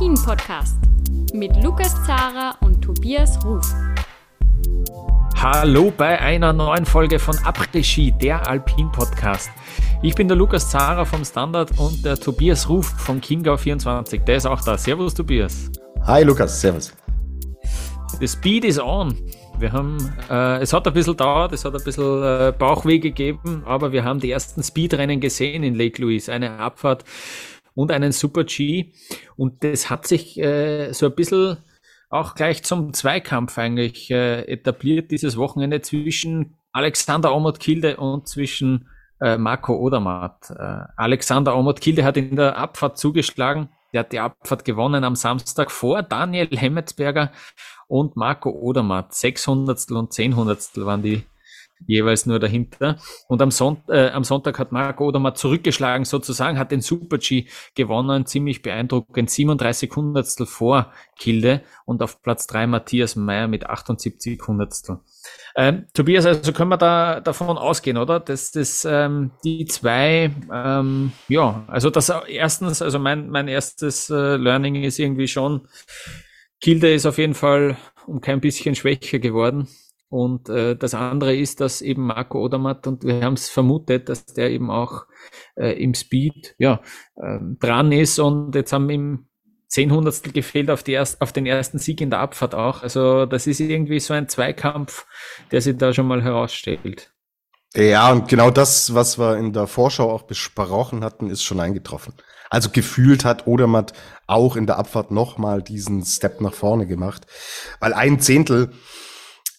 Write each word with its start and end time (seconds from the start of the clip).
Après-Ski, 0.00 0.08
der 0.08 0.16
Alpin-Podcast 0.16 0.76
mit 1.34 1.62
Lukas 1.62 1.94
Zara 2.06 2.54
und 2.62 2.80
Tobias 2.80 3.38
Ruf. 3.44 3.66
Hallo 5.36 5.92
bei 5.94 6.18
einer 6.18 6.54
neuen 6.54 6.86
Folge 6.86 7.18
von 7.18 7.36
Après-Ski, 7.36 8.12
der 8.12 8.48
Alpin-Podcast. 8.48 9.50
Ich 10.02 10.14
bin 10.14 10.26
der 10.26 10.38
Lukas 10.38 10.70
Zara 10.70 11.04
vom 11.04 11.22
Standard 11.22 11.78
und 11.78 12.02
der 12.02 12.16
Tobias 12.16 12.66
Ruf 12.68 12.86
von 12.86 13.20
Chiemgau24. 13.20 14.24
Der 14.24 14.36
ist 14.36 14.46
auch 14.46 14.62
da. 14.62 14.78
Servus, 14.78 15.12
Tobias. 15.12 15.70
Hi, 16.06 16.22
Lukas. 16.22 16.58
Servus. 16.58 16.94
The 18.18 18.26
Speed 18.26 18.64
is 18.64 18.80
on. 18.80 19.14
Wir 19.58 19.72
haben, 19.72 19.98
äh, 20.30 20.62
es 20.62 20.72
hat 20.72 20.86
ein 20.86 20.94
bisschen 20.94 21.18
dauert, 21.18 21.52
es 21.52 21.66
hat 21.66 21.74
ein 21.74 21.84
bisschen 21.84 22.22
äh, 22.22 22.54
Bauchweh 22.58 22.98
gegeben, 22.98 23.62
aber 23.66 23.92
wir 23.92 24.02
haben 24.04 24.18
die 24.18 24.30
ersten 24.30 24.62
Speedrennen 24.62 25.20
gesehen 25.20 25.62
in 25.62 25.74
Lake 25.74 26.00
Louise. 26.00 26.32
Eine 26.32 26.58
Abfahrt 26.58 27.04
und 27.74 27.90
einen 27.90 28.12
Super 28.12 28.44
G. 28.44 28.92
Und 29.36 29.64
das 29.64 29.90
hat 29.90 30.06
sich 30.06 30.38
äh, 30.38 30.92
so 30.92 31.06
ein 31.06 31.14
bisschen 31.14 31.58
auch 32.08 32.34
gleich 32.34 32.64
zum 32.64 32.92
Zweikampf 32.92 33.56
eigentlich 33.58 34.10
äh, 34.10 34.42
etabliert, 34.42 35.10
dieses 35.10 35.36
Wochenende 35.36 35.80
zwischen 35.80 36.56
Alexander 36.72 37.34
Omot 37.34 37.60
Kilde 37.60 37.96
und 37.96 38.28
zwischen 38.28 38.88
äh, 39.20 39.38
Marco 39.38 39.74
Odermatt. 39.76 40.50
Äh, 40.50 40.84
Alexander 40.96 41.56
Omot 41.56 41.80
Kilde 41.80 42.04
hat 42.04 42.16
in 42.16 42.36
der 42.36 42.56
Abfahrt 42.56 42.98
zugeschlagen. 42.98 43.68
Der 43.92 44.00
hat 44.00 44.12
die 44.12 44.20
Abfahrt 44.20 44.64
gewonnen 44.64 45.04
am 45.04 45.16
Samstag 45.16 45.70
vor 45.70 46.02
Daniel 46.02 46.48
Hemmetsberger 46.56 47.32
und 47.88 48.16
Marco 48.16 48.50
Odermatt. 48.50 49.14
600 49.14 49.90
und 49.90 50.12
10 50.12 50.36
waren 50.36 51.02
die 51.02 51.24
jeweils 51.86 52.26
nur 52.26 52.38
dahinter. 52.38 52.98
Und 53.28 53.42
am, 53.42 53.50
Son 53.50 53.78
äh, 53.88 54.10
am 54.10 54.24
Sonntag 54.24 54.58
hat 54.58 54.72
Marco 54.72 55.06
Odermatt 55.06 55.38
zurückgeschlagen 55.38 56.04
sozusagen, 56.04 56.58
hat 56.58 56.72
den 56.72 56.80
Super 56.80 57.18
G 57.18 57.46
gewonnen, 57.74 58.26
ziemlich 58.26 58.62
beeindruckend, 58.62 59.30
37 59.30 59.90
Hundertstel 59.94 60.46
vor 60.46 60.92
Kilde 61.18 61.62
und 61.84 62.02
auf 62.02 62.22
Platz 62.22 62.46
3 62.46 62.66
Matthias 62.66 63.16
Meyer 63.16 63.48
mit 63.48 63.66
78 63.66 64.40
Hundertstel. 64.46 64.98
Ähm, 65.56 65.86
Tobias, 65.94 66.26
also 66.26 66.52
können 66.52 66.70
wir 66.70 66.76
da 66.76 67.20
davon 67.20 67.58
ausgehen, 67.58 67.96
oder? 67.96 68.20
Dass 68.20 68.52
das 68.52 68.86
ähm, 68.88 69.32
die 69.44 69.64
zwei, 69.66 70.30
ähm, 70.52 71.12
ja, 71.28 71.64
also 71.66 71.90
das 71.90 72.12
erstens, 72.28 72.82
also 72.82 72.98
mein, 72.98 73.28
mein 73.30 73.48
erstes 73.48 74.10
äh, 74.10 74.36
Learning 74.36 74.76
ist 74.76 74.98
irgendwie 74.98 75.28
schon, 75.28 75.66
Kilde 76.60 76.92
ist 76.92 77.06
auf 77.06 77.18
jeden 77.18 77.34
Fall 77.34 77.76
um 78.06 78.20
kein 78.20 78.40
bisschen 78.40 78.74
schwächer 78.74 79.18
geworden. 79.18 79.68
Und 80.10 80.48
äh, 80.48 80.76
das 80.76 80.94
andere 80.94 81.36
ist, 81.36 81.60
dass 81.60 81.82
eben 81.82 82.08
Marco 82.08 82.40
Odermatt, 82.40 82.86
und 82.88 83.04
wir 83.04 83.22
haben 83.22 83.34
es 83.34 83.48
vermutet, 83.48 84.08
dass 84.08 84.26
der 84.26 84.50
eben 84.50 84.68
auch 84.68 85.06
äh, 85.54 85.80
im 85.82 85.94
Speed 85.94 86.56
ja, 86.58 86.82
äh, 87.14 87.38
dran 87.60 87.92
ist. 87.92 88.18
Und 88.18 88.56
jetzt 88.56 88.72
haben 88.72 88.90
ihm 88.90 89.28
zehn 89.68 89.92
Hundertstel 89.92 90.32
gefehlt 90.32 90.68
auf, 90.68 90.82
die 90.82 90.92
erst, 90.92 91.20
auf 91.20 91.32
den 91.32 91.46
ersten 91.46 91.78
Sieg 91.78 92.00
in 92.00 92.10
der 92.10 92.18
Abfahrt 92.18 92.56
auch. 92.56 92.82
Also 92.82 93.24
das 93.24 93.46
ist 93.46 93.60
irgendwie 93.60 94.00
so 94.00 94.12
ein 94.12 94.28
Zweikampf, 94.28 95.06
der 95.52 95.60
sich 95.60 95.78
da 95.78 95.94
schon 95.94 96.08
mal 96.08 96.24
herausstellt. 96.24 97.12
Ja, 97.76 98.10
und 98.10 98.26
genau 98.26 98.50
das, 98.50 98.94
was 98.94 99.16
wir 99.16 99.36
in 99.36 99.52
der 99.52 99.68
Vorschau 99.68 100.10
auch 100.10 100.22
besprochen 100.22 101.04
hatten, 101.04 101.30
ist 101.30 101.44
schon 101.44 101.60
eingetroffen. 101.60 102.14
Also 102.50 102.70
gefühlt 102.70 103.24
hat 103.24 103.46
Odermatt 103.46 103.92
auch 104.26 104.56
in 104.56 104.66
der 104.66 104.76
Abfahrt 104.76 105.12
nochmal 105.12 105.62
diesen 105.62 106.04
Step 106.04 106.40
nach 106.40 106.52
vorne 106.52 106.88
gemacht, 106.88 107.28
weil 107.78 107.94
ein 107.94 108.18
Zehntel 108.18 108.72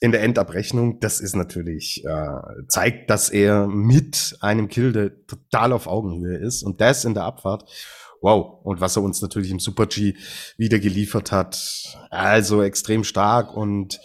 in 0.01 0.11
der 0.11 0.23
Endabrechnung, 0.23 0.99
das 0.99 1.21
ist 1.21 1.35
natürlich, 1.35 2.03
äh, 2.03 2.65
zeigt, 2.67 3.11
dass 3.11 3.29
er 3.29 3.67
mit 3.67 4.35
einem 4.41 4.67
Kilde 4.67 5.25
total 5.27 5.71
auf 5.71 5.85
Augenhöhe 5.85 6.37
ist 6.37 6.63
und 6.63 6.81
das 6.81 7.05
in 7.05 7.13
der 7.13 7.23
Abfahrt. 7.23 7.69
Wow. 8.19 8.61
Und 8.63 8.81
was 8.81 8.95
er 8.95 9.03
uns 9.03 9.21
natürlich 9.21 9.51
im 9.51 9.59
Super 9.59 9.85
G 9.85 10.15
wieder 10.57 10.79
geliefert 10.79 11.31
hat, 11.31 11.97
also 12.09 12.63
extrem 12.63 13.03
stark 13.03 13.55
und 13.55 13.99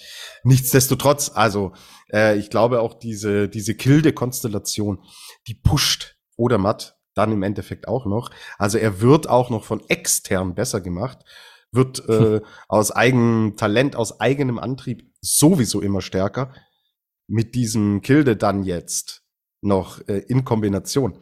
nichtsdestotrotz, 0.45 1.33
also 1.35 1.73
äh, 2.13 2.37
ich 2.37 2.51
glaube 2.51 2.81
auch 2.81 2.93
diese, 2.93 3.49
diese 3.49 3.75
Kilde-Konstellation, 3.75 5.03
die 5.49 5.55
pusht 5.55 6.17
Odermatt 6.37 6.99
dann 7.15 7.33
im 7.33 7.43
Endeffekt 7.43 7.89
auch 7.89 8.05
noch. 8.05 8.31
Also 8.59 8.77
er 8.77 9.01
wird 9.01 9.31
auch 9.31 9.49
noch 9.49 9.65
von 9.65 9.83
extern 9.89 10.55
besser 10.55 10.83
gemacht 10.83 11.25
wird 11.77 12.09
äh, 12.09 12.41
aus 12.69 12.91
eigenem 12.91 13.57
Talent, 13.57 13.95
aus 13.95 14.21
eigenem 14.21 14.59
Antrieb 14.59 15.11
sowieso 15.21 15.81
immer 15.81 16.01
stärker. 16.01 16.53
Mit 17.29 17.55
diesem 17.55 18.03
Kilde 18.03 18.37
dann 18.37 18.65
jetzt 18.65 19.23
noch 19.61 20.01
äh, 20.09 20.19
in 20.29 20.45
Kombination 20.45 21.19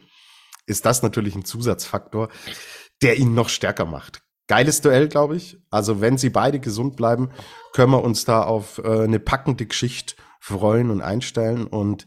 ist 0.67 0.85
das 0.85 1.03
natürlich 1.03 1.35
ein 1.35 1.45
Zusatzfaktor, 1.45 2.29
der 3.01 3.17
ihn 3.17 3.33
noch 3.33 3.49
stärker 3.49 3.85
macht. 3.85 4.21
Geiles 4.47 4.81
Duell, 4.81 5.07
glaube 5.07 5.35
ich. 5.35 5.57
Also 5.69 6.01
wenn 6.01 6.17
sie 6.17 6.29
beide 6.29 6.59
gesund 6.59 6.95
bleiben, 6.95 7.31
können 7.73 7.91
wir 7.91 8.03
uns 8.03 8.25
da 8.25 8.43
auf 8.43 8.79
äh, 8.79 9.03
eine 9.03 9.19
packende 9.19 9.65
Geschichte 9.65 10.15
freuen 10.39 10.91
und 10.91 11.01
einstellen 11.01 11.65
und 11.65 12.05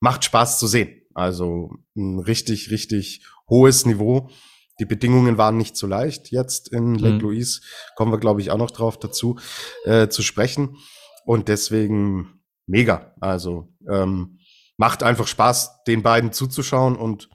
macht 0.00 0.24
Spaß 0.24 0.58
zu 0.58 0.66
sehen. 0.66 1.02
Also 1.14 1.70
ein 1.96 2.20
richtig, 2.20 2.70
richtig 2.70 3.26
hohes 3.48 3.84
Niveau. 3.84 4.30
Die 4.80 4.84
Bedingungen 4.84 5.38
waren 5.38 5.56
nicht 5.56 5.76
so 5.76 5.86
leicht 5.86 6.30
jetzt 6.30 6.72
in 6.72 6.94
Lake 6.94 7.16
mhm. 7.16 7.20
Louise. 7.20 7.60
Kommen 7.96 8.12
wir, 8.12 8.18
glaube 8.18 8.40
ich, 8.40 8.50
auch 8.50 8.58
noch 8.58 8.70
drauf 8.70 8.98
dazu 8.98 9.38
äh, 9.84 10.08
zu 10.08 10.22
sprechen. 10.22 10.76
Und 11.24 11.48
deswegen 11.48 12.40
mega. 12.66 13.14
Also 13.20 13.72
ähm, 13.88 14.38
macht 14.76 15.02
einfach 15.02 15.26
Spaß, 15.26 15.84
den 15.86 16.02
beiden 16.02 16.32
zuzuschauen. 16.32 16.96
Und 16.96 17.28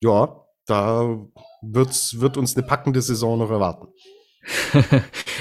ja, 0.00 0.44
da 0.66 1.18
wird's, 1.62 2.20
wird 2.20 2.36
uns 2.36 2.56
eine 2.56 2.66
packende 2.66 3.02
Saison 3.02 3.38
noch 3.38 3.50
erwarten. 3.50 3.88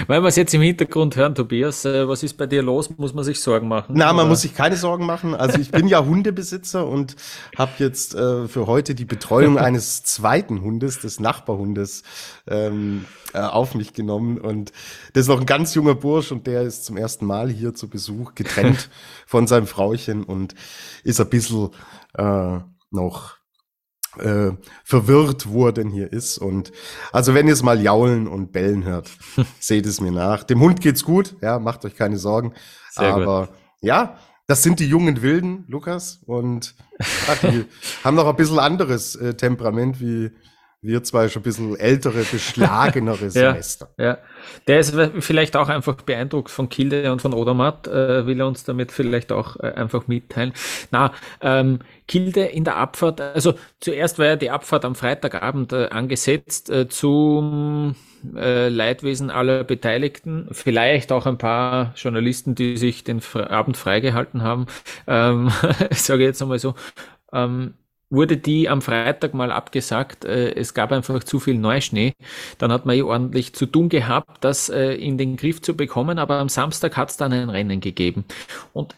Weil 0.07 0.22
wir 0.22 0.28
es 0.28 0.35
jetzt 0.35 0.53
im 0.53 0.62
Hintergrund 0.62 1.16
hören, 1.16 1.34
Tobias, 1.34 1.85
äh, 1.85 2.07
was 2.07 2.22
ist 2.22 2.35
bei 2.38 2.45
dir 2.45 2.62
los? 2.62 2.89
Muss 2.97 3.13
man 3.13 3.23
sich 3.23 3.39
Sorgen 3.39 3.67
machen? 3.67 3.95
Na, 3.97 4.13
man 4.13 4.28
muss 4.28 4.41
sich 4.41 4.53
keine 4.53 4.75
Sorgen 4.75 5.06
machen. 5.06 5.34
Also 5.34 5.59
ich 5.59 5.72
bin 5.72 5.88
ja 5.88 6.06
Hundebesitzer 6.06 6.88
und 6.88 7.16
habe 7.57 7.72
jetzt 7.79 8.13
äh, 8.13 8.47
für 8.47 8.67
heute 8.67 8.94
die 8.94 9.06
Betreuung 9.06 9.57
eines 9.57 10.03
zweiten 10.03 10.61
Hundes, 10.61 11.00
des 11.00 11.19
Nachbarhundes, 11.19 12.03
ähm, 12.47 13.06
äh, 13.34 13.40
auf 13.40 13.73
mich 13.73 13.94
genommen. 13.94 14.38
Und 14.38 14.72
das 15.13 15.23
ist 15.23 15.28
noch 15.29 15.40
ein 15.40 15.47
ganz 15.47 15.73
junger 15.73 15.95
Bursch 15.95 16.31
und 16.31 16.45
der 16.45 16.61
ist 16.61 16.85
zum 16.85 16.97
ersten 16.97 17.25
Mal 17.25 17.50
hier 17.50 17.73
zu 17.73 17.90
Besuch, 17.90 18.35
getrennt 18.35 18.90
von 19.25 19.47
seinem 19.47 19.67
Frauchen 19.67 20.23
und 20.23 20.53
ist 21.03 21.19
ein 21.19 21.29
bisschen 21.29 21.69
äh, 22.13 22.59
noch 22.91 23.41
äh, 24.17 24.51
verwirrt, 24.83 25.49
wo 25.49 25.67
er 25.67 25.73
denn 25.73 25.89
hier 25.89 26.11
ist. 26.11 26.38
Und 26.38 26.72
also 27.11 27.33
wenn 27.33 27.47
ihr 27.47 27.53
es 27.53 27.63
mal 27.63 27.81
jaulen 27.81 28.27
und 28.27 28.51
bellen 28.51 28.83
hört, 28.83 29.09
seht 29.59 29.85
es 29.85 30.01
mir 30.01 30.11
nach. 30.11 30.44
Dem 30.44 30.59
Hund 30.59 30.81
geht's 30.81 31.03
gut, 31.03 31.35
ja, 31.41 31.59
macht 31.59 31.85
euch 31.85 31.95
keine 31.95 32.17
Sorgen. 32.17 32.53
Sehr 32.91 33.13
Aber 33.13 33.47
gut. 33.47 33.55
ja, 33.81 34.17
das 34.47 34.63
sind 34.63 34.79
die 34.79 34.88
jungen 34.88 35.22
Wilden, 35.22 35.63
Lukas, 35.67 36.19
und 36.25 36.75
ach, 37.29 37.38
die 37.38 37.66
haben 38.03 38.16
noch 38.16 38.27
ein 38.27 38.35
bisschen 38.35 38.59
anderes 38.59 39.16
äh, 39.16 39.33
Temperament 39.33 40.01
wie 40.01 40.31
wir 40.83 41.03
zwei 41.03 41.29
schon 41.29 41.41
ein 41.41 41.43
bisschen 41.43 41.75
ältere, 41.77 42.23
beschlagenere 42.23 43.29
Semester. 43.29 43.89
Ja, 43.97 44.05
ja, 44.05 44.17
der 44.67 44.79
ist 44.79 44.95
vielleicht 45.19 45.55
auch 45.55 45.69
einfach 45.69 45.95
beeindruckt 45.97 46.49
von 46.49 46.69
Kilde 46.69 47.11
und 47.11 47.21
von 47.21 47.33
Odermatt, 47.33 47.87
äh, 47.87 48.25
will 48.25 48.39
er 48.39 48.47
uns 48.47 48.63
damit 48.63 48.91
vielleicht 48.91 49.31
auch 49.31 49.57
äh, 49.57 49.73
einfach 49.73 50.07
mitteilen. 50.07 50.53
Na, 50.89 51.13
ähm, 51.41 51.79
Kilde 52.07 52.41
in 52.45 52.63
der 52.63 52.77
Abfahrt, 52.77 53.21
also 53.21 53.53
zuerst 53.79 54.17
war 54.17 54.25
ja 54.25 54.35
die 54.35 54.49
Abfahrt 54.49 54.83
am 54.83 54.95
Freitagabend 54.95 55.72
äh, 55.72 55.89
angesetzt 55.89 56.72
äh, 56.72 56.89
zum 56.89 57.95
äh, 58.35 58.69
Leidwesen 58.69 59.29
aller 59.29 59.63
Beteiligten, 59.63 60.47
vielleicht 60.51 61.11
auch 61.11 61.27
ein 61.27 61.37
paar 61.37 61.93
Journalisten, 61.95 62.55
die 62.55 62.77
sich 62.77 63.03
den 63.03 63.22
Abend 63.35 63.77
freigehalten 63.77 64.41
haben, 64.41 64.66
ähm, 65.05 65.51
sage 65.91 66.23
ich 66.23 66.27
jetzt 66.27 66.41
einmal 66.41 66.59
so. 66.59 66.73
Ähm, 67.34 67.75
wurde 68.11 68.37
die 68.37 68.69
am 68.69 68.81
Freitag 68.81 69.34
mal 69.34 69.52
abgesagt. 69.52 70.25
Äh, 70.25 70.53
es 70.53 70.73
gab 70.73 70.91
einfach 70.91 71.23
zu 71.23 71.40
viel 71.40 71.55
Neuschnee. 71.55 72.13
Dann 72.59 72.72
hat 72.72 72.85
man 72.85 72.96
eh 72.96 73.02
ordentlich 73.02 73.53
zu 73.53 73.66
tun 73.66 73.90
gehabt, 73.90 74.43
das 74.43 74.69
äh, 74.69 74.93
in 74.93 75.17
den 75.17 75.37
Griff 75.37 75.61
zu 75.61 75.75
bekommen. 75.75 76.19
Aber 76.19 76.37
am 76.37 76.49
Samstag 76.49 76.97
hat 76.97 77.09
es 77.09 77.17
dann 77.17 77.34
ein 77.34 77.49
Rennen 77.49 77.79
gegeben. 77.79 78.25
Und 78.73 78.96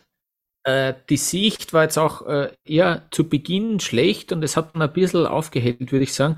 äh, 0.66 0.94
die 1.10 1.18
Sicht 1.18 1.74
war 1.74 1.84
jetzt 1.84 1.98
auch 1.98 2.26
eher 2.66 3.04
zu 3.12 3.30
Beginn 3.30 3.80
schlecht 3.80 4.32
und 4.32 4.44
es 4.44 4.58
hat 4.58 4.76
man 4.76 4.88
ein 4.88 4.94
bisschen 4.94 5.26
aufgehellt, 5.26 5.92
würde 5.92 6.04
ich 6.04 6.14
sagen. 6.14 6.38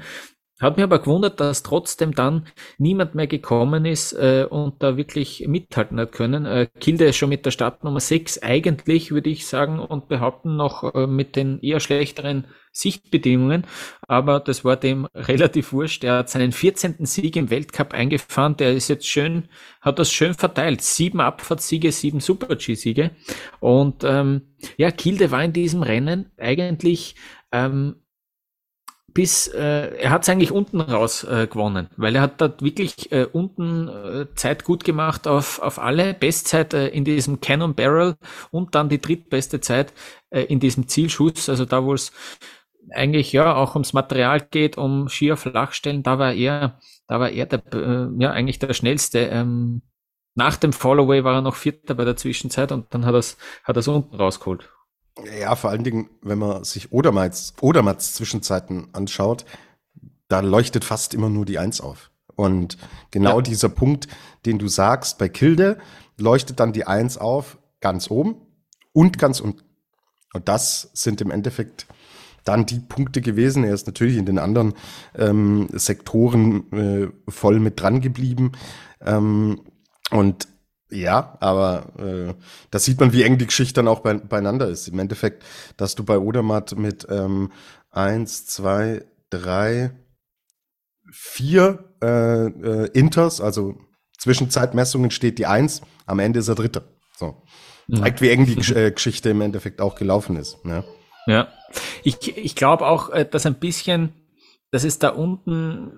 Hat 0.62 0.78
mir 0.78 0.84
aber 0.84 1.00
gewundert, 1.00 1.42
dass 1.42 1.64
trotzdem 1.64 2.16
dann 2.16 2.48
niemand 2.78 3.14
mehr 3.14 3.28
gekommen 3.28 3.84
ist 3.84 4.14
äh, 4.14 4.48
und 4.50 4.82
da 4.82 4.96
wirklich 4.96 5.46
mithalten 5.48 6.00
hat 6.00 6.14
können. 6.14 6.46
Äh, 6.46 6.68
Kilde 6.80 7.06
ist 7.06 7.18
schon 7.18 7.28
mit 7.28 7.46
der 7.46 7.52
Startnummer 7.52 8.00
6 8.00 8.42
eigentlich, 8.42 9.12
würde 9.12 9.30
ich 9.30 9.48
sagen, 9.48 9.80
und 9.80 10.08
behaupten 10.08 10.56
noch 10.56 10.96
äh, 10.96 11.08
mit 11.08 11.36
den 11.36 11.60
eher 11.60 11.82
schlechteren 11.82 12.46
Sichtbedingungen. 12.72 13.68
Aber 14.08 14.40
das 14.40 14.64
war 14.64 14.78
dem 14.78 15.06
relativ 15.14 15.74
wurscht. 15.74 16.06
Er 16.06 16.20
hat 16.20 16.30
seinen 16.30 16.54
14. 16.54 17.06
Sieg 17.06 17.36
im 17.36 17.50
Weltcup 17.50 17.94
eingefahren. 17.94 18.56
Der 18.56 18.74
ist 18.74 18.88
jetzt 18.88 19.08
schön, 19.08 19.50
hat 19.82 20.00
das 20.00 20.10
schön 20.10 20.34
verteilt. 20.34 20.82
Sieben 20.82 21.20
Abfahrtssiege, 21.20 21.92
sieben 21.92 22.22
Super-G-Siege. 22.22 23.12
Und 23.60 24.06
ähm, 24.06 24.56
ja, 24.78 24.92
Kilde 24.92 25.32
war 25.32 25.44
in 25.44 25.52
diesem 25.52 25.84
Rennen 25.84 26.32
eigentlich 26.38 27.16
ähm, 27.52 27.98
bis 29.16 29.48
äh, 29.48 29.96
er 29.98 30.12
hat 30.12 30.24
es 30.24 30.30
eigentlich 30.30 30.52
unten 30.52 30.82
raus 30.82 31.24
äh, 31.24 31.48
gewonnen, 31.48 31.90
weil 31.96 32.16
er 32.18 32.22
hat 32.22 32.42
dort 32.42 32.62
wirklich 32.62 33.14
äh, 33.14 33.26
unten 33.32 33.88
äh, 33.88 34.28
Zeit 34.36 34.66
gut 34.66 34.84
gemacht 34.84 35.26
auf, 35.26 35.60
auf 35.60 35.80
alle, 35.80 36.14
Bestzeit 36.14 36.74
äh, 36.74 36.90
in 36.90 37.06
diesem 37.06 37.40
Cannon 37.40 37.76
Barrel 37.76 38.18
und 38.52 38.76
dann 38.76 38.90
die 38.90 39.00
drittbeste 39.00 39.62
Zeit 39.62 39.94
äh, 40.32 40.42
in 40.42 40.60
diesem 40.60 40.90
Zielschuss, 40.90 41.48
also 41.48 41.64
da 41.64 41.86
wo 41.86 41.94
es 41.94 42.12
eigentlich 42.92 43.32
ja 43.32 43.56
auch 43.56 43.76
ums 43.76 43.94
Material 43.94 44.42
geht, 44.42 44.78
um 44.78 45.08
schier 45.08 45.38
Flachstellen, 45.38 46.04
da 46.04 46.20
war 46.20 46.34
er, 46.34 46.80
da 47.08 47.20
war 47.22 47.30
er 47.30 47.46
der, 47.46 47.64
äh, 47.74 48.10
ja 48.20 48.32
eigentlich 48.32 48.60
der 48.60 48.74
schnellste. 48.74 49.20
Ähm, 49.20 49.82
nach 50.36 50.58
dem 50.58 50.74
Followaway 50.74 51.24
war 51.24 51.36
er 51.36 51.42
noch 51.42 51.56
Vierter 51.56 51.96
bei 51.96 52.04
der 52.04 52.18
Zwischenzeit 52.18 52.74
und 52.74 52.94
dann 52.94 53.06
hat 53.06 53.16
er 53.16 53.20
es 53.20 53.38
hat 53.64 53.78
er's 53.78 53.88
unten 53.88 54.16
rausgeholt. 54.18 54.70
Ja, 55.40 55.56
vor 55.56 55.70
allen 55.70 55.84
Dingen, 55.84 56.10
wenn 56.22 56.40
man 56.40 56.64
sich 56.64 56.92
Odermats, 56.92 57.54
Odermats 57.62 58.14
Zwischenzeiten 58.16 58.90
anschaut, 58.94 59.46
da 60.28 60.42
leuchtet 60.42 60.84
fast 60.84 61.14
immer 61.14 61.30
nur 61.30 61.46
die 61.46 61.58
Eins 61.58 61.80
auf. 61.80 62.12
Und 62.36 62.78
genau 63.12 63.38
ja. 63.38 63.42
dieser 63.42 63.70
Punkt, 63.70 64.08
den 64.46 64.60
du 64.60 64.68
sagst, 64.68 65.18
bei 65.18 65.30
Kilde 65.30 65.78
leuchtet 66.18 66.60
dann 66.60 66.74
die 66.74 66.86
Eins 66.86 67.18
auf, 67.18 67.58
ganz 67.80 68.10
oben 68.12 68.36
und 68.92 69.18
ganz 69.18 69.40
unten. 69.40 69.64
Und 70.34 70.50
das 70.50 70.90
sind 70.94 71.22
im 71.22 71.32
Endeffekt 71.32 71.88
dann 72.44 72.66
die 72.66 72.80
Punkte 72.80 73.22
gewesen. 73.22 73.64
Er 73.64 73.74
ist 73.74 73.88
natürlich 73.88 74.18
in 74.18 74.26
den 74.26 74.38
anderen 74.38 74.74
ähm, 75.16 75.70
Sektoren 75.72 76.72
äh, 76.74 77.32
voll 77.32 77.60
mit 77.60 77.80
dran 77.82 78.02
geblieben. 78.02 78.52
Ähm, 79.02 79.62
und 80.12 80.48
ja, 80.96 81.38
aber 81.40 81.94
äh, 82.00 82.34
da 82.72 82.80
sieht 82.80 83.00
man, 83.00 83.14
wie 83.14 83.24
eng 83.24 83.38
die 83.38 83.46
Geschichte 83.48 83.76
dann 83.76 83.88
auch 83.88 84.00
bei, 84.00 84.14
beieinander 84.16 84.68
ist. 84.68 84.88
Im 84.88 85.00
Endeffekt, 85.00 85.44
dass 85.78 85.96
du 85.96 86.04
bei 86.04 86.18
Odermatt 86.18 86.78
mit 86.78 87.06
ähm, 87.10 87.52
eins, 87.92 88.46
zwei, 88.46 89.06
drei, 89.30 89.92
vier 91.12 91.96
äh, 92.02 92.48
äh, 92.48 92.90
Inters, 92.94 93.42
also 93.42 93.76
Zwischenzeitmessungen 94.18 95.12
steht 95.12 95.38
die 95.38 95.46
eins, 95.46 95.82
am 96.06 96.20
Ende 96.20 96.40
ist 96.40 96.48
er 96.48 96.56
Dritter. 96.56 96.84
So. 97.18 97.44
Zeigt, 97.94 98.22
wie 98.22 98.30
eng 98.30 98.46
die 98.46 98.74
äh, 98.74 98.92
Geschichte 98.92 99.30
im 99.30 99.42
Endeffekt 99.42 99.80
auch 99.80 99.96
gelaufen 99.96 100.38
ist. 100.38 100.58
Ja, 100.66 100.84
ja. 101.28 101.48
ich, 102.04 102.36
ich 102.36 102.56
glaube 102.56 102.88
auch, 102.88 103.10
äh, 103.10 103.26
dass 103.30 103.46
ein 103.46 103.60
bisschen, 103.60 104.14
dass 104.72 104.84
es 104.84 104.98
da 104.98 105.10
unten 105.10 105.92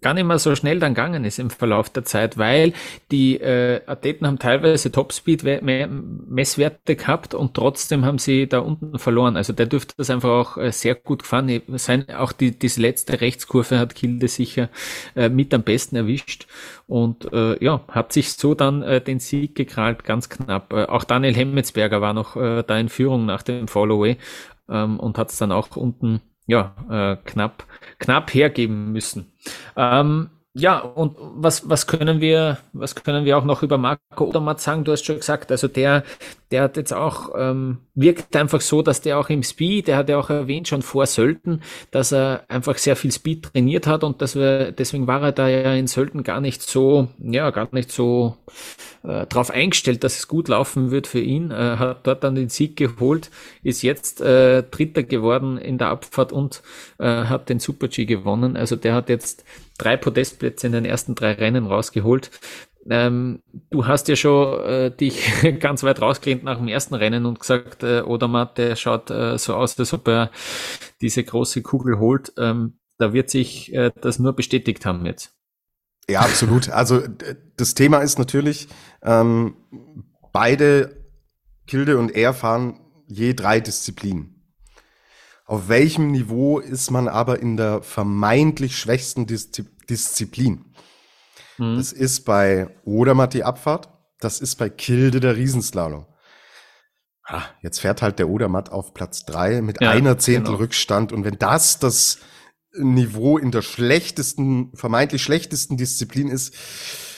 gar 0.00 0.14
nicht 0.14 0.24
mehr 0.24 0.38
so 0.38 0.54
schnell 0.54 0.78
dann 0.78 0.94
gegangen 0.94 1.24
ist 1.24 1.38
im 1.38 1.50
Verlauf 1.50 1.90
der 1.90 2.04
Zeit, 2.04 2.38
weil 2.38 2.72
die 3.10 3.36
äh, 3.36 3.80
Athleten 3.86 4.26
haben 4.26 4.38
teilweise 4.38 4.92
Topspeed-Messwerte 4.92 6.96
gehabt 6.96 7.34
und 7.34 7.54
trotzdem 7.54 8.04
haben 8.04 8.18
sie 8.18 8.48
da 8.48 8.60
unten 8.60 8.98
verloren. 8.98 9.36
Also 9.36 9.52
der 9.52 9.66
dürfte 9.66 9.94
das 9.96 10.10
einfach 10.10 10.28
auch 10.28 10.56
äh, 10.56 10.72
sehr 10.72 10.94
gut 10.94 11.22
gefahren 11.22 11.62
sein. 11.76 12.08
Auch 12.10 12.32
die, 12.32 12.58
diese 12.58 12.80
letzte 12.80 13.20
Rechtskurve 13.20 13.78
hat 13.78 13.94
Kilde 13.94 14.28
sicher 14.28 14.68
äh, 15.16 15.28
mit 15.28 15.52
am 15.54 15.62
besten 15.62 15.96
erwischt 15.96 16.46
und 16.86 17.32
äh, 17.32 17.62
ja, 17.62 17.82
hat 17.88 18.12
sich 18.12 18.32
so 18.32 18.54
dann 18.54 18.82
äh, 18.82 19.00
den 19.00 19.20
Sieg 19.20 19.54
gekrallt, 19.54 20.04
ganz 20.04 20.28
knapp. 20.28 20.72
Äh, 20.72 20.84
auch 20.84 21.04
Daniel 21.04 21.34
Hemmetsberger 21.34 22.00
war 22.00 22.14
noch 22.14 22.36
äh, 22.36 22.62
da 22.66 22.78
in 22.78 22.88
Führung 22.88 23.26
nach 23.26 23.42
dem 23.42 23.68
Followaway 23.68 24.16
ähm, 24.68 25.00
und 25.00 25.18
hat 25.18 25.30
es 25.30 25.38
dann 25.38 25.52
auch 25.52 25.76
unten 25.76 26.20
ja, 26.48 26.74
äh, 26.90 27.16
knapp, 27.24 27.64
knapp 28.00 28.34
hergeben 28.34 28.90
müssen. 28.90 29.32
Ähm, 29.76 30.30
ja, 30.54 30.78
und 30.80 31.14
was, 31.18 31.68
was 31.68 31.86
können 31.86 32.20
wir, 32.20 32.58
was 32.72 32.96
können 32.96 33.24
wir 33.24 33.38
auch 33.38 33.44
noch 33.44 33.62
über 33.62 33.78
Marco 33.78 34.24
Odermatt 34.24 34.60
sagen? 34.60 34.82
Du 34.82 34.90
hast 34.90 35.04
schon 35.04 35.16
gesagt, 35.18 35.52
also 35.52 35.68
der, 35.68 36.02
der 36.50 36.62
hat 36.62 36.76
jetzt 36.76 36.92
auch, 36.92 37.30
ähm, 37.38 37.78
wirkt 37.94 38.34
einfach 38.34 38.60
so, 38.60 38.82
dass 38.82 39.00
der 39.00 39.18
auch 39.18 39.28
im 39.28 39.44
Speed, 39.44 39.86
der 39.86 39.96
hat 39.96 40.08
ja 40.08 40.18
auch 40.18 40.30
erwähnt 40.30 40.66
schon 40.66 40.82
vor 40.82 41.06
Sölden, 41.06 41.62
dass 41.92 42.12
er 42.12 42.44
einfach 42.48 42.76
sehr 42.78 42.96
viel 42.96 43.12
Speed 43.12 43.52
trainiert 43.52 43.86
hat 43.86 44.02
und 44.02 44.20
dass 44.20 44.34
wir, 44.34 44.72
deswegen 44.72 45.06
war 45.06 45.22
er 45.22 45.32
da 45.32 45.48
ja 45.48 45.74
in 45.74 45.86
Sölden 45.86 46.24
gar 46.24 46.40
nicht 46.40 46.62
so, 46.62 47.08
ja, 47.20 47.50
gar 47.50 47.68
nicht 47.70 47.92
so 47.92 48.36
äh, 49.02 49.26
darauf 49.26 49.50
eingestellt, 49.50 50.04
dass 50.04 50.18
es 50.18 50.28
gut 50.28 50.48
laufen 50.48 50.90
wird 50.90 51.06
für 51.06 51.20
ihn. 51.20 51.50
Äh, 51.50 51.76
hat 51.78 52.06
dort 52.06 52.24
dann 52.24 52.34
den 52.34 52.48
Sieg 52.48 52.76
geholt, 52.76 53.30
ist 53.62 53.82
jetzt 53.82 54.20
äh, 54.20 54.62
Dritter 54.62 55.02
geworden 55.02 55.58
in 55.58 55.78
der 55.78 55.88
Abfahrt 55.88 56.32
und 56.32 56.62
äh, 56.98 57.24
hat 57.24 57.48
den 57.48 57.60
Super 57.60 57.88
G 57.88 58.04
gewonnen. 58.04 58.56
Also 58.56 58.76
der 58.76 58.94
hat 58.94 59.08
jetzt 59.08 59.44
drei 59.78 59.96
Podestplätze 59.96 60.66
in 60.66 60.72
den 60.72 60.84
ersten 60.84 61.14
drei 61.14 61.32
Rennen 61.32 61.66
rausgeholt. 61.66 62.30
Ähm, 62.90 63.42
du 63.70 63.86
hast 63.86 64.08
ja 64.08 64.16
schon 64.16 64.60
äh, 64.64 64.90
dich 64.90 65.30
ganz 65.60 65.82
weit 65.82 66.00
rausgelehnt 66.00 66.44
nach 66.44 66.58
dem 66.58 66.68
ersten 66.68 66.94
Rennen 66.94 67.26
und 67.26 67.40
gesagt, 67.40 67.82
äh, 67.82 68.02
Odermatt, 68.02 68.56
der 68.58 68.76
schaut 68.76 69.10
äh, 69.10 69.36
so 69.38 69.54
aus, 69.54 69.78
als 69.78 69.92
ob 69.92 70.08
er 70.08 70.30
diese 71.00 71.22
große 71.22 71.62
Kugel 71.62 71.98
holt. 71.98 72.32
Ähm, 72.38 72.78
da 72.98 73.12
wird 73.12 73.30
sich 73.30 73.72
äh, 73.74 73.92
das 74.00 74.18
nur 74.18 74.32
bestätigt 74.32 74.86
haben 74.86 75.06
jetzt. 75.06 75.37
Ja, 76.08 76.20
absolut. 76.20 76.70
Also 76.70 77.02
das 77.56 77.74
Thema 77.74 77.98
ist 77.98 78.18
natürlich, 78.18 78.68
ähm, 79.02 79.56
beide 80.32 81.04
Kilde 81.66 81.98
und 81.98 82.10
er 82.10 82.32
fahren 82.32 82.80
je 83.06 83.34
drei 83.34 83.60
Disziplinen. 83.60 84.34
Auf 85.44 85.68
welchem 85.68 86.10
Niveau 86.10 86.58
ist 86.58 86.90
man 86.90 87.08
aber 87.08 87.40
in 87.40 87.56
der 87.56 87.82
vermeintlich 87.82 88.78
schwächsten 88.78 89.26
Diszi 89.26 89.64
Disziplin? 89.88 90.66
Mhm. 91.56 91.76
Das 91.76 91.92
ist 91.92 92.26
bei 92.26 92.68
Odermatt 92.84 93.32
die 93.32 93.44
Abfahrt, 93.44 93.88
das 94.20 94.40
ist 94.40 94.56
bei 94.56 94.68
Kilde 94.68 95.20
der 95.20 95.36
Riesenslalom. 95.36 96.06
Ah, 97.24 97.42
jetzt 97.60 97.80
fährt 97.80 98.00
halt 98.00 98.18
der 98.18 98.28
Odermatt 98.28 98.70
auf 98.70 98.94
Platz 98.94 99.24
drei 99.24 99.60
mit 99.60 99.80
ja, 99.82 99.90
einer 99.90 100.18
Zehntel 100.18 100.52
genau. 100.52 100.58
Rückstand. 100.58 101.12
Und 101.12 101.24
wenn 101.24 101.38
das 101.38 101.78
das 101.78 102.18
Niveau 102.76 103.38
in 103.38 103.50
der 103.50 103.62
schlechtesten, 103.62 104.72
vermeintlich 104.74 105.22
schlechtesten 105.22 105.76
Disziplin 105.76 106.28
ist, 106.28 106.54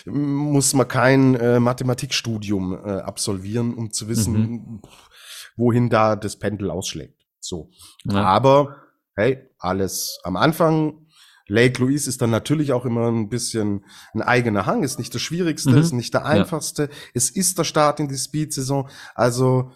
muss 0.06 0.74
man 0.74 0.88
kein 0.88 1.34
äh, 1.34 1.60
Mathematikstudium 1.60 2.72
äh, 2.72 3.00
absolvieren, 3.00 3.74
um 3.74 3.92
zu 3.92 4.08
wissen, 4.08 4.32
mhm. 4.32 4.82
wohin 5.56 5.90
da 5.90 6.16
das 6.16 6.38
Pendel 6.38 6.70
ausschlägt. 6.70 7.26
So. 7.40 7.70
Ja. 8.04 8.22
Aber 8.22 8.76
hey, 9.16 9.50
alles 9.58 10.18
am 10.22 10.36
Anfang. 10.36 11.06
Lake 11.46 11.82
Louise 11.82 12.08
ist 12.08 12.22
dann 12.22 12.30
natürlich 12.30 12.72
auch 12.72 12.84
immer 12.84 13.10
ein 13.10 13.28
bisschen 13.28 13.84
ein 14.14 14.22
eigener 14.22 14.66
Hang, 14.66 14.84
ist 14.84 15.00
nicht 15.00 15.12
das 15.12 15.20
Schwierigste, 15.20 15.70
mhm. 15.70 15.78
ist 15.78 15.92
nicht 15.92 16.14
der 16.14 16.24
einfachste. 16.24 16.84
Ja. 16.84 16.88
Es 17.12 17.28
ist 17.28 17.58
der 17.58 17.64
Start 17.64 17.98
in 17.98 18.06
die 18.06 18.16
Speed-Saison. 18.16 18.88
Also 19.16 19.72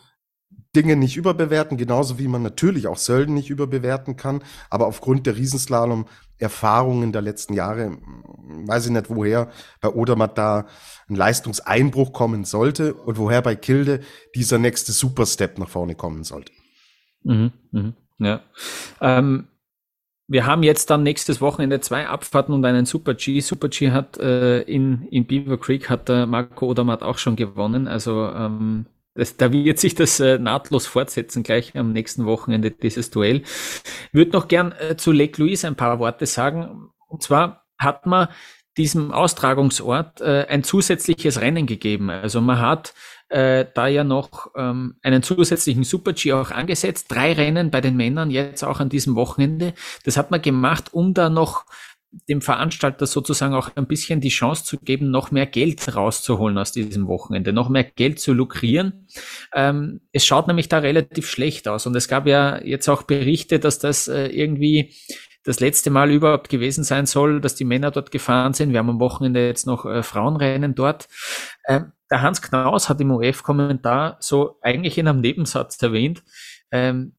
Dinge 0.74 0.96
nicht 0.96 1.16
überbewerten, 1.16 1.76
genauso 1.76 2.18
wie 2.18 2.28
man 2.28 2.42
natürlich 2.42 2.86
auch 2.86 2.98
Sölden 2.98 3.34
nicht 3.34 3.50
überbewerten 3.50 4.16
kann. 4.16 4.42
Aber 4.70 4.86
aufgrund 4.86 5.26
der 5.26 5.36
Riesenslalom-Erfahrungen 5.36 7.12
der 7.12 7.22
letzten 7.22 7.54
Jahre, 7.54 7.98
weiß 8.66 8.86
ich 8.86 8.92
nicht, 8.92 9.10
woher 9.10 9.50
bei 9.80 9.88
Odermatt 9.88 10.38
da 10.38 10.66
ein 11.08 11.16
Leistungseinbruch 11.16 12.12
kommen 12.12 12.44
sollte 12.44 12.94
und 12.94 13.18
woher 13.18 13.42
bei 13.42 13.56
Kilde 13.56 14.00
dieser 14.34 14.58
nächste 14.58 14.92
Superstep 14.92 15.58
nach 15.58 15.68
vorne 15.68 15.94
kommen 15.94 16.24
sollte. 16.24 16.52
Mhm, 17.22 17.52
mhm, 17.72 17.94
ja. 18.18 18.42
Ähm, 19.00 19.48
wir 20.26 20.46
haben 20.46 20.62
jetzt 20.62 20.88
dann 20.88 21.02
nächstes 21.02 21.40
Wochenende 21.40 21.80
zwei 21.80 22.06
Abfahrten 22.06 22.54
und 22.54 22.64
einen 22.64 22.86
Super 22.86 23.14
G. 23.14 23.40
Super 23.40 23.68
G 23.68 23.90
hat 23.90 24.18
äh, 24.18 24.62
in, 24.62 25.06
in 25.10 25.26
Beaver 25.26 25.58
Creek 25.58 25.90
hat 25.90 26.08
der 26.08 26.26
Marco 26.26 26.66
Odermatt 26.66 27.02
auch 27.02 27.18
schon 27.18 27.36
gewonnen. 27.36 27.88
Also 27.88 28.28
ähm, 28.28 28.86
das, 29.14 29.36
da 29.36 29.52
wird 29.52 29.78
sich 29.78 29.94
das 29.94 30.18
äh, 30.20 30.38
nahtlos 30.38 30.86
fortsetzen, 30.86 31.42
gleich 31.42 31.76
am 31.76 31.92
nächsten 31.92 32.26
Wochenende 32.26 32.70
dieses 32.70 33.10
Duell. 33.10 33.42
Ich 33.42 34.14
würde 34.14 34.32
noch 34.32 34.48
gern 34.48 34.72
äh, 34.72 34.96
zu 34.96 35.12
Lake 35.12 35.40
Louise 35.40 35.66
ein 35.66 35.76
paar 35.76 35.98
Worte 36.00 36.26
sagen. 36.26 36.90
Und 37.08 37.22
zwar 37.22 37.64
hat 37.78 38.06
man 38.06 38.28
diesem 38.76 39.12
Austragungsort 39.12 40.20
äh, 40.20 40.46
ein 40.48 40.64
zusätzliches 40.64 41.40
Rennen 41.40 41.66
gegeben. 41.66 42.10
Also 42.10 42.40
man 42.40 42.58
hat 42.58 42.92
äh, 43.28 43.66
da 43.72 43.86
ja 43.86 44.02
noch 44.02 44.50
ähm, 44.56 44.96
einen 45.02 45.22
zusätzlichen 45.22 45.84
Super-G 45.84 46.32
auch 46.32 46.50
angesetzt. 46.50 47.06
Drei 47.08 47.32
Rennen 47.34 47.70
bei 47.70 47.80
den 47.80 47.96
Männern 47.96 48.30
jetzt 48.30 48.64
auch 48.64 48.80
an 48.80 48.88
diesem 48.88 49.14
Wochenende. 49.14 49.74
Das 50.04 50.16
hat 50.16 50.32
man 50.32 50.42
gemacht, 50.42 50.92
um 50.92 51.14
da 51.14 51.30
noch 51.30 51.66
dem 52.28 52.40
Veranstalter 52.40 53.06
sozusagen 53.06 53.54
auch 53.54 53.70
ein 53.76 53.86
bisschen 53.86 54.20
die 54.20 54.28
Chance 54.28 54.64
zu 54.64 54.78
geben, 54.78 55.10
noch 55.10 55.30
mehr 55.30 55.46
Geld 55.46 55.94
rauszuholen 55.94 56.58
aus 56.58 56.72
diesem 56.72 57.06
Wochenende, 57.06 57.52
noch 57.52 57.68
mehr 57.68 57.84
Geld 57.84 58.20
zu 58.20 58.32
lukrieren. 58.32 59.06
Ähm, 59.54 60.00
es 60.12 60.24
schaut 60.24 60.46
nämlich 60.46 60.68
da 60.68 60.78
relativ 60.78 61.28
schlecht 61.28 61.68
aus 61.68 61.86
und 61.86 61.94
es 61.96 62.08
gab 62.08 62.26
ja 62.26 62.62
jetzt 62.62 62.88
auch 62.88 63.02
Berichte, 63.02 63.58
dass 63.58 63.78
das 63.78 64.08
äh, 64.08 64.26
irgendwie 64.26 64.94
das 65.44 65.60
letzte 65.60 65.90
Mal 65.90 66.10
überhaupt 66.10 66.48
gewesen 66.48 66.84
sein 66.84 67.06
soll, 67.06 67.40
dass 67.40 67.54
die 67.54 67.64
Männer 67.64 67.90
dort 67.90 68.10
gefahren 68.10 68.54
sind. 68.54 68.72
Wir 68.72 68.78
haben 68.78 68.88
am 68.88 69.00
Wochenende 69.00 69.46
jetzt 69.46 69.66
noch 69.66 69.84
äh, 69.84 70.02
Frauenrennen 70.02 70.74
dort. 70.74 71.08
Ähm, 71.68 71.92
der 72.10 72.22
Hans 72.22 72.42
Knaus 72.42 72.88
hat 72.88 73.00
im 73.00 73.10
OF-Kommentar 73.10 74.16
so 74.20 74.58
eigentlich 74.62 74.98
in 74.98 75.08
einem 75.08 75.20
Nebensatz 75.20 75.80
erwähnt, 75.82 76.22
ähm, 76.70 77.14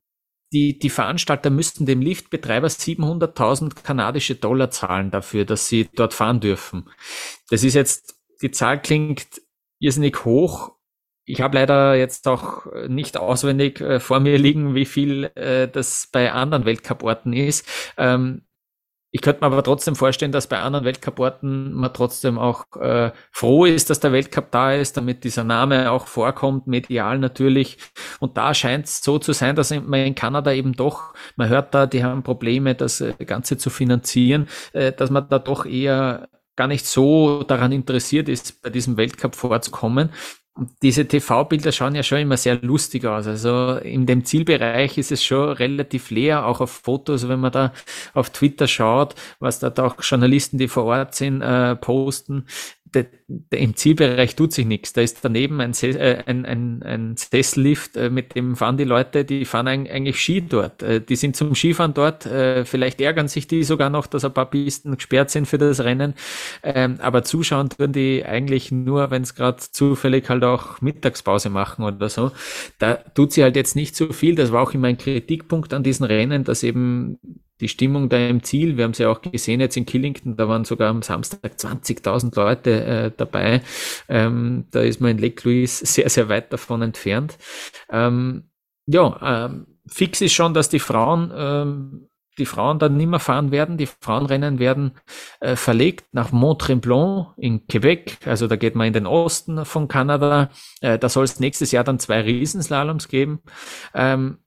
die, 0.56 0.80
die 0.80 0.90
Veranstalter 0.90 1.50
müssten 1.50 1.86
dem 1.86 2.02
Liftbetreiber 2.02 2.68
700.000 2.68 3.84
kanadische 3.84 4.36
Dollar 4.36 4.72
zahlen 4.72 5.12
dafür, 5.12 5.44
dass 5.44 5.68
sie 5.68 5.90
dort 5.94 6.14
fahren 6.14 6.40
dürfen. 6.40 6.90
Das 7.50 7.64
ist 7.64 7.74
jetzt, 7.74 8.16
die 8.42 8.52
Zahl 8.52 8.82
klingt 8.82 9.42
irrsinnig 9.80 10.24
hoch, 10.24 10.72
ich 11.28 11.42
habe 11.42 11.58
leider 11.58 11.96
jetzt 11.96 12.28
auch 12.28 12.68
nicht 12.88 13.18
auswendig 13.18 13.82
äh, 13.82 14.00
vor 14.00 14.20
mir 14.20 14.38
liegen, 14.38 14.76
wie 14.76 14.86
viel 14.86 15.32
äh, 15.36 15.68
das 15.68 16.08
bei 16.12 16.32
anderen 16.32 16.66
Weltcuporten 16.66 17.34
ist. 17.34 17.68
Ähm, 17.98 18.45
ich 19.16 19.22
könnte 19.22 19.40
mir 19.40 19.46
aber 19.46 19.64
trotzdem 19.64 19.96
vorstellen, 19.96 20.34
dass 20.34 20.48
bei 20.48 20.60
anderen 20.60 20.84
Weltcuporten 20.84 21.72
man 21.72 21.94
trotzdem 21.94 22.38
auch 22.38 22.66
äh, 22.76 23.12
froh 23.32 23.64
ist, 23.64 23.90
dass 23.90 24.02
der 24.02 24.12
Weltcup 24.12 24.52
da 24.52 24.74
ist, 24.74 24.98
damit 24.98 25.24
dieser 25.24 25.46
Name 25.46 25.90
auch 25.90 26.08
vorkommt, 26.08 26.68
medial 26.68 27.18
natürlich. 27.18 27.78
Und 28.20 28.36
da 28.36 28.54
scheint 28.54 28.88
es 28.88 29.02
so 29.02 29.18
zu 29.18 29.32
sein, 29.32 29.56
dass 29.56 29.70
man 29.72 30.02
in 30.02 30.16
Kanada 30.16 30.52
eben 30.52 30.74
doch, 30.74 31.14
man 31.38 31.48
hört 31.48 31.74
da, 31.74 31.86
die 31.86 32.04
haben 32.04 32.24
Probleme, 32.24 32.76
das 32.76 33.00
äh, 33.00 33.14
Ganze 33.26 33.58
zu 33.58 33.70
finanzieren, 33.70 34.50
äh, 34.74 34.92
dass 34.92 35.10
man 35.12 35.30
da 35.30 35.40
doch 35.40 35.66
eher 35.66 36.28
gar 36.58 36.68
nicht 36.68 36.86
so 36.86 37.44
daran 37.44 37.72
interessiert 37.72 38.28
ist, 38.28 38.62
bei 38.64 38.70
diesem 38.70 38.98
Weltcup 38.98 39.36
vorzukommen 39.36 40.10
diese 40.82 41.06
TV-Bilder 41.06 41.72
schauen 41.72 41.96
ja 41.96 42.04
schon 42.04 42.20
immer 42.20 42.38
sehr 42.38 42.62
lustig 42.62 43.06
aus. 43.06 43.28
Also 43.28 43.76
in 43.78 44.06
dem 44.06 44.24
Zielbereich 44.24 44.98
ist 44.98 45.12
es 45.12 45.24
schon 45.24 45.50
relativ 45.50 46.12
leer, 46.12 46.46
auch 46.46 46.62
auf 46.62 46.72
Fotos, 46.72 47.28
wenn 47.28 47.42
man 47.42 47.52
da 47.52 47.74
auf 48.14 48.30
Twitter 48.30 48.68
schaut, 48.68 49.16
was 49.40 49.60
da 49.60 49.74
auch 49.84 49.96
Journalisten, 50.02 50.58
die 50.58 50.70
vor 50.70 50.86
Ort 50.86 51.16
sind, 51.16 51.42
äh, 51.42 51.76
posten 51.76 52.46
de, 52.96 53.06
de, 53.28 53.62
im 53.62 53.76
Zielbereich 53.76 54.36
tut 54.36 54.54
sich 54.54 54.66
nichts. 54.66 54.94
Da 54.94 55.02
ist 55.02 55.20
daneben 55.22 55.62
ein, 55.62 55.74
äh, 55.84 56.24
ein, 56.26 56.46
ein, 56.46 56.82
ein 56.84 57.18
Sessellift, 57.18 57.98
äh, 57.98 58.10
mit 58.10 58.36
dem 58.36 58.56
fahren 58.56 58.78
die 58.78 58.86
Leute, 58.86 59.26
die 59.26 59.46
fahren 59.46 59.68
eigentlich 59.68 60.20
Ski 60.20 60.42
dort. 60.42 60.82
Äh, 60.82 61.02
die 61.02 61.16
sind 61.16 61.36
zum 61.36 61.54
Skifahren 61.54 61.94
dort. 61.94 62.26
Äh, 62.26 62.66
vielleicht 62.66 63.02
ärgern 63.02 63.28
sich 63.28 63.48
die 63.48 63.64
sogar 63.64 63.90
noch, 63.90 64.08
dass 64.08 64.26
ein 64.26 64.34
paar 64.34 64.50
Pisten 64.50 64.96
gesperrt 64.96 65.30
sind 65.30 65.48
für 65.48 65.58
das 65.58 65.84
Rennen. 65.84 66.16
Ähm, 66.64 66.98
aber 67.00 67.24
zuschauen 67.24 67.70
tun 67.70 67.92
die 67.92 68.26
eigentlich 68.26 68.72
nur, 68.72 69.12
wenn 69.12 69.24
es 69.24 69.36
gerade 69.36 69.58
zufällig 69.60 70.30
halt 70.30 70.44
auch 70.44 70.82
Mittagspause 70.82 71.50
machen 71.50 71.84
oder 71.84 72.10
so. 72.10 72.32
Da 72.80 72.96
tut 72.96 73.34
sie 73.34 73.44
halt 73.44 73.56
jetzt 73.56 73.76
nicht 73.76 73.96
so 73.96 74.12
viel. 74.14 74.36
Das 74.36 74.52
war 74.52 74.64
auch 74.64 74.74
immer 74.74 74.88
ein 74.88 74.98
Kritikpunkt 74.98 75.74
an 75.74 75.84
diesen 75.84 76.06
Rennen, 76.06 76.44
dass 76.44 76.64
eben 76.64 77.20
die 77.62 77.68
Stimmung 77.68 78.10
da 78.10 78.18
im 78.18 78.44
Ziel, 78.44 78.78
wir 78.78 78.84
haben 78.84 78.92
es 78.92 78.98
ja 78.98 79.10
auch 79.10 79.22
gesehen 79.22 79.62
jetzt 79.62 79.78
in 79.78 79.86
Killington, 79.86 80.36
da 80.36 80.48
waren 80.48 80.66
sogar 80.66 80.90
am 80.90 81.02
Samstag 81.02 81.54
20.000 81.58 82.36
Leute 82.36 82.86
äh, 82.86 83.12
dabei. 83.16 83.62
Ähm, 84.10 84.66
da 84.72 84.82
ist 84.82 85.00
man 85.00 85.12
in 85.12 85.18
Lake 85.20 85.48
Louise 85.48 85.86
sehr, 85.86 86.10
sehr 86.10 86.30
weit 86.30 86.52
davon 86.52 86.82
entfernt. 86.82 87.38
Ähm, 87.90 88.50
ja, 88.88 89.46
ähm, 89.46 89.68
fix 89.88 90.22
ist 90.22 90.34
schon, 90.34 90.54
dass 90.54 90.70
die 90.70 90.80
Frauen 90.80 91.32
ähm, 91.36 92.10
die 92.38 92.46
Frauen 92.46 92.80
dann 92.80 92.98
nicht 92.98 93.08
mehr 93.08 93.20
fahren 93.20 93.52
werden. 93.52 93.78
Die 93.78 93.86
Frauenrennen 93.86 94.60
werden 94.60 94.92
äh, 95.40 95.56
verlegt 95.56 96.06
nach 96.12 96.32
Mont-Tremblant 96.32 97.34
in 97.38 97.66
Quebec. 97.68 98.18
Also 98.26 98.48
da 98.48 98.56
geht 98.56 98.76
man 98.76 98.88
in 98.88 98.94
den 98.94 99.08
Osten 99.08 99.64
von 99.66 99.88
Kanada. 99.88 100.50
Äh, 100.82 101.00
da 101.00 101.10
soll 101.10 101.24
es 101.24 101.40
nächstes 101.40 101.72
Jahr 101.72 101.84
dann 101.84 102.00
zwei 102.00 102.22
Riesenslaloms 102.22 103.08
geben. 103.08 103.42
Ähm, 103.94 104.40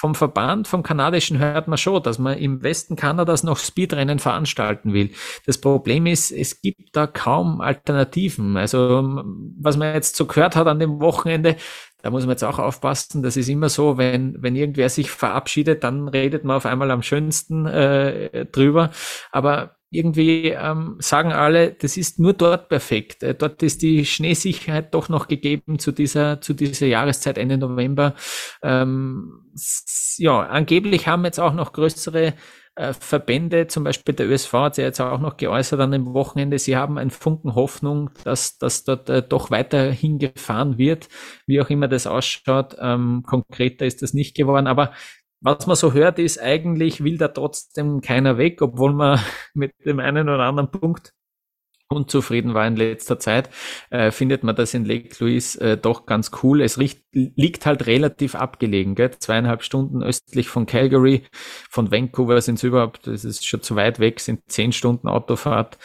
vom 0.00 0.14
Verband, 0.14 0.66
vom 0.66 0.82
kanadischen 0.82 1.38
hört 1.38 1.68
man 1.68 1.76
schon, 1.76 2.02
dass 2.02 2.18
man 2.18 2.38
im 2.38 2.62
Westen 2.62 2.96
Kanadas 2.96 3.42
noch 3.42 3.58
Speedrennen 3.58 4.18
veranstalten 4.18 4.94
will. 4.94 5.10
Das 5.44 5.58
Problem 5.58 6.06
ist, 6.06 6.30
es 6.30 6.62
gibt 6.62 6.96
da 6.96 7.06
kaum 7.06 7.60
Alternativen. 7.60 8.56
Also, 8.56 9.22
was 9.60 9.76
man 9.76 9.92
jetzt 9.92 10.16
so 10.16 10.24
gehört 10.24 10.56
hat 10.56 10.68
an 10.68 10.78
dem 10.78 11.02
Wochenende, 11.02 11.56
da 12.00 12.08
muss 12.08 12.22
man 12.22 12.30
jetzt 12.30 12.44
auch 12.44 12.58
aufpassen. 12.58 13.22
Das 13.22 13.36
ist 13.36 13.50
immer 13.50 13.68
so, 13.68 13.98
wenn, 13.98 14.42
wenn 14.42 14.56
irgendwer 14.56 14.88
sich 14.88 15.10
verabschiedet, 15.10 15.84
dann 15.84 16.08
redet 16.08 16.44
man 16.44 16.56
auf 16.56 16.64
einmal 16.64 16.90
am 16.92 17.02
schönsten 17.02 17.66
äh, 17.66 18.46
drüber. 18.46 18.92
Aber 19.32 19.76
irgendwie 19.90 20.48
ähm, 20.50 20.96
sagen 21.00 21.32
alle, 21.32 21.72
das 21.72 21.96
ist 21.96 22.18
nur 22.18 22.32
dort 22.32 22.68
perfekt. 22.68 23.22
Äh, 23.22 23.34
dort 23.34 23.62
ist 23.62 23.82
die 23.82 24.04
Schneesicherheit 24.06 24.94
doch 24.94 25.08
noch 25.08 25.28
gegeben 25.28 25.78
zu 25.78 25.92
dieser, 25.92 26.40
zu 26.40 26.54
dieser 26.54 26.86
Jahreszeit 26.86 27.38
Ende 27.38 27.58
November. 27.58 28.14
Ähm, 28.62 29.52
ja, 30.18 30.40
angeblich 30.40 31.08
haben 31.08 31.24
jetzt 31.24 31.40
auch 31.40 31.54
noch 31.54 31.72
größere 31.72 32.34
äh, 32.76 32.92
Verbände, 32.92 33.66
zum 33.66 33.84
Beispiel 33.84 34.14
der 34.14 34.28
ÖSV 34.28 34.52
hat 34.52 34.74
sich 34.76 34.84
jetzt 34.84 35.00
auch 35.00 35.18
noch 35.18 35.36
geäußert 35.36 35.80
an 35.80 35.90
dem 35.90 36.14
Wochenende, 36.14 36.58
sie 36.58 36.76
haben 36.76 36.98
einen 36.98 37.10
Funken 37.10 37.54
Hoffnung, 37.54 38.10
dass, 38.24 38.58
dass 38.58 38.84
dort 38.84 39.10
äh, 39.10 39.22
doch 39.22 39.50
weiterhin 39.50 40.18
gefahren 40.18 40.78
wird, 40.78 41.08
wie 41.46 41.60
auch 41.60 41.68
immer 41.68 41.88
das 41.88 42.06
ausschaut. 42.06 42.76
Ähm, 42.80 43.22
konkreter 43.26 43.86
ist 43.86 44.02
das 44.02 44.14
nicht 44.14 44.36
geworden, 44.36 44.66
aber 44.66 44.92
was 45.40 45.66
man 45.66 45.76
so 45.76 45.92
hört, 45.92 46.18
ist 46.18 46.40
eigentlich 46.40 47.02
will 47.02 47.18
da 47.18 47.28
trotzdem 47.28 48.00
keiner 48.00 48.38
weg, 48.38 48.62
obwohl 48.62 48.92
man 48.92 49.20
mit 49.54 49.72
dem 49.84 50.00
einen 50.00 50.28
oder 50.28 50.44
anderen 50.44 50.70
Punkt 50.70 51.12
unzufrieden 51.92 52.54
war 52.54 52.66
in 52.68 52.76
letzter 52.76 53.18
Zeit, 53.18 53.50
äh, 53.90 54.12
findet 54.12 54.44
man 54.44 54.54
das 54.54 54.74
in 54.74 54.84
Lake 54.84 55.16
Louise 55.18 55.60
äh, 55.60 55.76
doch 55.76 56.06
ganz 56.06 56.30
cool. 56.42 56.60
Es 56.62 56.78
riecht, 56.78 57.02
liegt 57.12 57.66
halt 57.66 57.86
relativ 57.86 58.36
abgelegen, 58.36 58.94
gell? 58.94 59.10
zweieinhalb 59.18 59.64
Stunden 59.64 60.02
östlich 60.02 60.48
von 60.48 60.66
Calgary, 60.66 61.24
von 61.68 61.90
Vancouver 61.90 62.40
sind 62.42 62.56
es 62.56 62.62
überhaupt, 62.62 63.08
das 63.08 63.24
ist 63.24 63.44
schon 63.44 63.62
zu 63.62 63.74
weit 63.74 63.98
weg, 63.98 64.20
sind 64.20 64.42
zehn 64.46 64.72
Stunden 64.72 65.08
Autofahrt. 65.08 65.78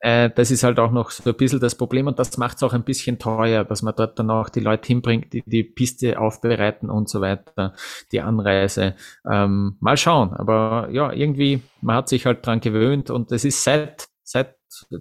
Äh, 0.00 0.30
das 0.30 0.50
ist 0.50 0.62
halt 0.62 0.78
auch 0.78 0.90
noch 0.90 1.10
so 1.10 1.30
ein 1.30 1.36
bisschen 1.36 1.60
das 1.60 1.74
Problem 1.74 2.06
und 2.06 2.18
das 2.18 2.36
macht 2.36 2.56
es 2.56 2.62
auch 2.62 2.72
ein 2.74 2.84
bisschen 2.84 3.18
teuer, 3.18 3.64
dass 3.64 3.82
man 3.82 3.94
dort 3.96 4.18
dann 4.18 4.30
auch 4.30 4.48
die 4.48 4.60
Leute 4.60 4.86
hinbringt, 4.86 5.32
die 5.32 5.42
die 5.46 5.64
Piste 5.64 6.18
aufbereiten 6.18 6.90
und 6.90 7.08
so 7.08 7.20
weiter, 7.20 7.74
die 8.12 8.20
Anreise. 8.20 8.94
Ähm, 9.28 9.76
mal 9.80 9.96
schauen, 9.96 10.34
aber 10.34 10.88
ja, 10.90 11.12
irgendwie, 11.12 11.62
man 11.80 11.96
hat 11.96 12.08
sich 12.08 12.26
halt 12.26 12.44
dran 12.46 12.60
gewöhnt 12.60 13.10
und 13.10 13.32
es 13.32 13.44
ist 13.44 13.64
seit, 13.64 14.08
seit 14.22 14.56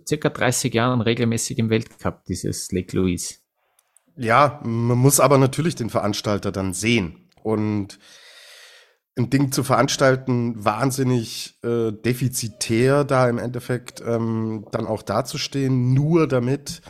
circa 0.07 0.29
30 0.29 0.73
Jahren 0.73 1.01
regelmäßig 1.01 1.57
im 1.59 1.69
Weltcup, 1.69 2.23
dieses 2.25 2.71
Lake 2.71 2.95
Louise. 2.95 3.35
Ja, 4.17 4.61
man 4.63 4.97
muss 4.97 5.19
aber 5.19 5.37
natürlich 5.37 5.75
den 5.75 5.89
Veranstalter 5.89 6.53
dann 6.53 6.73
sehen 6.73 7.29
und 7.43 7.99
ein 9.17 9.29
Ding 9.29 9.51
zu 9.51 9.63
veranstalten, 9.63 10.63
wahnsinnig 10.63 11.57
äh, 11.63 11.91
defizitär 11.91 13.05
da 13.05 13.29
im 13.29 13.37
Endeffekt 13.37 14.01
ähm, 14.01 14.67
dann 14.71 14.85
auch 14.85 15.03
dazustehen, 15.03 15.93
nur 15.93 16.27
damit 16.27 16.81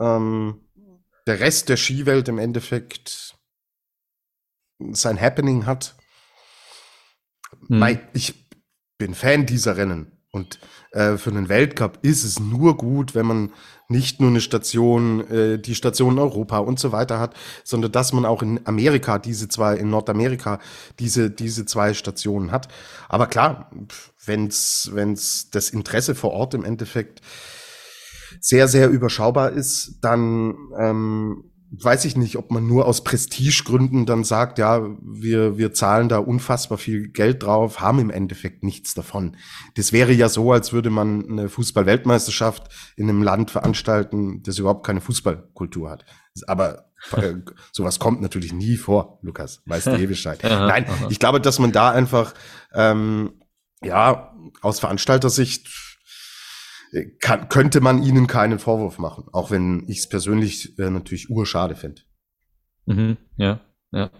ähm, 0.00 0.66
der 1.26 1.40
Rest 1.40 1.68
der 1.68 1.76
Skiwelt 1.76 2.28
im 2.28 2.38
Endeffekt 2.38 3.36
sein 4.92 5.20
Happening 5.20 5.66
hat. 5.66 5.96
Hm. 7.68 7.98
Ich 8.14 8.48
bin 8.96 9.14
Fan 9.14 9.44
dieser 9.44 9.76
Rennen 9.76 10.12
und 10.30 10.60
äh, 10.92 11.16
für 11.16 11.30
einen 11.30 11.48
Weltcup 11.48 11.98
ist 12.02 12.24
es 12.24 12.40
nur 12.40 12.76
gut, 12.76 13.14
wenn 13.14 13.26
man 13.26 13.52
nicht 13.88 14.20
nur 14.20 14.30
eine 14.30 14.40
Station, 14.40 15.28
äh, 15.30 15.58
die 15.58 15.74
Station 15.74 16.18
Europa 16.18 16.58
und 16.58 16.78
so 16.78 16.92
weiter 16.92 17.18
hat, 17.18 17.34
sondern 17.64 17.92
dass 17.92 18.12
man 18.12 18.24
auch 18.24 18.42
in 18.42 18.60
Amerika 18.66 19.18
diese 19.18 19.48
zwei, 19.48 19.76
in 19.76 19.90
Nordamerika 19.90 20.58
diese, 20.98 21.30
diese 21.30 21.66
zwei 21.66 21.94
Stationen 21.94 22.52
hat. 22.52 22.68
Aber 23.08 23.26
klar, 23.26 23.70
wenn's, 24.24 24.90
wenn's 24.92 25.50
das 25.50 25.70
Interesse 25.70 26.14
vor 26.14 26.32
Ort 26.32 26.54
im 26.54 26.64
Endeffekt 26.64 27.20
sehr, 28.40 28.68
sehr 28.68 28.88
überschaubar 28.88 29.50
ist, 29.50 29.98
dann 30.02 30.54
ähm, 30.78 31.49
weiß 31.72 32.04
ich 32.04 32.16
nicht, 32.16 32.36
ob 32.36 32.50
man 32.50 32.66
nur 32.66 32.86
aus 32.86 33.04
Prestigegründen 33.04 34.04
dann 34.04 34.24
sagt, 34.24 34.58
ja, 34.58 34.82
wir, 35.02 35.56
wir 35.56 35.72
zahlen 35.72 36.08
da 36.08 36.18
unfassbar 36.18 36.78
viel 36.78 37.08
Geld 37.08 37.44
drauf, 37.44 37.80
haben 37.80 38.00
im 38.00 38.10
Endeffekt 38.10 38.64
nichts 38.64 38.94
davon. 38.94 39.36
Das 39.76 39.92
wäre 39.92 40.12
ja 40.12 40.28
so, 40.28 40.52
als 40.52 40.72
würde 40.72 40.90
man 40.90 41.30
eine 41.30 41.48
Fußball-Weltmeisterschaft 41.48 42.68
in 42.96 43.08
einem 43.08 43.22
Land 43.22 43.52
veranstalten, 43.52 44.42
das 44.42 44.58
überhaupt 44.58 44.84
keine 44.84 45.00
Fußballkultur 45.00 45.90
hat. 45.90 46.04
Aber 46.48 46.90
äh, 47.12 47.34
sowas 47.72 48.00
kommt 48.00 48.20
natürlich 48.20 48.52
nie 48.52 48.76
vor, 48.76 49.20
Lukas. 49.22 49.62
Weißt 49.66 49.86
du 49.86 49.96
eh 49.96 50.06
Bescheid. 50.06 50.40
Nein, 50.42 50.86
ich 51.08 51.20
glaube, 51.20 51.40
dass 51.40 51.60
man 51.60 51.70
da 51.70 51.90
einfach, 51.90 52.34
ähm, 52.74 53.40
ja, 53.82 54.34
aus 54.60 54.80
Veranstaltersicht 54.80 55.89
kann, 57.20 57.48
könnte 57.48 57.80
man 57.80 58.02
ihnen 58.02 58.26
keinen 58.26 58.58
Vorwurf 58.58 58.98
machen, 58.98 59.24
auch 59.32 59.50
wenn 59.50 59.84
ich 59.88 59.98
es 59.98 60.08
persönlich 60.08 60.78
äh, 60.78 60.90
natürlich 60.90 61.30
urschade 61.30 61.76
finde. 61.76 62.02
Mhm, 62.86 63.16
ja, 63.36 63.60
ja. 63.92 64.10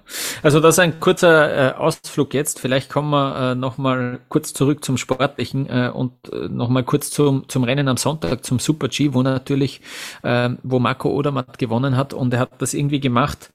Also 0.42 0.60
das 0.60 0.76
ist 0.76 0.78
ein 0.80 1.00
kurzer 1.00 1.72
äh, 1.72 1.74
Ausflug 1.74 2.34
jetzt. 2.34 2.60
Vielleicht 2.60 2.90
kommen 2.90 3.10
wir 3.10 3.52
äh, 3.52 3.54
noch 3.54 3.78
mal 3.78 4.20
kurz 4.28 4.52
zurück 4.52 4.84
zum 4.84 4.96
Sportlichen 4.96 5.68
äh, 5.68 5.90
und 5.92 6.12
äh, 6.32 6.48
noch 6.48 6.68
mal 6.68 6.84
kurz 6.84 7.10
zum, 7.10 7.48
zum 7.48 7.64
Rennen 7.64 7.88
am 7.88 7.96
Sonntag, 7.96 8.44
zum 8.44 8.58
Super 8.58 8.88
G, 8.88 9.14
wo 9.14 9.22
natürlich, 9.22 9.80
äh, 10.22 10.50
wo 10.62 10.78
Marco 10.78 11.10
Odermatt 11.10 11.58
gewonnen 11.58 11.96
hat 11.96 12.14
und 12.14 12.34
er 12.34 12.40
hat 12.40 12.62
das 12.62 12.74
irgendwie 12.74 13.00
gemacht. 13.00 13.52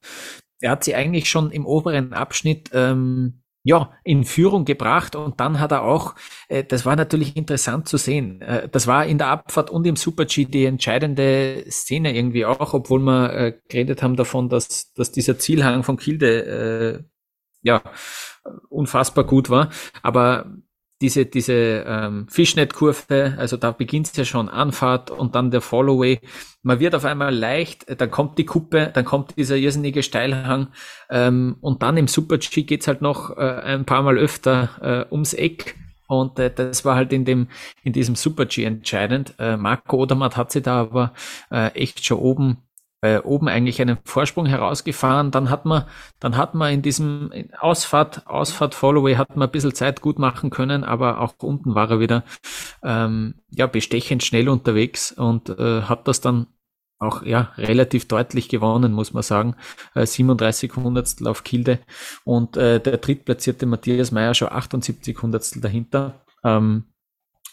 Er 0.62 0.72
hat 0.72 0.84
sie 0.84 0.95
eigentlich 0.95 1.29
schon 1.29 1.51
im 1.51 1.65
oberen 1.65 2.13
Abschnitt 2.13 2.69
ähm, 2.74 3.41
ja, 3.65 3.91
in 4.03 4.25
Führung 4.25 4.63
gebracht 4.63 5.15
und 5.15 5.39
dann 5.39 5.60
hat 5.60 5.72
er 5.72 5.81
auch, 5.81 6.13
äh, 6.50 6.63
das 6.63 6.86
war 6.86 6.95
natürlich 6.95 7.36
interessant 7.36 7.89
zu 7.89 7.98
sehen, 7.98 8.39
äh, 8.41 8.69
das 8.69 8.86
war 8.86 9.07
in 9.07 9.17
der 9.17 9.27
Abfahrt 9.27 9.72
und 9.72 9.88
im 9.88 9.95
Super-G 9.95 10.45
die 10.45 10.65
entscheidende 10.65 11.65
Szene 11.72 12.15
irgendwie 12.15 12.45
auch, 12.45 12.75
obwohl 12.75 13.00
wir 13.00 13.34
äh, 13.34 13.60
geredet 13.67 14.03
haben 14.03 14.15
davon, 14.15 14.50
dass, 14.50 14.93
dass 14.93 15.12
dieser 15.12 15.39
Zielhang 15.39 15.81
von 15.81 15.98
Kilde 15.98 16.45
äh, 16.45 17.03
ja 17.63 17.81
unfassbar 18.69 19.24
gut 19.24 19.50
war, 19.50 19.72
aber 20.03 20.45
diese, 21.01 21.25
diese 21.25 21.83
ähm, 21.85 22.27
Fischnet-Kurve, 22.29 23.35
also 23.37 23.57
da 23.57 23.71
beginnt 23.71 24.07
es 24.07 24.15
ja 24.15 24.25
schon, 24.25 24.47
Anfahrt 24.47 25.11
und 25.11 25.35
dann 25.35 25.51
der 25.51 25.61
Followay. 25.61 26.19
Man 26.63 26.79
wird 26.79 26.95
auf 26.95 27.05
einmal 27.05 27.35
leicht, 27.35 27.85
dann 27.99 28.09
kommt 28.11 28.37
die 28.37 28.45
Kuppe, 28.45 28.91
dann 28.93 29.05
kommt 29.05 29.37
dieser 29.37 29.57
irrsinnige 29.57 30.03
Steilhang 30.03 30.69
ähm, 31.09 31.57
und 31.61 31.83
dann 31.83 31.97
im 31.97 32.07
Super-G 32.07 32.63
geht's 32.63 32.87
halt 32.87 33.01
noch 33.01 33.35
äh, 33.37 33.41
ein 33.41 33.85
paar 33.85 34.03
Mal 34.03 34.17
öfter 34.17 35.05
äh, 35.09 35.11
ums 35.11 35.33
Eck. 35.33 35.75
Und 36.07 36.39
äh, 36.39 36.53
das 36.53 36.85
war 36.85 36.95
halt 36.95 37.11
in 37.11 37.25
dem 37.25 37.47
in 37.83 37.91
diesem 37.91 38.15
Super 38.15 38.45
G 38.45 38.63
entscheidend. 38.63 39.33
Äh, 39.39 39.57
Marco 39.57 39.97
Odermatt 39.97 40.37
hat 40.37 40.51
sie 40.51 40.61
da 40.61 40.81
aber 40.81 41.13
äh, 41.51 41.71
echt 41.73 42.05
schon 42.05 42.19
oben 42.19 42.57
äh, 43.01 43.19
oben 43.19 43.47
eigentlich 43.47 43.81
einen 43.81 43.97
Vorsprung 44.03 44.45
herausgefahren. 44.45 45.31
Dann 45.31 45.49
hat 45.49 45.65
man, 45.65 45.85
dann 46.19 46.37
hat 46.37 46.55
man 46.55 46.73
in 46.73 46.81
diesem 46.81 47.31
Ausfahrt, 47.59 48.25
Ausfahrt 48.27 48.75
Followay 48.75 49.15
hat 49.15 49.35
man 49.35 49.47
ein 49.47 49.51
bisschen 49.51 49.75
Zeit 49.75 50.01
gut 50.01 50.19
machen 50.19 50.49
können, 50.49 50.83
aber 50.83 51.21
auch 51.21 51.33
unten 51.39 51.75
war 51.75 51.89
er 51.89 51.99
wieder 51.99 52.23
ähm, 52.83 53.35
ja 53.49 53.67
bestechend 53.67 54.23
schnell 54.23 54.49
unterwegs 54.49 55.11
und 55.11 55.49
äh, 55.49 55.83
hat 55.83 56.07
das 56.07 56.21
dann 56.21 56.47
auch 56.97 57.23
ja 57.23 57.53
relativ 57.57 58.07
deutlich 58.07 58.49
gewonnen, 58.49 58.93
muss 58.93 59.13
man 59.13 59.23
sagen. 59.23 59.55
Äh, 59.93 60.05
37 60.05 60.75
Hundertstel 60.75 61.27
auf 61.27 61.43
Kilde 61.43 61.79
und 62.23 62.57
äh, 62.57 62.79
der 62.79 62.97
drittplatzierte 62.97 63.65
Matthias 63.65 64.11
Meyer 64.11 64.33
schon 64.33 64.49
78 64.51 65.21
Hundertstel 65.21 65.61
dahinter. 65.61 66.25
Ähm, 66.43 66.85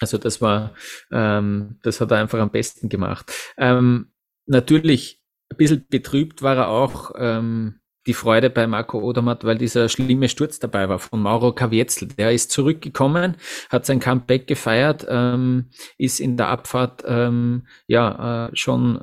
also 0.01 0.19
das 0.19 0.41
war, 0.41 0.73
ähm, 1.13 1.79
das 1.83 2.01
hat 2.01 2.11
er 2.11 2.19
einfach 2.19 2.41
am 2.41 2.51
besten 2.51 2.89
gemacht. 2.89 3.33
Ähm, 3.57 4.13
natürlich 4.47 5.22
ein 5.53 5.57
bisschen 5.57 5.87
betrübt 5.89 6.43
war 6.43 6.57
er 6.57 6.69
auch 6.69 7.13
ähm, 7.17 7.81
die 8.07 8.15
Freude 8.15 8.51
bei 8.51 8.67
Marco 8.67 8.99
Odermatt, 8.99 9.45
weil 9.45 9.59
dieser 9.59 9.89
schlimme 9.89 10.29
Sturz 10.29 10.59
dabei 10.59 10.89
war 10.89 10.99
von 10.99 11.23
Mauro 11.23 11.53
Kavietzel. 11.53 12.09
Der 12.09 12.33
ist 12.33 12.51
zurückgekommen, 12.51 13.37
hat 13.71 13.87
sein 13.87 14.01
Comeback 14.01 14.47
gefeiert, 14.47 15.07
ähm, 15.09 15.71
ist 15.99 16.19
in 16.19 16.37
der 16.37 16.49
Abfahrt 16.49 17.05
ähm, 17.07 17.67
ja 17.87 18.49
äh, 18.49 18.57
schon 18.57 19.01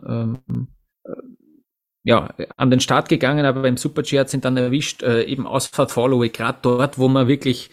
ähm, 0.48 0.68
äh, 1.06 1.12
ja, 2.04 2.34
an 2.58 2.72
den 2.72 2.80
Start 2.80 3.08
gegangen, 3.10 3.46
aber 3.46 3.62
beim 3.62 3.78
Super 3.78 4.02
G 4.02 4.20
hat 4.20 4.34
ihn 4.34 4.42
dann 4.42 4.58
erwischt, 4.58 5.04
äh, 5.04 5.24
eben 5.24 5.46
Ausfahrt 5.46 5.92
Followay, 5.92 6.30
gerade 6.30 6.60
dort, 6.62 6.98
wo 6.98 7.08
man 7.08 7.28
wirklich 7.28 7.70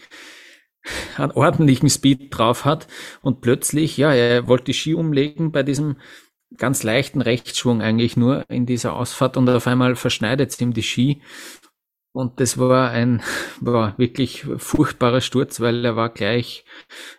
einen 1.17 1.31
ordentlichen 1.31 1.89
Speed 1.89 2.37
drauf 2.37 2.63
hat 2.63 2.87
und 3.21 3.41
plötzlich, 3.41 3.97
ja, 3.97 4.13
er 4.13 4.47
wollte 4.47 4.73
Ski 4.73 4.93
umlegen 4.93 5.51
bei 5.51 5.63
diesem 5.63 5.97
ganz 6.55 6.83
leichten 6.83 7.21
Rechtsschwung 7.21 7.81
eigentlich 7.81 8.15
nur 8.17 8.49
in 8.49 8.65
dieser 8.65 8.93
Ausfahrt 8.93 9.37
und 9.37 9.49
auf 9.49 9.67
einmal 9.67 9.95
verschneidet 9.95 10.51
es 10.51 10.61
ihm 10.61 10.73
die 10.73 10.83
Ski. 10.83 11.21
Und 12.13 12.39
das 12.39 12.57
war 12.57 12.89
ein 12.89 13.21
war 13.61 13.95
wirklich 13.99 14.43
furchtbarer 14.57 15.21
Sturz, 15.21 15.61
weil 15.61 15.85
er 15.85 15.95
war 15.95 16.09
gleich, 16.09 16.65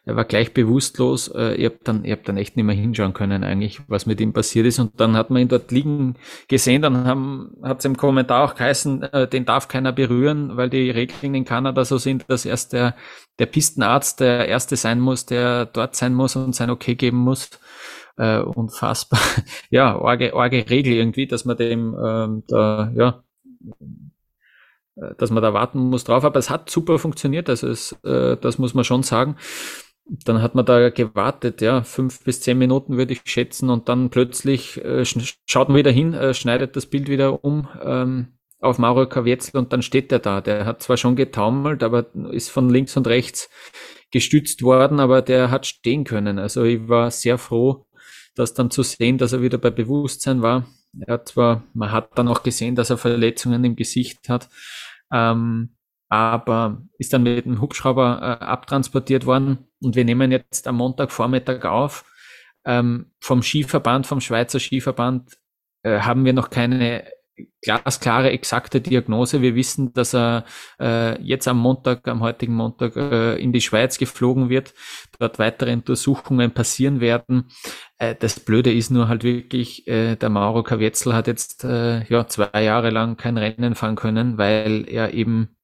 er 0.05 0.17
war 0.17 0.25
gleich 0.25 0.53
bewusstlos. 0.55 1.29
Äh, 1.29 1.55
ich 1.55 1.67
habe 1.67 1.79
dann, 1.85 2.05
ich 2.05 2.11
hab 2.11 2.25
dann 2.25 2.37
echt 2.37 2.57
nicht 2.57 2.65
mehr 2.65 2.75
hinschauen 2.75 3.13
können, 3.13 3.45
eigentlich, 3.45 3.81
was 3.87 4.07
mit 4.07 4.21
ihm 4.21 4.33
passiert 4.33 4.67
ist. 4.67 4.81
Und 4.81 4.99
dann 4.99 5.17
hat 5.17 5.31
man 5.31 5.43
ihn 5.43 5.49
dort 5.49 5.71
liegen 5.71 6.17
gesehen. 6.49 6.83
Dann 6.83 7.07
hat 7.63 7.79
es 7.79 7.85
im 7.85 7.97
Kommentar 7.97 8.43
auch 8.43 8.57
geheißen, 8.57 9.05
äh, 9.05 9.29
den 9.29 9.45
darf 9.45 9.69
keiner 9.69 9.93
berühren, 9.93 10.57
weil 10.57 10.69
die 10.69 10.91
Regeln 10.91 11.35
in 11.35 11.45
Kanada 11.45 11.85
so 11.85 11.99
sind, 11.99 12.25
dass 12.27 12.45
erst 12.45 12.73
der, 12.73 12.97
der 13.39 13.47
Pistenarzt 13.47 14.19
der 14.19 14.49
Erste 14.49 14.75
sein 14.75 14.99
muss, 14.99 15.27
der 15.27 15.67
dort 15.67 15.95
sein 15.95 16.13
muss 16.13 16.35
und 16.35 16.57
sein 16.57 16.71
Okay 16.71 16.97
geben 16.97 17.19
muss 17.19 17.51
äh, 18.19 18.41
unfassbar, 18.41 19.21
ja, 19.71 19.99
arge, 19.99 20.35
arge 20.35 20.69
Regel 20.69 20.93
irgendwie, 20.93 21.27
dass 21.27 21.45
man 21.45 21.57
dem 21.57 21.97
ähm, 22.03 22.43
da, 22.49 22.93
ja, 22.95 23.23
äh, 24.97 25.15
dass 25.17 25.31
man 25.31 25.43
da 25.43 25.55
warten 25.55 25.79
muss 25.79 26.05
drauf, 26.05 26.25
aber 26.25 26.39
es 26.39 26.51
hat 26.51 26.69
super 26.69 26.99
funktioniert, 26.99 27.49
also 27.49 27.69
es, 27.69 27.93
äh, 28.05 28.37
das 28.37 28.59
muss 28.59 28.75
man 28.75 28.85
schon 28.85 29.03
sagen. 29.03 29.37
Dann 30.11 30.41
hat 30.41 30.55
man 30.55 30.65
da 30.65 30.89
gewartet, 30.89 31.61
ja, 31.61 31.83
fünf 31.83 32.25
bis 32.25 32.41
zehn 32.41 32.57
Minuten 32.57 32.97
würde 32.97 33.12
ich 33.12 33.21
schätzen 33.25 33.69
und 33.69 33.90
dann 33.90 34.09
plötzlich 34.09 34.83
äh, 34.83 35.05
schaut 35.05 35.69
man 35.69 35.77
wieder 35.77 35.90
hin, 35.90 36.14
äh, 36.14 36.33
schneidet 36.33 36.77
das 36.77 36.87
Bild 36.87 37.09
wieder 37.09 37.45
um 37.45 37.69
ähm, 37.83 38.29
auf 38.61 38.79
Mauro 38.79 39.07
Kavietzel 39.07 39.59
und 39.59 39.73
dann 39.73 39.83
steht 39.83 40.11
der 40.11 40.19
da. 40.19 40.40
Der 40.40 40.64
hat 40.64 40.83
zwar 40.83 40.97
schon 40.97 41.14
getaumelt, 41.14 41.83
aber 41.83 42.07
ist 42.33 42.51
von 42.51 42.71
links 42.71 42.97
und 42.97 43.07
rechts 43.07 43.51
gestützt 44.11 44.62
worden, 44.62 45.01
aber 45.01 45.23
der 45.23 45.51
hat 45.51 45.66
stehen 45.66 46.05
können. 46.05 46.38
Also 46.38 46.64
ich 46.64 46.88
war 46.88 47.11
sehr 47.11 47.38
froh, 47.38 47.87
das 48.38 48.55
dann 48.55 48.70
zu 48.70 48.83
sehen, 48.83 49.18
dass 49.18 49.33
er 49.33 49.42
wieder 49.42 49.59
bei 49.59 49.70
Bewusstsein 49.70 50.42
war. 50.42 50.66
Er 51.01 51.14
hat 51.14 51.29
zwar, 51.29 51.62
man 51.74 51.92
hat 51.92 52.16
dann 52.16 52.29
auch 52.29 52.42
gesehen, 52.42 52.74
dass 52.74 52.90
er 52.90 52.98
Verletzungen 52.98 53.64
im 53.64 53.77
Gesicht 53.77 54.29
hat, 54.29 54.48
ähm, 55.12 55.77
aber 56.09 56.83
ist 56.98 57.12
dann 57.12 57.24
mit 57.24 57.44
dem 57.44 57.61
Hubschrauber 57.61 58.18
äh, 58.40 58.44
abtransportiert 58.44 59.27
worden 59.27 59.59
und 59.81 59.96
wir 59.96 60.05
nehmen 60.05 60.33
jetzt 60.33 60.66
am 60.66 60.77
Montagvormittag 60.77 61.64
auf. 61.64 62.05
Ähm, 62.64 63.12
vom 63.20 63.42
Skiverband, 63.42 64.07
vom 64.07 64.20
Schweizer 64.20 64.61
Skiverband 64.61 65.38
äh, 65.83 66.01
haben 66.01 66.24
wir 66.24 66.33
noch 66.33 66.51
keine 66.51 67.05
glasklare, 67.62 68.31
exakte 68.31 68.81
Diagnose. 68.81 69.42
Wir 69.42 69.55
wissen, 69.55 69.92
dass 69.92 70.14
er 70.14 70.44
äh, 70.81 71.20
jetzt 71.22 71.48
am 71.48 71.59
Montag, 71.59 72.07
am 72.09 72.20
heutigen 72.20 72.55
Montag 72.55 72.96
äh, 72.96 73.37
in 73.37 73.53
die 73.53 73.61
Schweiz 73.61 73.98
geflogen 73.98 74.48
wird, 74.48 74.74
dort 75.18 75.38
weitere 75.38 75.72
Untersuchungen 75.72 76.53
passieren 76.53 77.01
werden. 77.01 77.48
Äh, 77.99 78.15
das 78.19 78.41
Blöde 78.41 78.73
ist 78.73 78.91
nur 78.91 79.09
halt 79.09 79.25
wirklich, 79.25 79.87
äh, 79.89 80.17
der 80.17 80.31
Mauro 80.31 80.63
Kavietzel 80.63 81.15
hat 81.15 81.27
jetzt 81.27 81.65
äh, 81.65 82.05
ja 82.05 82.27
zwei 82.27 82.63
Jahre 82.63 82.91
lang 82.91 83.17
kein 83.17 83.37
Rennen 83.37 83.75
fahren 83.75 83.97
können, 83.97 84.39
weil 84.39 84.85
er 84.89 85.15
eben 85.15 85.57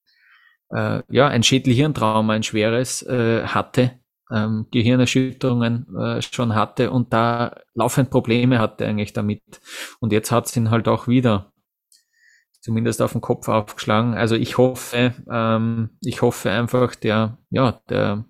äh, 0.70 1.02
ja 1.08 1.28
ein 1.28 1.42
Schädelhirntrauma, 1.42 2.34
ein 2.34 2.42
schweres 2.42 3.02
äh, 3.02 3.44
hatte. 3.44 3.92
Ähm, 4.32 4.66
Gehirnerschütterungen 4.72 5.86
äh, 5.96 6.22
schon 6.22 6.54
hatte 6.54 6.90
und 6.90 7.12
da 7.12 7.60
laufend 7.74 8.10
Probleme 8.10 8.58
hatte 8.58 8.86
eigentlich 8.86 9.12
damit. 9.12 9.42
Und 10.00 10.12
jetzt 10.12 10.32
hat 10.32 10.46
es 10.46 10.56
ihn 10.56 10.70
halt 10.70 10.88
auch 10.88 11.06
wieder 11.06 11.52
zumindest 12.60 13.02
auf 13.02 13.12
den 13.12 13.20
Kopf 13.20 13.48
aufgeschlagen. 13.48 14.14
Also 14.14 14.34
ich 14.36 14.56
hoffe, 14.56 15.12
ähm, 15.30 15.90
ich 16.00 16.22
hoffe 16.22 16.50
einfach, 16.50 16.94
der, 16.94 17.36
ja, 17.50 17.82
der 17.90 18.24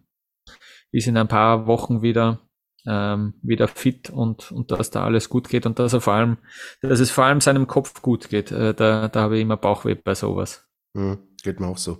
ist 0.90 1.06
in 1.06 1.16
ein 1.16 1.28
paar 1.28 1.68
Wochen 1.68 2.02
wieder 2.02 2.40
ähm, 2.86 3.34
wieder 3.42 3.68
fit 3.68 4.10
und, 4.10 4.52
und 4.52 4.70
dass 4.70 4.90
da 4.90 5.04
alles 5.04 5.28
gut 5.28 5.48
geht 5.48 5.66
und 5.66 5.78
dass 5.78 5.92
er 5.92 6.00
vor 6.00 6.14
allem, 6.14 6.38
dass 6.82 7.00
es 7.00 7.10
vor 7.10 7.24
allem 7.24 7.40
seinem 7.40 7.66
Kopf 7.66 8.02
gut 8.02 8.28
geht. 8.28 8.50
Äh, 8.52 8.74
da, 8.74 9.08
da 9.08 9.20
habe 9.22 9.36
ich 9.36 9.42
immer 9.42 9.56
Bauchweh 9.56 9.94
bei 9.94 10.14
sowas. 10.14 10.64
Mhm, 10.92 11.18
geht 11.42 11.60
mir 11.60 11.68
auch 11.68 11.78
so. 11.78 11.98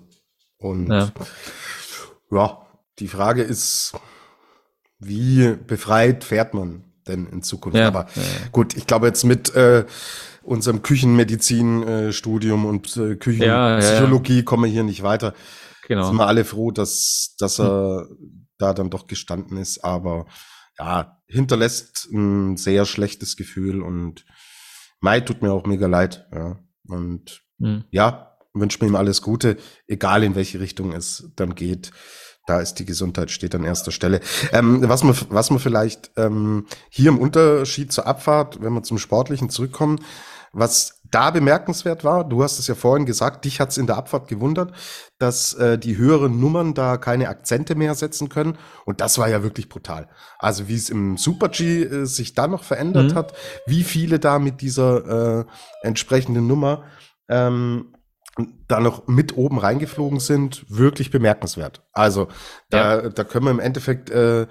Und 0.58 0.90
ja. 0.90 1.10
ja, 2.30 2.66
die 2.98 3.08
Frage 3.08 3.42
ist, 3.42 3.92
wie 4.98 5.54
befreit 5.66 6.24
fährt 6.24 6.54
man 6.54 6.84
denn 7.06 7.26
in 7.26 7.42
Zukunft? 7.42 7.76
Ja, 7.76 7.88
Aber 7.88 8.06
ja. 8.14 8.22
gut, 8.52 8.76
ich 8.76 8.86
glaube 8.86 9.06
jetzt 9.06 9.24
mit 9.24 9.54
äh, 9.54 9.84
unserem 10.42 10.82
Küchenmedizin-Studium 10.82 12.66
und 12.66 12.96
äh, 12.96 13.16
Küchenpsychologie 13.16 14.38
ja, 14.38 14.42
kommen 14.42 14.64
wir 14.64 14.70
hier 14.70 14.84
nicht 14.84 15.02
weiter. 15.02 15.34
Genau. 15.86 16.06
Sind 16.06 16.16
wir 16.16 16.26
alle 16.26 16.44
froh, 16.44 16.70
dass, 16.70 17.34
dass 17.38 17.58
er 17.58 18.06
hm. 18.08 18.46
da 18.58 18.72
dann 18.72 18.90
doch 18.90 19.06
gestanden 19.06 19.58
ist, 19.58 19.84
aber 19.84 20.26
ja, 20.78 21.20
hinterlässt 21.26 22.08
ein 22.12 22.56
sehr 22.56 22.84
schlechtes 22.84 23.36
Gefühl 23.36 23.82
und 23.82 24.24
Mai 25.00 25.20
tut 25.20 25.42
mir 25.42 25.52
auch 25.52 25.66
mega 25.66 25.86
leid. 25.86 26.26
Ja. 26.32 26.58
Und 26.88 27.42
hm. 27.60 27.84
ja, 27.90 28.36
wünsche 28.54 28.78
mir 28.82 28.90
ihm 28.90 28.96
alles 28.96 29.22
Gute, 29.22 29.58
egal 29.86 30.22
in 30.22 30.34
welche 30.34 30.60
Richtung 30.60 30.92
es 30.92 31.30
dann 31.36 31.54
geht. 31.54 31.90
Da 32.46 32.60
ist 32.60 32.74
die 32.74 32.84
Gesundheit 32.84 33.30
steht 33.30 33.54
an 33.54 33.64
erster 33.64 33.90
Stelle. 33.90 34.20
Ähm, 34.52 34.86
was 34.88 35.02
man, 35.02 35.16
was 35.30 35.50
man 35.50 35.58
vielleicht 35.58 36.10
ähm, 36.16 36.66
hier 36.90 37.08
im 37.08 37.18
Unterschied 37.18 37.90
zur 37.90 38.06
Abfahrt, 38.06 38.62
wenn 38.62 38.72
wir 38.74 38.82
zum 38.82 38.98
Sportlichen 38.98 39.48
zurückkommen, 39.48 40.00
was 40.52 40.93
da 41.14 41.30
bemerkenswert 41.30 42.02
war, 42.02 42.28
du 42.28 42.42
hast 42.42 42.58
es 42.58 42.66
ja 42.66 42.74
vorhin 42.74 43.06
gesagt, 43.06 43.44
dich 43.44 43.60
hat 43.60 43.70
es 43.70 43.78
in 43.78 43.86
der 43.86 43.96
Abfahrt 43.96 44.26
gewundert, 44.26 44.72
dass 45.18 45.54
äh, 45.54 45.78
die 45.78 45.96
höheren 45.96 46.40
Nummern 46.40 46.74
da 46.74 46.96
keine 46.96 47.28
Akzente 47.28 47.76
mehr 47.76 47.94
setzen 47.94 48.28
können. 48.28 48.58
Und 48.84 49.00
das 49.00 49.16
war 49.18 49.28
ja 49.28 49.44
wirklich 49.44 49.68
brutal. 49.68 50.08
Also 50.38 50.66
wie 50.66 50.74
es 50.74 50.90
im 50.90 51.16
Super 51.16 51.50
G 51.50 51.84
äh, 51.84 52.04
sich 52.04 52.34
da 52.34 52.48
noch 52.48 52.64
verändert 52.64 53.12
mhm. 53.12 53.14
hat, 53.14 53.32
wie 53.66 53.84
viele 53.84 54.18
da 54.18 54.40
mit 54.40 54.60
dieser 54.60 55.40
äh, 55.40 55.44
entsprechenden 55.82 56.48
Nummer 56.48 56.84
ähm, 57.28 57.94
da 58.66 58.80
noch 58.80 59.06
mit 59.06 59.36
oben 59.36 59.58
reingeflogen 59.58 60.18
sind, 60.18 60.64
wirklich 60.68 61.12
bemerkenswert. 61.12 61.86
Also 61.92 62.26
da, 62.70 63.02
ja. 63.02 63.08
da 63.08 63.22
können 63.22 63.44
wir 63.44 63.52
im 63.52 63.60
Endeffekt 63.60 64.10
äh, 64.10 64.48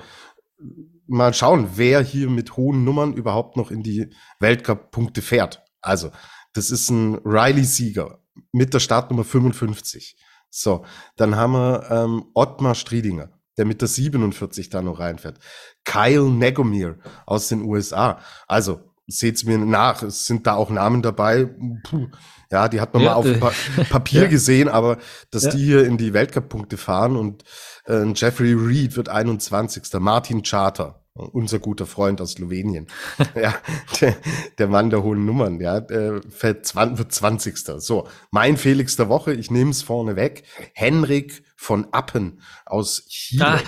mal 1.08 1.34
schauen, 1.34 1.71
wer 1.76 2.02
hier 2.02 2.30
mit 2.30 2.56
hohen 2.56 2.86
Nummern 2.86 3.13
überhaupt 3.13 3.58
noch 3.58 3.71
in 3.71 3.84
die 3.84 4.13
Weltcup-Punkte 4.39 5.21
fährt. 5.21 5.62
Also, 5.82 6.12
das 6.54 6.72
ist 6.72 6.89
ein 6.89 7.16
Riley-Sieger 7.26 8.20
mit 8.52 8.74
der 8.74 8.80
Startnummer 8.80 9.24
55. 9.24 10.16
So, 10.50 10.86
dann 11.16 11.36
haben 11.36 11.54
wir 11.54 11.89
ähm, 11.89 12.26
Ottmar 12.34 12.76
Striedinger, 12.76 13.30
der 13.58 13.66
mit 13.66 13.82
der 13.82 13.88
47 13.88 14.70
da 14.70 14.82
noch 14.82 15.00
reinfährt. 15.00 15.39
Kyle 15.84 16.30
Negomir 16.30 17.00
aus 17.26 17.48
den 17.48 17.63
USA. 17.63 18.20
Also, 18.48 18.82
seht's 19.08 19.44
mir 19.44 19.58
nach. 19.58 20.04
Es 20.04 20.26
sind 20.26 20.48
da 20.48 20.54
auch 20.54 20.70
Namen 20.70 21.02
dabei. 21.02 21.46
Puh. 21.84 22.08
Ja, 22.52 22.68
die 22.68 22.80
hat 22.80 22.94
man 22.94 23.04
ja, 23.04 23.10
mal 23.10 23.16
auf 23.16 23.39
pa 23.39 23.52
Papier 23.89 24.24
ja. 24.24 24.28
gesehen, 24.28 24.70
aber 24.70 25.00
dass 25.32 25.44
ja. 25.46 25.52
die 25.52 25.63
hier 25.63 25.86
in 25.86 25.98
die 25.98 26.13
Weltcup-Punkte 26.13 26.78
fahren 26.78 27.16
und 27.16 27.44
äh, 27.88 28.06
Jeffrey 28.13 28.54
Reed 28.54 28.96
wird 28.96 29.10
21. 29.10 29.84
Martin 30.00 30.44
Charter, 30.44 31.03
unser 31.15 31.60
guter 31.60 31.86
Freund 31.86 32.21
aus 32.21 32.34
Slowenien. 32.34 32.88
ja, 33.36 33.56
der, 34.02 34.15
der, 34.58 34.67
Mann 34.67 34.89
der 34.89 35.04
hohen 35.04 35.26
Nummern, 35.26 35.60
ja, 35.60 35.80
der 35.80 36.21
fällt 36.30 36.65
20, 36.65 36.97
wird 36.97 37.12
20. 37.12 37.58
So, 37.78 38.08
mein 38.32 38.58
Felix 38.58 38.95
der 38.95 39.10
Woche, 39.10 39.34
ich 39.34 39.52
nehme 39.52 39.71
es 39.71 39.84
vorne 39.84 40.15
weg. 40.15 40.43
Henrik 40.73 41.43
von 41.56 41.88
Appen 41.91 42.41
aus 42.65 43.06
Chile. 43.08 43.45
Ah. 43.45 43.60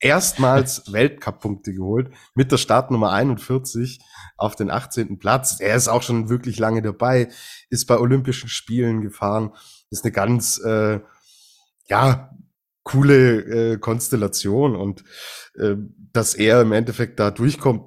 Erstmals 0.00 0.84
Weltcup-Punkte 0.92 1.72
geholt 1.72 2.12
mit 2.34 2.52
der 2.52 2.56
Startnummer 2.56 3.10
41 3.12 4.00
auf 4.36 4.54
den 4.54 4.70
18. 4.70 5.18
Platz. 5.18 5.58
Er 5.60 5.74
ist 5.74 5.88
auch 5.88 6.02
schon 6.02 6.28
wirklich 6.28 6.58
lange 6.58 6.82
dabei, 6.82 7.28
ist 7.68 7.86
bei 7.86 7.98
Olympischen 7.98 8.48
Spielen 8.48 9.00
gefahren, 9.00 9.52
ist 9.90 10.04
eine 10.04 10.12
ganz, 10.12 10.60
äh, 10.64 11.00
ja, 11.88 12.30
coole 12.88 13.72
äh, 13.72 13.78
Konstellation 13.78 14.74
und 14.74 15.04
äh, 15.58 15.74
dass 16.12 16.34
er 16.34 16.62
im 16.62 16.72
Endeffekt 16.72 17.20
da 17.20 17.30
durchkommt, 17.30 17.82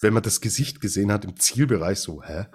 wenn 0.00 0.12
man 0.12 0.22
das 0.22 0.40
Gesicht 0.40 0.80
gesehen 0.80 1.10
hat 1.10 1.24
im 1.24 1.38
Zielbereich, 1.38 1.98
so, 1.98 2.22
hä? 2.22 2.46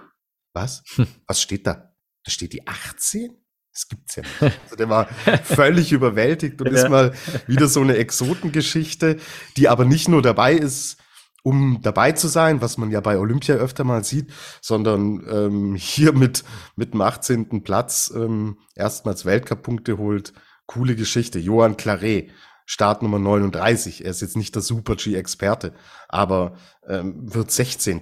Was? 0.53 0.83
Hm. 0.95 1.07
Was 1.27 1.41
steht 1.41 1.65
da? 1.65 1.93
Da 2.23 2.31
steht 2.31 2.53
die 2.53 2.67
18? 2.67 3.35
Das 3.73 3.87
gibt's 3.87 4.15
ja 4.15 4.23
nicht. 4.23 4.59
Also 4.63 4.75
der 4.75 4.89
war 4.89 5.07
völlig 5.43 5.91
überwältigt 5.93 6.61
und 6.61 6.67
ja. 6.67 6.83
ist 6.83 6.89
mal 6.89 7.13
wieder 7.47 7.67
so 7.67 7.81
eine 7.81 7.95
Exotengeschichte, 7.95 9.17
die 9.57 9.69
aber 9.69 9.85
nicht 9.85 10.07
nur 10.07 10.21
dabei 10.21 10.53
ist, 10.53 10.97
um 11.41 11.79
dabei 11.81 12.11
zu 12.11 12.27
sein, 12.27 12.61
was 12.61 12.77
man 12.77 12.91
ja 12.91 12.99
bei 12.99 13.17
Olympia 13.17 13.55
öfter 13.55 13.83
mal 13.85 14.03
sieht, 14.03 14.31
sondern 14.61 15.25
ähm, 15.27 15.75
hier 15.75 16.13
mit, 16.13 16.43
mit 16.75 16.93
dem 16.93 17.01
18. 17.01 17.63
Platz 17.63 18.11
ähm, 18.13 18.59
erstmals 18.75 19.25
Weltcup-Punkte 19.25 19.97
holt. 19.97 20.33
Coole 20.71 20.95
Geschichte. 20.95 21.39
Johann 21.39 21.75
Claret, 21.75 22.31
Startnummer 22.65 23.19
39. 23.19 24.05
Er 24.05 24.11
ist 24.11 24.21
jetzt 24.21 24.37
nicht 24.37 24.55
der 24.55 24.61
Super-G-Experte, 24.61 25.73
aber 26.07 26.55
ähm, 26.87 27.33
wird 27.33 27.51
16. 27.51 28.01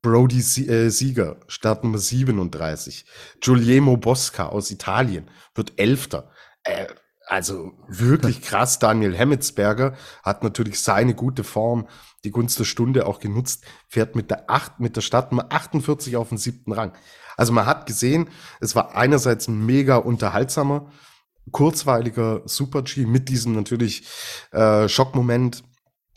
Brody 0.00 0.38
äh, 0.38 0.88
Sieger, 0.88 1.40
Startnummer 1.48 1.98
37. 1.98 3.04
Giuliemo 3.40 3.96
Bosca 3.98 4.46
aus 4.46 4.70
Italien 4.70 5.28
wird 5.54 5.74
11. 5.76 6.08
Äh, 6.62 6.86
also 7.26 7.72
wirklich 7.88 8.40
krass. 8.42 8.78
Daniel 8.78 9.14
Hemmetsberger 9.14 9.96
hat 10.22 10.42
natürlich 10.42 10.80
seine 10.80 11.14
gute 11.14 11.44
Form 11.44 11.88
die 12.24 12.30
Gunst 12.30 12.58
der 12.58 12.64
Stunde 12.64 13.06
auch 13.06 13.20
genutzt, 13.20 13.64
fährt 13.88 14.16
mit 14.16 14.30
der 14.30 14.48
acht, 14.48 14.80
mit 14.80 14.96
der 14.96 15.02
Startnummer 15.02 15.46
48 15.50 16.16
auf 16.16 16.30
den 16.30 16.38
siebten 16.38 16.72
Rang. 16.72 16.92
Also 17.36 17.52
man 17.52 17.66
hat 17.66 17.86
gesehen, 17.86 18.30
es 18.60 18.74
war 18.74 18.96
einerseits 18.96 19.46
ein 19.46 19.66
mega 19.66 19.96
unterhaltsamer, 19.96 20.90
kurzweiliger 21.52 22.42
Super-G 22.44 23.06
mit 23.06 23.28
diesem 23.28 23.54
natürlich 23.54 24.06
äh, 24.52 24.88
Schockmoment 24.88 25.64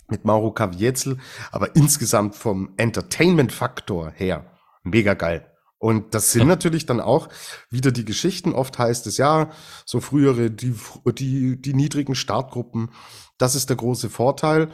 mit 0.08 0.26
Mauro 0.26 0.52
Caviezel, 0.52 1.18
aber 1.52 1.76
insgesamt 1.76 2.36
vom 2.36 2.74
Entertainment-Faktor 2.78 4.12
her 4.16 4.52
mega 4.84 5.14
geil. 5.14 5.46
Und 5.78 6.14
das 6.14 6.32
sind 6.32 6.48
natürlich 6.48 6.86
dann 6.86 7.00
auch 7.00 7.30
wieder 7.70 7.92
die 7.92 8.06
Geschichten. 8.06 8.54
Oft 8.54 8.78
heißt 8.80 9.08
es 9.08 9.18
ja, 9.18 9.52
so 9.86 10.02
frühere, 10.02 10.52
die, 10.52 10.76
die, 11.18 11.62
die 11.62 11.74
niedrigen 11.74 12.16
Startgruppen, 12.16 12.92
das 13.38 13.56
ist 13.56 13.70
der 13.70 13.78
große 13.78 14.10
Vorteil 14.10 14.70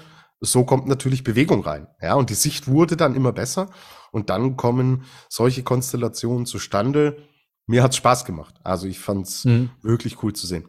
so 0.45 0.63
kommt 0.63 0.87
natürlich 0.87 1.23
Bewegung 1.23 1.63
rein. 1.63 1.87
Ja, 2.01 2.15
und 2.15 2.29
die 2.29 2.35
Sicht 2.35 2.67
wurde 2.67 2.97
dann 2.97 3.15
immer 3.15 3.31
besser. 3.31 3.69
Und 4.11 4.29
dann 4.29 4.55
kommen 4.55 5.03
solche 5.29 5.63
Konstellationen 5.63 6.45
zustande. 6.45 7.17
Mir 7.67 7.83
hat's 7.83 7.97
Spaß 7.97 8.25
gemacht. 8.25 8.55
Also 8.63 8.87
ich 8.87 8.99
fand's 8.99 9.45
mhm. 9.45 9.69
wirklich 9.81 10.21
cool 10.23 10.33
zu 10.33 10.47
sehen. 10.47 10.65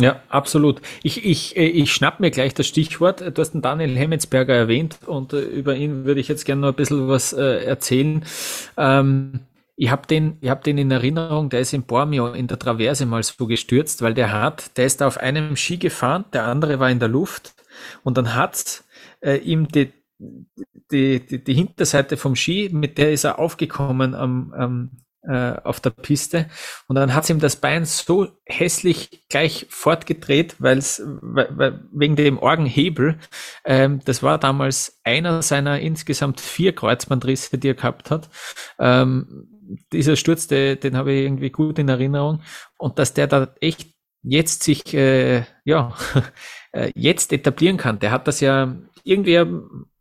Ja, 0.00 0.22
absolut. 0.28 0.80
Ich, 1.02 1.24
ich, 1.24 1.56
äh, 1.56 1.66
ich 1.66 1.92
schnapp 1.92 2.20
mir 2.20 2.30
gleich 2.30 2.54
das 2.54 2.68
Stichwort. 2.68 3.20
Du 3.20 3.40
hast 3.42 3.52
den 3.52 3.62
Daniel 3.62 3.96
Hemmetsberger 3.96 4.54
erwähnt 4.54 5.00
und 5.06 5.32
äh, 5.32 5.40
über 5.40 5.74
ihn 5.74 6.04
würde 6.04 6.20
ich 6.20 6.28
jetzt 6.28 6.44
gerne 6.44 6.60
noch 6.62 6.68
ein 6.68 6.76
bisschen 6.76 7.08
was 7.08 7.32
äh, 7.32 7.64
erzählen. 7.64 8.24
Ähm, 8.76 9.40
ich 9.74 9.90
habe 9.90 10.06
den, 10.06 10.38
ich 10.40 10.50
hab 10.50 10.62
den 10.62 10.78
in 10.78 10.90
Erinnerung, 10.90 11.50
der 11.50 11.60
ist 11.60 11.72
in 11.72 11.82
Bormio 11.82 12.32
in 12.32 12.46
der 12.46 12.60
Traverse 12.60 13.06
mal 13.06 13.22
so 13.22 13.46
gestürzt, 13.46 14.00
weil 14.02 14.14
der 14.14 14.32
hat, 14.32 14.76
der 14.76 14.86
ist 14.86 15.02
auf 15.02 15.18
einem 15.18 15.56
Ski 15.56 15.78
gefahren, 15.78 16.24
der 16.32 16.46
andere 16.46 16.78
war 16.78 16.90
in 16.90 17.00
der 17.00 17.08
Luft 17.08 17.54
und 18.02 18.18
dann 18.18 18.34
hat 18.36 18.84
äh, 19.20 19.36
ihm 19.36 19.68
die, 19.68 19.92
die, 20.90 21.24
die, 21.26 21.42
die 21.42 21.54
Hinterseite 21.54 22.16
vom 22.16 22.36
Ski, 22.36 22.70
mit 22.72 22.98
der 22.98 23.12
ist 23.12 23.24
er 23.24 23.38
aufgekommen 23.38 24.14
am, 24.14 24.52
am 24.52 24.90
äh, 25.22 25.54
auf 25.64 25.80
der 25.80 25.90
Piste 25.90 26.46
und 26.86 26.96
dann 26.96 27.14
hat 27.14 27.28
ihm 27.28 27.40
das 27.40 27.56
Bein 27.56 27.84
so 27.84 28.28
hässlich 28.46 29.24
gleich 29.28 29.66
fortgedreht, 29.68 30.56
weil's, 30.58 31.02
weil, 31.04 31.84
wegen 31.92 32.16
dem 32.16 32.38
Orgenhebel. 32.38 33.18
Ähm, 33.64 34.00
das 34.04 34.22
war 34.22 34.38
damals 34.38 35.00
einer 35.04 35.42
seiner 35.42 35.80
insgesamt 35.80 36.40
vier 36.40 36.74
Kreuzbandrisse, 36.74 37.58
die 37.58 37.68
er 37.70 37.74
gehabt 37.74 38.10
hat. 38.10 38.28
Ähm, 38.78 39.48
dieser 39.92 40.16
Sturz, 40.16 40.46
den, 40.46 40.80
den 40.80 40.96
habe 40.96 41.12
ich 41.12 41.24
irgendwie 41.24 41.50
gut 41.50 41.78
in 41.78 41.88
Erinnerung 41.88 42.42
und 42.78 42.98
dass 42.98 43.14
der 43.14 43.26
da 43.26 43.54
echt 43.60 43.94
jetzt 44.22 44.62
sich 44.62 44.94
äh, 44.94 45.44
ja 45.64 45.94
äh, 46.72 46.90
jetzt 46.94 47.32
etablieren 47.32 47.76
kann. 47.76 47.98
Der 47.98 48.10
hat 48.10 48.28
das 48.28 48.40
ja 48.40 48.76
irgendwie, 49.04 49.44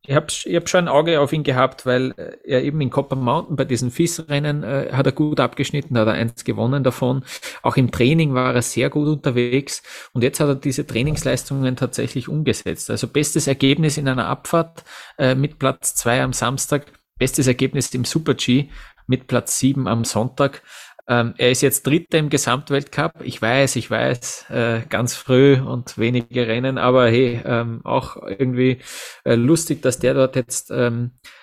ich 0.07 0.15
habe 0.15 0.27
ich 0.29 0.55
hab 0.55 0.69
schon 0.69 0.85
ein 0.85 0.87
Auge 0.87 1.19
auf 1.19 1.33
ihn 1.33 1.43
gehabt, 1.43 1.85
weil 1.85 2.11
äh, 2.17 2.37
er 2.45 2.63
eben 2.63 2.79
in 2.79 2.89
Copper 2.89 3.17
Mountain 3.17 3.57
bei 3.57 3.65
diesen 3.65 3.91
FIS-Rennen 3.91 4.63
äh, 4.63 4.89
hat 4.93 5.05
er 5.05 5.11
gut 5.11 5.39
abgeschnitten, 5.39 5.97
hat 5.97 6.07
er 6.07 6.13
eins 6.13 6.45
gewonnen 6.45 6.83
davon. 6.83 7.23
Auch 7.61 7.75
im 7.75 7.91
Training 7.91 8.33
war 8.33 8.55
er 8.55 8.61
sehr 8.61 8.89
gut 8.89 9.07
unterwegs 9.07 9.83
und 10.13 10.23
jetzt 10.23 10.39
hat 10.39 10.47
er 10.47 10.55
diese 10.55 10.87
Trainingsleistungen 10.87 11.75
tatsächlich 11.75 12.29
umgesetzt. 12.29 12.89
Also 12.89 13.07
bestes 13.07 13.47
Ergebnis 13.47 13.97
in 13.97 14.07
einer 14.07 14.27
Abfahrt 14.27 14.85
äh, 15.17 15.35
mit 15.35 15.59
Platz 15.59 15.93
zwei 15.93 16.23
am 16.23 16.31
Samstag, 16.31 16.85
bestes 17.19 17.47
Ergebnis 17.47 17.93
im 17.93 18.05
Super 18.05 18.33
G 18.33 18.69
mit 19.07 19.27
Platz 19.27 19.57
sieben 19.59 19.87
am 19.87 20.05
Sonntag. 20.05 20.61
Ähm, 21.09 21.33
er 21.37 21.51
ist 21.51 21.61
jetzt 21.61 21.87
Dritter 21.87 22.17
im 22.17 22.29
Gesamtweltcup. 22.29 23.21
Ich 23.23 23.41
weiß, 23.41 23.77
ich 23.77 23.89
weiß, 23.89 24.49
äh, 24.49 24.81
ganz 24.89 25.15
früh 25.15 25.59
und 25.59 25.97
wenige 25.97 26.47
Rennen, 26.47 26.77
aber 26.77 27.07
hey, 27.09 27.41
ähm, 27.45 27.81
auch 27.85 28.17
irgendwie 28.27 28.79
äh, 29.23 29.35
lustig, 29.35 29.81
dass 29.81 29.99
der 29.99 30.13
dort 30.15 30.35
jetzt 30.35 30.69
ähm, 30.71 31.11
äh, 31.23 31.37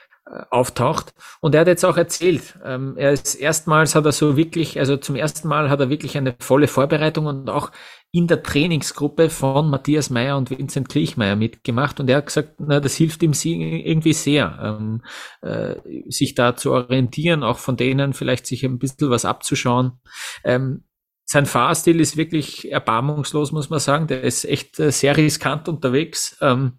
auftaucht. 0.51 1.13
Und 1.41 1.55
er 1.55 1.63
hat 1.63 1.69
jetzt 1.69 1.85
auch 1.85 1.97
erzählt, 1.97 2.59
ähm, 2.65 2.95
er 2.97 3.13
ist 3.13 3.35
erstmals 3.35 3.95
hat 3.95 4.07
er 4.07 4.13
so 4.13 4.37
wirklich, 4.37 4.79
also 4.79 4.97
zum 4.97 5.17
ersten 5.17 5.49
Mal 5.49 5.69
hat 5.69 5.81
er 5.81 5.91
wirklich 5.91 6.17
eine 6.17 6.35
volle 6.39 6.67
Vorbereitung 6.67 7.27
und 7.27 7.51
auch 7.51 7.71
in 8.11 8.27
der 8.27 8.43
Trainingsgruppe 8.43 9.29
von 9.29 9.69
Matthias 9.69 10.09
Meyer 10.09 10.37
und 10.39 10.51
Vincent 10.51 10.89
Klichmeier 10.89 11.37
mitgemacht 11.37 12.01
und 12.01 12.09
er 12.09 12.19
hat 12.19 12.27
gesagt, 12.27 12.55
na, 12.59 12.81
das 12.81 12.95
hilft 12.95 13.23
ihm 13.23 13.33
irgendwie 13.33 14.13
sehr, 14.13 14.59
ähm, 14.81 15.03
äh, 15.43 15.77
sich 16.09 16.35
da 16.35 16.57
zu 16.57 16.73
orientieren, 16.73 17.43
auch 17.43 17.59
von 17.59 17.77
denen 17.77 18.15
vielleicht 18.15 18.47
sich 18.47 18.65
ein 18.65 18.79
bisschen 18.79 19.11
was 19.11 19.25
abzuschauen. 19.25 20.01
Ähm, 20.45 20.85
sein 21.27 21.47
Fahrstil 21.47 22.01
ist 22.01 22.17
wirklich 22.17 22.71
erbarmungslos, 22.71 23.51
muss 23.51 23.71
man 23.71 23.81
sagen. 23.81 24.07
Der 24.07 24.23
ist 24.23 24.45
echt 24.45 24.79
äh, 24.79 24.93
sehr 24.93 25.17
riskant 25.17 25.69
unterwegs. 25.69 26.37
Ähm, 26.41 26.79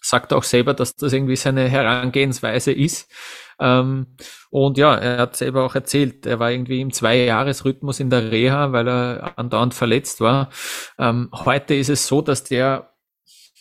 sagt 0.00 0.32
auch 0.32 0.44
selber, 0.44 0.74
dass 0.74 0.96
das 0.96 1.12
irgendwie 1.12 1.36
seine 1.36 1.68
Herangehensweise 1.68 2.72
ist. 2.72 3.10
Ähm, 3.58 4.06
und 4.50 4.78
ja, 4.78 4.94
er 4.94 5.18
hat 5.18 5.36
selber 5.36 5.64
auch 5.64 5.74
erzählt, 5.74 6.26
er 6.26 6.38
war 6.38 6.50
irgendwie 6.50 6.80
im 6.80 6.92
Zwei-Jahres-Rhythmus 6.92 8.00
in 8.00 8.10
der 8.10 8.30
Reha, 8.32 8.72
weil 8.72 8.88
er 8.88 9.38
andauernd 9.38 9.74
verletzt 9.74 10.20
war. 10.20 10.50
Ähm, 10.98 11.28
heute 11.32 11.74
ist 11.74 11.90
es 11.90 12.06
so, 12.06 12.22
dass 12.22 12.44
der 12.44 12.90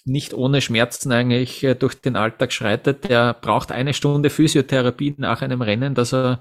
nicht 0.05 0.33
ohne 0.33 0.61
Schmerzen 0.61 1.11
eigentlich 1.11 1.63
äh, 1.63 1.75
durch 1.75 1.95
den 2.01 2.15
Alltag 2.15 2.51
schreitet. 2.51 3.09
Der 3.09 3.33
braucht 3.33 3.71
eine 3.71 3.93
Stunde 3.93 4.29
Physiotherapie 4.29 5.15
nach 5.17 5.41
einem 5.41 5.61
Rennen, 5.61 5.95
dass 5.95 6.13
er 6.13 6.39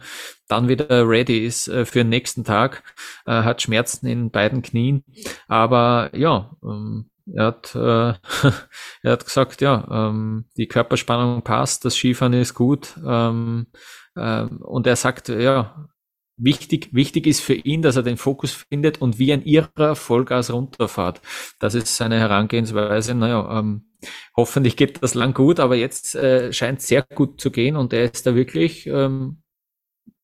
dann 0.49 0.69
wieder 0.69 1.09
ready 1.09 1.45
ist 1.45 1.69
äh, 1.69 1.85
für 1.85 1.99
den 2.01 2.09
nächsten 2.09 2.45
Tag. 2.45 2.83
Er 3.27 3.45
hat 3.45 3.63
Schmerzen 3.63 4.07
in 4.07 4.31
beiden 4.31 4.63
Knien. 4.63 5.05
Aber 5.49 6.11
ja, 6.15 6.51
ähm, 6.63 7.11
er 7.35 7.47
hat, 7.47 7.75
äh, 7.75 7.79
er 9.03 9.13
hat 9.13 9.25
gesagt, 9.25 9.61
ja, 9.61 9.87
ähm, 9.91 10.47
die 10.57 10.67
Körperspannung 10.67 11.43
passt, 11.43 11.85
das 11.85 11.97
Skifahren 11.97 12.33
ist 12.33 12.55
gut. 12.55 12.95
Ähm, 13.07 13.67
äh, 14.15 14.43
und 14.43 14.87
er 14.87 14.97
sagt, 14.97 15.29
ja, 15.29 15.89
wichtig, 16.37 16.91
wichtig 16.93 17.27
ist 17.27 17.41
für 17.41 17.55
ihn, 17.55 17.83
dass 17.83 17.97
er 17.97 18.03
den 18.03 18.17
Fokus 18.17 18.53
findet 18.53 19.01
und 19.01 19.19
wie 19.19 19.33
ein 19.33 19.43
Irrer 19.43 19.97
Vollgas 19.97 20.53
runterfahrt. 20.53 21.21
Das 21.59 21.75
ist 21.75 21.97
seine 21.97 22.19
Herangehensweise. 22.19 23.15
Naja, 23.15 23.59
ähm, 23.59 23.91
hoffentlich 24.37 24.77
geht 24.77 25.03
das 25.03 25.15
lang 25.15 25.35
gut, 25.35 25.61
aber 25.61 25.77
jetzt 25.77 26.15
äh, 26.15 26.53
scheint 26.53 26.81
sehr 26.81 27.03
gut 27.03 27.41
zu 27.41 27.51
gehen 27.51 27.77
und 27.77 27.93
er 27.93 28.05
ist 28.05 28.27
da 28.27 28.35
wirklich 28.35 28.87
ähm, 28.87 29.43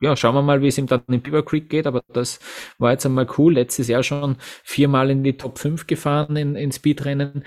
ja, 0.05 0.17
schauen 0.17 0.35
wir 0.35 0.43
mal, 0.43 0.61
wie 0.61 0.69
es 0.69 0.79
ihm 0.79 0.87
dann 0.87 1.03
in 1.09 1.23
Beaver 1.23 1.45
Creek 1.45 1.71
geht, 1.71 1.87
aber 1.87 2.03
das 2.13 2.39
war 2.79 2.93
jetzt 2.93 3.07
einmal 3.07 3.27
cool. 3.39 3.55
Letztes 3.55 3.89
Jahr 3.89 4.03
schon 4.03 4.37
viermal 4.63 5.11
in 5.11 5.25
die 5.25 5.37
Top 5.37 5.59
5 5.59 5.87
gefahren 5.87 6.37
in, 6.37 6.57
in 6.57 6.73
Speedrennen. 6.73 7.45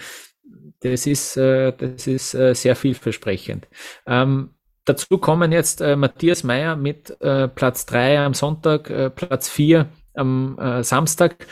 Das 0.79 1.05
ist, 1.05 1.37
äh, 1.37 1.71
das 1.71 2.07
ist 2.07 2.33
äh, 2.33 2.53
sehr 2.55 2.75
vielversprechend. 2.75 3.67
Ähm, 4.07 4.55
dazu 4.85 5.19
kommen 5.19 5.51
jetzt 5.51 5.81
äh, 5.81 5.95
Matthias 5.95 6.43
Meyer 6.43 6.75
mit 6.75 7.19
äh, 7.21 7.47
Platz 7.47 7.85
3 7.85 8.19
am 8.19 8.33
Sonntag, 8.33 8.89
äh, 8.89 9.09
Platz 9.11 9.49
4 9.49 9.87
am 10.15 10.57
äh, 10.57 10.83
Samstag. 10.83 11.45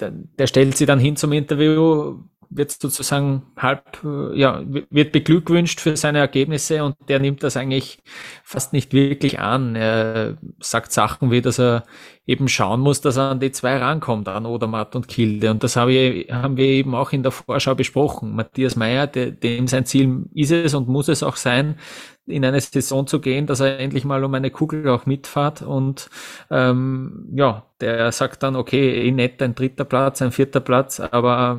Der, 0.00 0.12
der, 0.12 0.46
stellt 0.48 0.76
sie 0.76 0.86
dann 0.86 0.98
hin 0.98 1.16
zum 1.16 1.32
Interview, 1.32 2.18
wird 2.50 2.70
sozusagen 2.70 3.42
halb, 3.56 4.02
äh, 4.04 4.38
ja, 4.38 4.62
wird 4.66 5.12
beglückwünscht 5.12 5.80
für 5.80 5.96
seine 5.96 6.18
Ergebnisse 6.18 6.82
und 6.84 6.96
der 7.08 7.18
nimmt 7.18 7.42
das 7.42 7.56
eigentlich 7.56 7.98
fast 8.42 8.72
nicht 8.72 8.92
wirklich 8.92 9.38
an. 9.38 9.76
Er 9.76 10.38
sagt 10.60 10.92
Sachen 10.92 11.30
wie, 11.30 11.42
dass 11.42 11.58
er 11.58 11.84
eben 12.26 12.48
schauen 12.48 12.80
muss, 12.80 13.00
dass 13.00 13.16
er 13.16 13.30
an 13.30 13.40
die 13.40 13.52
zwei 13.52 13.76
rankommt, 13.78 14.28
an 14.28 14.46
Odermatt 14.46 14.96
und 14.96 15.08
Kilde. 15.08 15.50
Und 15.50 15.62
das 15.62 15.76
habe 15.76 15.92
ich, 15.92 16.32
haben 16.32 16.56
wir 16.56 16.66
eben 16.66 16.94
auch 16.94 17.12
in 17.12 17.22
der 17.22 17.32
Vorschau 17.32 17.74
besprochen. 17.74 18.34
Matthias 18.34 18.76
Meyer, 18.76 19.06
dem 19.06 19.66
sein 19.66 19.86
Ziel 19.86 20.26
ist 20.34 20.52
es 20.52 20.74
und 20.74 20.88
muss 20.88 21.08
es 21.08 21.22
auch 21.22 21.36
sein, 21.36 21.76
in 22.28 22.44
eine 22.44 22.60
Saison 22.60 23.06
zu 23.06 23.20
gehen, 23.20 23.46
dass 23.46 23.60
er 23.60 23.78
endlich 23.78 24.04
mal 24.04 24.22
um 24.22 24.34
eine 24.34 24.50
Kugel 24.50 24.88
auch 24.88 25.06
mitfahrt 25.06 25.62
und 25.62 26.10
ähm, 26.50 27.26
ja, 27.34 27.64
der 27.80 28.12
sagt 28.12 28.42
dann, 28.42 28.56
okay, 28.56 29.06
eh 29.06 29.10
nett, 29.10 29.40
ein 29.42 29.54
dritter 29.54 29.84
Platz, 29.84 30.20
ein 30.22 30.32
vierter 30.32 30.60
Platz, 30.60 31.00
aber 31.00 31.58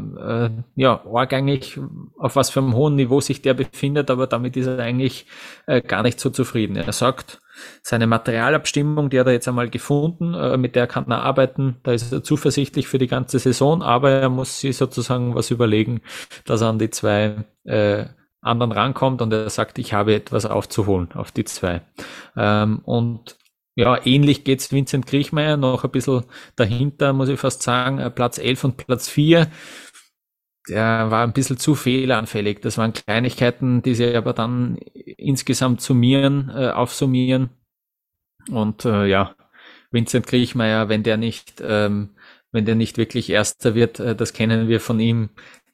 äh, 0.56 0.62
ja, 0.76 1.04
arg 1.06 1.34
eigentlich, 1.34 1.80
auf 2.18 2.36
was 2.36 2.50
für 2.50 2.60
einem 2.60 2.74
hohen 2.74 2.96
Niveau 2.96 3.22
sich 3.22 3.42
der 3.42 3.54
befindet, 3.54 4.10
aber 4.12 4.28
damit 4.28 4.58
ist 4.58 4.68
er 4.68 4.80
eigentlich 4.80 5.26
äh, 5.68 5.82
gar 5.82 6.04
nicht 6.04 6.20
so 6.20 6.30
zufrieden. 6.30 6.76
Er 6.76 6.92
sagt, 6.92 7.42
seine 7.82 8.08
Materialabstimmung, 8.08 9.10
die 9.10 9.20
hat 9.20 9.28
er 9.28 9.34
jetzt 9.34 9.48
einmal 9.48 9.70
gefunden, 9.70 10.34
äh, 10.34 10.58
mit 10.58 10.76
der 10.76 10.88
kann 10.88 11.10
er 11.10 11.24
arbeiten, 11.24 11.78
da 11.84 11.92
ist 11.92 12.12
er 12.12 12.24
zuversichtlich 12.24 12.88
für 12.88 12.98
die 12.98 13.08
ganze 13.08 13.40
Saison, 13.40 13.82
aber 13.82 14.12
er 14.12 14.30
muss 14.30 14.60
sich 14.60 14.78
sozusagen 14.78 15.36
was 15.36 15.52
überlegen, 15.52 16.02
dass 16.46 16.62
er 16.62 16.70
an 16.70 16.80
die 16.80 16.90
zwei 16.90 17.46
äh, 17.66 18.06
anderen 18.42 18.72
rankommt 18.72 19.22
und 19.22 19.34
er 19.34 19.50
sagt, 19.50 19.80
ich 19.80 19.94
habe 19.94 20.16
etwas 20.16 20.46
aufzuholen 20.46 21.12
auf 21.14 21.32
die 21.32 21.44
zwei. 21.44 21.82
Ähm, 22.38 22.80
und 22.86 23.38
ja, 23.76 23.98
ähnlich 24.06 24.44
geht's 24.44 24.72
Vincent 24.74 25.06
Kriechmeier, 25.08 25.56
noch 25.56 25.86
ein 25.86 25.92
bisschen 25.92 26.24
dahinter, 26.58 27.14
muss 27.14 27.30
ich 27.30 27.40
fast 27.40 27.64
sagen, 27.64 28.00
äh, 28.00 28.10
Platz 28.10 28.38
11 28.38 28.64
und 28.66 28.78
Platz 28.78 29.08
4. 29.08 29.48
Der 30.70 31.10
war 31.12 31.24
ein 31.24 31.34
bisschen 31.34 31.58
zu 31.58 31.76
fehleranfällig. 31.76 32.62
Das 32.62 32.78
waren 32.78 32.94
Kleinigkeiten, 32.94 33.82
die 33.82 33.96
sie 33.96 34.16
aber 34.16 34.34
dann 34.34 34.78
insgesamt 34.78 35.82
summieren, 35.82 36.50
äh, 36.54 36.70
aufsummieren. 36.70 37.50
Und 38.52 38.86
äh, 38.86 39.06
ja, 39.08 39.36
Vincent 39.92 40.28
Kriechmeier, 40.28 40.90
wenn 40.90 41.04
der 41.04 41.18
nicht, 41.18 41.62
ähm, 41.66 42.12
wenn 42.52 42.66
der 42.66 42.76
nicht 42.76 42.98
wirklich 42.98 43.30
Erster 43.30 43.76
wird, 43.76 44.00
äh, 44.00 44.16
das 44.16 44.34
kennen 44.34 44.68
wir 44.68 44.80
von 44.80 45.00
ihm, 45.00 45.30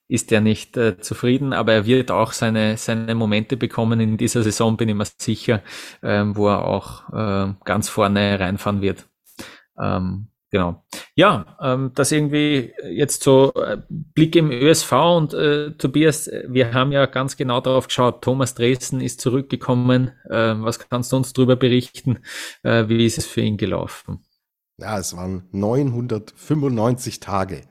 ist 0.07 0.31
er 0.31 0.41
nicht 0.41 0.77
äh, 0.77 0.99
zufrieden, 0.99 1.53
aber 1.53 1.73
er 1.73 1.85
wird 1.85 2.11
auch 2.11 2.31
seine, 2.31 2.77
seine 2.77 3.15
Momente 3.15 3.57
bekommen 3.57 3.99
in 3.99 4.17
dieser 4.17 4.43
Saison, 4.43 4.77
bin 4.77 4.89
ich 4.89 4.95
mir 4.95 5.07
sicher, 5.17 5.63
ähm, 6.03 6.35
wo 6.35 6.47
er 6.49 6.65
auch 6.65 7.09
äh, 7.11 7.53
ganz 7.65 7.89
vorne 7.89 8.39
reinfahren 8.39 8.81
wird. 8.81 9.07
Ähm, 9.79 10.27
genau. 10.55 10.85
Ja, 11.15 11.57
ähm, 11.61 11.91
das 11.95 12.13
irgendwie 12.13 12.73
jetzt 12.89 13.23
so 13.23 13.53
äh, 13.55 13.77
Blick 13.89 14.37
im 14.37 14.51
ÖSV 14.51 14.91
und 14.93 15.33
äh, 15.33 15.71
Tobias, 15.71 16.29
wir 16.47 16.73
haben 16.73 16.93
ja 16.93 17.07
ganz 17.07 17.35
genau 17.35 17.59
darauf 17.59 17.87
geschaut. 17.87 18.21
Thomas 18.21 18.55
Dresden 18.55 19.01
ist 19.01 19.19
zurückgekommen. 19.19 20.11
Äh, 20.29 20.55
was 20.57 20.79
kannst 20.79 21.11
du 21.11 21.17
uns 21.17 21.33
darüber 21.33 21.57
berichten? 21.57 22.19
Äh, 22.63 22.87
wie 22.87 23.05
ist 23.05 23.17
es 23.17 23.25
für 23.25 23.41
ihn 23.41 23.57
gelaufen? 23.57 24.23
Ja, 24.77 24.97
es 24.97 25.15
waren 25.15 25.43
995 25.51 27.19
Tage 27.19 27.61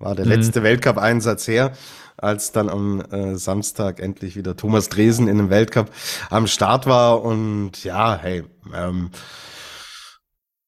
war 0.00 0.16
der 0.16 0.26
letzte 0.26 0.60
mhm. 0.60 0.64
Weltcup-Einsatz 0.64 1.46
her, 1.46 1.72
als 2.16 2.50
dann 2.50 2.68
am 2.68 3.00
äh, 3.00 3.36
Samstag 3.36 4.00
endlich 4.00 4.36
wieder 4.36 4.56
Thomas 4.56 4.88
Dresen 4.88 5.28
in 5.28 5.38
dem 5.38 5.50
Weltcup 5.50 5.90
am 6.30 6.48
Start 6.48 6.86
war. 6.86 7.22
Und 7.22 7.84
ja, 7.84 8.18
hey, 8.20 8.42
ähm, 8.74 9.10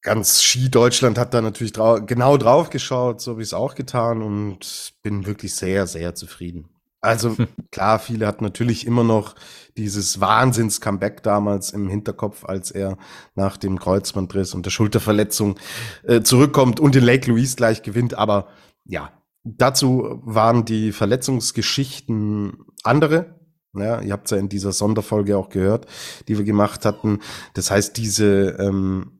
ganz 0.07 0.41
Ski 0.41 0.71
Deutschland 0.71 1.17
hat 1.17 1.33
da 1.33 1.41
natürlich 1.41 1.73
drau 1.73 1.99
genau 1.99 2.37
drauf 2.37 2.69
geschaut, 2.69 3.19
so 3.19 3.37
wie 3.37 3.41
es 3.41 3.53
auch 3.53 3.75
getan 3.75 4.21
und 4.21 4.93
bin 5.03 5.25
wirklich 5.25 5.53
sehr, 5.53 5.85
sehr 5.85 6.15
zufrieden. 6.15 6.69
Also 7.01 7.35
klar, 7.73 7.99
viele 7.99 8.25
hatten 8.25 8.45
natürlich 8.45 8.87
immer 8.87 9.03
noch 9.03 9.35
dieses 9.75 10.21
Wahnsinns-Comeback 10.21 11.23
damals 11.23 11.71
im 11.71 11.89
Hinterkopf, 11.89 12.45
als 12.45 12.71
er 12.71 12.97
nach 13.35 13.57
dem 13.57 13.79
Kreuzbandriss 13.79 14.53
und 14.53 14.65
der 14.65 14.71
Schulterverletzung 14.71 15.59
äh, 16.03 16.21
zurückkommt 16.21 16.79
und 16.79 16.95
den 16.95 17.03
Lake 17.03 17.29
Louise 17.29 17.57
gleich 17.57 17.83
gewinnt. 17.83 18.13
Aber 18.13 18.47
ja, 18.85 19.11
dazu 19.43 20.21
waren 20.23 20.63
die 20.63 20.93
Verletzungsgeschichten 20.93 22.63
andere. 22.83 23.35
Ja, 23.73 23.99
ihr 23.99 24.13
habt 24.13 24.27
es 24.27 24.31
ja 24.31 24.37
in 24.37 24.47
dieser 24.47 24.71
Sonderfolge 24.71 25.37
auch 25.37 25.49
gehört, 25.49 25.85
die 26.29 26.37
wir 26.37 26.45
gemacht 26.45 26.85
hatten. 26.85 27.19
Das 27.55 27.69
heißt, 27.69 27.97
diese 27.97 28.55
ähm, 28.59 29.16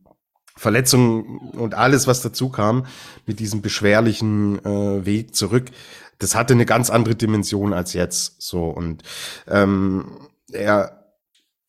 Verletzung 0.57 1.37
und 1.51 1.75
alles, 1.75 2.07
was 2.07 2.21
dazu 2.21 2.49
kam, 2.49 2.85
mit 3.25 3.39
diesem 3.39 3.61
beschwerlichen 3.61 4.63
äh, 4.65 5.05
Weg 5.05 5.35
zurück, 5.35 5.71
das 6.19 6.35
hatte 6.35 6.53
eine 6.53 6.65
ganz 6.65 6.89
andere 6.89 7.15
Dimension 7.15 7.73
als 7.73 7.93
jetzt. 7.93 8.41
So 8.41 8.65
und 8.65 9.03
ähm, 9.47 10.27
er 10.51 11.13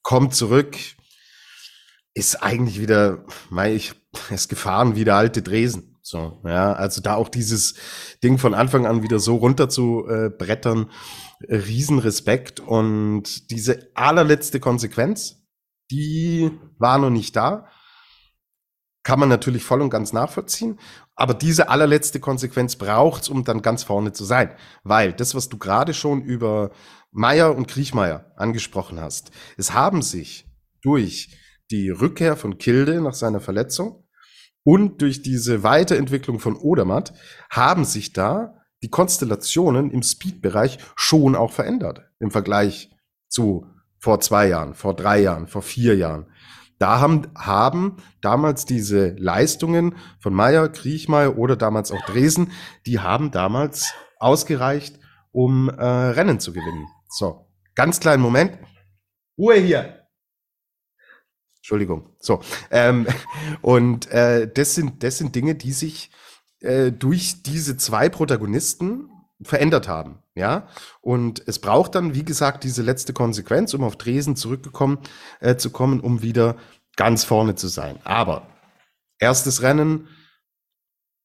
kommt 0.02 0.34
zurück, 0.34 0.76
ist 2.14 2.42
eigentlich 2.42 2.80
wieder, 2.80 3.24
mei, 3.50 3.74
ich, 3.74 3.92
ist 4.30 4.48
gefahren 4.48 4.96
wie 4.96 5.04
der 5.04 5.16
alte 5.16 5.42
Dresen. 5.42 5.96
So, 6.02 6.40
ja, 6.44 6.72
also 6.72 7.02
da 7.02 7.16
auch 7.16 7.28
dieses 7.28 7.74
Ding 8.24 8.38
von 8.38 8.54
Anfang 8.54 8.86
an 8.86 9.02
wieder 9.02 9.18
so 9.18 9.36
runter 9.36 9.68
zu 9.68 10.06
äh, 10.08 10.30
brettern, 10.30 10.90
Riesenrespekt 11.42 12.60
und 12.60 13.50
diese 13.50 13.90
allerletzte 13.94 14.58
Konsequenz, 14.58 15.36
die 15.90 16.50
war 16.78 16.98
noch 16.98 17.10
nicht 17.10 17.36
da. 17.36 17.68
Kann 19.02 19.20
man 19.20 19.28
natürlich 19.28 19.64
voll 19.64 19.80
und 19.80 19.90
ganz 19.90 20.12
nachvollziehen. 20.12 20.78
Aber 21.14 21.34
diese 21.34 21.68
allerletzte 21.68 22.20
Konsequenz 22.20 22.76
braucht's, 22.76 23.28
um 23.28 23.44
dann 23.44 23.62
ganz 23.62 23.82
vorne 23.82 24.12
zu 24.12 24.24
sein. 24.24 24.54
Weil 24.84 25.12
das, 25.12 25.34
was 25.34 25.48
du 25.48 25.58
gerade 25.58 25.94
schon 25.94 26.22
über 26.22 26.70
Meier 27.10 27.56
und 27.56 27.68
Kriechmeier 27.68 28.32
angesprochen 28.36 29.00
hast, 29.00 29.30
es 29.56 29.72
haben 29.72 30.02
sich 30.02 30.46
durch 30.82 31.36
die 31.70 31.90
Rückkehr 31.90 32.36
von 32.36 32.58
Kilde 32.58 33.00
nach 33.00 33.14
seiner 33.14 33.40
Verletzung 33.40 34.04
und 34.64 35.00
durch 35.00 35.22
diese 35.22 35.62
Weiterentwicklung 35.62 36.40
von 36.40 36.56
Odermatt 36.56 37.14
haben 37.50 37.84
sich 37.84 38.12
da 38.12 38.54
die 38.82 38.90
Konstellationen 38.90 39.90
im 39.90 40.02
Speed-Bereich 40.02 40.78
schon 40.94 41.34
auch 41.34 41.52
verändert 41.52 42.02
im 42.20 42.30
Vergleich 42.30 42.90
zu 43.28 43.66
vor 43.98 44.20
zwei 44.20 44.48
Jahren, 44.48 44.74
vor 44.74 44.94
drei 44.94 45.20
Jahren, 45.20 45.48
vor 45.48 45.62
vier 45.62 45.96
Jahren. 45.96 46.26
Da 46.78 47.00
haben, 47.00 47.26
haben 47.34 47.96
damals 48.20 48.64
diese 48.64 49.10
Leistungen 49.18 49.96
von 50.20 50.32
Meyer, 50.32 50.68
Kriechmeier 50.68 51.36
oder 51.36 51.56
damals 51.56 51.90
auch 51.90 52.00
Dresen, 52.06 52.52
die 52.86 53.00
haben 53.00 53.30
damals 53.30 53.92
ausgereicht, 54.18 54.98
um 55.32 55.68
äh, 55.68 55.84
Rennen 55.84 56.40
zu 56.40 56.52
gewinnen. 56.52 56.86
So, 57.08 57.46
ganz 57.74 58.00
kleinen 58.00 58.22
Moment. 58.22 58.58
Ruhe 59.36 59.56
hier. 59.56 60.06
Entschuldigung. 61.56 62.14
So. 62.20 62.40
Ähm, 62.70 63.06
und 63.60 64.10
äh, 64.10 64.50
das, 64.50 64.74
sind, 64.74 65.02
das 65.02 65.18
sind 65.18 65.34
Dinge, 65.34 65.54
die 65.54 65.72
sich 65.72 66.10
äh, 66.60 66.92
durch 66.92 67.42
diese 67.42 67.76
zwei 67.76 68.08
Protagonisten 68.08 69.10
verändert 69.42 69.88
haben. 69.88 70.22
Ja. 70.38 70.68
Und 71.00 71.42
es 71.46 71.58
braucht 71.58 71.96
dann, 71.96 72.14
wie 72.14 72.24
gesagt, 72.24 72.62
diese 72.62 72.82
letzte 72.82 73.12
Konsequenz, 73.12 73.74
um 73.74 73.82
auf 73.82 73.96
Dresden 73.96 74.36
zurückgekommen 74.36 74.98
äh, 75.40 75.56
zu 75.56 75.70
kommen, 75.70 75.98
um 75.98 76.22
wieder 76.22 76.56
ganz 76.94 77.24
vorne 77.24 77.56
zu 77.56 77.66
sein. 77.66 77.98
Aber 78.04 78.46
erstes 79.18 79.62
Rennen, 79.62 80.06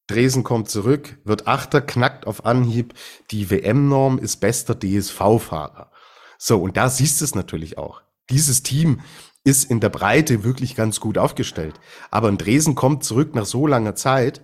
Dresden 0.08 0.44
kommt 0.44 0.68
zurück, 0.68 1.20
wird 1.26 1.48
Achter, 1.48 1.80
knackt 1.80 2.26
auf 2.26 2.44
Anhieb. 2.46 2.96
Die 3.30 3.52
WM-Norm 3.52 4.18
ist 4.18 4.38
bester 4.38 4.78
DSV-Fahrer. 4.78 5.92
So, 6.40 6.60
und 6.60 6.76
da 6.76 6.90
siehst 6.90 7.22
du 7.22 7.26
es 7.26 7.36
natürlich 7.36 7.78
auch. 7.78 8.02
Dieses 8.32 8.64
Team 8.64 9.02
ist 9.44 9.70
in 9.70 9.80
der 9.80 9.90
Breite 9.90 10.44
wirklich 10.44 10.76
ganz 10.76 11.00
gut 11.00 11.20
aufgestellt. 11.20 11.80
Aber 12.10 12.30
ein 12.30 12.40
Dresen 12.40 12.74
kommt 12.74 13.04
zurück 13.04 13.36
nach 13.36 13.46
so 13.46 13.68
langer 13.68 13.94
Zeit 13.94 14.42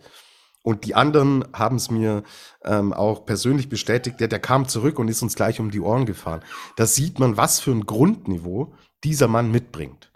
und 0.64 0.86
die 0.86 0.96
anderen 0.96 1.46
haben 1.54 1.78
es 1.78 1.90
mir 1.90 2.24
ähm, 2.64 2.94
auch 2.94 3.26
persönlich 3.26 3.70
bestätigt, 3.70 4.20
der, 4.20 4.28
der 4.28 4.40
kam 4.40 4.68
zurück 4.68 5.00
und 5.00 5.08
ist 5.08 5.22
uns 5.22 5.36
gleich 5.36 5.60
um 5.60 5.72
die 5.72 5.80
Ohren 5.80 6.06
gefahren. 6.06 6.42
Da 6.76 6.86
sieht 6.86 7.20
man, 7.20 7.38
was 7.38 7.60
für 7.60 7.72
ein 7.72 7.86
Grundniveau 7.86 8.74
dieser 9.04 9.28
Mann 9.28 9.52
mitbringt. 9.52 10.12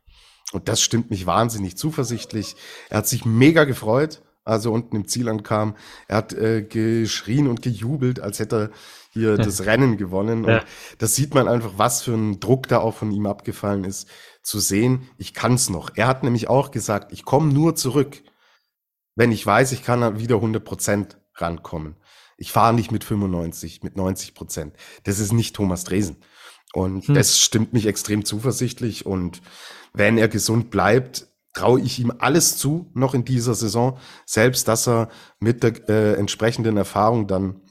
Und 0.51 0.67
das 0.67 0.82
stimmt 0.82 1.10
mich 1.10 1.25
wahnsinnig 1.25 1.77
zuversichtlich. 1.77 2.56
Er 2.89 2.99
hat 2.99 3.08
sich 3.08 3.25
mega 3.25 3.63
gefreut, 3.63 4.21
als 4.43 4.65
er 4.65 4.71
unten 4.71 4.97
im 4.97 5.08
Ziel 5.08 5.29
ankam. 5.29 5.75
Er 6.08 6.17
hat 6.17 6.34
äh, 6.34 6.62
geschrien 6.62 7.47
und 7.47 7.62
gejubelt, 7.62 8.19
als 8.19 8.39
hätte 8.39 8.56
er 8.56 8.69
hier 9.12 9.38
das 9.38 9.65
Rennen 9.65 9.97
gewonnen. 9.97 10.43
Und 10.43 10.51
ja. 10.51 10.63
das 10.97 11.15
sieht 11.15 11.34
man 11.34 11.47
einfach, 11.47 11.73
was 11.77 12.01
für 12.01 12.13
ein 12.13 12.39
Druck 12.39 12.67
da 12.67 12.79
auch 12.79 12.95
von 12.95 13.12
ihm 13.12 13.25
abgefallen 13.25 13.86
ist 13.86 14.08
zu 14.41 14.60
sehen, 14.60 15.08
ich 15.17 15.34
kann's 15.34 15.69
noch. 15.69 15.91
Er 15.95 16.08
hat 16.08 16.23
nämlich 16.23 16.49
auch 16.49 16.71
gesagt, 16.71 17.13
ich 17.13 17.23
komme 17.23 17.53
nur 17.53 17.75
zurück, 17.75 18.21
wenn 19.15 19.32
ich 19.32 19.45
weiß, 19.45 19.71
ich 19.71 19.84
kann 19.84 20.19
wieder 20.19 20.36
100 20.36 20.63
Prozent 20.63 21.17
rankommen. 21.36 21.95
Ich 22.38 22.52
fahre 22.52 22.73
nicht 22.73 22.91
mit 22.91 23.04
95, 23.04 23.84
mit 23.84 23.95
90 23.95 24.34
Prozent. 24.34 24.76
Das 25.04 25.19
ist 25.19 25.34
nicht 25.34 25.56
Thomas 25.56 25.84
Dresen. 25.84 26.17
Und 26.73 27.08
hm. 27.08 27.15
das 27.15 27.39
stimmt 27.39 27.73
mich 27.73 27.86
extrem 27.86 28.26
zuversichtlich. 28.26 29.06
Und 29.06 29.41
wenn 29.93 30.17
er 30.17 30.28
gesund 30.28 30.71
bleibt, 30.71 31.28
traue 31.54 31.82
ich 31.82 31.99
ihm 31.99 32.12
alles 32.17 32.58
zu, 32.58 32.89
noch 32.95 33.13
in 33.13 33.26
dieser 33.26 33.54
Saison, 33.54 33.99
selbst 34.26 34.67
dass 34.67 34.88
er 34.88 35.10
mit 35.39 35.62
der 35.62 35.88
äh, 35.88 36.13
entsprechenden 36.15 36.78
Erfahrung 36.78 37.28
dann 37.28 37.62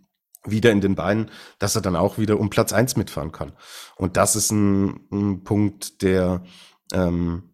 wieder 0.45 0.71
in 0.71 0.81
den 0.81 0.95
Beinen, 0.95 1.31
dass 1.59 1.77
er 1.77 1.83
dann 1.83 1.97
auch 1.97 2.19
wieder 2.19 2.39
um 2.39 2.51
Platz 2.51 2.73
eins 2.73 2.97
mitfahren 2.97 3.33
kann. 3.33 3.53
Und 3.97 4.17
das 4.17 4.37
ist 4.37 4.51
ein, 4.51 5.01
ein 5.11 5.45
Punkt, 5.45 6.03
der 6.03 6.45
ähm, 6.93 7.51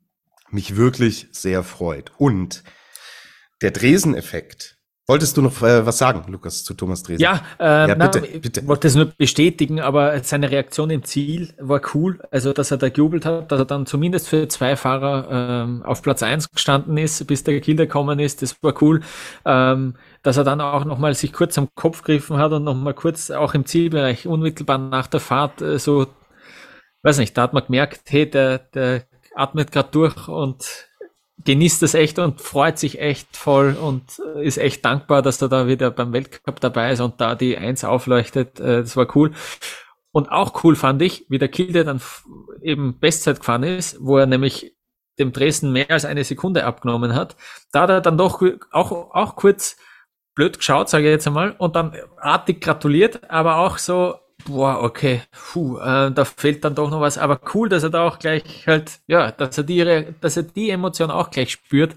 mich 0.51 0.77
wirklich 0.77 1.29
sehr 1.33 1.63
freut. 1.63 2.13
Und 2.19 2.63
der 3.63 3.71
Dresen-Effekt, 3.71 4.79
Wolltest 5.11 5.39
du 5.39 5.43
noch 5.43 5.63
äh, 5.63 5.87
was 5.87 5.97
sagen, 5.97 6.31
Lukas, 6.31 6.65
zu 6.65 6.75
Thomas 6.75 7.03
Dresen? 7.03 7.23
Ja, 7.23 7.41
äh, 7.59 7.89
ja 7.89 7.95
bitte, 7.95 8.21
na, 8.21 8.39
bitte. 8.41 8.61
Ich 8.61 8.69
wollte 8.69 8.89
es 8.89 8.95
nur 8.95 9.07
bestätigen, 9.07 9.81
aber 9.81 10.23
seine 10.23 10.51
Reaktion 10.51 10.91
im 10.91 11.03
Ziel 11.03 11.55
war 11.59 11.81
cool. 11.95 12.21
Also, 12.31 12.53
dass 12.53 12.71
er 12.73 12.77
da 12.77 12.91
gejubelt 12.91 13.25
hat, 13.25 13.51
dass 13.51 13.59
er 13.59 13.65
dann 13.65 13.87
zumindest 13.87 14.29
für 14.29 14.49
zwei 14.49 14.77
Fahrer 14.77 15.65
ähm, 15.65 15.83
auf 15.83 16.03
Platz 16.03 16.23
eins 16.23 16.51
gestanden 16.51 16.99
ist, 16.99 17.27
bis 17.27 17.43
der 17.43 17.59
Kiel 17.63 17.77
gekommen 17.77 18.19
ist, 18.19 18.43
das 18.43 18.63
war 18.63 18.75
cool. 18.83 19.01
Ähm, 19.47 19.95
dass 20.23 20.37
er 20.37 20.45
dann 20.45 20.61
auch 20.61 20.85
nochmal 20.85 21.15
sich 21.15 21.33
kurz 21.33 21.57
am 21.57 21.69
Kopf 21.75 22.03
gegriffen 22.03 22.37
hat 22.37 22.53
und 22.53 22.65
nochmal 22.65 22.93
kurz 22.93 23.31
auch 23.31 23.55
im 23.55 23.65
Zielbereich 23.65 24.27
unmittelbar 24.27 24.77
nach 24.77 25.07
der 25.07 25.21
Fahrt 25.21 25.63
äh, 25.63 25.79
so, 25.79 26.07
weiß 27.03 27.17
nicht, 27.17 27.35
da 27.35 27.45
hat 27.45 27.55
man 27.55 27.65
gemerkt, 27.65 28.03
hey, 28.09 28.29
der, 28.29 28.59
der 28.59 29.05
atmet 29.35 29.73
gerade 29.73 29.89
durch 29.91 30.29
und 30.29 30.88
genießt 31.45 31.83
das 31.83 31.95
echt 31.95 32.19
und 32.19 32.41
freut 32.41 32.79
sich 32.79 33.01
echt 33.01 33.37
voll 33.37 33.77
und 33.81 34.19
ist 34.43 34.59
echt 34.59 34.85
dankbar, 34.85 35.23
dass 35.23 35.41
er 35.41 35.49
da 35.49 35.67
wieder 35.67 35.91
beim 35.91 36.13
Weltcup 36.13 36.61
dabei 36.61 36.93
ist 36.93 37.01
und 37.01 37.21
da 37.21 37.35
die 37.35 37.57
Eins 37.57 37.85
aufleuchtet. 37.85 38.61
Äh, 38.61 38.81
das 38.81 38.97
war 38.97 39.15
cool. 39.17 39.33
Und 40.11 40.31
auch 40.31 40.65
cool 40.65 40.75
fand 40.75 41.03
ich, 41.03 41.27
wie 41.29 41.39
der 41.39 41.49
Kilde 41.49 41.85
dann 41.85 42.01
eben 42.63 42.99
Bestzeit 42.99 43.41
gefahren 43.41 43.63
ist, 43.63 43.99
wo 44.01 44.17
er 44.17 44.27
nämlich 44.27 44.75
dem 45.19 45.33
Dresden 45.33 45.73
mehr 45.73 45.91
als 45.91 46.05
eine 46.05 46.25
Sekunde 46.25 46.65
abgenommen 46.65 47.15
hat. 47.15 47.37
Da 47.73 47.83
hat 47.83 47.91
er 47.91 48.01
dann 48.01 48.19
doch 48.19 48.43
auch, 48.73 49.15
auch 49.15 49.37
kurz 49.37 49.77
blöd 50.35 50.59
geschaut, 50.59 50.89
sage 50.89 51.07
ich 51.07 51.11
jetzt 51.11 51.27
einmal, 51.27 51.55
und 51.59 51.77
dann 51.77 51.97
artig 52.17 52.61
gratuliert, 52.61 53.29
aber 53.31 53.57
auch 53.57 53.79
so, 53.79 54.15
boah, 54.45 54.83
okay, 54.83 55.23
puh, 55.33 55.79
äh, 55.79 56.11
da 56.11 56.25
fehlt 56.25 56.65
dann 56.65 56.75
doch 56.75 56.91
noch 56.91 57.01
was. 57.01 57.19
Aber 57.19 57.41
cool, 57.55 57.69
dass 57.69 57.83
er 57.83 57.91
da 57.91 58.07
auch 58.07 58.19
gleich 58.19 58.67
halt, 58.67 59.01
ja, 59.07 59.31
dass 59.31 59.59
er 59.59 59.65
die, 59.65 60.07
dass 60.21 60.37
er 60.37 60.45
die 60.45 60.71
Emotion 60.71 61.11
auch 61.11 61.31
gleich 61.31 61.53
spürt. 61.53 61.95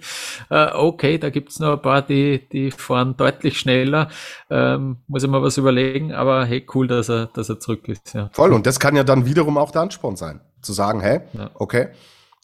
Äh, 0.49 0.71
okay, 0.73 1.17
da 1.17 1.29
gibt's 1.29 1.59
noch 1.59 1.73
ein 1.73 1.81
paar, 1.81 2.01
die, 2.01 2.47
die 2.51 2.71
fahren 2.71 3.15
deutlich 3.17 3.59
schneller. 3.59 4.09
Ähm, 4.49 4.97
muss 5.07 5.23
ich 5.23 5.29
mal 5.29 5.41
was 5.41 5.57
überlegen, 5.57 6.13
aber 6.13 6.45
hey, 6.45 6.65
cool, 6.73 6.87
dass 6.87 7.09
er, 7.09 7.27
dass 7.27 7.49
er 7.49 7.59
zurück 7.59 7.87
ist. 7.87 8.13
Ja. 8.13 8.29
Voll, 8.33 8.53
und 8.53 8.65
das 8.65 8.79
kann 8.79 8.95
ja 8.95 9.03
dann 9.03 9.25
wiederum 9.25 9.57
auch 9.57 9.71
der 9.71 9.81
Ansporn 9.81 10.15
sein. 10.15 10.41
Zu 10.61 10.73
sagen, 10.73 11.01
hey, 11.01 11.21
ja. 11.33 11.49
okay, 11.55 11.89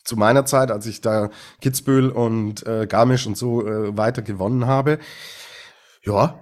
zu 0.03 0.15
meiner 0.15 0.45
Zeit, 0.45 0.71
als 0.71 0.85
ich 0.85 1.01
da 1.01 1.29
Kitzbühel 1.61 2.09
und 2.09 2.65
äh, 2.65 2.87
Garmisch 2.87 3.27
und 3.27 3.37
so 3.37 3.67
äh, 3.67 3.95
weiter 3.97 4.21
gewonnen 4.21 4.65
habe, 4.65 4.99
ja, 6.03 6.39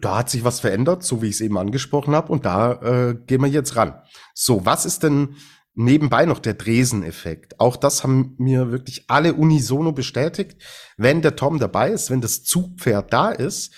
da 0.00 0.18
hat 0.18 0.30
sich 0.30 0.44
was 0.44 0.60
verändert, 0.60 1.02
so 1.02 1.22
wie 1.22 1.28
ich 1.28 1.36
es 1.36 1.40
eben 1.40 1.58
angesprochen 1.58 2.14
habe, 2.14 2.30
und 2.32 2.44
da 2.44 2.72
äh, 2.82 3.14
gehen 3.14 3.40
wir 3.40 3.48
jetzt 3.48 3.76
ran. 3.76 4.00
So, 4.34 4.66
was 4.66 4.84
ist 4.84 5.02
denn 5.02 5.36
nebenbei 5.74 6.26
noch 6.26 6.40
der 6.40 6.54
Dresen-Effekt? 6.54 7.58
Auch 7.60 7.76
das 7.76 8.02
haben 8.02 8.34
mir 8.38 8.70
wirklich 8.70 9.08
alle 9.08 9.34
unisono 9.34 9.92
bestätigt. 9.92 10.60
Wenn 10.96 11.22
der 11.22 11.36
Tom 11.36 11.58
dabei 11.58 11.90
ist, 11.90 12.10
wenn 12.10 12.20
das 12.20 12.44
Zugpferd 12.44 13.12
da 13.12 13.30
ist, 13.30 13.74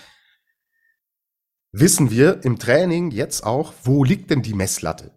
wissen 1.73 2.11
wir 2.11 2.45
im 2.45 2.59
Training 2.59 3.11
jetzt 3.13 3.45
auch, 3.45 3.73
wo 3.85 4.03
liegt 4.03 4.31
denn 4.31 4.43
die 4.43 4.55
Messlatte? 4.55 5.13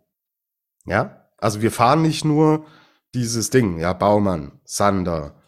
Ja, 0.85 1.29
also 1.37 1.61
wir 1.61 1.71
fahren 1.71 2.01
nicht 2.01 2.25
nur 2.25 2.65
dieses 3.15 3.49
Ding, 3.49 3.79
ja, 3.79 3.93
Baumann, 3.93 4.59
Sander, 4.63 5.41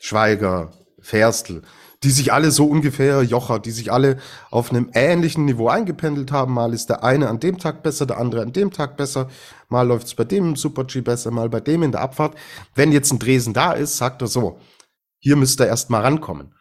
Schweiger, 0.00 0.72
Ferstl, 1.00 1.62
die 2.02 2.10
sich 2.10 2.32
alle 2.32 2.50
so 2.50 2.66
ungefähr, 2.66 3.22
Jocher, 3.22 3.58
die 3.58 3.70
sich 3.70 3.92
alle 3.92 4.18
auf 4.50 4.70
einem 4.70 4.90
ähnlichen 4.92 5.44
Niveau 5.44 5.68
eingependelt 5.68 6.32
haben. 6.32 6.54
Mal 6.54 6.74
ist 6.74 6.88
der 6.88 7.04
eine 7.04 7.28
an 7.28 7.38
dem 7.38 7.58
Tag 7.58 7.82
besser, 7.82 8.06
der 8.06 8.18
andere 8.18 8.42
an 8.42 8.52
dem 8.52 8.72
Tag 8.72 8.96
besser. 8.96 9.28
Mal 9.68 9.86
läuft 9.86 10.08
es 10.08 10.14
bei 10.14 10.24
dem 10.24 10.48
im 10.48 10.56
Super-G 10.56 11.00
besser, 11.02 11.30
mal 11.30 11.48
bei 11.48 11.60
dem 11.60 11.82
in 11.82 11.92
der 11.92 12.00
Abfahrt. 12.00 12.34
Wenn 12.74 12.92
jetzt 12.92 13.12
ein 13.12 13.18
Dresen 13.18 13.54
da 13.54 13.72
ist, 13.72 13.96
sagt 13.96 14.22
er 14.22 14.28
so, 14.28 14.58
hier 15.18 15.36
müsst 15.36 15.60
ihr 15.60 15.66
erst 15.66 15.90
mal 15.90 16.00
rankommen. 16.00 16.54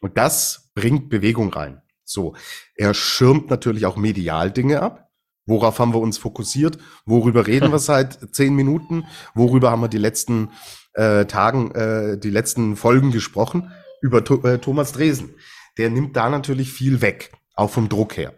Und 0.00 0.18
das 0.18 0.70
bringt 0.74 1.08
Bewegung 1.08 1.52
rein. 1.52 1.82
So, 2.04 2.34
er 2.74 2.92
schirmt 2.94 3.50
natürlich 3.50 3.86
auch 3.86 3.96
medial 3.96 4.50
Dinge 4.50 4.82
ab. 4.82 5.10
Worauf 5.46 5.78
haben 5.78 5.94
wir 5.94 6.00
uns 6.00 6.18
fokussiert? 6.18 6.78
Worüber 7.06 7.46
reden 7.46 7.70
wir 7.70 7.78
seit 7.80 8.34
zehn 8.34 8.54
Minuten? 8.54 9.04
Worüber 9.34 9.70
haben 9.70 9.82
wir 9.82 9.88
die 9.88 9.98
letzten 9.98 10.50
äh, 10.94 11.26
Tagen, 11.26 11.70
äh, 11.72 12.18
die 12.18 12.30
letzten 12.30 12.76
Folgen 12.76 13.12
gesprochen? 13.12 13.70
Über 14.00 14.18
äh, 14.44 14.58
Thomas 14.58 14.92
Dresen. 14.92 15.34
Der 15.78 15.90
nimmt 15.90 16.16
da 16.16 16.28
natürlich 16.28 16.72
viel 16.72 17.00
weg, 17.00 17.32
auch 17.54 17.70
vom 17.70 17.88
Druck 17.88 18.16
her. 18.16 18.34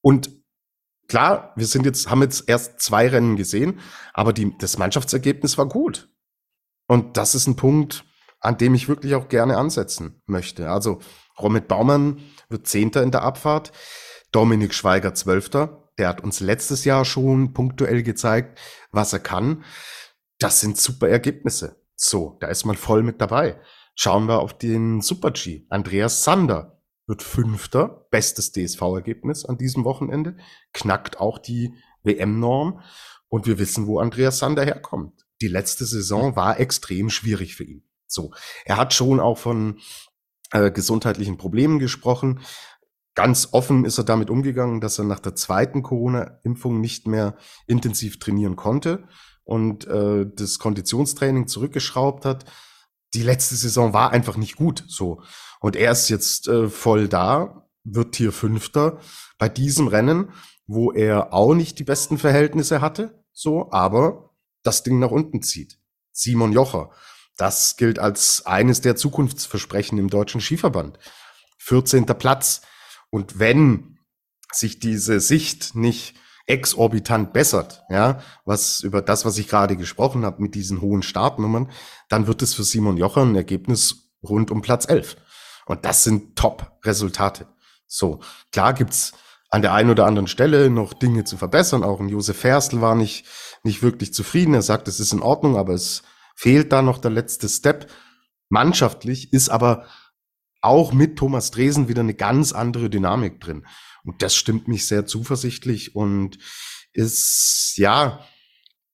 Und 0.00 0.30
klar, 1.08 1.52
wir 1.56 1.66
sind 1.66 1.86
jetzt, 1.86 2.10
haben 2.10 2.22
jetzt 2.22 2.48
erst 2.48 2.80
zwei 2.80 3.08
Rennen 3.08 3.36
gesehen, 3.36 3.80
aber 4.12 4.32
die, 4.32 4.56
das 4.58 4.78
Mannschaftsergebnis 4.78 5.58
war 5.58 5.66
gut. 5.66 6.08
Und 6.86 7.16
das 7.16 7.34
ist 7.34 7.46
ein 7.46 7.56
Punkt, 7.56 8.04
an 8.40 8.58
dem 8.58 8.74
ich 8.74 8.88
wirklich 8.88 9.14
auch 9.14 9.28
gerne 9.28 9.56
ansetzen 9.56 10.20
möchte. 10.26 10.70
Also 10.70 11.00
Romit 11.38 11.68
Baumann 11.68 12.20
wird 12.48 12.66
Zehnter 12.66 13.02
in 13.02 13.10
der 13.10 13.22
Abfahrt, 13.22 13.72
Dominik 14.32 14.74
Schweiger 14.74 15.14
Zwölfter. 15.14 15.88
Der 15.98 16.08
hat 16.08 16.22
uns 16.22 16.40
letztes 16.40 16.84
Jahr 16.84 17.04
schon 17.04 17.52
punktuell 17.52 18.02
gezeigt, 18.02 18.58
was 18.90 19.12
er 19.12 19.20
kann. 19.20 19.64
Das 20.38 20.60
sind 20.60 20.76
super 20.78 21.08
Ergebnisse. 21.08 21.76
So, 21.94 22.36
da 22.40 22.48
ist 22.48 22.64
man 22.64 22.76
voll 22.76 23.02
mit 23.02 23.20
dabei. 23.20 23.60
Schauen 23.94 24.26
wir 24.26 24.40
auf 24.40 24.56
den 24.56 25.00
Super-G. 25.00 25.66
Andreas 25.68 26.24
Sander 26.24 26.80
wird 27.06 27.22
Fünfter, 27.22 28.06
bestes 28.10 28.52
DSV-Ergebnis 28.52 29.44
an 29.44 29.58
diesem 29.58 29.84
Wochenende, 29.84 30.36
knackt 30.72 31.20
auch 31.20 31.38
die 31.38 31.74
WM-Norm 32.02 32.80
und 33.28 33.46
wir 33.46 33.58
wissen, 33.58 33.86
wo 33.86 33.98
Andreas 33.98 34.38
Sander 34.38 34.64
herkommt. 34.64 35.26
Die 35.40 35.48
letzte 35.48 35.84
Saison 35.84 36.36
war 36.36 36.58
extrem 36.60 37.10
schwierig 37.10 37.54
für 37.54 37.64
ihn. 37.64 37.84
So, 38.06 38.32
er 38.64 38.76
hat 38.76 38.94
schon 38.94 39.20
auch 39.20 39.38
von 39.38 39.80
äh, 40.52 40.70
gesundheitlichen 40.70 41.36
Problemen 41.36 41.78
gesprochen. 41.78 42.40
Ganz 43.14 43.48
offen 43.52 43.84
ist 43.84 43.98
er 43.98 44.04
damit 44.04 44.30
umgegangen, 44.30 44.80
dass 44.80 44.98
er 44.98 45.04
nach 45.04 45.20
der 45.20 45.34
zweiten 45.34 45.82
Corona-Impfung 45.82 46.80
nicht 46.80 47.06
mehr 47.06 47.36
intensiv 47.66 48.18
trainieren 48.18 48.56
konnte 48.56 49.06
und 49.44 49.86
äh, 49.86 50.24
das 50.34 50.58
Konditionstraining 50.58 51.46
zurückgeschraubt 51.46 52.24
hat 52.24 52.46
die 53.14 53.22
letzte 53.22 53.56
Saison 53.56 53.92
war 53.92 54.10
einfach 54.10 54.36
nicht 54.36 54.56
gut 54.56 54.84
so. 54.88 55.22
Und 55.60 55.76
er 55.76 55.92
ist 55.92 56.08
jetzt 56.08 56.48
äh, 56.48 56.68
voll 56.68 57.08
da, 57.08 57.68
wird 57.84 58.16
hier 58.16 58.32
Fünfter 58.32 58.98
bei 59.38 59.48
diesem 59.48 59.88
Rennen, 59.88 60.32
wo 60.66 60.92
er 60.92 61.32
auch 61.32 61.54
nicht 61.54 61.78
die 61.78 61.84
besten 61.84 62.18
Verhältnisse 62.18 62.80
hatte, 62.80 63.22
so, 63.32 63.70
aber 63.72 64.30
das 64.62 64.82
Ding 64.82 64.98
nach 64.98 65.10
unten 65.10 65.42
zieht. 65.42 65.78
Simon 66.12 66.52
Jocher, 66.52 66.90
das 67.36 67.76
gilt 67.76 67.98
als 67.98 68.46
eines 68.46 68.80
der 68.80 68.96
Zukunftsversprechen 68.96 69.98
im 69.98 70.08
deutschen 70.08 70.40
Skiverband. 70.40 70.98
14. 71.58 72.06
Platz. 72.06 72.62
Und 73.10 73.38
wenn 73.38 73.98
sich 74.52 74.78
diese 74.78 75.20
Sicht 75.20 75.74
nicht 75.74 76.14
exorbitant 76.46 77.32
bessert, 77.32 77.84
ja, 77.88 78.20
was 78.44 78.80
über 78.80 79.02
das, 79.02 79.24
was 79.24 79.38
ich 79.38 79.48
gerade 79.48 79.76
gesprochen 79.76 80.24
habe 80.24 80.42
mit 80.42 80.54
diesen 80.54 80.80
hohen 80.80 81.02
Startnummern, 81.02 81.70
dann 82.08 82.26
wird 82.26 82.42
es 82.42 82.54
für 82.54 82.64
Simon 82.64 82.96
Jocher 82.96 83.22
ein 83.22 83.36
Ergebnis 83.36 84.12
rund 84.22 84.50
um 84.50 84.62
Platz 84.62 84.88
11. 84.88 85.16
Und 85.66 85.84
das 85.84 86.04
sind 86.04 86.36
Top-Resultate. 86.36 87.46
So, 87.86 88.20
klar 88.50 88.74
gibt's 88.74 89.12
an 89.50 89.62
der 89.62 89.74
einen 89.74 89.90
oder 89.90 90.06
anderen 90.06 90.28
Stelle 90.28 90.70
noch 90.70 90.94
Dinge 90.94 91.24
zu 91.24 91.36
verbessern. 91.36 91.84
Auch 91.84 92.00
ein 92.00 92.08
Josef 92.08 92.38
Ferstl 92.38 92.80
war 92.80 92.94
nicht, 92.94 93.26
nicht 93.62 93.82
wirklich 93.82 94.14
zufrieden. 94.14 94.54
Er 94.54 94.62
sagt, 94.62 94.88
es 94.88 94.98
ist 94.98 95.12
in 95.12 95.20
Ordnung, 95.20 95.56
aber 95.56 95.74
es 95.74 96.02
fehlt 96.34 96.72
da 96.72 96.80
noch 96.82 96.98
der 96.98 97.10
letzte 97.10 97.48
Step. 97.48 97.90
Mannschaftlich 98.48 99.32
ist 99.32 99.50
aber 99.50 99.84
auch 100.62 100.92
mit 100.92 101.18
Thomas 101.18 101.50
Dresen 101.50 101.88
wieder 101.88 102.00
eine 102.00 102.14
ganz 102.14 102.52
andere 102.52 102.88
Dynamik 102.88 103.40
drin. 103.40 103.66
Und 104.04 104.22
das 104.22 104.34
stimmt 104.34 104.68
mich 104.68 104.86
sehr 104.86 105.06
zuversichtlich 105.06 105.94
und 105.94 106.38
ist 106.92 107.74
ja 107.76 108.24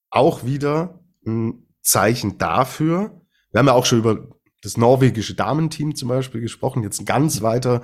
auch 0.09 0.45
wieder 0.45 1.03
ein 1.25 1.67
Zeichen 1.81 2.37
dafür. 2.37 3.21
Wir 3.51 3.59
haben 3.59 3.67
ja 3.67 3.73
auch 3.73 3.85
schon 3.85 3.99
über 3.99 4.29
das 4.61 4.77
norwegische 4.77 5.35
Damenteam 5.35 5.95
zum 5.95 6.09
Beispiel 6.09 6.41
gesprochen, 6.41 6.83
jetzt 6.83 6.99
ein 6.99 7.05
ganz 7.05 7.41
weiter 7.41 7.83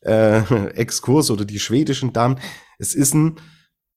äh, 0.00 0.40
Exkurs 0.74 1.30
oder 1.30 1.44
die 1.44 1.60
schwedischen 1.60 2.12
Damen. 2.12 2.40
Es 2.78 2.94
ist 2.94 3.14
ein 3.14 3.36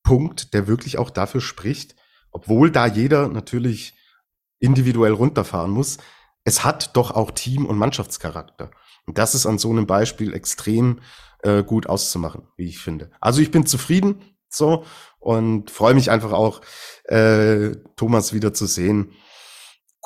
Punkt, 0.04 0.54
der 0.54 0.68
wirklich 0.68 0.98
auch 0.98 1.10
dafür 1.10 1.42
spricht, 1.42 1.96
obwohl 2.32 2.72
da 2.72 2.86
jeder 2.86 3.28
natürlich 3.28 3.94
individuell 4.60 5.14
runterfahren 5.14 5.72
muss, 5.72 5.98
es 6.44 6.64
hat 6.64 6.96
doch 6.96 7.12
auch 7.12 7.32
Team- 7.32 7.66
und 7.66 7.78
Mannschaftscharakter. 7.78 8.72
Und 9.06 9.18
das 9.18 9.36
ist 9.36 9.46
an 9.46 9.58
so 9.58 9.70
einem 9.70 9.86
Beispiel 9.86 10.34
extrem 10.34 11.00
äh, 11.44 11.64
gut 11.64 11.88
auszumachen, 11.88 12.48
wie 12.56 12.68
ich 12.68 12.80
finde. 12.80 13.12
Also 13.20 13.42
ich 13.42 13.52
bin 13.52 13.66
zufrieden 13.66 14.22
So. 14.50 14.86
Und 15.20 15.72
freue 15.72 15.94
mich 15.94 16.10
einfach 16.10 16.32
auch, 16.32 16.62
äh, 17.06 17.72
Thomas 17.96 18.34
wieder 18.34 18.54
zu 18.54 18.66
sehen. 18.66 19.14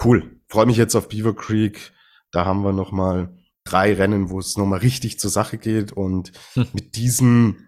Cool. 0.04 0.40
Freue 0.48 0.66
mich 0.66 0.78
jetzt 0.78 0.96
auf 0.96 1.10
Beaver 1.10 1.36
Creek. 1.36 1.94
Da 2.32 2.46
haben 2.46 2.64
wir 2.64 2.74
noch 2.74 2.92
mal 2.92 3.38
drei 3.64 3.94
Rennen, 3.94 4.30
wo 4.30 4.40
es 4.40 4.58
noch 4.58 4.66
mal 4.66 4.80
richtig 4.80 5.20
zur 5.20 5.30
Sache 5.30 5.58
geht. 5.58 5.92
Und 5.92 6.32
hm. 6.54 6.68
mit 6.74 6.96
diesem, 6.96 7.68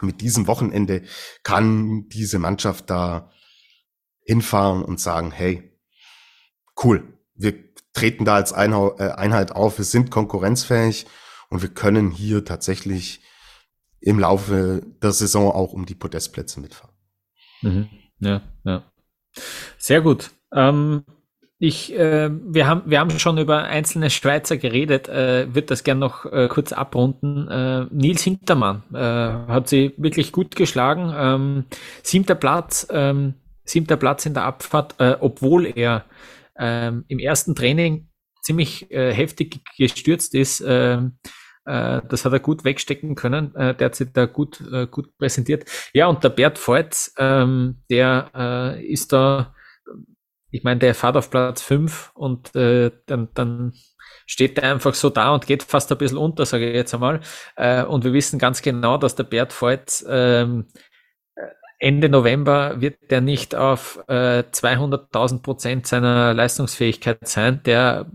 mit 0.00 0.20
diesem 0.20 0.46
Wochenende 0.46 1.02
kann 1.44 2.08
diese 2.08 2.38
Mannschaft 2.38 2.90
da 2.90 3.30
hinfahren 4.24 4.84
und 4.84 5.00
sagen, 5.00 5.30
hey, 5.30 5.78
cool, 6.82 7.18
wir 7.34 7.54
treten 7.92 8.24
da 8.24 8.34
als 8.34 8.52
äh, 8.52 8.56
Einheit 8.56 9.52
auf, 9.52 9.78
wir 9.78 9.84
sind 9.84 10.10
konkurrenzfähig 10.10 11.06
und 11.50 11.62
wir 11.62 11.68
können 11.68 12.10
hier 12.10 12.44
tatsächlich 12.44 13.20
im 14.00 14.18
Laufe 14.18 14.82
der 15.02 15.12
Saison 15.12 15.50
auch 15.50 15.72
um 15.72 15.86
die 15.86 15.94
Podestplätze 15.94 16.60
mitfahren. 16.60 16.94
Mhm. 17.62 17.88
Ja, 18.20 18.42
ja. 18.64 18.84
Sehr 19.76 20.00
gut. 20.00 20.30
Ähm, 20.52 21.04
ich, 21.60 21.92
äh, 21.92 22.30
wir 22.30 22.68
haben, 22.68 22.82
wir 22.86 23.00
haben 23.00 23.18
schon 23.18 23.38
über 23.38 23.64
einzelne 23.64 24.10
Schweizer 24.10 24.56
geredet. 24.56 25.08
Äh, 25.08 25.52
wird 25.52 25.70
das 25.70 25.82
gern 25.82 25.98
noch 25.98 26.24
äh, 26.26 26.48
kurz 26.48 26.72
abrunden. 26.72 27.48
Äh, 27.48 27.86
Nils 27.90 28.22
Hintermann 28.22 28.82
äh, 28.92 28.96
hat 28.96 29.68
sie 29.68 29.92
wirklich 29.96 30.30
gut 30.30 30.54
geschlagen. 30.54 31.12
Ähm, 31.16 31.64
siebter 32.02 32.36
Platz, 32.36 32.86
ähm, 32.90 33.34
siebter 33.64 33.96
Platz 33.96 34.24
in 34.24 34.34
der 34.34 34.44
Abfahrt, 34.44 34.94
äh, 35.00 35.16
obwohl 35.18 35.66
er 35.66 36.04
ähm, 36.56 37.04
im 37.08 37.18
ersten 37.18 37.56
Training 37.56 38.08
ziemlich 38.42 38.90
äh, 38.92 39.12
heftig 39.12 39.60
gestürzt 39.76 40.34
ist. 40.34 40.64
Äh, 41.68 42.00
das 42.08 42.24
hat 42.24 42.32
er 42.32 42.40
gut 42.40 42.64
wegstecken 42.64 43.14
können. 43.14 43.54
Äh, 43.54 43.74
der 43.74 43.86
hat 43.86 43.94
sich 43.94 44.08
da 44.12 44.24
gut, 44.24 44.60
äh, 44.72 44.86
gut 44.86 45.16
präsentiert. 45.18 45.64
Ja, 45.92 46.06
und 46.06 46.24
der 46.24 46.30
Bert 46.30 46.58
Voigt, 46.66 47.12
ähm, 47.18 47.82
der 47.90 48.78
ist 48.82 49.12
da, 49.12 49.54
ich 50.50 50.64
meine, 50.64 50.80
der 50.80 50.94
fährt 50.94 51.16
auf 51.16 51.30
Platz 51.30 51.62
5 51.62 52.12
und 52.14 52.54
dann, 52.54 53.28
dann 53.34 53.72
steht 54.26 54.58
er 54.58 54.72
einfach 54.72 54.94
so 54.94 55.10
da 55.10 55.34
und 55.34 55.46
geht 55.46 55.62
fast 55.62 55.92
ein 55.92 55.98
bisschen 55.98 56.18
unter, 56.18 56.46
sage 56.46 56.68
ich 56.70 56.74
jetzt 56.74 56.94
einmal. 56.94 57.20
Und 57.56 58.04
wir 58.04 58.12
wissen 58.12 58.38
ganz 58.38 58.62
genau, 58.62 58.96
dass 58.96 59.14
der 59.14 59.24
Bert 59.24 59.52
Voigt 59.60 60.04
ähm, 60.08 60.66
Ende 61.78 62.08
November 62.08 62.80
wird 62.80 63.10
der 63.10 63.20
nicht 63.20 63.54
auf 63.54 64.02
äh, 64.08 64.42
200.000 64.50 65.42
Prozent 65.42 65.86
seiner 65.86 66.34
Leistungsfähigkeit 66.34 67.28
sein. 67.28 67.62
Der 67.64 68.10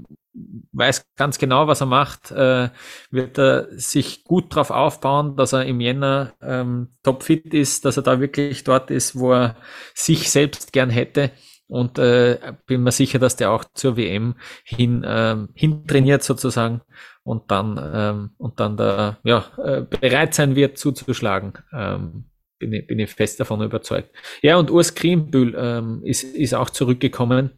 weiß 0.72 1.06
ganz 1.16 1.38
genau, 1.38 1.68
was 1.68 1.82
er 1.82 1.88
macht, 1.88 2.32
äh, 2.32 2.70
wird 3.12 3.38
er 3.38 3.68
sich 3.78 4.24
gut 4.24 4.54
darauf 4.54 4.72
aufbauen, 4.72 5.36
dass 5.36 5.54
er 5.54 5.66
im 5.66 5.80
Jänner 5.80 6.34
ähm, 6.42 6.90
topfit 7.04 7.54
ist, 7.54 7.86
dass 7.86 7.98
er 7.98 8.04
da 8.04 8.20
wirklich 8.20 8.64
dort 8.64 8.90
ist, 8.90 9.18
wo 9.18 9.34
er 9.34 9.56
sich 9.94 10.32
selbst 10.32 10.74
gern 10.74 10.90
hätte. 10.90 11.32
Und 11.68 11.98
äh, 11.98 12.54
bin 12.68 12.84
mir 12.84 12.92
sicher, 12.92 13.20
dass 13.20 13.36
der 13.36 13.52
auch 13.52 13.64
zur 13.74 13.98
WM 13.98 14.36
hin, 14.64 15.04
ähm, 15.08 15.50
hin 15.56 15.88
trainiert 15.88 16.24
sozusagen 16.24 16.82
und 17.24 17.50
dann 17.52 17.80
ähm, 17.94 18.32
und 18.38 18.60
dann 18.60 18.78
da 18.78 19.18
ja 19.24 19.46
äh, 19.64 19.82
bereit 19.82 20.34
sein 20.34 20.56
wird 20.56 20.78
zuzuschlagen. 20.78 21.54
Ähm, 21.72 22.26
bin 22.60 22.74
ich, 22.74 22.88
bin 22.88 23.00
ich 23.00 23.10
fest 23.12 23.40
davon 23.40 23.62
überzeugt. 23.62 24.10
Ja, 24.42 24.58
und 24.58 24.72
Urs 24.72 24.96
Kriembühl 24.96 25.56
ähm, 25.58 26.02
ist, 26.04 26.24
ist 26.24 26.54
auch 26.54 26.70
zurückgekommen. 26.70 27.52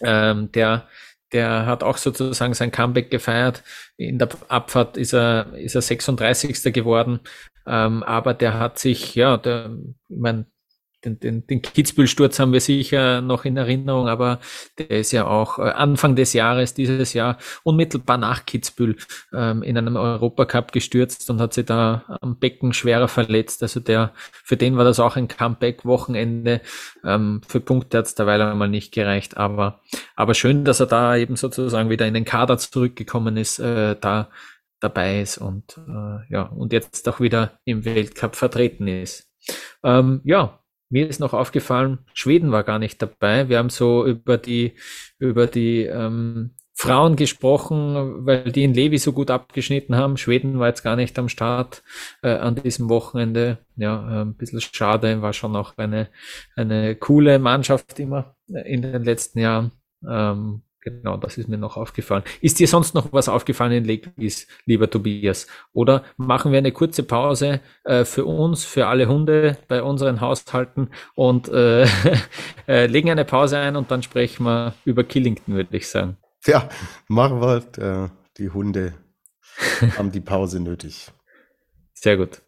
Ähm, 0.00 0.50
der, 0.52 0.88
der 1.32 1.66
hat 1.66 1.82
auch 1.82 1.96
sozusagen 1.96 2.54
sein 2.54 2.70
Comeback 2.70 3.10
gefeiert. 3.10 3.62
In 3.96 4.18
der 4.18 4.28
Abfahrt 4.48 4.96
ist 4.96 5.14
er, 5.14 5.54
ist 5.54 5.74
er 5.74 5.82
36. 5.82 6.72
geworden. 6.72 7.20
Ähm, 7.66 8.02
aber 8.02 8.34
der 8.34 8.58
hat 8.58 8.78
sich, 8.78 9.14
ja, 9.14 9.36
der, 9.36 9.76
ich 10.08 10.18
mein, 10.18 10.46
den, 11.04 11.18
den, 11.20 11.46
den 11.46 11.62
Kitzbühel-Sturz 11.62 12.38
haben 12.38 12.52
wir 12.52 12.60
sicher 12.60 13.20
noch 13.20 13.44
in 13.44 13.56
Erinnerung, 13.56 14.08
aber 14.08 14.40
der 14.78 14.90
ist 14.90 15.12
ja 15.12 15.26
auch 15.26 15.58
äh, 15.58 15.62
Anfang 15.62 16.16
des 16.16 16.32
Jahres, 16.32 16.74
dieses 16.74 17.12
Jahr, 17.12 17.38
unmittelbar 17.62 18.18
nach 18.18 18.46
Kitzbühel 18.46 18.96
ähm, 19.32 19.62
in 19.62 19.76
einem 19.76 19.96
Europacup 19.96 20.72
gestürzt 20.72 21.28
und 21.30 21.40
hat 21.40 21.54
sich 21.54 21.66
da 21.66 22.18
am 22.20 22.38
Becken 22.38 22.72
schwerer 22.72 23.08
verletzt. 23.08 23.62
Also 23.62 23.80
der, 23.80 24.12
für 24.32 24.56
den 24.56 24.76
war 24.76 24.84
das 24.84 25.00
auch 25.00 25.16
ein 25.16 25.28
Comeback-Wochenende. 25.28 26.60
Ähm, 27.04 27.40
für 27.46 27.60
Punkte 27.60 27.98
hat 27.98 28.06
es 28.06 28.14
derweil 28.14 28.40
einmal 28.40 28.68
nicht 28.68 28.92
gereicht, 28.92 29.36
aber, 29.36 29.80
aber 30.16 30.34
schön, 30.34 30.64
dass 30.64 30.80
er 30.80 30.86
da 30.86 31.16
eben 31.16 31.36
sozusagen 31.36 31.90
wieder 31.90 32.06
in 32.06 32.14
den 32.14 32.24
Kader 32.24 32.58
zurückgekommen 32.58 33.36
ist, 33.36 33.58
äh, 33.58 33.96
da 34.00 34.28
dabei 34.82 35.20
ist 35.20 35.38
und 35.38 35.78
äh, 35.88 36.32
ja, 36.32 36.42
und 36.42 36.72
jetzt 36.72 37.08
auch 37.08 37.20
wieder 37.20 37.60
im 37.64 37.84
Weltcup 37.84 38.34
vertreten 38.34 38.88
ist. 38.88 39.30
Ähm, 39.84 40.20
ja, 40.24 40.58
mir 40.92 41.08
ist 41.08 41.20
noch 41.20 41.32
aufgefallen, 41.32 41.98
Schweden 42.12 42.52
war 42.52 42.64
gar 42.64 42.78
nicht 42.78 43.00
dabei. 43.00 43.48
Wir 43.48 43.58
haben 43.58 43.70
so 43.70 44.06
über 44.06 44.38
die, 44.38 44.74
über 45.18 45.46
die 45.46 45.84
ähm, 45.84 46.54
Frauen 46.74 47.16
gesprochen, 47.16 48.26
weil 48.26 48.50
die 48.52 48.64
in 48.64 48.74
Levi 48.74 48.98
so 48.98 49.12
gut 49.12 49.30
abgeschnitten 49.30 49.96
haben. 49.96 50.16
Schweden 50.16 50.58
war 50.58 50.68
jetzt 50.68 50.82
gar 50.82 50.96
nicht 50.96 51.18
am 51.18 51.28
Start 51.28 51.82
äh, 52.22 52.30
an 52.30 52.56
diesem 52.56 52.88
Wochenende. 52.88 53.58
Ja, 53.76 54.20
äh, 54.20 54.24
ein 54.24 54.34
bisschen 54.34 54.60
schade, 54.60 55.22
war 55.22 55.32
schon 55.32 55.56
auch 55.56 55.76
eine, 55.78 56.08
eine 56.56 56.94
coole 56.96 57.38
Mannschaft 57.38 57.98
immer 57.98 58.36
in 58.48 58.82
den 58.82 59.02
letzten 59.02 59.38
Jahren. 59.38 59.72
Ähm, 60.06 60.62
Genau, 60.82 61.16
das 61.16 61.38
ist 61.38 61.48
mir 61.48 61.58
noch 61.58 61.76
aufgefallen. 61.76 62.24
Ist 62.40 62.58
dir 62.58 62.66
sonst 62.66 62.92
noch 62.94 63.12
was 63.12 63.28
aufgefallen 63.28 63.70
in 63.70 63.84
Legwies, 63.84 64.48
lieber 64.66 64.90
Tobias? 64.90 65.46
Oder 65.72 66.02
machen 66.16 66.50
wir 66.50 66.58
eine 66.58 66.72
kurze 66.72 67.04
Pause 67.04 67.60
äh, 67.84 68.04
für 68.04 68.24
uns, 68.24 68.64
für 68.64 68.88
alle 68.88 69.06
Hunde 69.06 69.56
bei 69.68 69.80
unseren 69.80 70.20
Haushalten 70.20 70.90
und 71.14 71.48
äh, 71.48 71.86
äh, 72.66 72.86
legen 72.86 73.10
eine 73.10 73.24
Pause 73.24 73.58
ein 73.58 73.76
und 73.76 73.92
dann 73.92 74.02
sprechen 74.02 74.44
wir 74.44 74.74
über 74.84 75.04
Killington, 75.04 75.54
würde 75.54 75.76
ich 75.76 75.88
sagen. 75.88 76.16
Ja, 76.46 76.68
machen 77.06 77.40
wir. 77.40 77.62
Äh, 77.78 78.08
die 78.38 78.50
Hunde 78.50 78.94
haben 79.96 80.10
die 80.10 80.20
Pause 80.20 80.58
nötig. 80.58 81.12
Sehr 81.94 82.16
gut. 82.16 82.42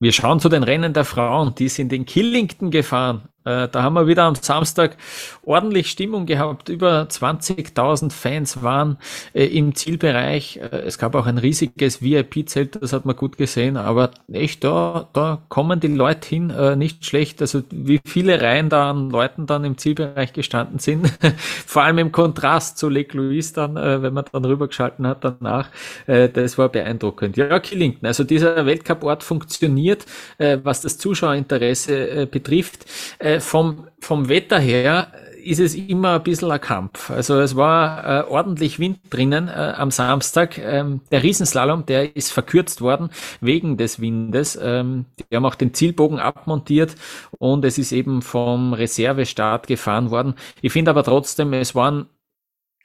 Wir 0.00 0.12
schauen 0.12 0.38
zu 0.38 0.48
den 0.48 0.62
Rennen 0.62 0.92
der 0.92 1.04
Frauen. 1.04 1.54
Die 1.56 1.68
sind 1.68 1.92
in 1.92 2.06
Killington 2.06 2.70
gefahren. 2.70 3.28
Äh, 3.48 3.68
da 3.68 3.82
haben 3.82 3.94
wir 3.94 4.06
wieder 4.06 4.24
am 4.24 4.34
Samstag 4.34 4.96
ordentlich 5.42 5.90
Stimmung 5.90 6.26
gehabt. 6.26 6.68
Über 6.68 7.02
20.000 7.02 8.12
Fans 8.12 8.62
waren 8.62 8.98
äh, 9.32 9.46
im 9.46 9.74
Zielbereich. 9.74 10.58
Äh, 10.58 10.76
es 10.86 10.98
gab 10.98 11.14
auch 11.14 11.26
ein 11.26 11.38
riesiges 11.38 12.02
VIP-Zelt, 12.02 12.82
das 12.82 12.92
hat 12.92 13.06
man 13.06 13.16
gut 13.16 13.38
gesehen. 13.38 13.76
Aber 13.78 14.10
echt, 14.30 14.64
da, 14.64 15.08
da 15.14 15.40
kommen 15.48 15.80
die 15.80 15.88
Leute 15.88 16.28
hin, 16.28 16.52
nicht 16.76 17.06
schlecht. 17.06 17.40
Also 17.40 17.62
wie 17.70 18.00
viele 18.04 18.40
Reihen 18.40 18.68
da 18.68 18.90
an 18.90 19.10
Leuten 19.10 19.46
dann 19.46 19.64
im 19.64 19.78
Zielbereich 19.78 20.32
gestanden 20.32 20.78
sind. 20.78 21.10
Vor 21.66 21.82
allem 21.82 21.98
im 21.98 22.12
Kontrast 22.12 22.78
zu 22.78 22.88
Lake 22.88 23.16
Louise 23.16 23.54
dann, 23.54 23.74
wenn 23.76 24.12
man 24.12 24.24
dann 24.30 24.44
rübergeschalten 24.44 25.06
hat 25.06 25.24
danach. 25.24 25.68
Das 26.06 26.58
war 26.58 26.68
beeindruckend. 26.68 27.36
Ja, 27.36 27.58
Killington. 27.60 28.06
Also 28.06 28.24
dieser 28.24 28.66
Weltcup-Ort 28.66 29.22
funktioniert, 29.22 30.04
was 30.38 30.80
das 30.80 30.98
Zuschauerinteresse 30.98 32.26
betrifft 32.26 32.86
vom, 33.40 33.88
vom 34.00 34.28
Wetter 34.28 34.58
her 34.58 35.12
ist 35.48 35.60
es 35.60 35.74
immer 35.74 36.16
ein 36.16 36.22
bisschen 36.22 36.50
ein 36.50 36.60
Kampf. 36.60 37.10
Also 37.10 37.40
es 37.40 37.56
war 37.56 38.04
äh, 38.04 38.30
ordentlich 38.30 38.78
Wind 38.78 38.98
drinnen 39.10 39.48
äh, 39.48 39.72
am 39.76 39.90
Samstag. 39.90 40.58
Ähm, 40.58 41.00
der 41.10 41.22
Riesenslalom, 41.22 41.86
der 41.86 42.14
ist 42.16 42.32
verkürzt 42.32 42.80
worden 42.80 43.10
wegen 43.40 43.76
des 43.76 44.00
Windes. 44.00 44.58
Ähm, 44.60 45.06
die 45.18 45.36
haben 45.36 45.46
auch 45.46 45.54
den 45.54 45.72
Zielbogen 45.72 46.18
abmontiert 46.18 46.96
und 47.38 47.64
es 47.64 47.78
ist 47.78 47.92
eben 47.92 48.20
vom 48.20 48.74
Reservestart 48.74 49.66
gefahren 49.66 50.10
worden. 50.10 50.34
Ich 50.60 50.72
finde 50.72 50.90
aber 50.90 51.02
trotzdem, 51.02 51.52
es 51.54 51.74
waren 51.74 52.06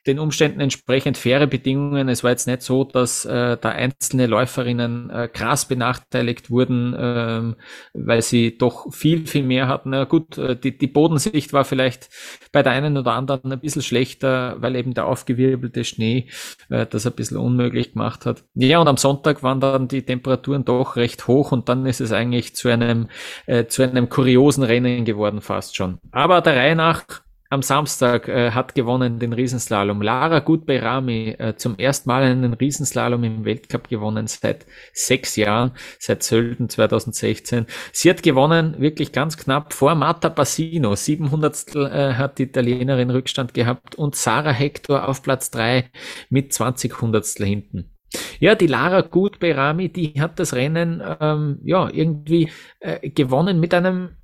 den 0.08 0.20
Umständen 0.20 0.60
entsprechend 0.60 1.18
faire 1.18 1.48
Bedingungen. 1.48 2.10
Es 2.10 2.24
war 2.24 2.32
jetzt 2.32 2.48
nicht 2.48 2.62
so, 2.62 2.84
dass 2.84 3.26
äh, 3.26 3.58
da 3.60 3.70
einzelne 3.70 4.28
Läuferinnen 4.28 5.10
äh, 5.10 5.28
krass 5.28 5.66
benachteiligt 5.66 6.50
wurden, 6.50 6.96
ähm, 6.98 7.56
weil 7.94 8.22
sie 8.22 8.58
doch 8.58 8.94
viel, 8.94 9.28
viel 9.28 9.44
mehr 9.44 9.68
hatten. 9.68 9.92
Na 9.92 10.04
gut, 10.04 10.38
äh, 10.38 10.56
die, 10.56 10.78
die 10.78 10.88
Bodensicht 10.88 11.54
war 11.54 11.64
vielleicht 11.64 12.10
bei 12.52 12.64
der 12.64 12.74
einen 12.74 12.98
oder 12.98 13.14
anderen 13.14 13.52
ein 13.52 13.60
bisschen 13.60 13.82
schlechter, 13.82 14.56
weil 14.60 14.76
eben 14.76 14.94
der 14.94 15.08
aufgewirbelte 15.08 15.84
Schnee 15.84 16.28
äh, 16.70 16.86
das 16.86 17.06
ein 17.06 17.14
bisschen 17.14 17.38
unmöglich 17.38 17.94
gemacht 17.94 18.26
hat. 18.26 18.44
Ja, 18.56 18.80
und 18.80 18.88
am 18.88 18.98
Sonntag 18.98 19.44
waren 19.44 19.60
dann 19.60 19.88
die 19.88 20.04
Temperaturen 20.04 20.66
doch 20.66 20.96
recht 20.96 21.28
hoch 21.28 21.52
und 21.52 21.70
dann 21.70 21.86
ist 21.86 22.02
es 22.02 22.12
eigentlich 22.12 22.56
zu 22.56 22.70
einem, 22.70 23.08
äh, 23.46 23.66
zu 23.66 23.84
einem 23.84 24.10
kuriosen 24.10 24.64
Rennen 24.64 25.06
geworden 25.06 25.42
fast 25.42 25.76
schon. 25.76 26.00
Aber 26.12 26.42
der 26.42 26.56
Reihe 26.56 26.76
nach 26.76 27.04
am 27.54 27.62
Samstag 27.62 28.28
äh, 28.28 28.52
hat 28.52 28.76
gewonnen 28.76 29.20
den 29.20 29.32
Riesenslalom. 29.32 30.02
Lara 30.02 30.40
Gutbeirami 30.40 31.36
äh, 31.38 31.56
zum 31.56 31.78
ersten 31.78 32.10
Mal 32.10 32.24
einen 32.24 32.54
Riesenslalom 32.54 33.24
im 33.24 33.46
Weltcup 33.46 33.88
gewonnen 33.88 34.28
seit 34.28 34.66
sechs 34.92 35.36
Jahren, 35.36 35.72
seit 36.00 36.24
Sölden 36.24 36.68
2016. 36.68 37.68
Sie 37.92 38.10
hat 38.10 38.24
gewonnen, 38.24 38.76
wirklich 38.80 39.12
ganz 39.12 39.38
knapp 39.38 39.74
vor 39.74 39.94
Marta 39.96 40.30
Bassino. 40.30 40.96
700 40.96 41.76
äh, 41.76 42.14
hat 42.16 42.40
die 42.40 42.44
Italienerin 42.44 43.12
Rückstand 43.12 43.54
gehabt 43.54 43.96
und 43.96 44.16
Sarah 44.16 44.52
Hector 44.52 45.08
auf 45.08 45.22
Platz 45.22 45.52
drei 45.52 45.92
mit 46.30 46.54
20 46.54 47.02
Hundertstel 47.02 47.46
hinten. 47.46 47.92
Ja, 48.40 48.56
die 48.56 48.68
Lara 48.68 49.02
Gutbeirami, 49.02 49.90
die 49.90 50.20
hat 50.20 50.40
das 50.40 50.54
Rennen 50.54 51.04
ähm, 51.20 51.60
ja 51.64 51.90
irgendwie 51.92 52.50
äh, 52.80 53.10
gewonnen 53.10 53.60
mit 53.60 53.74
einem 53.74 54.18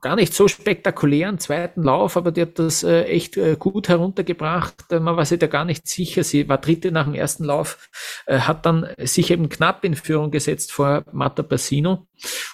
gar 0.00 0.16
nicht 0.16 0.34
so 0.34 0.48
spektakulären 0.48 1.38
zweiten 1.38 1.82
Lauf, 1.82 2.16
aber 2.16 2.32
die 2.32 2.42
hat 2.42 2.58
das 2.58 2.82
äh, 2.82 3.04
echt 3.04 3.36
äh, 3.36 3.56
gut 3.58 3.88
heruntergebracht. 3.88 4.74
Äh, 4.90 5.00
man 5.00 5.16
war 5.16 5.24
sich 5.24 5.38
da 5.38 5.46
gar 5.46 5.64
nicht 5.64 5.86
sicher. 5.86 6.24
Sie 6.24 6.48
war 6.48 6.58
dritte 6.58 6.90
nach 6.90 7.04
dem 7.04 7.14
ersten 7.14 7.44
Lauf, 7.44 7.90
äh, 8.26 8.38
hat 8.40 8.66
dann 8.66 8.88
sich 8.98 9.30
eben 9.30 9.48
knapp 9.48 9.84
in 9.84 9.94
Führung 9.94 10.30
gesetzt 10.30 10.72
vor 10.72 11.04
Marta 11.12 11.42
Bassino. 11.42 12.06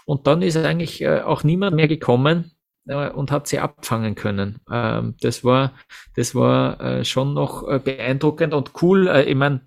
Und 0.05 0.27
dann 0.27 0.43
ist 0.43 0.57
eigentlich 0.57 1.03
äh, 1.03 1.21
auch 1.21 1.45
niemand 1.45 1.77
mehr 1.77 1.89
gekommen 1.89 2.53
und 2.87 3.31
hat 3.31 3.47
sie 3.47 3.61
abfangen 3.61 4.17
können. 4.17 4.59
Ähm, 4.69 5.15
das 5.21 5.45
war, 5.45 5.75
das 6.17 6.35
war 6.35 7.05
schon 7.05 7.35
noch 7.35 7.63
beeindruckend 7.81 8.53
und 8.53 8.73
cool. 8.83 9.07
ich 9.27 9.37
meine, 9.37 9.61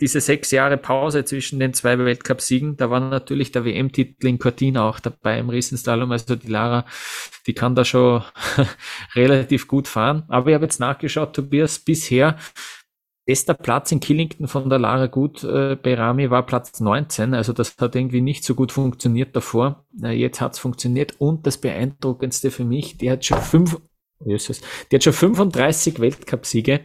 diese 0.00 0.20
sechs 0.20 0.50
Jahre 0.50 0.76
Pause 0.76 1.24
zwischen 1.24 1.60
den 1.60 1.74
zwei 1.74 1.98
Weltcupsiegen, 1.98 2.76
da 2.76 2.90
war 2.90 3.00
natürlich 3.00 3.52
der 3.52 3.64
WM-Titel 3.64 4.26
in 4.26 4.38
Cortina 4.38 4.88
auch 4.88 5.00
dabei 5.00 5.38
im 5.38 5.50
Riesenslalom. 5.50 6.10
Also 6.12 6.36
die 6.36 6.48
Lara, 6.48 6.86
die 7.46 7.54
kann 7.54 7.74
da 7.74 7.84
schon 7.84 8.22
relativ 9.14 9.68
gut 9.68 9.88
fahren. 9.88 10.24
Aber 10.28 10.48
ich 10.50 10.54
habe 10.54 10.64
jetzt 10.64 10.80
nachgeschaut, 10.80 11.34
Tobias, 11.34 11.78
bisher 11.78 12.36
bester 13.26 13.54
Platz 13.54 13.92
in 13.92 14.00
Killington 14.00 14.48
von 14.48 14.68
der 14.68 14.80
Lara 14.80 15.06
Gut 15.06 15.44
äh, 15.44 15.76
bei 15.76 15.94
Rami 15.94 16.30
war 16.30 16.44
Platz 16.44 16.80
19. 16.80 17.34
Also 17.34 17.52
das 17.52 17.76
hat 17.78 17.94
irgendwie 17.94 18.22
nicht 18.22 18.42
so 18.44 18.56
gut 18.56 18.72
funktioniert 18.72 19.36
davor. 19.36 19.84
Äh, 20.02 20.18
jetzt 20.18 20.40
hat 20.40 20.54
es 20.54 20.58
funktioniert. 20.58 21.20
Und 21.20 21.46
das 21.46 21.58
Beeindruckendste 21.58 22.50
für 22.50 22.64
mich, 22.64 22.96
die 22.96 23.10
hat 23.10 23.24
schon 23.24 23.40
fünf 23.40 23.80
Jesus. 24.24 24.60
Die 24.90 24.96
hat 24.96 25.04
schon 25.04 25.12
35 25.12 26.00
Weltcupsiege, 26.00 26.80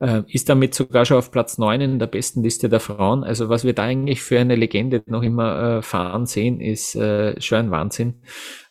äh, 0.00 0.22
ist 0.28 0.48
damit 0.48 0.74
sogar 0.74 1.04
schon 1.04 1.18
auf 1.18 1.30
Platz 1.30 1.58
9 1.58 1.80
in 1.80 1.98
der 1.98 2.06
besten 2.06 2.42
Liste 2.42 2.68
der 2.68 2.80
Frauen. 2.80 3.22
Also 3.24 3.48
was 3.48 3.64
wir 3.64 3.74
da 3.74 3.84
eigentlich 3.84 4.22
für 4.22 4.38
eine 4.38 4.56
Legende 4.56 5.02
noch 5.06 5.22
immer 5.22 5.78
äh, 5.78 5.82
fahren 5.82 6.26
sehen, 6.26 6.60
ist 6.60 6.94
äh, 6.96 7.40
schon 7.40 7.58
ein 7.58 7.70
Wahnsinn. 7.70 8.22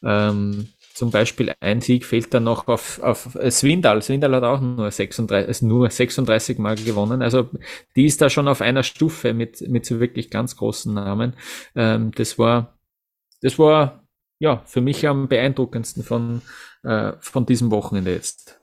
Ähm, 0.03 0.69
zum 0.99 1.11
Beispiel 1.11 1.53
ein 1.61 1.79
Sieg 1.79 2.03
fehlt 2.03 2.33
dann 2.33 2.43
noch 2.43 2.67
auf, 2.67 2.99
auf 3.01 3.35
äh, 3.35 3.51
Swindal. 3.51 4.01
Swindal 4.01 4.35
hat 4.35 4.43
auch 4.43 4.59
nur 4.59 4.91
36, 4.91 5.47
also 5.47 5.65
nur 5.65 5.89
36 5.89 6.57
Mal 6.57 6.75
gewonnen. 6.75 7.21
Also 7.21 7.49
die 7.95 8.05
ist 8.05 8.21
da 8.21 8.29
schon 8.29 8.49
auf 8.49 8.59
einer 8.59 8.83
Stufe 8.83 9.33
mit, 9.33 9.61
mit 9.69 9.85
so 9.85 10.01
wirklich 10.01 10.29
ganz 10.29 10.57
großen 10.57 10.93
Namen. 10.93 11.37
Ähm, 11.73 12.11
das 12.15 12.37
war, 12.37 12.77
das 13.41 13.57
war 13.57 14.03
ja 14.39 14.61
für 14.65 14.81
mich 14.81 15.07
am 15.07 15.29
beeindruckendsten 15.29 16.03
von, 16.03 16.41
äh, 16.83 17.13
von 17.19 17.45
diesem 17.45 17.71
Wochenende 17.71 18.13
jetzt. 18.13 18.59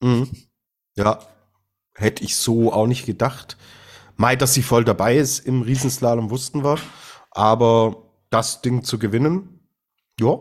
Mhm. 0.00 0.30
Ja, 0.94 1.20
hätte 1.94 2.24
ich 2.24 2.36
so 2.36 2.72
auch 2.72 2.86
nicht 2.86 3.06
gedacht. 3.06 3.56
Mai, 4.16 4.36
dass 4.36 4.54
sie 4.54 4.62
voll 4.62 4.84
dabei 4.84 5.16
ist 5.16 5.40
im 5.40 5.62
Riesenslalom, 5.62 6.30
wussten 6.30 6.64
wir. 6.64 6.78
Aber 7.30 8.10
das 8.30 8.62
Ding 8.62 8.82
zu 8.82 8.98
gewinnen, 8.98 9.60
ja, 10.18 10.38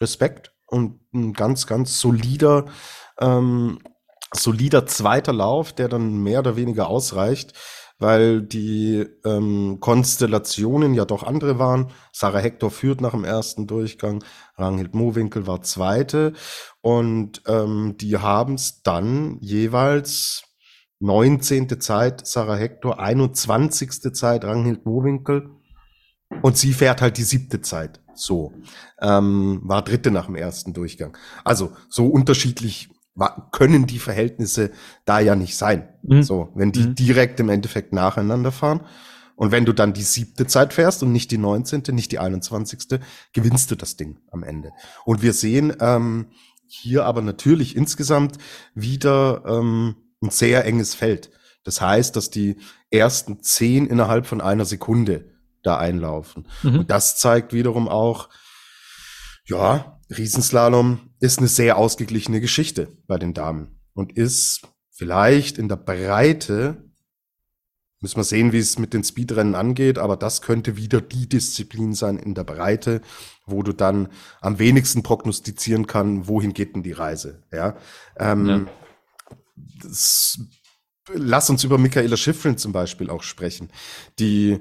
Respekt 0.00 0.52
und 0.66 1.00
ein 1.12 1.32
ganz, 1.32 1.66
ganz 1.66 2.00
solider, 2.00 2.66
ähm, 3.18 3.78
solider 4.32 4.86
zweiter 4.86 5.32
Lauf, 5.32 5.72
der 5.72 5.88
dann 5.88 6.22
mehr 6.22 6.40
oder 6.40 6.56
weniger 6.56 6.88
ausreicht 6.88 7.52
weil 7.98 8.42
die 8.42 9.06
ähm, 9.24 9.78
Konstellationen 9.80 10.94
ja 10.94 11.04
doch 11.04 11.22
andere 11.22 11.58
waren. 11.58 11.90
Sarah 12.12 12.40
Hector 12.40 12.70
führt 12.70 13.00
nach 13.00 13.12
dem 13.12 13.24
ersten 13.24 13.66
Durchgang, 13.66 14.22
Ranghild 14.56 14.94
Mowinkel 14.94 15.46
war 15.46 15.62
zweite 15.62 16.32
und 16.80 17.42
ähm, 17.46 17.96
die 17.98 18.18
haben 18.18 18.54
es 18.54 18.82
dann 18.82 19.38
jeweils 19.40 20.44
19. 21.00 21.80
Zeit 21.80 22.26
Sarah 22.26 22.56
Hector, 22.56 22.98
21. 22.98 24.12
Zeit 24.12 24.44
Ranghild 24.44 24.86
Mowinkel 24.86 25.50
und 26.42 26.56
sie 26.56 26.72
fährt 26.72 27.00
halt 27.00 27.16
die 27.18 27.22
siebte 27.22 27.60
Zeit. 27.60 28.00
So, 28.14 28.52
ähm, 29.00 29.60
war 29.64 29.82
dritte 29.82 30.10
nach 30.10 30.26
dem 30.26 30.36
ersten 30.36 30.72
Durchgang. 30.72 31.16
Also 31.44 31.72
so 31.88 32.06
unterschiedlich 32.06 32.88
können 33.52 33.86
die 33.86 33.98
Verhältnisse 33.98 34.70
da 35.04 35.20
ja 35.20 35.36
nicht 35.36 35.56
sein. 35.56 35.88
Mhm. 36.02 36.22
So, 36.22 36.50
wenn 36.54 36.72
die 36.72 36.88
mhm. 36.88 36.94
direkt 36.94 37.40
im 37.40 37.48
Endeffekt 37.48 37.92
nacheinander 37.92 38.52
fahren. 38.52 38.80
Und 39.36 39.50
wenn 39.50 39.64
du 39.64 39.72
dann 39.72 39.92
die 39.92 40.02
siebte 40.02 40.46
Zeit 40.46 40.72
fährst 40.72 41.02
und 41.02 41.10
nicht 41.10 41.30
die 41.30 41.38
neunzehnte, 41.38 41.92
nicht 41.92 42.12
die 42.12 42.20
einundzwanzigste, 42.20 43.00
gewinnst 43.32 43.70
du 43.70 43.74
das 43.74 43.96
Ding 43.96 44.20
am 44.30 44.42
Ende. 44.44 44.70
Und 45.04 45.22
wir 45.22 45.32
sehen 45.32 45.76
ähm, 45.80 46.26
hier 46.66 47.04
aber 47.04 47.20
natürlich 47.20 47.76
insgesamt 47.76 48.38
wieder 48.74 49.42
ähm, 49.46 49.96
ein 50.22 50.30
sehr 50.30 50.64
enges 50.64 50.94
Feld. 50.94 51.30
Das 51.64 51.80
heißt, 51.80 52.14
dass 52.14 52.30
die 52.30 52.58
ersten 52.90 53.42
zehn 53.42 53.86
innerhalb 53.86 54.26
von 54.26 54.40
einer 54.40 54.64
Sekunde 54.64 55.32
da 55.62 55.78
einlaufen. 55.78 56.46
Mhm. 56.62 56.80
Und 56.80 56.90
das 56.90 57.16
zeigt 57.18 57.52
wiederum 57.52 57.88
auch, 57.88 58.28
ja, 59.46 59.98
Riesenslalom 60.16 61.13
ist 61.24 61.38
eine 61.38 61.48
sehr 61.48 61.78
ausgeglichene 61.78 62.40
Geschichte 62.40 62.88
bei 63.06 63.18
den 63.18 63.34
Damen 63.34 63.80
und 63.94 64.16
ist 64.16 64.62
vielleicht 64.90 65.58
in 65.58 65.68
der 65.68 65.76
Breite, 65.76 66.84
müssen 68.00 68.16
wir 68.16 68.24
sehen, 68.24 68.52
wie 68.52 68.58
es 68.58 68.78
mit 68.78 68.92
den 68.92 69.02
Speedrennen 69.02 69.54
angeht, 69.54 69.98
aber 69.98 70.16
das 70.16 70.42
könnte 70.42 70.76
wieder 70.76 71.00
die 71.00 71.26
Disziplin 71.28 71.94
sein 71.94 72.18
in 72.18 72.34
der 72.34 72.44
Breite, 72.44 73.00
wo 73.46 73.62
du 73.62 73.72
dann 73.72 74.08
am 74.42 74.58
wenigsten 74.58 75.02
prognostizieren 75.02 75.86
kann, 75.86 76.28
wohin 76.28 76.52
geht 76.52 76.76
denn 76.76 76.82
die 76.82 76.92
Reise. 76.92 77.42
Ja, 77.50 77.76
ähm, 78.18 78.46
ja. 78.46 78.66
Das, 79.82 80.38
lass 81.12 81.48
uns 81.48 81.64
über 81.64 81.78
Michaela 81.78 82.18
Schiffrin 82.18 82.58
zum 82.58 82.72
Beispiel 82.72 83.08
auch 83.08 83.22
sprechen, 83.22 83.70
die 84.18 84.60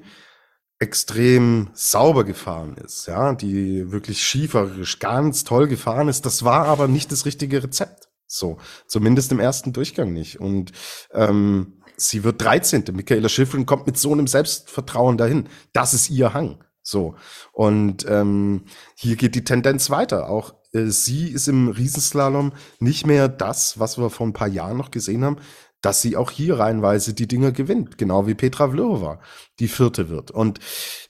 extrem 0.83 1.69
sauber 1.73 2.25
gefahren 2.25 2.75
ist, 2.75 3.07
ja, 3.07 3.33
die 3.33 3.91
wirklich 3.91 4.21
schieferisch 4.21 4.99
ganz 4.99 5.45
toll 5.45 5.67
gefahren 5.67 6.09
ist. 6.09 6.25
Das 6.25 6.43
war 6.43 6.65
aber 6.67 6.87
nicht 6.87 7.11
das 7.11 7.25
richtige 7.25 7.63
Rezept. 7.63 8.09
So, 8.27 8.57
zumindest 8.87 9.31
im 9.31 9.39
ersten 9.39 9.71
Durchgang 9.73 10.11
nicht. 10.11 10.39
Und 10.41 10.73
ähm, 11.13 11.81
sie 11.95 12.23
wird 12.23 12.41
13. 12.41 12.83
Michaela 12.91 13.29
Schiffrin 13.29 13.65
kommt 13.65 13.87
mit 13.87 13.97
so 13.97 14.11
einem 14.11 14.27
Selbstvertrauen 14.27 15.17
dahin. 15.17 15.47
Das 15.71 15.93
ist 15.93 16.09
ihr 16.09 16.33
Hang. 16.33 16.63
So. 16.81 17.15
Und 17.53 18.05
ähm, 18.09 18.65
hier 18.95 19.15
geht 19.15 19.35
die 19.35 19.45
Tendenz 19.45 19.89
weiter. 19.89 20.29
Auch 20.29 20.55
äh, 20.73 20.87
sie 20.87 21.29
ist 21.29 21.47
im 21.47 21.69
Riesenslalom 21.69 22.51
nicht 22.79 23.05
mehr 23.05 23.29
das, 23.29 23.79
was 23.79 23.97
wir 23.97 24.09
vor 24.09 24.27
ein 24.27 24.33
paar 24.33 24.49
Jahren 24.49 24.77
noch 24.77 24.91
gesehen 24.91 25.23
haben 25.23 25.37
dass 25.83 26.01
sie 26.01 26.17
auch 26.17 26.31
hier 26.31 26.57
reinweise 26.57 27.13
die 27.13 27.27
Dinger 27.27 27.51
gewinnt, 27.51 27.97
genau 27.97 28.25
wie 28.25 28.33
Petra 28.33 28.69
Vlhova 28.69 29.19
die 29.59 29.67
vierte 29.67 30.09
wird. 30.09 30.31
Und 30.31 30.59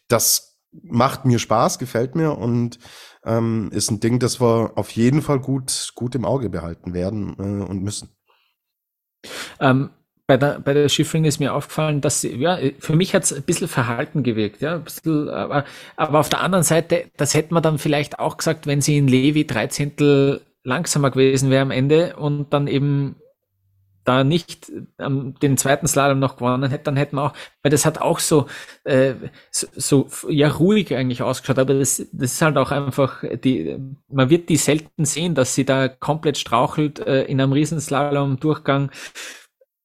das 0.10 0.60
macht 0.72 1.26
mir 1.26 1.40
Spaß, 1.40 1.80
gefällt 1.80 2.16
mir 2.16 2.38
und 2.38 2.80
ähm, 3.24 3.70
ist 3.72 3.92
ein 3.92 4.00
Ding, 4.00 4.20
das 4.20 4.42
wir 4.42 4.72
auf 4.76 4.90
jeden 4.92 5.22
Fall 5.22 5.40
gut, 5.40 5.92
gut 5.96 6.16
im 6.16 6.26
Auge 6.26 6.50
behalten 6.50 6.94
werden 6.94 7.36
äh, 7.38 7.64
und 7.64 7.84
müssen. 7.84 8.10
Ähm, 9.60 9.92
bei 10.26 10.38
der, 10.38 10.60
bei 10.60 10.74
der 10.74 10.90
Schiffrin 10.90 11.26
ist 11.26 11.40
mir 11.40 11.54
aufgefallen, 11.54 12.02
dass 12.02 12.22
sie, 12.22 12.36
ja, 12.36 12.58
für 12.80 12.96
mich 12.96 13.14
hat 13.14 13.24
es 13.24 13.34
ein 13.34 13.44
bisschen 13.44 13.68
verhalten 13.68 14.24
gewirkt, 14.24 14.62
ja, 14.62 14.76
ein 14.76 14.84
bisschen, 14.84 15.30
aber, 15.30 15.66
aber 15.96 16.20
auf 16.20 16.30
der 16.30 16.42
anderen 16.42 16.64
Seite, 16.64 17.12
das 17.18 17.36
hätte 17.36 17.54
man 17.54 17.62
dann 17.62 17.78
vielleicht 17.78 18.20
auch 18.20 18.38
gesagt, 18.38 18.66
wenn 18.66 18.82
sie 18.82 18.98
in 18.98 19.08
Levi 19.08 19.46
13. 19.46 20.40
langsamer 20.64 21.12
gewesen 21.12 21.52
wäre 21.52 21.62
am 21.62 21.72
Ende 21.72 22.16
und 22.16 22.52
dann 22.54 22.68
eben 22.68 23.18
da 24.04 24.24
nicht 24.24 24.72
ähm, 25.00 25.36
den 25.42 25.58
zweiten 25.58 25.88
Slalom 25.88 26.20
noch 26.20 26.38
gewonnen 26.38 26.70
hätte, 26.70 26.86
dann 26.86 26.98
hätten 26.98 27.16
wir 27.16 27.24
auch, 27.24 27.34
weil 27.62 27.72
das 27.72 27.86
hat 27.86 28.00
auch 28.02 28.20
so, 28.20 28.48
äh, 28.84 29.14
so, 29.52 29.68
so, 29.76 30.08
ja, 30.30 30.50
ruhig 30.50 30.94
eigentlich 30.96 31.22
ausgeschaut, 31.22 31.60
aber 31.60 31.74
das, 31.74 31.98
das 32.12 32.34
ist 32.34 32.42
halt 32.42 32.58
auch 32.58 32.72
einfach, 32.72 33.24
die, 33.44 33.78
man 34.10 34.30
wird 34.30 34.50
die 34.50 34.58
selten 34.58 35.06
sehen, 35.06 35.36
dass 35.36 35.56
sie 35.56 35.66
da 35.66 35.88
komplett 35.88 36.38
strauchelt 36.38 37.00
äh, 37.00 37.24
in 37.24 37.40
einem 37.40 37.54
Riesenslalom-Durchgang, 37.54 38.92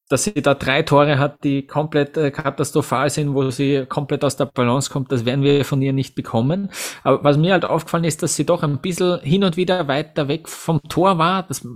dass 0.09 0.25
sie 0.25 0.35
da 0.35 0.55
drei 0.55 0.83
Tore 0.83 1.19
hat, 1.19 1.45
die 1.45 1.67
komplett 1.67 2.17
äh, 2.17 2.31
katastrophal 2.31 3.11
sind, 3.11 3.35
wo 3.35 3.51
sie 3.51 3.85
komplett 3.87 4.25
aus 4.25 4.37
der 4.37 4.47
Balance 4.47 4.91
kommt, 4.91 5.13
das 5.13 5.25
werden 5.25 5.45
wir 5.45 5.65
von 5.65 5.83
ihr 5.83 5.93
nicht 5.93 6.15
bekommen. 6.15 6.71
Aber 7.03 7.23
was 7.25 7.37
mir 7.37 7.53
halt 7.53 7.65
aufgefallen 7.65 8.05
ist, 8.05 8.23
dass 8.23 8.35
sie 8.35 8.47
doch 8.47 8.63
ein 8.63 8.81
bisschen 8.81 9.21
hin 9.21 9.45
und 9.45 9.57
wieder 9.57 9.87
weiter 9.87 10.29
weg 10.29 10.49
vom 10.49 10.81
Tor 10.89 11.19
war. 11.19 11.43
Das 11.43 11.67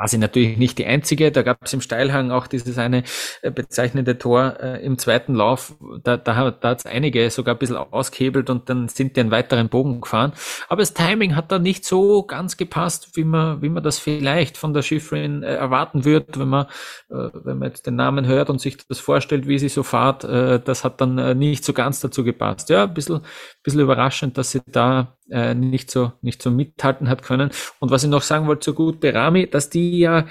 war 0.00 0.08
sie 0.08 0.16
natürlich 0.16 0.56
nicht 0.56 0.78
die 0.78 0.86
einzige. 0.86 1.30
Da 1.30 1.42
gab 1.42 1.58
es 1.62 1.74
im 1.74 1.82
Steilhang 1.82 2.30
auch 2.30 2.46
dieses 2.46 2.78
eine 2.78 3.04
äh, 3.42 3.50
bezeichnende 3.50 4.16
Tor 4.16 4.56
äh, 4.58 4.82
im 4.82 4.96
zweiten 4.96 5.34
Lauf. 5.34 5.74
Da, 6.02 6.16
da, 6.16 6.50
da 6.50 6.70
hat 6.70 6.78
es 6.78 6.86
einige 6.86 7.28
sogar 7.28 7.54
ein 7.54 7.58
bisschen 7.58 7.76
ausgehebelt 7.76 8.48
und 8.48 8.70
dann 8.70 8.88
sind 8.88 9.16
die 9.16 9.20
einen 9.20 9.30
weiteren 9.30 9.68
Bogen 9.68 10.00
gefahren. 10.00 10.32
Aber 10.70 10.80
das 10.80 10.94
Timing 10.94 11.36
hat 11.36 11.52
da 11.52 11.58
nicht 11.58 11.84
so 11.84 12.22
ganz 12.22 12.56
gepasst, 12.56 13.14
wie 13.14 13.24
man, 13.24 13.60
wie 13.60 13.68
man 13.68 13.82
das 13.82 13.98
vielleicht 13.98 14.56
von 14.56 14.72
der 14.72 14.80
Schifferin 14.80 15.42
äh, 15.42 15.54
erwarten 15.54 16.06
wird, 16.06 16.38
wenn 16.38 16.48
man, 16.48 16.64
äh, 17.10 17.28
wenn 17.34 17.58
man 17.58 17.68
jetzt 17.68 17.86
den 17.86 17.96
Namen 17.96 18.26
hört 18.26 18.48
und 18.48 18.58
sich 18.58 18.78
das 18.78 19.00
vorstellt, 19.00 19.46
wie 19.46 19.58
sie 19.58 19.68
so 19.68 19.82
fahrt. 19.82 20.24
Äh, 20.24 20.60
das 20.60 20.82
hat 20.82 21.02
dann 21.02 21.18
äh, 21.18 21.34
nicht 21.34 21.62
so 21.62 21.74
ganz 21.74 22.00
dazu 22.00 22.24
gepasst. 22.24 22.70
Ja, 22.70 22.84
ein 22.84 22.94
bisschen, 22.94 23.20
bisschen 23.62 23.82
überraschend, 23.82 24.38
dass 24.38 24.52
sie 24.52 24.62
da 24.66 25.18
äh, 25.30 25.54
nicht 25.54 25.90
so 25.90 26.12
nicht 26.22 26.42
so 26.42 26.50
mithalten 26.50 27.08
hat 27.08 27.22
können. 27.22 27.50
Und 27.78 27.90
was 27.90 28.04
ich 28.04 28.10
noch 28.10 28.22
sagen 28.22 28.46
wollte, 28.46 28.64
so 28.64 28.74
gut 28.74 29.00
Berami, 29.00 29.48
dass 29.48 29.70
die 29.70 30.00
ja 30.00 30.26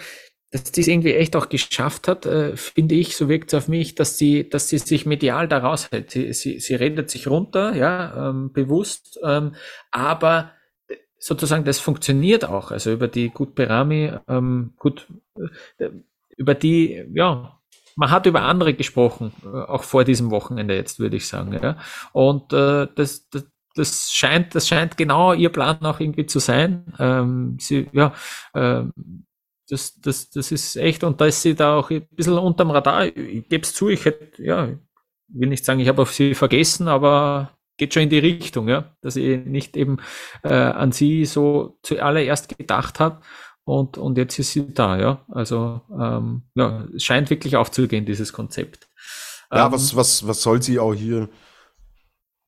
dass 0.52 0.64
die 0.64 0.82
es 0.82 0.88
irgendwie 0.88 1.14
echt 1.14 1.36
auch 1.36 1.50
geschafft 1.50 2.08
hat, 2.08 2.26
äh, 2.26 2.58
finde 2.58 2.96
ich, 2.96 3.16
so 3.16 3.30
wirkt 3.30 3.54
es 3.54 3.58
auf 3.58 3.68
mich, 3.68 3.94
dass 3.96 4.18
sie, 4.18 4.50
dass 4.50 4.68
sie 4.68 4.80
sich 4.80 5.06
medial 5.06 5.48
da 5.48 5.60
raushält. 5.60 6.10
Sie, 6.10 6.34
sie, 6.34 6.60
sie 6.60 6.74
redet 6.76 7.10
sich 7.10 7.28
runter, 7.28 7.76
ja, 7.76 8.30
ähm, 8.30 8.52
bewusst, 8.52 9.20
ähm, 9.24 9.54
aber 9.92 10.52
sozusagen 11.20 11.66
das 11.66 11.80
funktioniert 11.80 12.46
auch. 12.46 12.72
Also 12.72 12.92
über 12.92 13.08
die 13.08 13.30
Gut 13.30 13.54
Berami, 13.54 14.12
ähm, 14.28 14.74
gut, 14.78 15.08
äh, 15.78 15.90
über 16.36 16.56
die, 16.56 17.06
ja, 17.14 17.60
man 17.96 18.12
hat 18.12 18.26
über 18.26 18.42
andere 18.42 18.74
gesprochen, 18.74 19.34
äh, 19.44 19.48
auch 19.48 19.84
vor 19.84 20.04
diesem 20.04 20.32
Wochenende 20.32 20.76
jetzt, 20.76 21.00
würde 21.00 21.18
ich 21.18 21.28
sagen. 21.28 21.60
Ja. 21.62 21.78
Und 22.14 22.54
äh, 22.54 22.88
das, 22.96 23.30
das, 23.30 23.46
das 23.80 24.12
scheint, 24.12 24.54
das 24.54 24.68
scheint 24.68 24.98
genau 24.98 25.34
ihr 25.34 25.50
Plan 25.50 25.80
auch 25.86 26.00
irgendwie 26.00 26.26
zu 26.26 26.40
sein. 26.40 26.94
Ähm, 27.00 27.58
sie, 27.60 27.88
ja, 27.94 28.14
ähm, 28.54 28.94
das, 29.70 30.00
das, 30.00 30.30
das 30.30 30.52
ist 30.52 30.76
echt, 30.76 31.04
und 31.04 31.22
da 31.22 31.26
ist 31.26 31.42
sie 31.42 31.56
da 31.56 31.78
auch 31.78 31.90
ein 31.90 32.06
bisschen 32.12 32.38
unterm 32.38 32.72
Radar. 32.72 33.06
Ich 33.06 33.48
gebe 33.48 33.64
es 33.64 33.74
zu, 33.74 33.90
ich 33.90 34.04
hätte, 34.06 34.44
ja, 34.44 34.70
will 35.30 35.50
nicht 35.50 35.64
sagen, 35.64 35.80
ich 35.80 35.88
habe 35.88 36.02
auf 36.02 36.14
sie 36.14 36.36
vergessen, 36.36 36.88
aber 36.88 37.52
geht 37.78 37.94
schon 37.94 38.04
in 38.04 38.10
die 38.10 38.20
Richtung, 38.20 38.68
ja, 38.68 38.96
dass 39.02 39.16
ich 39.16 39.46
nicht 39.46 39.78
eben 39.78 39.98
äh, 40.44 40.54
an 40.54 40.92
sie 40.92 41.26
so 41.26 41.80
zuallererst 41.84 42.58
gedacht 42.58 43.00
habe. 43.00 43.22
Und, 43.64 43.98
und 43.98 44.18
jetzt 44.18 44.38
ist 44.40 44.52
sie 44.52 44.74
da, 44.74 45.00
ja. 45.00 45.26
Also 45.30 45.82
ähm, 45.98 46.44
ja, 46.56 46.86
es 46.96 47.04
scheint 47.04 47.30
wirklich 47.30 47.56
aufzugehen, 47.56 48.06
dieses 48.06 48.34
Konzept. 48.34 48.90
Ja, 49.52 49.68
ähm, 49.68 49.72
was, 49.72 49.96
was, 49.96 50.28
was 50.28 50.42
soll 50.42 50.62
sie 50.62 50.80
auch 50.80 50.94
hier 50.94 51.30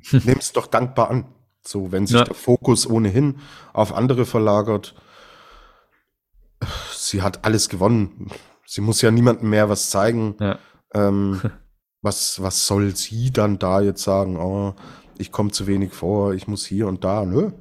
Nimm 0.12 0.38
es 0.38 0.54
doch 0.54 0.68
dankbar 0.68 1.10
an. 1.10 1.26
So, 1.64 1.92
wenn 1.92 2.08
sich 2.08 2.18
ja. 2.18 2.24
der 2.24 2.34
Fokus 2.34 2.88
ohnehin 2.88 3.40
auf 3.74 3.94
andere 3.94 4.26
verlagert. 4.26 4.96
Sie 6.94 7.22
hat 7.22 7.46
alles 7.46 7.70
gewonnen. 7.70 8.32
Sie 8.66 8.82
muss 8.82 9.02
ja 9.02 9.12
niemandem 9.12 9.50
mehr 9.50 9.70
was 9.70 9.90
zeigen. 9.90 10.36
Ja. 10.40 10.60
Ähm, 10.94 11.42
was, 12.02 12.42
was 12.42 12.66
soll 12.66 12.96
sie 12.96 13.32
dann 13.32 13.60
da 13.60 13.82
jetzt 13.82 14.04
sagen? 14.04 14.38
Oh, 14.38 14.76
ich 15.18 15.32
komme 15.32 15.52
zu 15.52 15.68
wenig 15.68 15.94
vor, 15.94 16.34
ich 16.34 16.48
muss 16.48 16.66
hier 16.66 16.88
und 16.88 17.04
da. 17.04 17.26
Nö. 17.26 17.52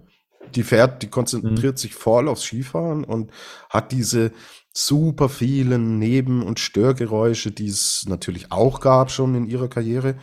Die 0.55 0.63
fährt, 0.63 1.03
die 1.03 1.09
konzentriert 1.09 1.75
mhm. 1.75 1.79
sich 1.79 1.95
voll 1.95 2.27
aufs 2.27 2.43
Skifahren 2.43 3.05
und 3.05 3.31
hat 3.69 3.93
diese 3.93 4.33
super 4.73 5.29
vielen 5.29 5.99
Neben- 5.99 6.43
und 6.43 6.59
Störgeräusche, 6.59 7.53
die 7.53 7.69
es 7.69 8.07
natürlich 8.09 8.51
auch 8.51 8.81
gab 8.81 9.11
schon 9.11 9.35
in 9.35 9.47
ihrer 9.47 9.69
Karriere 9.69 10.17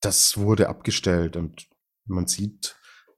das 0.00 0.36
wurde 0.38 0.68
abgestellt 0.68 1.36
und 1.36 1.66
man 2.04 2.26
sieht, 2.26 2.76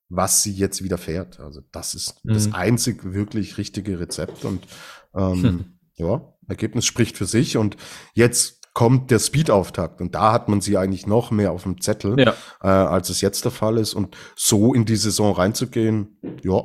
was 0.08 0.42
sie 0.42 0.52
jetzt 0.52 0.82
wieder 0.82 0.98
fährt. 0.98 1.40
Also 1.40 1.60
das 1.72 1.94
ist 1.94 2.24
mhm. 2.24 2.34
das 2.34 2.52
einzig 2.52 3.12
wirklich 3.12 3.58
richtige 3.58 4.00
Rezept 4.00 4.44
und 4.44 4.66
ähm, 5.14 5.42
hm. 5.42 5.78
ja, 5.94 6.32
Ergebnis 6.46 6.86
spricht 6.86 7.16
für 7.16 7.26
sich 7.26 7.56
und 7.56 7.76
jetzt 8.14 8.58
kommt 8.72 9.10
der 9.10 9.18
Speed-Auftakt 9.18 10.00
und 10.00 10.14
da 10.14 10.32
hat 10.32 10.48
man 10.48 10.60
sie 10.60 10.78
eigentlich 10.78 11.06
noch 11.06 11.30
mehr 11.30 11.50
auf 11.50 11.64
dem 11.64 11.80
Zettel, 11.80 12.18
ja. 12.18 12.34
äh, 12.62 12.68
als 12.68 13.10
es 13.10 13.20
jetzt 13.20 13.44
der 13.44 13.50
Fall 13.50 13.76
ist 13.76 13.94
und 13.94 14.16
so 14.36 14.72
in 14.72 14.84
die 14.84 14.96
Saison 14.96 15.34
reinzugehen, 15.34 16.18
ja, 16.42 16.62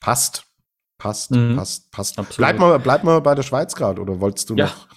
passt. 0.00 0.44
Passt, 0.98 1.30
mhm. 1.30 1.56
passt, 1.56 1.92
passt. 1.92 2.18
Absolut. 2.18 2.38
Bleib 2.38 2.58
mal, 2.58 2.78
bleib 2.78 3.04
mal 3.04 3.20
bei 3.20 3.34
der 3.34 3.42
Schweiz 3.42 3.74
gerade 3.74 4.00
oder 4.00 4.18
wolltest 4.18 4.48
du 4.48 4.56
ja. 4.56 4.64
noch, 4.64 4.88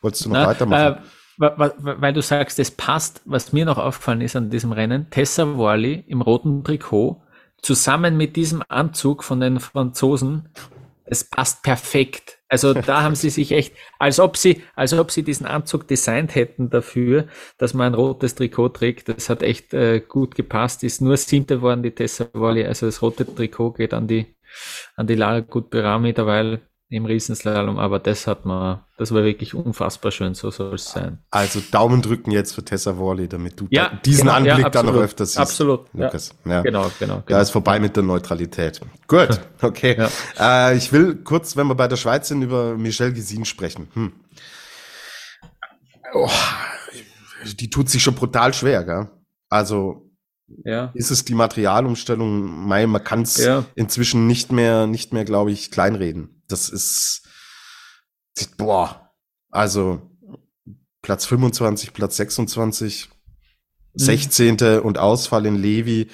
wolltest 0.00 0.24
du 0.24 0.28
noch 0.28 0.36
Na, 0.36 0.46
weitermachen? 0.46 1.02
Äh, 1.02 1.06
weil 1.38 2.12
du 2.12 2.22
sagst, 2.22 2.58
es 2.58 2.70
passt, 2.70 3.22
was 3.24 3.52
mir 3.52 3.64
noch 3.64 3.78
aufgefallen 3.78 4.20
ist 4.20 4.36
an 4.36 4.50
diesem 4.50 4.72
Rennen, 4.72 5.08
Tessa 5.10 5.56
Worley 5.56 6.04
im 6.06 6.20
roten 6.20 6.64
Trikot, 6.64 7.22
zusammen 7.62 8.16
mit 8.16 8.36
diesem 8.36 8.62
Anzug 8.68 9.24
von 9.24 9.40
den 9.40 9.60
Franzosen, 9.60 10.48
es 11.10 11.24
passt 11.24 11.62
perfekt. 11.62 12.38
Also 12.48 12.74
da 12.74 13.02
haben 13.02 13.14
sie 13.14 13.30
sich 13.30 13.52
echt, 13.52 13.74
als 13.98 14.20
ob 14.20 14.36
sie, 14.36 14.62
als 14.74 14.92
ob 14.92 15.10
sie 15.10 15.22
diesen 15.22 15.46
Anzug 15.46 15.86
designt 15.88 16.34
hätten 16.34 16.70
dafür, 16.70 17.26
dass 17.56 17.74
man 17.74 17.88
ein 17.88 17.94
rotes 17.94 18.34
Trikot 18.34 18.70
trägt. 18.70 19.08
Das 19.08 19.28
hat 19.28 19.42
echt 19.42 19.74
äh, 19.74 20.00
gut 20.00 20.34
gepasst. 20.34 20.84
Ist 20.84 21.00
nur 21.00 21.16
siebte 21.16 21.62
worden, 21.62 21.82
die 21.82 21.90
Tessa 21.90 22.28
Worley. 22.32 22.66
Also 22.66 22.86
das 22.86 23.02
rote 23.02 23.26
Trikot 23.26 23.72
geht 23.72 23.94
an 23.94 24.06
die, 24.06 24.34
an 24.96 25.06
die 25.06 25.14
Lara 25.14 25.40
Gutberami 25.40 26.12
derweil 26.12 26.60
im 26.90 27.04
Riesenslalom, 27.04 27.78
aber 27.78 27.98
das 27.98 28.26
hat 28.26 28.46
man, 28.46 28.80
das 28.96 29.12
war 29.12 29.22
wirklich 29.22 29.54
unfassbar 29.54 30.10
schön, 30.10 30.34
so 30.34 30.50
soll 30.50 30.74
es 30.74 30.86
sein. 30.86 31.18
Also 31.30 31.60
Daumen 31.70 32.00
drücken 32.00 32.30
jetzt 32.30 32.54
für 32.54 32.64
Tessa 32.64 32.96
Worley, 32.96 33.28
damit 33.28 33.60
du 33.60 33.66
ja, 33.70 33.90
da 33.90 33.96
diesen 33.96 34.22
genau, 34.22 34.36
Anblick 34.36 34.58
ja, 34.58 34.70
dann 34.70 34.86
noch 34.86 34.94
öfters 34.94 35.32
siehst. 35.32 35.40
Absolut, 35.40 35.86
Lukas. 35.92 36.34
Ja. 36.46 36.52
ja. 36.52 36.62
Genau, 36.62 36.90
genau, 36.98 37.16
genau. 37.16 37.22
Da 37.26 37.42
ist 37.42 37.50
vorbei 37.50 37.78
mit 37.78 37.94
der 37.94 38.04
Neutralität. 38.04 38.80
Gut, 39.06 39.38
okay. 39.62 40.08
Äh, 40.38 40.76
ich 40.78 40.90
will 40.90 41.16
kurz, 41.16 41.56
wenn 41.56 41.66
wir 41.66 41.74
bei 41.74 41.88
der 41.88 41.96
Schweiz 41.96 42.28
sind, 42.28 42.40
über 42.40 42.74
Michelle 42.78 43.12
Gesin 43.12 43.44
sprechen. 43.44 43.88
Hm. 43.92 44.12
Oh, 46.14 46.30
die 47.60 47.68
tut 47.68 47.90
sich 47.90 48.02
schon 48.02 48.14
brutal 48.14 48.54
schwer, 48.54 48.82
gell? 48.84 49.10
Also 49.50 50.10
ja. 50.64 50.90
ist 50.94 51.10
es 51.10 51.26
die 51.26 51.34
Materialumstellung? 51.34 52.66
Man 52.66 53.04
kann 53.04 53.22
es 53.22 53.46
inzwischen 53.74 54.26
nicht 54.26 54.52
mehr, 54.52 54.86
nicht 54.86 55.12
mehr, 55.12 55.26
glaube 55.26 55.52
ich, 55.52 55.70
kleinreden 55.70 56.37
das 56.48 56.68
ist, 56.68 57.22
boah, 58.56 59.12
also 59.50 60.02
Platz 61.02 61.26
25, 61.26 61.92
Platz 61.92 62.16
26, 62.16 63.08
mhm. 63.94 63.98
16. 63.98 64.80
und 64.80 64.98
Ausfall 64.98 65.46
in 65.46 65.56
Levi. 65.56 66.08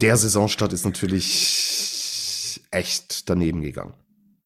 Der 0.00 0.16
Saisonstart 0.16 0.72
ist 0.72 0.84
natürlich 0.84 2.60
echt 2.70 3.28
daneben 3.28 3.60
gegangen. 3.62 3.94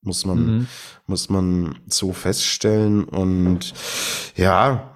Muss 0.00 0.26
man, 0.26 0.38
mhm. 0.38 0.66
muss 1.06 1.28
man 1.30 1.78
so 1.86 2.12
feststellen. 2.12 3.04
Und 3.04 3.72
ja, 4.36 4.93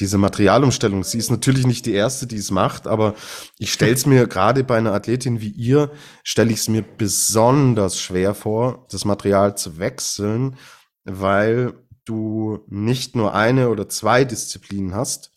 diese 0.00 0.18
Materialumstellung, 0.18 1.04
sie 1.04 1.18
ist 1.18 1.30
natürlich 1.30 1.66
nicht 1.66 1.86
die 1.86 1.92
erste, 1.92 2.26
die 2.26 2.36
es 2.36 2.50
macht, 2.50 2.86
aber 2.86 3.14
ich 3.58 3.72
stelle 3.72 3.92
es 3.92 4.06
mir 4.06 4.26
gerade 4.26 4.64
bei 4.64 4.78
einer 4.78 4.92
Athletin 4.92 5.40
wie 5.40 5.50
ihr, 5.50 5.92
stelle 6.24 6.52
ich 6.52 6.60
es 6.60 6.68
mir 6.68 6.82
besonders 6.82 8.00
schwer 8.00 8.34
vor, 8.34 8.86
das 8.90 9.04
Material 9.04 9.56
zu 9.56 9.78
wechseln, 9.78 10.56
weil 11.04 11.74
du 12.04 12.60
nicht 12.68 13.14
nur 13.14 13.34
eine 13.34 13.68
oder 13.68 13.88
zwei 13.88 14.24
Disziplinen 14.24 14.94
hast, 14.94 15.32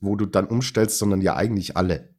wo 0.00 0.16
du 0.16 0.26
dann 0.26 0.46
umstellst, 0.46 0.98
sondern 0.98 1.20
ja 1.20 1.36
eigentlich 1.36 1.76
alle. 1.76 2.14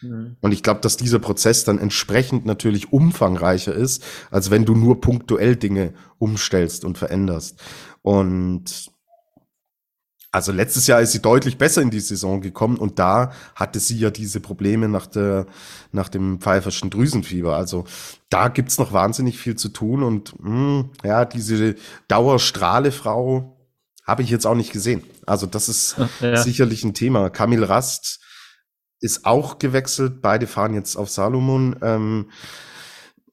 Mhm. 0.00 0.36
Und 0.40 0.52
ich 0.52 0.62
glaube, 0.62 0.80
dass 0.80 0.96
dieser 0.96 1.18
Prozess 1.18 1.64
dann 1.64 1.78
entsprechend 1.78 2.46
natürlich 2.46 2.92
umfangreicher 2.92 3.74
ist, 3.74 4.04
als 4.30 4.50
wenn 4.50 4.64
du 4.64 4.74
nur 4.74 5.00
punktuell 5.00 5.56
Dinge 5.56 5.94
umstellst 6.18 6.84
und 6.84 6.98
veränderst. 6.98 7.60
Und 8.02 8.92
also 10.36 10.52
letztes 10.52 10.86
Jahr 10.86 11.00
ist 11.00 11.12
sie 11.12 11.22
deutlich 11.22 11.56
besser 11.56 11.80
in 11.80 11.88
die 11.88 11.98
Saison 11.98 12.42
gekommen 12.42 12.76
und 12.76 12.98
da 12.98 13.32
hatte 13.54 13.80
sie 13.80 13.98
ja 13.98 14.10
diese 14.10 14.38
Probleme 14.38 14.86
nach 14.86 15.06
der 15.06 15.46
nach 15.92 16.10
dem 16.10 16.42
pfeiferschen 16.42 16.90
Drüsenfieber. 16.90 17.56
Also 17.56 17.86
da 18.28 18.48
gibt's 18.48 18.76
noch 18.76 18.92
wahnsinnig 18.92 19.38
viel 19.38 19.56
zu 19.56 19.70
tun 19.70 20.02
und 20.02 20.38
mh, 20.38 20.48
hm, 20.50 20.90
ja, 21.02 21.24
diese 21.24 21.76
Dauerstrahlefrau 22.08 23.56
habe 24.06 24.22
ich 24.22 24.28
jetzt 24.28 24.46
auch 24.46 24.54
nicht 24.54 24.74
gesehen. 24.74 25.04
Also 25.24 25.46
das 25.46 25.70
ist 25.70 25.96
ja. 26.20 26.36
sicherlich 26.36 26.84
ein 26.84 26.92
Thema. 26.92 27.30
Kamil 27.30 27.64
Rast 27.64 28.20
ist 29.00 29.24
auch 29.24 29.58
gewechselt. 29.58 30.20
Beide 30.20 30.46
fahren 30.46 30.74
jetzt 30.74 30.96
auf 30.96 31.08
Salomon. 31.08 31.76
Ähm, 31.80 32.30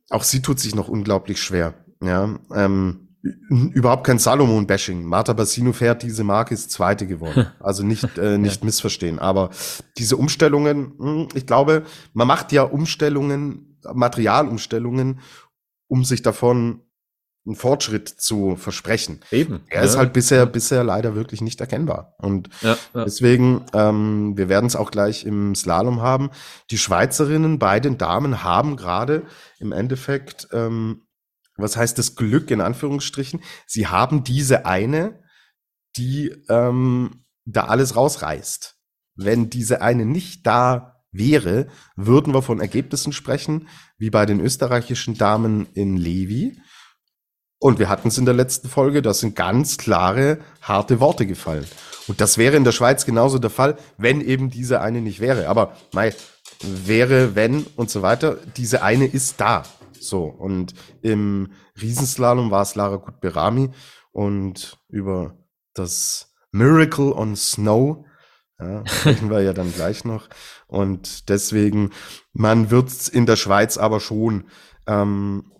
auch 0.09 0.23
sie 0.23 0.41
tut 0.41 0.57
sich 0.57 0.73
noch 0.73 0.87
unglaublich 0.87 1.41
schwer. 1.41 1.73
Ja, 2.01 2.39
ähm, 2.55 3.02
überhaupt 3.23 4.05
kein 4.05 4.19
Salomon-Bashing. 4.19 5.05
Marta 5.05 5.31
Bassino 5.31 5.71
fährt 5.71 6.03
diese 6.03 6.25
Marke, 6.25 6.53
ist 6.53 6.71
zweite 6.71 7.07
geworden. 7.07 7.47
Also 7.59 7.83
nicht, 7.83 8.17
äh, 8.17 8.37
nicht 8.37 8.61
ja. 8.61 8.65
missverstehen. 8.65 9.19
Aber 9.19 9.49
diese 9.97 10.17
Umstellungen, 10.17 10.93
hm, 10.99 11.27
ich 11.33 11.45
glaube, 11.45 11.83
man 12.13 12.27
macht 12.27 12.51
ja 12.51 12.63
Umstellungen, 12.63 13.79
Materialumstellungen, 13.93 15.21
um 15.87 16.03
sich 16.03 16.21
davon 16.21 16.81
einen 17.45 17.55
Fortschritt 17.55 18.07
zu 18.07 18.55
versprechen. 18.55 19.19
Eben. 19.31 19.61
Er 19.69 19.81
ja. 19.81 19.85
ist 19.85 19.97
halt 19.97 20.13
bisher, 20.13 20.45
bisher 20.45 20.83
leider 20.83 21.15
wirklich 21.15 21.41
nicht 21.41 21.59
erkennbar. 21.61 22.15
Und 22.17 22.49
ja, 22.61 22.77
ja. 22.93 23.03
deswegen, 23.05 23.65
ähm, 23.73 24.37
wir 24.37 24.49
werden 24.49 24.65
es 24.65 24.75
auch 24.75 24.91
gleich 24.91 25.25
im 25.25 25.55
Slalom 25.55 26.01
haben. 26.01 26.29
Die 26.71 26.77
Schweizerinnen 26.77 27.59
bei 27.59 27.79
den 27.79 27.97
Damen 27.97 28.43
haben 28.43 28.75
gerade 28.77 29.23
im 29.59 29.71
Endeffekt 29.71 30.47
ähm, 30.51 31.02
was 31.57 31.77
heißt 31.77 31.97
das 31.97 32.15
Glück 32.15 32.51
in 32.51 32.61
Anführungsstrichen? 32.61 33.41
Sie 33.67 33.87
haben 33.87 34.23
diese 34.23 34.65
eine, 34.65 35.21
die 35.95 36.33
ähm, 36.49 37.25
da 37.45 37.65
alles 37.65 37.95
rausreißt. 37.95 38.75
Wenn 39.15 39.49
diese 39.49 39.81
eine 39.81 40.05
nicht 40.05 40.47
da 40.47 41.03
wäre, 41.11 41.67
würden 41.95 42.33
wir 42.33 42.41
von 42.41 42.59
Ergebnissen 42.59 43.13
sprechen, 43.13 43.67
wie 43.97 44.09
bei 44.09 44.25
den 44.25 44.39
österreichischen 44.39 45.17
Damen 45.17 45.67
in 45.73 45.97
Levi. 45.97 46.59
Und 47.59 47.79
wir 47.79 47.87
hatten 47.87 48.07
es 48.07 48.17
in 48.17 48.25
der 48.25 48.33
letzten 48.33 48.67
Folge, 48.67 49.01
da 49.01 49.13
sind 49.13 49.35
ganz 49.35 49.77
klare, 49.77 50.39
harte 50.61 50.99
Worte 50.99 51.25
gefallen. 51.25 51.65
Und 52.07 52.19
das 52.19 52.37
wäre 52.37 52.57
in 52.57 52.65
der 52.65 52.73
Schweiz 52.73 53.05
genauso 53.05 53.39
der 53.39 53.51
Fall, 53.51 53.77
wenn 53.97 54.19
eben 54.19 54.49
diese 54.49 54.81
eine 54.81 54.99
nicht 54.99 55.21
wäre. 55.21 55.47
Aber 55.47 55.77
mei, 55.93 56.13
wäre, 56.61 57.35
wenn 57.35 57.65
und 57.75 57.89
so 57.89 58.01
weiter, 58.01 58.37
diese 58.57 58.83
eine 58.83 59.05
ist 59.05 59.39
da. 59.39 59.63
So, 60.03 60.25
und 60.25 60.73
im 61.01 61.51
Riesenslalom 61.81 62.51
war 62.51 62.61
es 62.61 62.75
Lara 62.75 62.97
Kutberami 62.97 63.71
und 64.11 64.77
über 64.89 65.37
das 65.73 66.33
Miracle 66.51 67.13
on 67.13 67.35
Snow 67.35 68.05
ja, 68.59 68.85
sprechen 68.85 69.29
wir 69.29 69.41
ja 69.41 69.53
dann 69.53 69.73
gleich 69.73 70.05
noch. 70.05 70.29
Und 70.67 71.29
deswegen, 71.29 71.91
man 72.33 72.69
wird 72.69 72.89
es 72.89 73.09
in 73.09 73.25
der 73.25 73.35
Schweiz 73.35 73.77
aber 73.77 73.99
schon 73.99 74.49
ähm, 74.87 75.51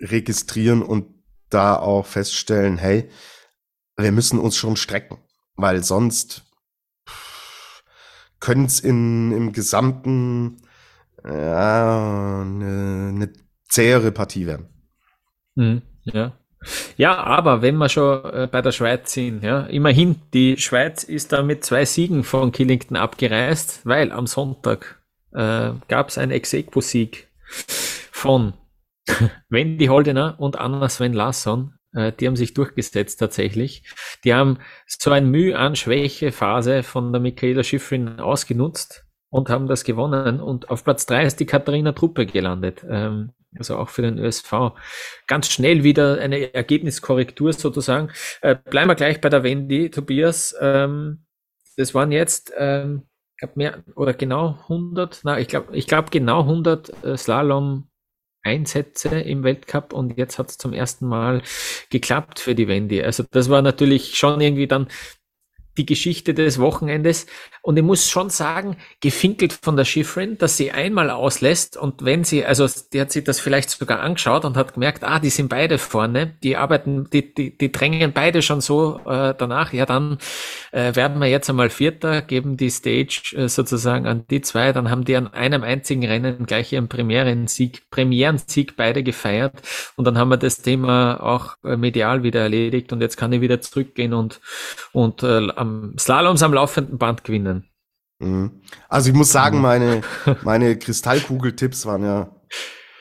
registrieren 0.00 0.82
und 0.82 1.06
da 1.48 1.76
auch 1.76 2.06
feststellen, 2.06 2.76
hey, 2.78 3.08
wir 3.96 4.12
müssen 4.12 4.38
uns 4.38 4.56
schon 4.56 4.76
strecken, 4.76 5.18
weil 5.54 5.82
sonst 5.82 6.44
könnte 8.38 8.66
es 8.66 8.80
im 8.80 9.52
gesamten 9.52 10.58
ja, 11.24 12.42
eine, 12.42 13.08
eine 13.14 13.32
zähere 13.68 14.12
Partie 14.12 14.46
werden. 14.46 14.68
Mhm, 15.54 15.82
ja. 16.04 16.32
Ja, 16.96 17.18
aber 17.18 17.62
wenn 17.62 17.76
wir 17.76 17.88
schon 17.88 18.24
äh, 18.24 18.48
bei 18.50 18.62
der 18.62 18.72
Schweiz 18.72 19.12
sind, 19.12 19.42
ja, 19.42 19.62
immerhin, 19.66 20.16
die 20.32 20.56
Schweiz 20.56 21.04
ist 21.04 21.32
da 21.32 21.42
mit 21.42 21.64
zwei 21.64 21.84
Siegen 21.84 22.24
von 22.24 22.52
Killington 22.52 22.96
abgereist, 22.96 23.84
weil 23.84 24.10
am 24.10 24.26
Sonntag 24.26 25.00
äh, 25.32 25.70
gab 25.88 26.08
es 26.08 26.18
einen 26.18 26.32
Exequo-Sieg 26.32 27.28
von 28.10 28.54
Wendy 29.48 29.86
Holdener 29.86 30.36
und 30.38 30.58
Anna 30.58 30.88
Sven 30.88 31.12
Lasson. 31.12 31.74
Äh, 31.92 32.12
die 32.12 32.26
haben 32.26 32.36
sich 32.36 32.54
durchgesetzt 32.54 33.20
tatsächlich. 33.20 33.84
Die 34.24 34.34
haben 34.34 34.58
so 34.86 35.10
ein 35.10 35.30
Mühe 35.30 35.56
an 35.56 35.76
Schwächephase 35.76 36.82
von 36.82 37.12
der 37.12 37.20
Michaela 37.20 37.62
Schifrin 37.62 38.18
ausgenutzt 38.18 39.06
und 39.30 39.50
haben 39.50 39.68
das 39.68 39.84
gewonnen. 39.84 40.40
Und 40.40 40.70
auf 40.70 40.84
Platz 40.84 41.06
drei 41.06 41.24
ist 41.24 41.38
die 41.38 41.46
Katharina 41.46 41.92
Truppe 41.92 42.26
gelandet. 42.26 42.84
Ähm, 42.88 43.32
also 43.58 43.76
auch 43.76 43.88
für 43.88 44.02
den 44.02 44.18
ÖSV. 44.18 44.72
Ganz 45.26 45.50
schnell 45.50 45.82
wieder 45.82 46.20
eine 46.20 46.54
Ergebniskorrektur 46.54 47.52
sozusagen. 47.52 48.10
Äh, 48.42 48.56
bleiben 48.56 48.88
wir 48.88 48.94
gleich 48.94 49.20
bei 49.20 49.28
der 49.28 49.42
Wendy, 49.42 49.90
Tobias. 49.90 50.54
Ähm, 50.60 51.26
das 51.76 51.94
waren 51.94 52.12
jetzt, 52.12 52.52
ähm, 52.56 53.02
ich 53.34 53.40
glaube 53.40 53.54
mehr 53.56 53.84
oder 53.94 54.14
genau 54.14 54.58
100, 54.62 55.20
na, 55.24 55.38
ich 55.38 55.48
glaube, 55.48 55.76
ich 55.76 55.86
glaube 55.86 56.10
genau 56.10 56.40
100 56.40 57.04
äh, 57.04 57.16
Slalom 57.16 57.88
Einsätze 58.46 59.08
im 59.20 59.42
Weltcup 59.42 59.92
und 59.92 60.16
jetzt 60.16 60.38
hat 60.38 60.50
es 60.50 60.56
zum 60.58 60.72
ersten 60.72 61.06
Mal 61.06 61.42
geklappt 61.90 62.38
für 62.38 62.54
die 62.54 62.68
Wendy. 62.68 63.02
Also 63.02 63.24
das 63.30 63.50
war 63.50 63.60
natürlich 63.60 64.16
schon 64.16 64.40
irgendwie 64.40 64.68
dann 64.68 64.86
die 65.76 65.86
Geschichte 65.86 66.34
des 66.34 66.58
Wochenendes. 66.58 67.26
Und 67.62 67.76
ich 67.76 67.82
muss 67.82 68.08
schon 68.08 68.30
sagen, 68.30 68.76
gefinkelt 69.00 69.52
von 69.52 69.76
der 69.76 69.84
Schifrin, 69.84 70.38
dass 70.38 70.56
sie 70.56 70.72
einmal 70.72 71.10
auslässt. 71.10 71.76
Und 71.76 72.04
wenn 72.04 72.24
sie, 72.24 72.44
also 72.44 72.66
die 72.92 73.00
hat 73.00 73.12
sich 73.12 73.24
das 73.24 73.40
vielleicht 73.40 73.70
sogar 73.70 74.00
angeschaut 74.00 74.44
und 74.44 74.56
hat 74.56 74.74
gemerkt, 74.74 75.04
ah, 75.04 75.18
die 75.18 75.30
sind 75.30 75.48
beide 75.48 75.78
vorne, 75.78 76.36
die 76.42 76.56
arbeiten, 76.56 77.08
die, 77.10 77.34
die, 77.34 77.56
die 77.56 77.72
drängen 77.72 78.12
beide 78.12 78.42
schon 78.42 78.60
so 78.60 79.00
äh, 79.06 79.34
danach, 79.36 79.72
ja, 79.72 79.86
dann 79.86 80.18
äh, 80.72 80.94
werden 80.94 81.20
wir 81.20 81.28
jetzt 81.28 81.50
einmal 81.50 81.70
Vierter, 81.70 82.22
geben 82.22 82.56
die 82.56 82.70
Stage 82.70 83.34
äh, 83.36 83.48
sozusagen 83.48 84.06
an 84.06 84.24
die 84.30 84.40
zwei, 84.40 84.72
dann 84.72 84.90
haben 84.90 85.04
die 85.04 85.16
an 85.16 85.28
einem 85.28 85.62
einzigen 85.62 86.04
Rennen 86.04 86.46
gleich 86.46 86.72
ihren 86.72 86.88
Premierensieg, 86.88 87.90
Premierensieg 87.90 88.76
beide 88.76 89.02
gefeiert. 89.02 89.54
Und 89.96 90.06
dann 90.06 90.18
haben 90.18 90.28
wir 90.28 90.36
das 90.36 90.62
Thema 90.62 91.20
auch 91.22 91.56
äh, 91.64 91.76
medial 91.76 92.22
wieder 92.22 92.40
erledigt. 92.40 92.92
Und 92.92 93.00
jetzt 93.00 93.16
kann 93.16 93.32
ich 93.32 93.40
wieder 93.40 93.60
zurückgehen 93.60 94.14
und, 94.14 94.40
und 94.92 95.22
äh, 95.22 95.48
am 95.66 95.98
Slaloms 95.98 96.42
am 96.42 96.54
laufenden 96.54 96.98
Band 96.98 97.24
gewinnen. 97.24 97.68
Mhm. 98.18 98.62
Also 98.88 99.10
ich 99.10 99.14
muss 99.14 99.32
sagen, 99.32 99.56
mhm. 99.56 99.62
meine, 99.62 100.00
meine 100.42 100.78
Kristallkugeltipps 100.78 101.86
waren 101.86 102.04
ja 102.04 102.36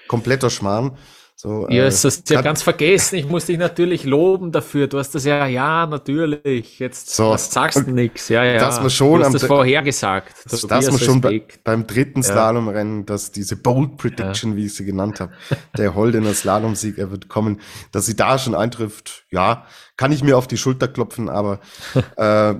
kompletter 0.07 0.49
Schmarrn. 0.49 0.97
So, 1.37 1.67
ja, 1.69 1.81
äh, 1.81 1.85
das 1.85 2.03
hast 2.05 2.29
du 2.29 2.33
ja 2.33 2.41
ganz 2.41 2.61
vergessen. 2.61 3.17
Ich 3.17 3.27
muss 3.27 3.45
dich 3.45 3.57
natürlich 3.57 4.05
loben 4.05 4.53
dafür. 4.53 4.87
Du 4.87 4.97
hast 4.97 5.13
das 5.15 5.25
ja, 5.25 5.45
ja, 5.47 5.85
natürlich. 5.85 6.79
Jetzt 6.79 7.13
so, 7.13 7.31
was 7.31 7.51
sagst 7.51 7.85
du 7.85 7.91
nichts. 7.91 8.29
Ja, 8.29 8.45
ja. 8.45 8.57
Dass 8.57 8.79
man 8.79 8.89
schon 8.89 9.19
du 9.19 9.25
hast 9.25 9.33
das 9.33 9.43
vorhergesagt. 9.43 10.33
Dass, 10.49 10.61
dass 10.61 10.89
man 10.89 10.99
schon 10.99 11.19
bei, 11.19 11.43
beim 11.65 11.87
dritten 11.87 12.23
Slalomrennen, 12.23 13.05
dass 13.05 13.33
diese 13.33 13.57
Bold 13.57 13.97
Prediction, 13.97 14.51
ja. 14.51 14.57
wie 14.57 14.65
ich 14.67 14.75
sie 14.75 14.85
genannt 14.85 15.19
habe, 15.19 15.33
der 15.77 15.93
Holdener 15.93 16.33
Slalomsieg, 16.33 16.97
er 16.97 17.11
wird 17.11 17.27
kommen, 17.27 17.59
dass 17.91 18.05
sie 18.05 18.15
da 18.15 18.39
schon 18.39 18.55
eintrifft. 18.55 19.25
Ja, 19.29 19.65
kann 19.97 20.13
ich 20.13 20.23
mir 20.23 20.37
auf 20.37 20.47
die 20.47 20.57
Schulter 20.57 20.87
klopfen, 20.87 21.27
aber 21.27 21.59
äh, 22.15 22.55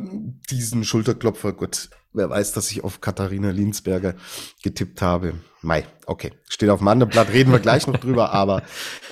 diesen 0.49 0.83
Schulterklopfer, 0.83 1.53
gut, 1.53 1.89
wer 2.15 2.29
weiß, 2.29 2.53
dass 2.53 2.71
ich 2.71 2.83
auf 2.83 3.01
Katharina 3.01 3.51
Linsberger 3.51 4.15
getippt 4.63 5.01
habe. 5.01 5.35
Mai, 5.61 5.85
okay, 6.05 6.31
steht 6.47 6.69
auf 6.69 6.79
dem 6.79 6.87
anderen 6.87 7.11
Blatt, 7.11 7.29
reden 7.29 7.51
wir 7.51 7.59
gleich 7.59 7.87
noch 7.87 7.97
drüber, 7.97 8.31
aber 8.31 8.63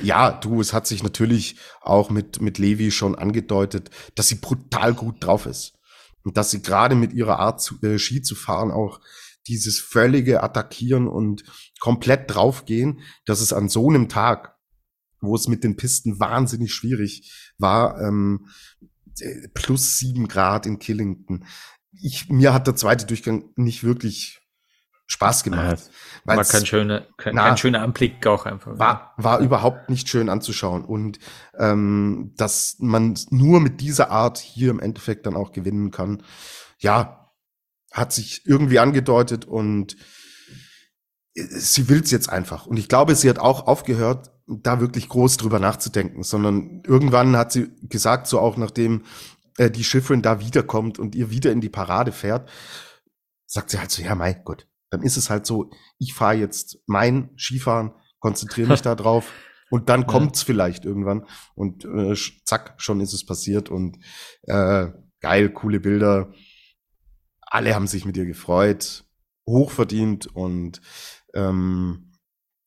ja, 0.02 0.32
du, 0.32 0.62
es 0.62 0.74
hat 0.74 0.88
sich 0.88 1.04
natürlich 1.04 1.58
auch 1.82 2.10
mit, 2.10 2.42
mit 2.42 2.58
Levi 2.58 2.92
schon 2.92 3.16
angedeutet, 3.16 3.90
dass 4.16 4.28
sie 4.28 4.36
brutal 4.36 4.94
gut 4.94 5.16
drauf 5.20 5.46
ist. 5.46 5.74
Und 6.24 6.38
dass 6.38 6.52
sie 6.52 6.62
gerade 6.62 6.96
mit 6.96 7.12
ihrer 7.14 7.40
Art, 7.40 7.62
zu, 7.62 7.82
äh, 7.82 8.00
Ski 8.00 8.22
zu 8.22 8.36
fahren, 8.36 8.72
auch 8.72 9.02
dieses 9.48 9.80
völlige 9.80 10.42
Attackieren 10.42 11.08
und 11.08 11.44
komplett 11.80 12.34
draufgehen, 12.34 13.02
dass 13.26 13.42
es 13.42 13.52
an 13.52 13.68
so 13.68 13.90
einem 13.90 14.08
Tag, 14.08 14.56
wo 15.20 15.36
es 15.36 15.48
mit 15.48 15.64
den 15.64 15.76
Pisten 15.76 16.20
wahnsinnig 16.20 16.74
schwierig 16.74 17.52
war, 17.58 18.00
ähm, 18.02 18.48
äh, 19.20 19.48
plus 19.54 19.98
sieben 19.98 20.28
Grad 20.28 20.66
in 20.66 20.80
Killington, 20.80 21.46
ich, 22.02 22.30
mir 22.30 22.54
hat 22.54 22.68
der 22.68 22.76
zweite 22.76 23.06
Durchgang 23.06 23.46
nicht 23.56 23.84
wirklich 23.84 24.42
Spaß 25.08 25.44
gemacht. 25.44 25.80
Ja, 26.26 26.36
war 26.36 26.44
kein 26.44 26.66
schöner, 26.66 27.06
kein, 27.18 27.36
na, 27.36 27.50
kein, 27.50 27.58
schöner 27.58 27.82
Anblick 27.82 28.26
auch 28.26 28.46
einfach. 28.46 28.80
War, 28.80 29.14
war 29.18 29.40
überhaupt 29.40 29.90
nicht 29.90 30.10
schön 30.10 30.30
anzuschauen. 30.30 30.86
Und 30.86 31.20
ähm, 31.58 32.34
dass 32.38 32.78
man 32.80 33.16
nur 33.30 33.60
mit 33.60 33.82
dieser 33.82 34.10
Art 34.10 34.38
hier 34.38 34.72
im 34.72 34.80
Endeffekt 34.80 35.26
dann 35.26 35.36
auch 35.36 35.52
gewinnen 35.52 35.92
kann, 35.92 36.24
ja, 36.80 37.32
hat 37.92 38.12
sich 38.12 38.46
irgendwie 38.46 38.80
angedeutet 38.80 39.46
und 39.46 39.96
äh, 41.36 41.44
sie 41.44 41.90
will 41.90 42.02
es 42.02 42.12
jetzt 42.12 42.30
einfach. 42.30 42.66
Und 42.66 42.78
ich 42.78 42.90
glaube, 42.90 43.16
sie 43.16 43.30
hat 43.30 43.40
auch 43.40 43.68
aufgehört, 43.68 44.32
da 44.48 44.80
wirklich 44.82 45.08
groß 45.08 45.38
drüber 45.38 45.60
nachzudenken, 45.60 46.24
sondern 46.24 46.82
irgendwann 46.86 47.38
hat 47.38 47.54
sie 47.54 47.72
gesagt, 47.84 48.28
so 48.28 48.40
auch 48.40 48.58
nachdem 48.58 49.04
äh, 49.58 49.70
die 49.70 49.84
Schifferin 49.84 50.22
da 50.22 50.40
wiederkommt 50.40 51.00
und 51.00 51.16
ihr 51.16 51.30
wieder 51.30 51.52
in 51.52 51.62
die 51.62 51.70
Parade 51.70 52.12
fährt, 52.12 52.50
sagt 53.46 53.70
sie 53.70 53.80
halt 53.80 53.92
so, 53.92 54.02
ja, 54.02 54.16
mein 54.16 54.44
Gott, 54.44 54.68
dann 54.90 55.02
ist 55.02 55.18
es 55.18 55.30
halt 55.30 55.46
so, 55.46 55.70
ich 56.00 56.14
fahre 56.14 56.36
jetzt 56.36 56.80
mein 56.86 57.32
Skifahren, 57.38 57.94
konzentriere 58.20 58.70
mich 58.70 58.82
da 58.84 58.96
drauf 58.96 59.32
und 59.70 59.90
dann 59.90 60.08
kommt's 60.08 60.44
vielleicht 60.44 60.86
irgendwann 60.86 61.26
und 61.56 61.86
äh, 61.86 62.16
zack, 62.46 62.76
schon 62.78 63.02
ist 63.02 63.14
es 63.14 63.26
passiert 63.26 63.70
und 63.70 63.98
äh, 64.44 64.88
geil, 65.20 65.50
coole 65.50 65.80
Bilder. 65.80 66.32
Alle 67.42 67.76
haben 67.76 67.88
sich 67.88 68.06
mit 68.06 68.18
ihr 68.18 68.26
gefreut, 68.26 69.06
hochverdient 69.48 70.28
und 70.28 70.82
ähm, 71.34 72.12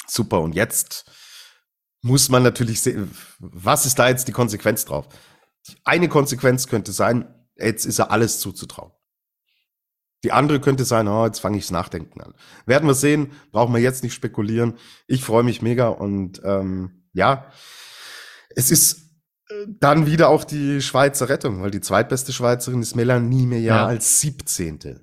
super. 0.06 0.40
Und 0.40 0.54
jetzt 0.54 1.10
muss 2.02 2.28
man 2.28 2.42
natürlich 2.42 2.80
sehen, 2.80 3.10
was 3.38 3.86
ist 3.86 3.98
da 3.98 4.08
jetzt 4.08 4.28
die 4.28 4.32
Konsequenz 4.32 4.84
drauf? 4.84 5.08
Eine 5.84 6.08
Konsequenz 6.08 6.66
könnte 6.66 6.92
sein, 6.92 7.32
jetzt 7.56 7.84
ist 7.84 7.98
er 7.98 8.10
alles 8.10 8.40
zuzutrauen. 8.40 8.92
Die 10.24 10.32
andere 10.32 10.60
könnte 10.60 10.84
sein, 10.84 11.08
oh, 11.08 11.24
jetzt 11.24 11.40
fange 11.40 11.58
ich 11.58 11.64
das 11.64 11.70
Nachdenken 11.70 12.20
an. 12.20 12.34
Werden 12.64 12.88
wir 12.88 12.94
sehen, 12.94 13.32
brauchen 13.52 13.74
wir 13.74 13.80
jetzt 13.80 14.02
nicht 14.02 14.14
spekulieren. 14.14 14.74
Ich 15.06 15.22
freue 15.22 15.44
mich 15.44 15.62
mega 15.62 15.88
und 15.88 16.40
ähm, 16.44 17.04
ja, 17.12 17.50
es 18.50 18.70
ist 18.70 19.10
äh, 19.48 19.66
dann 19.68 20.06
wieder 20.06 20.28
auch 20.28 20.44
die 20.44 20.80
Schweizer 20.80 21.28
Rettung, 21.28 21.62
weil 21.62 21.70
die 21.70 21.80
zweitbeste 21.80 22.32
Schweizerin 22.32 22.82
ist 22.82 22.96
Melanie 22.96 23.46
Meyer 23.46 23.60
ja. 23.60 23.86
als 23.86 24.20
17. 24.20 25.00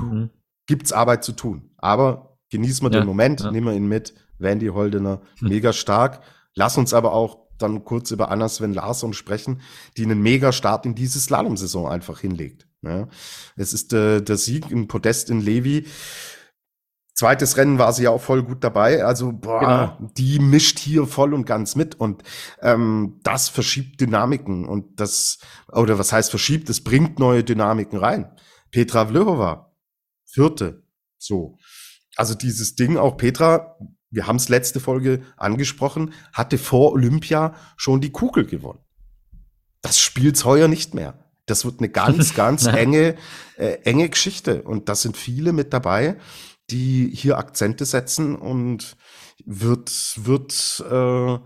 Mhm. 0.00 0.30
Gibt's 0.66 0.92
Arbeit 0.92 1.24
zu 1.24 1.32
tun. 1.32 1.70
Aber 1.76 2.38
genießen 2.50 2.86
wir 2.86 2.92
ja, 2.92 3.00
den 3.00 3.06
Moment, 3.06 3.40
ja. 3.40 3.50
nehmen 3.50 3.66
wir 3.66 3.74
ihn 3.74 3.88
mit. 3.88 4.14
Wendy 4.38 4.68
Holdener, 4.68 5.20
mhm. 5.40 5.48
mega 5.48 5.72
stark. 5.72 6.20
Lass 6.54 6.78
uns 6.78 6.94
aber 6.94 7.12
auch 7.12 7.47
dann 7.58 7.84
kurz 7.84 8.10
über 8.10 8.30
Anna 8.30 8.48
Sven 8.48 8.72
Larsson 8.72 9.12
sprechen, 9.12 9.60
die 9.96 10.04
einen 10.04 10.22
Mega-Start 10.22 10.86
in 10.86 10.94
diese 10.94 11.20
Slalom-Saison 11.20 11.88
einfach 11.88 12.20
hinlegt. 12.20 12.66
Ja. 12.82 13.08
Es 13.56 13.72
ist 13.72 13.92
äh, 13.92 14.22
der 14.22 14.36
Sieg 14.36 14.70
im 14.70 14.88
Podest 14.88 15.30
in 15.30 15.40
Levi. 15.40 15.86
Zweites 17.14 17.56
Rennen 17.56 17.80
war 17.80 17.92
sie 17.92 18.04
ja 18.04 18.10
auch 18.10 18.20
voll 18.20 18.44
gut 18.44 18.62
dabei. 18.62 19.04
Also, 19.04 19.32
boah, 19.32 19.58
genau. 19.98 20.10
die 20.16 20.38
mischt 20.38 20.78
hier 20.78 21.06
voll 21.08 21.34
und 21.34 21.46
ganz 21.46 21.74
mit. 21.74 21.96
Und 21.96 22.22
ähm, 22.62 23.18
das 23.24 23.48
verschiebt 23.48 24.00
Dynamiken. 24.00 24.64
Und 24.64 25.00
das, 25.00 25.38
oder 25.72 25.98
was 25.98 26.12
heißt 26.12 26.30
verschiebt? 26.30 26.70
Es 26.70 26.84
bringt 26.84 27.18
neue 27.18 27.42
Dynamiken 27.42 27.98
rein. 27.98 28.30
Petra 28.70 29.06
Vlhova, 29.06 29.74
vierte. 30.24 30.84
So. 31.18 31.58
Also 32.14 32.34
dieses 32.34 32.76
Ding, 32.76 32.96
auch 32.96 33.16
Petra, 33.16 33.76
wir 34.10 34.26
haben 34.26 34.36
es 34.36 34.48
letzte 34.48 34.80
Folge 34.80 35.22
angesprochen, 35.36 36.12
hatte 36.32 36.58
vor 36.58 36.92
Olympia 36.92 37.54
schon 37.76 38.00
die 38.00 38.12
Kugel 38.12 38.46
gewonnen. 38.46 38.80
Das 39.82 40.00
spielt's 40.00 40.44
heuer 40.44 40.68
nicht 40.68 40.94
mehr. 40.94 41.24
Das 41.46 41.64
wird 41.64 41.80
eine 41.80 41.88
ganz, 41.88 42.34
ganz 42.34 42.66
enge, 42.66 43.16
äh, 43.56 43.78
enge 43.84 44.08
Geschichte. 44.08 44.62
Und 44.62 44.88
da 44.88 44.94
sind 44.94 45.16
viele 45.16 45.52
mit 45.52 45.72
dabei 45.72 46.16
die 46.70 47.10
hier 47.14 47.38
Akzente 47.38 47.84
setzen 47.84 48.36
und 48.36 48.96
wird, 49.44 49.90
wird, 50.16 50.84
äh, 50.90 51.38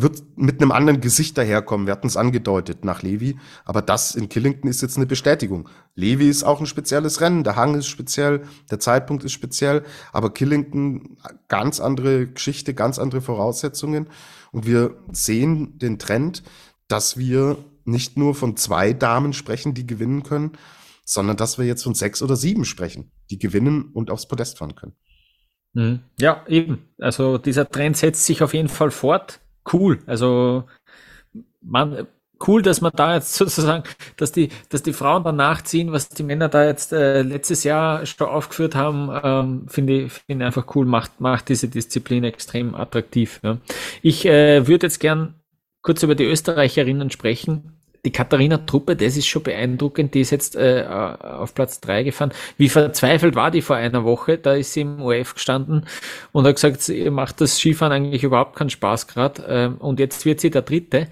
wird 0.00 0.22
mit 0.36 0.60
einem 0.60 0.72
anderen 0.72 1.00
Gesicht 1.00 1.36
daherkommen. 1.36 1.86
Wir 1.86 1.92
hatten 1.92 2.06
es 2.06 2.16
angedeutet 2.16 2.84
nach 2.84 3.02
Levi, 3.02 3.38
aber 3.64 3.82
das 3.82 4.14
in 4.14 4.28
Killington 4.28 4.70
ist 4.70 4.82
jetzt 4.82 4.96
eine 4.96 5.06
Bestätigung. 5.06 5.68
Levi 5.94 6.28
ist 6.28 6.44
auch 6.44 6.60
ein 6.60 6.66
spezielles 6.66 7.20
Rennen, 7.20 7.44
der 7.44 7.56
Hang 7.56 7.74
ist 7.74 7.86
speziell, 7.86 8.42
der 8.70 8.80
Zeitpunkt 8.80 9.24
ist 9.24 9.32
speziell, 9.32 9.84
aber 10.12 10.32
Killington 10.32 11.18
ganz 11.48 11.80
andere 11.80 12.26
Geschichte, 12.26 12.74
ganz 12.74 12.98
andere 12.98 13.20
Voraussetzungen 13.20 14.08
und 14.52 14.66
wir 14.66 14.96
sehen 15.12 15.78
den 15.78 15.98
Trend, 15.98 16.42
dass 16.88 17.16
wir 17.16 17.58
nicht 17.84 18.16
nur 18.16 18.34
von 18.34 18.56
zwei 18.56 18.92
Damen 18.92 19.32
sprechen, 19.32 19.74
die 19.74 19.86
gewinnen 19.86 20.22
können, 20.22 20.52
sondern 21.04 21.36
dass 21.36 21.58
wir 21.58 21.64
jetzt 21.64 21.82
von 21.82 21.94
sechs 21.94 22.22
oder 22.22 22.36
sieben 22.36 22.64
sprechen, 22.64 23.10
die 23.30 23.38
gewinnen 23.38 23.90
und 23.94 24.10
aufs 24.10 24.28
Podest 24.28 24.58
fahren 24.58 24.74
können. 24.74 24.94
Mhm. 25.72 26.00
Ja, 26.20 26.44
eben. 26.48 26.88
Also 26.98 27.38
dieser 27.38 27.68
Trend 27.68 27.96
setzt 27.96 28.26
sich 28.26 28.42
auf 28.42 28.52
jeden 28.52 28.68
Fall 28.68 28.90
fort. 28.90 29.40
Cool. 29.70 29.98
Also 30.06 30.64
man, 31.60 32.06
cool, 32.46 32.62
dass 32.62 32.80
man 32.80 32.92
da 32.94 33.14
jetzt 33.14 33.34
sozusagen, 33.36 33.84
dass 34.16 34.32
die, 34.32 34.50
dass 34.68 34.82
die 34.82 34.92
Frauen 34.92 35.24
dann 35.24 35.36
nachziehen, 35.36 35.92
was 35.92 36.08
die 36.08 36.22
Männer 36.22 36.48
da 36.48 36.64
jetzt 36.64 36.92
äh, 36.92 37.22
letztes 37.22 37.64
Jahr 37.64 38.06
schon 38.06 38.28
aufgeführt 38.28 38.74
haben, 38.74 39.10
ähm, 39.22 39.68
finde 39.68 40.02
ich, 40.02 40.12
finde 40.12 40.46
einfach 40.46 40.74
cool, 40.74 40.86
macht, 40.86 41.20
macht 41.20 41.48
diese 41.48 41.68
Disziplin 41.68 42.24
extrem 42.24 42.74
attraktiv. 42.74 43.40
Ja. 43.42 43.58
Ich 44.02 44.24
äh, 44.26 44.66
würde 44.66 44.86
jetzt 44.86 45.00
gern 45.00 45.34
kurz 45.82 46.02
über 46.02 46.14
die 46.14 46.24
Österreicherinnen 46.24 47.10
sprechen 47.10 47.77
die 48.04 48.12
Katharina 48.12 48.58
Truppe, 48.58 48.96
das 48.96 49.16
ist 49.16 49.26
schon 49.26 49.42
beeindruckend, 49.42 50.14
die 50.14 50.20
ist 50.20 50.30
jetzt 50.30 50.56
äh, 50.56 50.84
auf 50.86 51.54
Platz 51.54 51.80
drei 51.80 52.02
gefahren. 52.02 52.32
Wie 52.56 52.68
verzweifelt 52.68 53.34
war 53.34 53.50
die 53.50 53.62
vor 53.62 53.76
einer 53.76 54.04
Woche? 54.04 54.38
Da 54.38 54.54
ist 54.54 54.72
sie 54.72 54.82
im 54.82 55.02
OF 55.02 55.34
gestanden 55.34 55.86
und 56.32 56.46
hat 56.46 56.54
gesagt, 56.54 56.88
ihr 56.88 57.10
macht 57.10 57.40
das 57.40 57.58
Skifahren 57.58 57.92
eigentlich 57.92 58.24
überhaupt 58.24 58.56
keinen 58.56 58.70
Spaß 58.70 59.06
gerade. 59.08 59.44
Ähm, 59.48 59.76
und 59.78 60.00
jetzt 60.00 60.24
wird 60.24 60.40
sie 60.40 60.50
der 60.50 60.62
Dritte. 60.62 61.08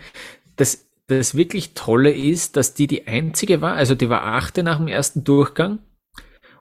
Das, 0.57 0.87
das 1.09 1.35
wirklich 1.35 1.75
Tolle 1.75 2.13
ist, 2.13 2.57
dass 2.57 2.75
die 2.75 2.87
die 2.87 3.07
einzige 3.07 3.61
war, 3.61 3.75
also 3.75 3.95
die 3.95 4.09
war 4.09 4.25
achte 4.25 4.63
nach 4.63 4.79
dem 4.79 4.89
ersten 4.89 5.25
Durchgang. 5.25 5.79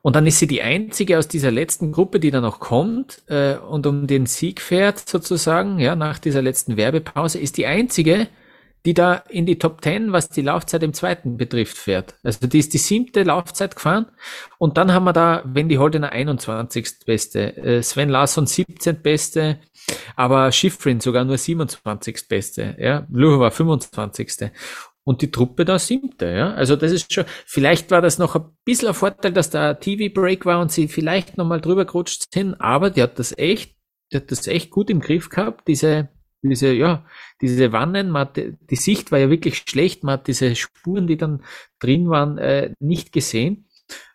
Und 0.05 0.15
dann 0.15 0.27
ist 0.27 0.37
sie 0.37 0.45
die 0.45 0.61
einzige 0.61 1.17
aus 1.17 1.27
dieser 1.27 1.49
letzten 1.49 1.91
Gruppe, 1.91 2.19
die 2.19 2.29
da 2.29 2.39
noch 2.39 2.59
kommt 2.59 3.23
äh, 3.27 3.55
und 3.55 3.87
um 3.87 4.05
den 4.05 4.27
Sieg 4.27 4.61
fährt, 4.61 4.99
sozusagen, 4.99 5.79
ja, 5.79 5.95
nach 5.95 6.19
dieser 6.19 6.43
letzten 6.43 6.77
Werbepause, 6.77 7.39
ist 7.39 7.57
die 7.57 7.65
einzige, 7.65 8.27
die 8.85 8.93
da 8.93 9.15
in 9.29 9.45
die 9.45 9.57
Top 9.57 9.83
10, 9.83 10.11
was 10.11 10.29
die 10.29 10.41
Laufzeit 10.41 10.83
im 10.83 10.93
zweiten 10.93 11.37
betrifft, 11.37 11.77
fährt. 11.77 12.15
Also 12.23 12.45
die 12.47 12.59
ist 12.59 12.73
die 12.73 12.77
siebte 12.77 13.23
Laufzeit 13.23 13.75
gefahren 13.75 14.05
und 14.59 14.77
dann 14.77 14.93
haben 14.93 15.05
wir 15.05 15.13
da 15.13 15.41
Wendy 15.45 15.75
Holdener 15.75 16.11
21. 16.11 16.99
Beste, 17.05 17.57
äh, 17.57 17.81
Sven 17.81 18.09
Larsson 18.09 18.45
17. 18.45 19.01
Beste, 19.01 19.59
aber 20.15 20.51
Schifrin 20.51 20.99
sogar 20.99 21.25
nur 21.25 21.37
27. 21.37 22.27
Beste, 22.27 22.75
ja, 22.79 23.07
Luhova 23.09 23.49
25. 23.49 24.51
Und 25.03 25.21
die 25.21 25.29
Truppe 25.29 25.65
da 25.65 25.77
siebte, 25.77 26.27
ja. 26.27 26.53
Also 26.53 26.75
das 26.75 26.91
ist 26.91 27.13
schon, 27.13 27.25
vielleicht 27.45 27.91
war 27.91 28.01
das 28.01 28.17
noch 28.17 28.35
ein 28.35 28.45
bisschen 28.65 28.87
ein 28.87 28.93
Vorteil, 28.93 29.33
dass 29.33 29.49
da 29.49 29.75
TV-Break 29.75 30.45
war 30.45 30.59
und 30.59 30.71
sie 30.71 30.87
vielleicht 30.87 31.37
nochmal 31.37 31.61
drüber 31.61 31.85
gerutscht 31.85 32.25
sind, 32.33 32.55
aber 32.59 32.89
die 32.89 33.03
hat 33.03 33.19
das 33.19 33.37
echt, 33.37 33.75
die 34.11 34.17
hat 34.17 34.31
das 34.31 34.47
echt 34.47 34.71
gut 34.71 34.89
im 34.89 34.99
Griff 34.99 35.29
gehabt, 35.29 35.67
diese, 35.67 36.09
diese, 36.49 36.73
ja, 36.73 37.05
diese 37.41 37.71
Wannen, 37.71 38.09
man 38.09 38.27
hat, 38.27 38.37
die 38.37 38.75
Sicht 38.75 39.11
war 39.11 39.19
ja 39.19 39.29
wirklich 39.29 39.63
schlecht, 39.67 40.03
man 40.03 40.13
hat 40.13 40.27
diese 40.27 40.55
Spuren, 40.55 41.07
die 41.07 41.17
dann 41.17 41.43
drin 41.79 42.09
waren, 42.09 42.37
äh, 42.37 42.73
nicht 42.79 43.11
gesehen. 43.11 43.65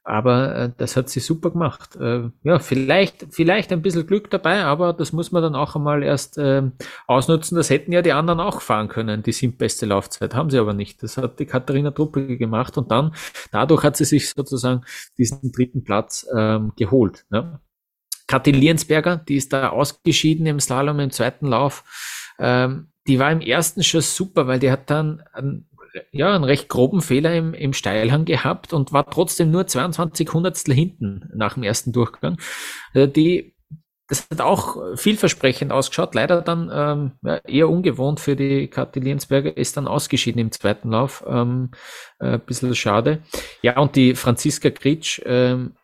Aber 0.03 0.57
äh, 0.57 0.73
das 0.77 0.97
hat 0.97 1.09
sie 1.09 1.21
super 1.21 1.51
gemacht. 1.51 1.95
Äh, 1.97 2.31
ja, 2.43 2.59
vielleicht, 2.59 3.27
vielleicht 3.31 3.71
ein 3.73 3.83
bisschen 3.83 4.07
Glück 4.07 4.31
dabei, 4.31 4.65
aber 4.65 4.93
das 4.93 5.13
muss 5.13 5.31
man 5.31 5.43
dann 5.43 5.55
auch 5.55 5.77
einmal 5.77 6.03
erst 6.03 6.39
äh, 6.39 6.63
ausnutzen. 7.07 7.57
Das 7.57 7.71
hätten 7.71 7.93
ja 7.93 8.03
die 8.03 8.13
anderen 8.13 8.41
auch 8.41 8.61
fahren 8.63 8.89
können, 8.89 9.23
die 9.23 9.33
sind 9.33 9.59
beste 9.59 9.87
Laufzeit, 9.87 10.35
haben 10.35 10.51
sie 10.51 10.59
aber 10.59 10.73
nicht. 10.73 11.03
Das 11.03 11.17
hat 11.17 11.39
die 11.39 11.47
Katharina 11.47 11.91
Truppe 11.93 12.39
gemacht 12.39 12.77
und 12.79 12.91
dann, 12.91 13.15
dadurch 13.53 13.85
hat 13.85 13.97
sie 13.97 14.05
sich 14.05 14.31
sozusagen 14.31 14.83
diesen 15.19 15.53
dritten 15.53 15.85
Platz 15.85 16.27
ähm, 16.37 16.73
geholt. 16.77 17.27
Ne? 17.31 17.61
Kathi 18.27 18.53
Liensberger, 18.53 19.17
die 19.17 19.37
ist 19.37 19.53
da 19.53 19.71
ausgeschieden 19.71 20.47
im 20.47 20.61
Slalom 20.61 21.01
im 21.01 21.11
zweiten 21.11 21.47
Lauf. 21.47 21.85
Ähm, 22.41 22.89
die 23.07 23.19
war 23.19 23.31
im 23.31 23.41
ersten 23.41 23.83
schon 23.83 24.01
super, 24.01 24.47
weil 24.47 24.59
die 24.59 24.71
hat 24.71 24.91
dann 24.91 25.23
einen, 25.33 25.69
ja, 26.13 26.35
einen 26.35 26.45
recht 26.45 26.69
groben 26.69 27.01
Fehler 27.01 27.35
im, 27.35 27.55
im 27.55 27.73
Steilhang 27.73 28.25
gehabt 28.25 28.73
und 28.73 28.93
war 28.93 29.09
trotzdem 29.11 29.51
nur 29.51 29.67
22 29.67 30.33
Hundertstel 30.33 30.75
hinten 30.75 31.29
nach 31.35 31.55
dem 31.55 31.63
ersten 31.63 31.93
Durchgang. 31.93 32.39
Also 32.95 33.07
die, 33.07 33.55
das 34.09 34.29
hat 34.31 34.41
auch 34.41 34.97
vielversprechend 34.97 35.73
ausgeschaut. 35.73 36.15
Leider 36.15 36.43
dann 36.43 36.71
ähm, 36.73 37.13
ja, 37.23 37.37
eher 37.39 37.69
ungewohnt 37.69 38.21
für 38.21 38.37
die 38.37 38.69
Kathi 38.69 39.01
Liensberger, 39.01 39.57
ist 39.57 39.77
dann 39.77 39.89
ausgeschieden 39.89 40.41
im 40.41 40.53
zweiten 40.53 40.91
Lauf. 40.91 41.25
Ähm, 41.27 41.71
äh, 42.19 42.39
bisschen 42.39 42.75
schade. 42.75 43.23
Ja, 43.63 43.79
und 43.79 43.97
die 43.97 44.15
Franziska 44.15 44.71
Kritsch, 44.71 45.21
ähm, 45.25 45.75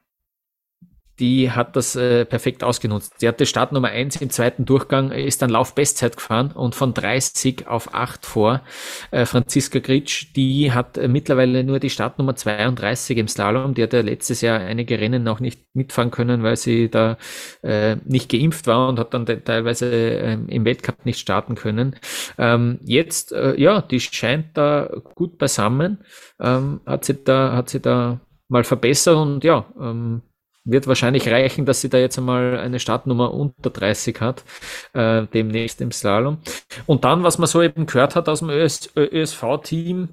die 1.18 1.50
hat 1.50 1.76
das 1.76 1.96
äh, 1.96 2.24
perfekt 2.24 2.62
ausgenutzt. 2.62 3.14
Sie 3.18 3.28
hatte 3.28 3.46
Startnummer 3.46 3.88
1 3.88 4.16
im 4.16 4.30
zweiten 4.30 4.64
Durchgang, 4.64 5.10
ist 5.10 5.40
dann 5.40 5.50
Laufbestzeit 5.50 6.16
gefahren 6.16 6.52
und 6.52 6.74
von 6.74 6.92
30 6.92 7.66
auf 7.66 7.94
8 7.94 8.26
vor. 8.26 8.62
Äh, 9.10 9.24
Franziska 9.24 9.78
Gritsch, 9.78 10.28
die 10.36 10.72
hat 10.72 10.98
äh, 10.98 11.08
mittlerweile 11.08 11.64
nur 11.64 11.80
die 11.80 11.90
Startnummer 11.90 12.36
32 12.36 13.16
im 13.16 13.28
Slalom. 13.28 13.74
Die 13.74 13.82
hat 13.82 13.94
ja 13.94 14.00
letztes 14.00 14.42
Jahr 14.42 14.60
einige 14.60 15.00
Rennen 15.00 15.22
noch 15.22 15.40
nicht 15.40 15.60
mitfahren 15.74 16.10
können, 16.10 16.42
weil 16.42 16.56
sie 16.56 16.90
da 16.90 17.16
äh, 17.62 17.96
nicht 18.04 18.30
geimpft 18.30 18.66
war 18.66 18.88
und 18.88 18.98
hat 18.98 19.14
dann 19.14 19.26
teilweise 19.26 19.90
äh, 19.90 20.38
im 20.48 20.64
Weltcup 20.64 21.06
nicht 21.06 21.18
starten 21.18 21.54
können. 21.54 21.96
Ähm, 22.38 22.78
jetzt, 22.84 23.32
äh, 23.32 23.58
ja, 23.58 23.80
die 23.80 24.00
scheint 24.00 24.56
da 24.56 24.90
gut 25.14 25.38
beisammen, 25.38 26.04
ähm, 26.40 26.80
hat 26.84 27.04
sie 27.04 27.22
da, 27.24 27.52
hat 27.52 27.70
sie 27.70 27.80
da 27.80 28.20
mal 28.48 28.64
verbessert 28.64 29.16
und 29.16 29.44
ja, 29.44 29.66
ähm, 29.80 30.22
wird 30.66 30.86
wahrscheinlich 30.86 31.28
reichen, 31.28 31.64
dass 31.64 31.80
sie 31.80 31.88
da 31.88 31.96
jetzt 31.98 32.18
einmal 32.18 32.58
eine 32.58 32.80
Startnummer 32.80 33.32
unter 33.32 33.70
30 33.70 34.20
hat, 34.20 34.44
äh, 34.92 35.26
demnächst 35.32 35.80
im 35.80 35.92
Slalom. 35.92 36.38
Und 36.84 37.04
dann, 37.04 37.22
was 37.22 37.38
man 37.38 37.46
so 37.46 37.62
eben 37.62 37.86
gehört 37.86 38.16
hat 38.16 38.28
aus 38.28 38.40
dem 38.40 38.50
ÖS, 38.50 38.90
ÖSV-Team, 38.96 40.08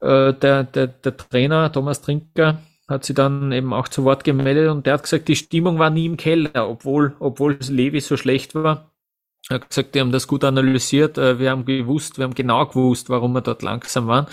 äh, 0.00 0.34
der, 0.34 0.64
der, 0.64 0.88
der 0.88 1.16
Trainer 1.16 1.72
Thomas 1.72 2.02
Trinker 2.02 2.58
hat 2.88 3.04
sie 3.04 3.14
dann 3.14 3.52
eben 3.52 3.72
auch 3.72 3.88
zu 3.88 4.04
Wort 4.04 4.24
gemeldet 4.24 4.68
und 4.68 4.86
der 4.86 4.94
hat 4.94 5.04
gesagt, 5.04 5.28
die 5.28 5.36
Stimmung 5.36 5.78
war 5.78 5.90
nie 5.90 6.06
im 6.06 6.16
Keller, 6.16 6.68
obwohl, 6.68 7.14
obwohl 7.20 7.58
Levi 7.68 8.00
so 8.00 8.16
schlecht 8.16 8.54
war. 8.54 8.91
Er 9.48 9.56
hat 9.56 9.68
gesagt, 9.68 9.94
die 9.94 10.00
haben 10.00 10.12
das 10.12 10.28
gut 10.28 10.44
analysiert. 10.44 11.18
Äh, 11.18 11.38
wir 11.38 11.50
haben 11.50 11.64
gewusst, 11.64 12.18
wir 12.18 12.24
haben 12.24 12.34
genau 12.34 12.66
gewusst, 12.66 13.10
warum 13.10 13.32
wir 13.32 13.40
dort 13.40 13.62
langsam 13.62 14.06
waren. 14.06 14.26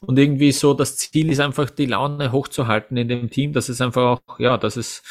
Und 0.00 0.18
irgendwie 0.18 0.52
so, 0.52 0.72
das 0.72 0.96
Ziel 0.96 1.30
ist 1.30 1.40
einfach, 1.40 1.68
die 1.70 1.86
Laune 1.86 2.32
hochzuhalten 2.32 2.96
in 2.96 3.08
dem 3.08 3.30
Team, 3.30 3.52
dass 3.52 3.68
es 3.68 3.80
einfach 3.80 4.02
auch, 4.02 4.38
ja, 4.38 4.56
dass 4.56 4.76
es, 4.76 5.02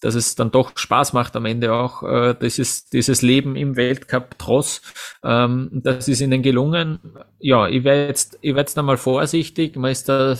dass 0.00 0.14
es 0.14 0.36
dann 0.36 0.52
doch 0.52 0.76
Spaß 0.76 1.12
macht 1.12 1.34
am 1.34 1.44
Ende 1.44 1.72
auch, 1.72 2.04
äh, 2.04 2.34
dieses, 2.40 2.88
dieses 2.88 3.22
Leben 3.22 3.56
im 3.56 3.74
Weltcup 3.76 4.36
trotz. 4.38 4.80
Ähm, 5.24 5.70
das 5.72 6.06
ist 6.06 6.20
ihnen 6.20 6.42
gelungen. 6.42 7.00
Ja, 7.40 7.66
ich 7.66 7.82
wäre 7.82 8.06
jetzt, 8.06 8.38
ich 8.42 8.50
wäre 8.50 8.60
jetzt 8.60 8.78
einmal 8.78 8.96
vorsichtig. 8.96 9.74
Man 9.74 9.90
ist 9.90 10.08
da, 10.08 10.36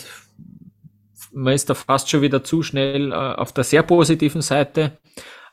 man 1.32 1.54
ist 1.54 1.70
da 1.70 1.74
fast 1.74 2.08
schon 2.08 2.22
wieder 2.22 2.44
zu 2.44 2.62
schnell 2.62 3.10
äh, 3.10 3.14
auf 3.14 3.52
der 3.52 3.64
sehr 3.64 3.82
positiven 3.82 4.42
Seite 4.42 4.98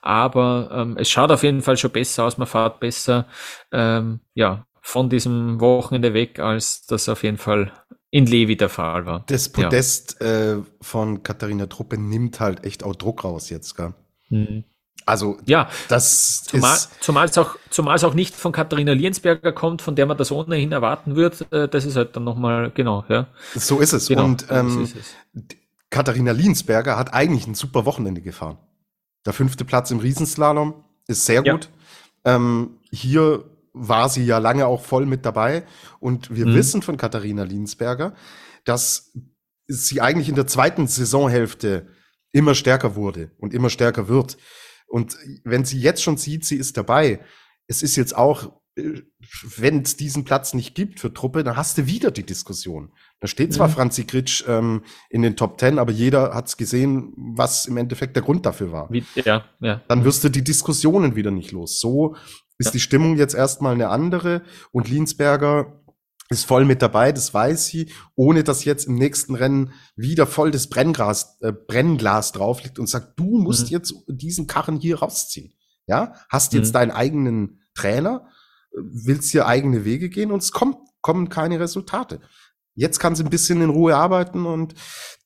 aber 0.01 0.69
ähm, 0.73 0.97
es 0.97 1.09
schaut 1.09 1.31
auf 1.31 1.43
jeden 1.43 1.61
Fall 1.61 1.77
schon 1.77 1.91
besser 1.91 2.25
aus, 2.25 2.37
man 2.37 2.47
fährt 2.47 2.79
besser 2.79 3.27
ähm, 3.71 4.19
ja, 4.33 4.65
von 4.81 5.09
diesem 5.09 5.59
Wochenende 5.59 6.13
weg, 6.13 6.39
als 6.39 6.85
das 6.85 7.07
auf 7.07 7.23
jeden 7.23 7.37
Fall 7.37 7.71
in 8.09 8.25
Levi 8.25 8.57
der 8.57 8.69
Fall 8.69 9.05
war. 9.05 9.23
Das 9.27 9.49
Podest 9.49 10.17
ja. 10.19 10.55
äh, 10.55 10.63
von 10.81 11.23
Katharina 11.23 11.67
Truppe 11.67 11.97
nimmt 11.97 12.39
halt 12.39 12.65
echt 12.65 12.83
auch 12.83 12.95
Druck 12.95 13.23
raus 13.23 13.49
jetzt, 13.49 13.77
gell? 13.77 13.93
Mhm. 14.29 14.65
Also 15.05 15.37
ja, 15.45 15.69
das 15.87 16.43
zumal, 16.43 16.75
ist 16.75 16.89
zumal 17.01 17.25
es 17.25 17.37
auch 17.37 17.55
zumal 17.69 17.95
es 17.95 18.03
auch 18.03 18.13
nicht 18.13 18.35
von 18.35 18.51
Katharina 18.51 18.91
Liensberger 18.93 19.51
kommt, 19.51 19.81
von 19.81 19.95
der 19.95 20.05
man 20.05 20.17
das 20.17 20.31
ohnehin 20.31 20.71
erwarten 20.71 21.15
wird. 21.15 21.51
Äh, 21.51 21.67
das 21.67 21.85
ist 21.85 21.95
halt 21.95 22.15
dann 22.15 22.23
nochmal 22.23 22.71
genau, 22.71 23.03
ja. 23.07 23.27
So 23.55 23.79
ist 23.79 23.93
es. 23.93 24.09
Genau, 24.09 24.25
Und 24.25 24.45
ähm, 24.49 24.83
ist 24.83 24.95
es. 24.95 25.15
Katharina 25.89 26.31
Liensberger 26.31 26.97
hat 26.97 27.13
eigentlich 27.13 27.47
ein 27.47 27.55
super 27.55 27.85
Wochenende 27.85 28.21
gefahren. 28.21 28.57
Der 29.25 29.33
fünfte 29.33 29.65
Platz 29.65 29.91
im 29.91 29.99
Riesenslalom 29.99 30.83
ist 31.07 31.25
sehr 31.25 31.43
gut. 31.43 31.69
Ja. 32.25 32.35
Ähm, 32.35 32.79
hier 32.91 33.45
war 33.73 34.09
sie 34.09 34.25
ja 34.25 34.37
lange 34.37 34.67
auch 34.67 34.83
voll 34.83 35.05
mit 35.05 35.25
dabei. 35.25 35.63
Und 35.99 36.35
wir 36.35 36.45
mhm. 36.45 36.55
wissen 36.55 36.81
von 36.81 36.97
Katharina 36.97 37.43
Liensberger, 37.43 38.13
dass 38.65 39.13
sie 39.67 40.01
eigentlich 40.01 40.29
in 40.29 40.35
der 40.35 40.47
zweiten 40.47 40.87
Saisonhälfte 40.87 41.87
immer 42.31 42.55
stärker 42.55 42.95
wurde 42.95 43.31
und 43.37 43.53
immer 43.53 43.69
stärker 43.69 44.07
wird. 44.07 44.37
Und 44.87 45.17
wenn 45.43 45.65
sie 45.65 45.79
jetzt 45.79 46.03
schon 46.03 46.17
sieht, 46.17 46.45
sie 46.45 46.57
ist 46.57 46.77
dabei, 46.77 47.21
es 47.67 47.83
ist 47.83 47.95
jetzt 47.95 48.15
auch, 48.15 48.60
wenn 48.75 49.81
es 49.81 49.97
diesen 49.97 50.23
Platz 50.23 50.53
nicht 50.53 50.75
gibt 50.75 50.99
für 50.99 51.13
Truppe, 51.13 51.43
dann 51.43 51.57
hast 51.57 51.77
du 51.77 51.87
wieder 51.87 52.09
die 52.09 52.25
Diskussion. 52.25 52.93
Da 53.19 53.27
steht 53.27 53.53
zwar 53.53 53.67
mhm. 53.67 53.73
Franzi 53.73 54.05
Gritsch 54.05 54.45
ähm, 54.47 54.83
in 55.09 55.21
den 55.21 55.35
Top 55.35 55.57
Ten, 55.57 55.77
aber 55.77 55.91
jeder 55.91 56.33
hat 56.33 56.47
es 56.47 56.57
gesehen, 56.57 57.13
was 57.17 57.65
im 57.65 57.77
Endeffekt 57.77 58.15
der 58.15 58.23
Grund 58.23 58.45
dafür 58.45 58.71
war. 58.71 58.89
Wie, 58.89 59.03
ja, 59.15 59.43
ja. 59.59 59.81
Dann 59.87 60.05
wirst 60.05 60.23
du 60.23 60.29
die 60.29 60.43
Diskussionen 60.43 61.15
wieder 61.15 61.31
nicht 61.31 61.51
los. 61.51 61.79
So 61.79 62.15
ist 62.57 62.67
ja. 62.67 62.71
die 62.71 62.79
Stimmung 62.79 63.17
jetzt 63.17 63.35
erstmal 63.35 63.73
eine 63.73 63.89
andere 63.89 64.43
und 64.71 64.87
Linsberger 64.87 65.81
ist 66.29 66.45
voll 66.45 66.63
mit 66.63 66.81
dabei, 66.81 67.11
das 67.11 67.33
weiß 67.33 67.65
sie, 67.65 67.91
ohne 68.15 68.45
dass 68.45 68.63
jetzt 68.63 68.87
im 68.87 68.95
nächsten 68.95 69.35
Rennen 69.35 69.73
wieder 69.97 70.25
voll 70.25 70.51
das 70.51 70.69
Brennglas, 70.69 71.37
äh, 71.41 71.51
Brennglas 71.51 72.31
drauf 72.31 72.63
liegt 72.63 72.79
und 72.79 72.87
sagt, 72.87 73.19
du 73.19 73.37
musst 73.37 73.65
mhm. 73.65 73.71
jetzt 73.71 73.93
diesen 74.07 74.47
Karren 74.47 74.79
hier 74.79 74.99
rausziehen. 74.99 75.53
Ja, 75.87 76.13
hast 76.29 76.53
jetzt 76.53 76.69
mhm. 76.69 76.73
deinen 76.73 76.91
eigenen 76.91 77.61
Trainer, 77.75 78.29
willst 78.73 79.31
hier 79.31 79.47
eigene 79.47 79.85
Wege 79.85 80.09
gehen 80.09 80.31
und 80.31 80.41
es 80.41 80.51
kommt, 80.51 80.77
kommen 81.01 81.29
keine 81.29 81.59
Resultate. 81.59 82.21
Jetzt 82.73 82.99
kann 82.99 83.15
sie 83.15 83.23
ein 83.23 83.29
bisschen 83.29 83.61
in 83.61 83.69
Ruhe 83.69 83.95
arbeiten 83.95 84.45
und 84.45 84.75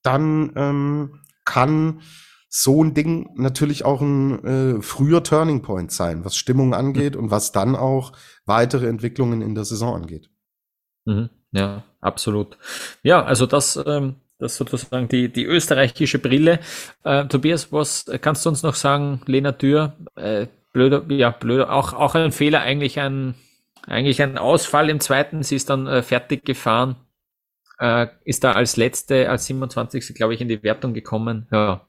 dann 0.01 0.51
ähm, 0.55 1.21
kann 1.45 2.01
so 2.49 2.83
ein 2.83 2.93
Ding 2.93 3.29
natürlich 3.35 3.83
auch 3.83 4.01
ein 4.01 4.43
äh, 4.77 4.81
früher 4.81 5.23
Turning 5.23 5.61
Point 5.61 5.91
sein, 5.91 6.23
was 6.23 6.37
Stimmung 6.37 6.73
angeht 6.73 7.15
mhm. 7.15 7.23
und 7.23 7.31
was 7.31 7.51
dann 7.51 7.75
auch 7.75 8.13
weitere 8.45 8.87
Entwicklungen 8.87 9.41
in 9.41 9.55
der 9.55 9.65
Saison 9.65 9.93
angeht. 9.93 10.29
Mhm. 11.05 11.29
Ja, 11.51 11.83
absolut. 12.01 12.57
Ja, 13.03 13.23
also 13.23 13.45
das, 13.45 13.79
ähm, 13.85 14.15
das 14.39 14.57
sozusagen 14.57 15.07
die, 15.07 15.31
die 15.31 15.45
österreichische 15.45 16.19
Brille. 16.19 16.59
Äh, 17.03 17.25
Tobias, 17.27 17.71
was 17.71 18.05
kannst 18.21 18.45
du 18.45 18.49
uns 18.49 18.63
noch 18.63 18.75
sagen? 18.75 19.21
Lena 19.25 19.51
Tür, 19.51 19.97
äh, 20.15 20.47
blöder, 20.75 21.05
ja, 21.07 21.29
blöder, 21.29 21.71
auch, 21.71 21.93
auch 21.93 22.15
ein 22.15 22.33
Fehler, 22.33 22.59
eigentlich 22.59 22.99
ein, 22.99 23.33
eigentlich 23.87 24.21
ein 24.21 24.37
Ausfall 24.37 24.89
im 24.89 24.99
zweiten. 24.99 25.41
Sie 25.41 25.55
ist 25.55 25.69
dann 25.69 25.87
äh, 25.87 26.03
fertig 26.03 26.43
gefahren, 26.43 26.97
äh, 27.79 28.07
ist 28.25 28.43
da 28.43 28.51
als 28.51 28.75
letzte, 28.75 29.29
als 29.29 29.45
27. 29.45 30.13
glaube 30.13 30.33
ich, 30.33 30.41
in 30.41 30.49
die 30.49 30.61
Wertung 30.63 30.93
gekommen. 30.93 31.47
Ja. 31.49 31.87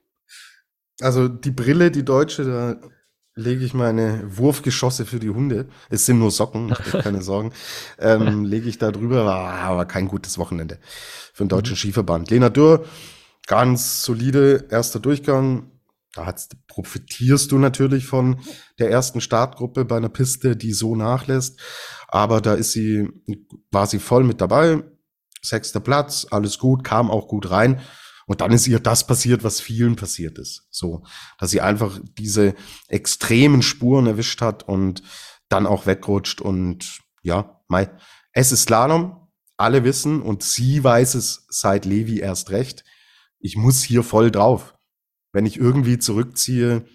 Also 1.01 1.27
die 1.27 1.51
Brille, 1.51 1.91
die 1.91 2.05
deutsche, 2.05 2.45
da 2.45 2.77
lege 3.35 3.65
ich 3.65 3.75
meine 3.75 4.23
Wurfgeschosse 4.25 5.05
für 5.05 5.19
die 5.19 5.31
Hunde. 5.31 5.67
Es 5.91 6.07
sind 6.07 6.21
nur 6.21 6.31
Socken, 6.31 6.73
keine 7.03 7.23
Sorgen. 7.23 7.53
Ähm, 7.99 8.45
lege 8.45 8.69
ich 8.69 8.79
da 8.79 8.93
drüber, 8.93 9.27
war 9.27 9.59
aber 9.63 9.85
kein 9.85 10.07
gutes 10.07 10.39
Wochenende 10.39 10.79
für 11.35 11.43
den 11.43 11.49
deutschen. 11.49 11.75
Skiverband. 11.75 12.31
Lena 12.31 12.51
Dürr, 12.51 12.85
ganz 13.49 14.05
solide 14.05 14.67
erster 14.71 15.01
Durchgang. 15.01 15.73
Da 16.17 16.35
profitierst 16.67 17.53
du 17.53 17.59
natürlich 17.59 18.07
von 18.07 18.41
der 18.79 18.91
ersten 18.91 19.21
Startgruppe 19.21 19.85
bei 19.85 19.99
einer 19.99 20.09
Piste, 20.09 20.57
die 20.57 20.73
so 20.73 20.97
nachlässt. 20.97 21.61
Aber 22.09 22.41
da 22.41 22.55
ist 22.55 22.73
sie, 22.73 23.09
war 23.71 23.87
sie 23.87 23.99
voll 23.99 24.25
mit 24.25 24.41
dabei. 24.41 24.83
Sechster 25.43 25.81
Platz, 25.81 26.27
alles 26.31 26.59
gut, 26.59 26.85
kam 26.85 27.11
auch 27.11 27.29
gut 27.29 27.51
rein. 27.51 27.81
Und 28.27 28.41
dann 28.41 28.51
ist 28.51 28.67
ihr 28.67 28.81
das 28.81 29.07
passiert, 29.07 29.45
was 29.45 29.61
vielen 29.61 29.95
passiert 29.95 30.39
ist. 30.39 30.67
So, 30.71 31.05
dass 31.39 31.51
sie 31.51 31.61
einfach 31.61 32.01
diese 32.19 32.55
extremen 32.89 33.63
Spuren 33.63 34.07
erwischt 34.07 34.41
hat 34.41 34.67
und 34.67 35.03
dann 35.49 35.67
auch 35.67 35.87
wegrutscht 35.87 36.41
und 36.41 37.01
ja, 37.23 37.61
Mai. 37.69 37.91
Es 38.33 38.53
ist 38.53 38.63
Slalom, 38.63 39.29
alle 39.57 39.85
wissen 39.85 40.23
und 40.23 40.43
sie 40.43 40.83
weiß 40.83 41.15
es 41.15 41.47
seit 41.49 41.85
Levi 41.85 42.19
erst 42.21 42.51
recht. 42.51 42.85
Ich 43.39 43.57
muss 43.57 43.83
hier 43.83 44.03
voll 44.03 44.31
drauf. 44.31 44.76
Wenn 45.37 45.45
ich 45.45 45.59
irgendwie 45.59 45.99
zurückziehe, 45.99 46.87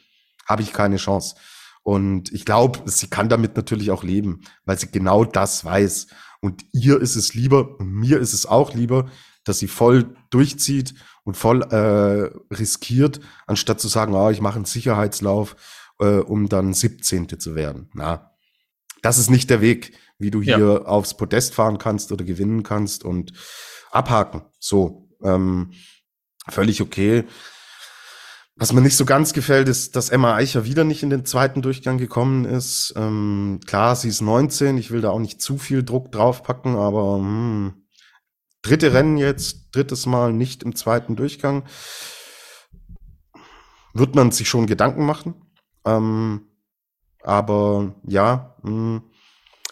habe 0.47 0.63
ich 0.63 0.73
keine 0.73 0.97
Chance. 0.97 1.35
Und 1.83 2.33
ich 2.33 2.43
glaube, 2.43 2.79
sie 2.85 3.05
kann 3.05 3.29
damit 3.29 3.55
natürlich 3.55 3.91
auch 3.91 4.01
leben, 4.01 4.41
weil 4.65 4.79
sie 4.79 4.87
genau 4.87 5.25
das 5.25 5.63
weiß. 5.63 6.07
Und 6.39 6.63
ihr 6.71 6.99
ist 6.99 7.15
es 7.15 7.35
lieber, 7.35 7.79
und 7.79 7.93
mir 7.93 8.19
ist 8.19 8.33
es 8.33 8.47
auch 8.47 8.73
lieber, 8.73 9.11
dass 9.43 9.59
sie 9.59 9.67
voll 9.67 10.15
durchzieht 10.31 10.95
und 11.23 11.37
voll 11.37 11.61
äh, 11.61 12.31
riskiert, 12.51 13.19
anstatt 13.45 13.79
zu 13.79 13.87
sagen, 13.87 14.15
ah, 14.15 14.31
ich 14.31 14.41
mache 14.41 14.55
einen 14.55 14.65
Sicherheitslauf, 14.65 15.55
äh, 15.99 16.17
um 16.17 16.49
dann 16.49 16.73
17. 16.73 17.39
zu 17.39 17.53
werden. 17.53 17.91
Na, 17.93 18.31
das 19.03 19.19
ist 19.19 19.29
nicht 19.29 19.51
der 19.51 19.61
Weg, 19.61 19.93
wie 20.17 20.31
du 20.31 20.41
hier 20.41 20.57
ja. 20.57 20.85
aufs 20.85 21.15
Podest 21.15 21.53
fahren 21.53 21.77
kannst 21.77 22.11
oder 22.11 22.25
gewinnen 22.25 22.63
kannst 22.63 23.05
und 23.05 23.33
abhaken. 23.91 24.41
So, 24.57 25.09
ähm, 25.23 25.73
völlig 26.49 26.81
okay. 26.81 27.25
Was 28.61 28.73
mir 28.73 28.81
nicht 28.81 28.95
so 28.95 29.05
ganz 29.05 29.33
gefällt, 29.33 29.67
ist, 29.67 29.95
dass 29.95 30.11
Emma 30.11 30.35
Eicher 30.35 30.65
wieder 30.65 30.83
nicht 30.83 31.01
in 31.01 31.09
den 31.09 31.25
zweiten 31.25 31.63
Durchgang 31.63 31.97
gekommen 31.97 32.45
ist. 32.45 32.93
Ähm, 32.95 33.59
klar, 33.65 33.95
sie 33.95 34.07
ist 34.07 34.21
19, 34.21 34.77
ich 34.77 34.91
will 34.91 35.01
da 35.01 35.09
auch 35.09 35.17
nicht 35.17 35.41
zu 35.41 35.57
viel 35.57 35.81
Druck 35.81 36.11
draufpacken, 36.11 36.75
aber 36.75 37.15
hm, 37.15 37.87
dritte 38.61 38.93
Rennen 38.93 39.17
jetzt, 39.17 39.69
drittes 39.71 40.05
Mal 40.05 40.31
nicht 40.31 40.61
im 40.61 40.75
zweiten 40.75 41.15
Durchgang. 41.15 41.63
Wird 43.95 44.13
man 44.13 44.29
sich 44.29 44.47
schon 44.47 44.67
Gedanken 44.67 45.07
machen. 45.07 45.41
Ähm, 45.83 46.41
aber 47.23 47.95
ja, 48.07 48.57
mh, 48.61 48.69
hm, 48.69 49.01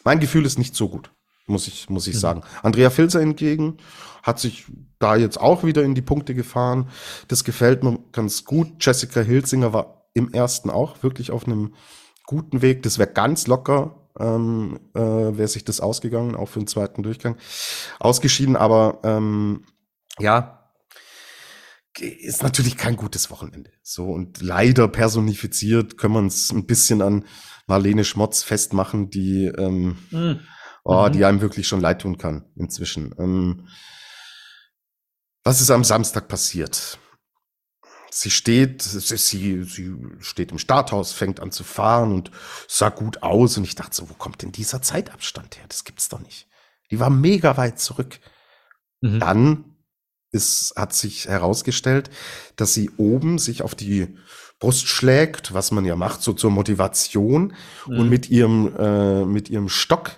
mein 0.04 0.20
Gefühl 0.20 0.48
ist 0.48 0.58
nicht 0.58 0.74
so 0.74 0.90
gut, 0.90 1.12
muss 1.50 1.68
ich, 1.68 1.89
muss 1.89 2.08
ich 2.08 2.16
mhm. 2.16 2.20
sagen. 2.20 2.41
Andrea 2.64 2.89
Filzer 2.89 3.20
hingegen 3.20 3.78
hat 4.24 4.39
sich 4.39 4.66
da 5.00 5.16
jetzt 5.16 5.39
auch 5.39 5.64
wieder 5.64 5.84
in 5.84 5.95
die 5.95 6.02
Punkte 6.02 6.36
gefahren. 6.36 6.89
Das 7.28 7.43
gefällt 7.43 7.84
mir 7.84 8.00
ganz 8.12 8.45
gut. 8.45 8.74
Jessica 8.80 9.22
Hilsinger 9.22 9.74
war 9.74 10.10
im 10.14 10.34
ersten 10.34 10.70
auch 10.70 11.04
wirklich 11.04 11.32
auf 11.32 11.45
einem 11.45 11.74
guten 12.26 12.62
Weg. 12.62 12.84
Das 12.84 13.00
wäre 13.00 13.12
ganz 13.12 13.47
locker 13.47 14.00
ähm, 14.20 14.80
äh, 14.93 15.00
wäre 15.00 15.47
sich 15.47 15.64
das 15.64 15.80
ausgegangen, 15.80 16.36
auch 16.36 16.50
für 16.50 16.60
den 16.60 16.68
zweiten 16.68 17.04
Durchgang. 17.04 17.38
Ausgeschieden, 18.00 18.56
aber 18.56 19.00
ähm, 19.04 19.64
ja, 20.20 20.72
ist 21.97 22.43
natürlich 22.43 22.78
kein 22.78 22.95
gutes 22.95 23.32
Wochenende. 23.32 23.72
So 23.82 24.12
und 24.12 24.41
leider 24.41 24.88
personifiziert 24.88 25.97
können 25.97 26.14
wir 26.14 26.20
uns 26.20 26.52
ein 26.52 26.66
bisschen 26.66 27.02
an 27.02 27.26
Marlene 27.68 28.04
Schmotz 28.04 28.43
festmachen, 28.43 29.10
die, 29.10 29.45
ähm, 29.45 29.97
mhm. 30.12 30.39
Oh, 30.90 31.10
die 31.10 31.26
einem 31.26 31.42
wirklich 31.42 31.68
schon 31.68 31.82
leid 31.82 32.02
tun 32.02 32.18
kann 32.18 32.46
inzwischen. 32.56 33.14
Ähm, 33.18 33.68
was 35.44 35.62
ist 35.62 35.72
am 35.72 35.84
Samstag 35.84 36.28
passiert? 36.28 37.00
sie 38.12 38.32
steht, 38.32 38.82
sie, 38.82 39.64
sie 39.64 39.98
steht 40.20 40.52
im 40.52 40.58
Starthaus, 40.60 41.14
fängt 41.14 41.40
an 41.40 41.52
zu 41.52 41.64
fahren 41.64 42.14
und 42.14 42.32
sah 42.68 42.90
gut 42.90 43.24
aus. 43.24 43.58
Und 43.58 43.64
ich 43.64 43.76
dachte 43.76 43.96
so, 43.96 44.10
wo 44.10 44.14
kommt 44.14 44.42
denn 44.42 44.52
dieser 44.52 44.82
Zeitabstand 44.82 45.58
her? 45.58 45.66
Das 45.68 45.84
gibt's 45.84 46.10
doch 46.10 46.20
nicht. 46.20 46.48
Die 46.92 47.00
war 47.00 47.10
mega 47.10 47.58
weit 47.58 47.80
zurück. 47.80 48.20
Mhm. 49.02 49.20
Dann 49.20 49.66
ist, 50.32 50.74
hat 50.76 50.94
sich 50.94 51.28
herausgestellt, 51.28 52.10
dass 52.56 52.74
sie 52.74 52.90
oben 52.98 53.40
sich 53.40 53.62
auf 53.62 53.76
die 53.76 54.16
Brust 54.60 54.88
schlägt, 54.88 55.54
was 55.54 55.72
man 55.72 55.86
ja 55.86 55.96
macht, 55.96 56.22
so 56.22 56.34
zur 56.34 56.52
Motivation 56.52 57.54
mhm. 57.88 58.00
und 58.00 58.10
mit 58.10 58.30
ihrem, 58.30 58.76
äh, 58.78 59.26
mit 59.26 59.50
ihrem 59.50 59.70
Stock 59.70 60.12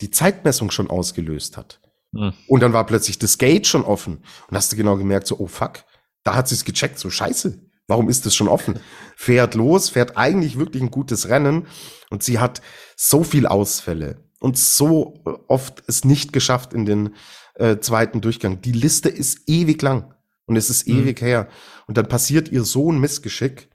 die 0.00 0.10
Zeitmessung 0.10 0.70
schon 0.70 0.90
ausgelöst 0.90 1.56
hat. 1.56 1.80
Mhm. 2.12 2.32
Und 2.48 2.60
dann 2.60 2.72
war 2.72 2.86
plötzlich 2.86 3.18
das 3.18 3.38
Gate 3.38 3.66
schon 3.66 3.82
offen. 3.82 4.24
Und 4.48 4.56
hast 4.56 4.72
du 4.72 4.76
genau 4.76 4.96
gemerkt, 4.96 5.26
so, 5.26 5.38
oh 5.38 5.46
fuck, 5.46 5.84
da 6.24 6.34
hat 6.34 6.48
sie 6.48 6.54
es 6.54 6.64
gecheckt, 6.64 6.98
so 6.98 7.10
scheiße, 7.10 7.58
warum 7.86 8.08
ist 8.08 8.26
das 8.26 8.34
schon 8.34 8.48
offen? 8.48 8.80
Fährt 9.16 9.54
los, 9.54 9.90
fährt 9.90 10.16
eigentlich 10.16 10.58
wirklich 10.58 10.82
ein 10.82 10.90
gutes 10.90 11.28
Rennen 11.28 11.66
und 12.10 12.22
sie 12.22 12.38
hat 12.38 12.62
so 12.96 13.24
viel 13.24 13.46
Ausfälle 13.46 14.24
und 14.40 14.58
so 14.58 15.22
oft 15.48 15.82
es 15.86 16.04
nicht 16.04 16.32
geschafft 16.32 16.72
in 16.72 16.84
den 16.84 17.14
äh, 17.54 17.78
zweiten 17.78 18.20
Durchgang. 18.20 18.60
Die 18.60 18.72
Liste 18.72 19.08
ist 19.08 19.48
ewig 19.48 19.80
lang 19.82 20.14
und 20.46 20.56
es 20.56 20.70
ist 20.70 20.86
mhm. 20.86 21.00
ewig 21.00 21.20
her. 21.20 21.48
Und 21.86 21.96
dann 21.96 22.08
passiert 22.08 22.50
ihr 22.50 22.64
so 22.64 22.92
ein 22.92 22.98
Missgeschick 22.98 23.70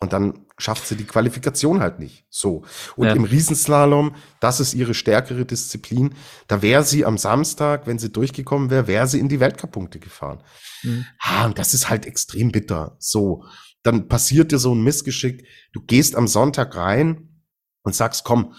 und 0.00 0.12
dann 0.12 0.43
schafft 0.56 0.86
sie 0.86 0.96
die 0.96 1.04
Qualifikation 1.04 1.80
halt 1.80 1.98
nicht. 1.98 2.26
So. 2.30 2.64
Und 2.96 3.06
ja. 3.06 3.12
im 3.12 3.24
Riesenslalom, 3.24 4.14
das 4.40 4.60
ist 4.60 4.74
ihre 4.74 4.94
stärkere 4.94 5.44
Disziplin. 5.44 6.14
Da 6.46 6.62
wäre 6.62 6.84
sie 6.84 7.04
am 7.04 7.18
Samstag, 7.18 7.86
wenn 7.86 7.98
sie 7.98 8.12
durchgekommen 8.12 8.70
wäre, 8.70 8.86
wäre 8.86 9.06
sie 9.06 9.18
in 9.18 9.28
die 9.28 9.40
Weltcup-Punkte 9.40 9.98
gefahren. 9.98 10.42
Mhm. 10.82 11.06
Ah, 11.18 11.46
und 11.46 11.58
das 11.58 11.74
ist 11.74 11.90
halt 11.90 12.06
extrem 12.06 12.52
bitter. 12.52 12.96
So. 12.98 13.44
Dann 13.82 14.08
passiert 14.08 14.52
dir 14.52 14.58
so 14.58 14.74
ein 14.74 14.82
Missgeschick. 14.82 15.46
Du 15.72 15.80
gehst 15.82 16.16
am 16.16 16.28
Sonntag 16.28 16.76
rein 16.76 17.42
und 17.82 17.94
sagst, 17.94 18.24
komm, 18.24 18.54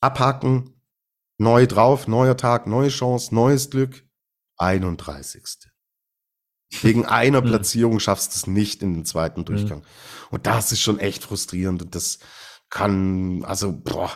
abhaken, 0.00 0.82
neu 1.38 1.66
drauf, 1.66 2.06
neuer 2.08 2.36
Tag, 2.36 2.66
neue 2.66 2.88
Chance, 2.88 3.34
neues 3.34 3.70
Glück. 3.70 4.04
31. 4.58 5.70
Wegen 6.82 7.04
einer 7.06 7.42
Platzierung 7.42 8.00
schaffst 8.00 8.34
du 8.34 8.36
es 8.36 8.46
nicht 8.46 8.82
in 8.82 8.94
den 8.94 9.04
zweiten 9.04 9.44
Durchgang. 9.44 9.82
Und 10.30 10.46
das 10.46 10.72
ist 10.72 10.80
schon 10.80 10.98
echt 10.98 11.24
frustrierend 11.24 11.82
und 11.82 11.94
das 11.94 12.18
kann, 12.70 13.44
also, 13.44 13.72
boah, 13.72 14.10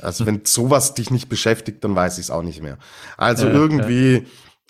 also 0.00 0.26
wenn 0.26 0.44
sowas 0.44 0.94
dich 0.94 1.10
nicht 1.10 1.28
beschäftigt, 1.28 1.82
dann 1.84 1.94
weiß 1.94 2.18
ich 2.18 2.26
es 2.26 2.30
auch 2.30 2.42
nicht 2.42 2.62
mehr. 2.62 2.78
Also 3.16 3.46
ja, 3.46 3.52
irgendwie 3.52 4.12
ja. 4.12 4.22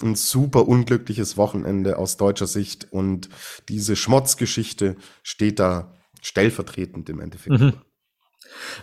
ein 0.03 0.15
super 0.15 0.67
unglückliches 0.67 1.37
Wochenende 1.37 1.99
aus 1.99 2.17
deutscher 2.17 2.47
Sicht 2.47 2.91
und 2.91 3.29
diese 3.69 3.97
Schmotzgeschichte 3.97 4.97
steht 5.23 5.59
da 5.59 5.95
stellvertretend 6.23 7.09
im 7.09 7.21
Endeffekt. 7.21 7.61
Mhm. 7.61 7.73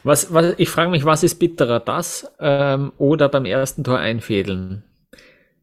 Was, 0.03 0.33
was, 0.33 0.55
ich 0.57 0.69
frage 0.69 0.91
mich, 0.91 1.05
was 1.05 1.23
ist 1.23 1.35
bitterer, 1.35 1.79
das 1.79 2.31
ähm, 2.39 2.93
oder 2.97 3.29
beim 3.29 3.45
ersten 3.45 3.83
Tor 3.83 3.99
einfädeln? 3.99 4.83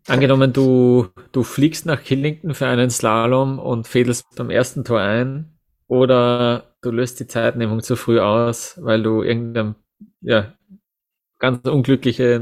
Angenommen, 0.07 0.53
du, 0.53 1.09
du 1.33 1.43
fliegst 1.43 1.87
nach 1.87 2.03
Killington 2.03 2.55
für 2.55 2.67
einen 2.67 2.91
Slalom 2.91 3.59
und 3.59 3.89
fädelst 3.89 4.27
beim 4.37 4.51
ersten 4.51 4.85
Tor 4.85 5.01
ein 5.01 5.59
oder 5.87 6.75
du 6.83 6.91
löst 6.91 7.21
die 7.21 7.27
Zeitnehmung 7.27 7.83
zu 7.83 7.97
früh 7.97 8.21
aus, 8.21 8.79
weil 8.83 9.03
du 9.03 9.23
irgendein 9.23 9.77
ja, 10.21 10.53
ganz 11.39 11.67
unglückliche, 11.67 12.41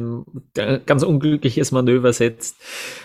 ganz 0.86 1.02
unglückliches 1.02 1.72
Manöver 1.72 2.12
setzt. 2.12 2.56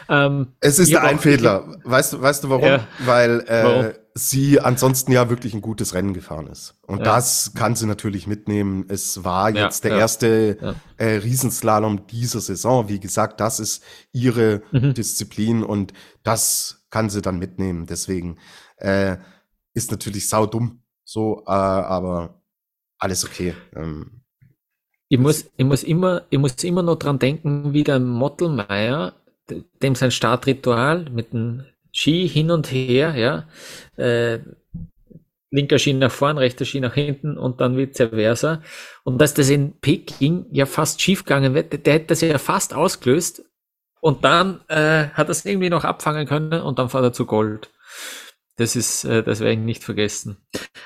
Ähm, 0.10 0.54
es 0.60 0.80
ist 0.80 0.92
der 0.92 1.04
Einfädler. 1.04 1.80
Weißt 1.84 2.14
du, 2.14 2.22
weißt 2.22 2.44
du 2.44 2.50
warum? 2.50 2.66
Ja. 2.68 2.88
Weil 3.00 3.42
äh, 3.48 3.64
warum? 3.64 3.92
Sie 4.18 4.60
ansonsten 4.60 5.12
ja 5.12 5.30
wirklich 5.30 5.54
ein 5.54 5.62
gutes 5.62 5.94
Rennen 5.94 6.14
gefahren 6.14 6.48
ist. 6.48 6.76
Und 6.88 7.00
ja. 7.00 7.06
das 7.06 7.54
kann 7.54 7.76
sie 7.76 7.86
natürlich 7.86 8.26
mitnehmen. 8.26 8.86
Es 8.90 9.24
war 9.24 9.50
jetzt 9.56 9.84
ja, 9.84 9.90
der 9.92 10.00
erste 10.00 10.76
äh, 10.98 11.06
Riesenslalom 11.06 12.08
dieser 12.08 12.42
Saison. 12.42 12.90
Wie 12.90 13.00
gesagt, 13.00 13.40
das 13.40 13.60
ist 13.60 13.84
ihre 14.12 14.64
mhm. 14.72 14.94
Disziplin 14.96 15.64
und 15.64 15.94
das 16.24 16.88
kann 16.90 17.10
sie 17.10 17.22
dann 17.22 17.38
mitnehmen. 17.38 17.86
Deswegen 17.86 18.38
äh, 18.78 19.18
ist 19.74 19.92
natürlich 19.92 20.28
sau 20.28 20.48
dumm. 20.48 20.82
So, 21.04 21.44
äh, 21.46 21.52
aber 21.52 22.42
alles 22.98 23.24
okay. 23.24 23.54
Ähm, 23.76 24.24
ich 25.10 25.20
muss, 25.20 25.50
ich 25.56 25.66
muss 25.66 25.84
immer, 25.84 26.24
ich 26.30 26.40
muss 26.40 26.64
immer 26.64 26.82
noch 26.82 26.98
dran 26.98 27.20
denken, 27.20 27.72
wie 27.72 27.84
der 27.84 28.00
Mottelmeier, 28.00 29.14
dem 29.82 29.96
sein 29.96 30.12
Startritual 30.12 31.10
mit 31.10 31.32
dem 31.34 31.64
Ski 31.98 32.28
hin 32.28 32.52
und 32.52 32.72
her, 32.72 33.16
ja, 33.16 33.48
äh, 34.02 34.40
linker 35.50 35.80
Ski 35.80 35.94
nach 35.94 36.12
vorn, 36.12 36.38
rechter 36.38 36.64
Ski 36.64 36.80
nach 36.80 36.94
hinten 36.94 37.40
und 37.40 37.60
dann 37.60 37.76
vice 37.76 38.10
versa. 38.10 38.62
Und 39.04 39.20
dass 39.20 39.34
das 39.34 39.50
in 39.50 39.80
Peking 39.80 40.46
ja 40.52 40.68
fast 40.68 41.02
schief 41.02 41.24
gegangen 41.24 41.56
wird, 41.56 41.86
der 41.88 41.94
hätte 41.94 42.08
das 42.08 42.22
ja 42.22 42.38
fast 42.38 42.76
ausgelöst 42.76 43.44
und 44.00 44.24
dann 44.24 44.62
äh, 44.68 45.08
hat 45.08 45.30
es 45.30 45.44
irgendwie 45.44 45.72
noch 45.72 45.86
abfangen 45.86 46.28
können 46.28 46.62
und 46.62 46.78
dann 46.78 46.90
fährt 46.90 47.04
er 47.04 47.14
zu 47.14 47.26
Gold. 47.26 47.72
Das 48.58 48.76
ist, 48.76 49.04
äh, 49.04 49.24
das 49.24 49.40
werde 49.40 49.54
ich 49.54 49.60
nicht 49.60 49.84
vergessen. 49.84 50.38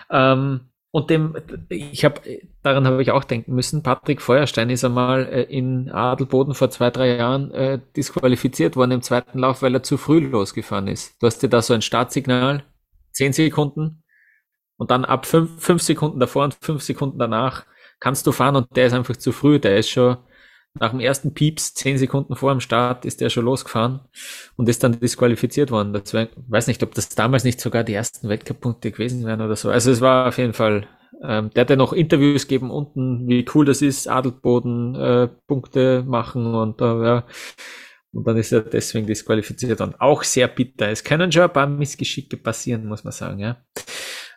Ähm, 0.09 0.70
und 0.91 1.09
dem, 1.09 1.35
ich 1.69 2.03
habe, 2.03 2.21
daran 2.63 2.85
habe 2.85 3.01
ich 3.01 3.11
auch 3.11 3.23
denken 3.23 3.55
müssen, 3.55 3.81
Patrick 3.81 4.21
Feuerstein 4.21 4.69
ist 4.69 4.83
einmal 4.83 5.25
äh, 5.25 5.43
in 5.43 5.89
Adelboden 5.89 6.53
vor 6.53 6.69
zwei, 6.69 6.89
drei 6.89 7.15
Jahren 7.15 7.51
äh, 7.51 7.79
disqualifiziert 7.95 8.75
worden 8.75 8.91
im 8.91 9.01
zweiten 9.01 9.39
Lauf, 9.39 9.61
weil 9.61 9.73
er 9.73 9.83
zu 9.83 9.97
früh 9.97 10.19
losgefahren 10.19 10.87
ist. 10.87 11.21
Du 11.21 11.27
hast 11.27 11.39
dir 11.39 11.49
da 11.49 11.61
so 11.61 11.73
ein 11.73 11.81
Startsignal, 11.81 12.65
zehn 13.11 13.31
Sekunden, 13.31 14.03
und 14.81 14.89
dann 14.89 15.05
ab 15.05 15.27
fünf, 15.27 15.61
fünf 15.61 15.83
Sekunden 15.83 16.19
davor 16.19 16.43
und 16.43 16.57
fünf 16.59 16.81
Sekunden 16.81 17.19
danach 17.19 17.65
kannst 17.99 18.25
du 18.25 18.31
fahren 18.31 18.55
und 18.55 18.75
der 18.75 18.87
ist 18.87 18.93
einfach 18.93 19.15
zu 19.15 19.31
früh, 19.31 19.59
der 19.59 19.77
ist 19.77 19.91
schon 19.91 20.17
nach 20.79 20.91
dem 20.91 20.99
ersten 20.99 21.33
Pieps, 21.33 21.73
zehn 21.73 21.97
Sekunden 21.97 22.35
vor 22.35 22.51
dem 22.51 22.61
Start, 22.61 23.05
ist 23.05 23.21
der 23.21 23.29
schon 23.29 23.45
losgefahren 23.45 24.01
und 24.55 24.69
ist 24.69 24.83
dann 24.83 24.99
disqualifiziert 24.99 25.69
worden. 25.69 25.93
Das 25.93 26.13
wär, 26.13 26.29
weiß 26.47 26.67
nicht, 26.67 26.81
ob 26.83 26.93
das 26.95 27.09
damals 27.09 27.43
nicht 27.43 27.59
sogar 27.59 27.83
die 27.83 27.93
ersten 27.93 28.29
Weltcup-Punkte 28.29 28.91
gewesen 28.91 29.25
wären 29.25 29.41
oder 29.41 29.55
so. 29.55 29.69
Also 29.69 29.91
es 29.91 30.01
war 30.01 30.29
auf 30.29 30.37
jeden 30.37 30.53
Fall, 30.53 30.87
ähm, 31.23 31.49
der 31.51 31.61
hat 31.61 31.69
ja 31.69 31.75
noch 31.75 31.93
Interviews 31.93 32.47
gegeben 32.47 32.71
unten, 32.71 33.27
wie 33.27 33.45
cool 33.53 33.65
das 33.65 33.81
ist, 33.81 34.07
Adelboden 34.07 34.95
äh, 34.95 35.27
Punkte 35.47 36.03
machen 36.07 36.53
und 36.55 36.79
äh, 36.81 36.85
ja. 36.85 37.25
Und 38.13 38.27
dann 38.27 38.35
ist 38.35 38.51
er 38.51 38.61
deswegen 38.61 39.07
disqualifiziert 39.07 39.79
worden. 39.79 39.95
Auch 39.99 40.23
sehr 40.23 40.49
bitter. 40.49 40.89
Es 40.89 41.03
können 41.03 41.31
schon 41.31 41.43
ein 41.43 41.53
paar 41.53 41.67
Missgeschicke 41.67 42.35
passieren, 42.35 42.85
muss 42.85 43.05
man 43.05 43.13
sagen, 43.13 43.39
ja. 43.39 43.63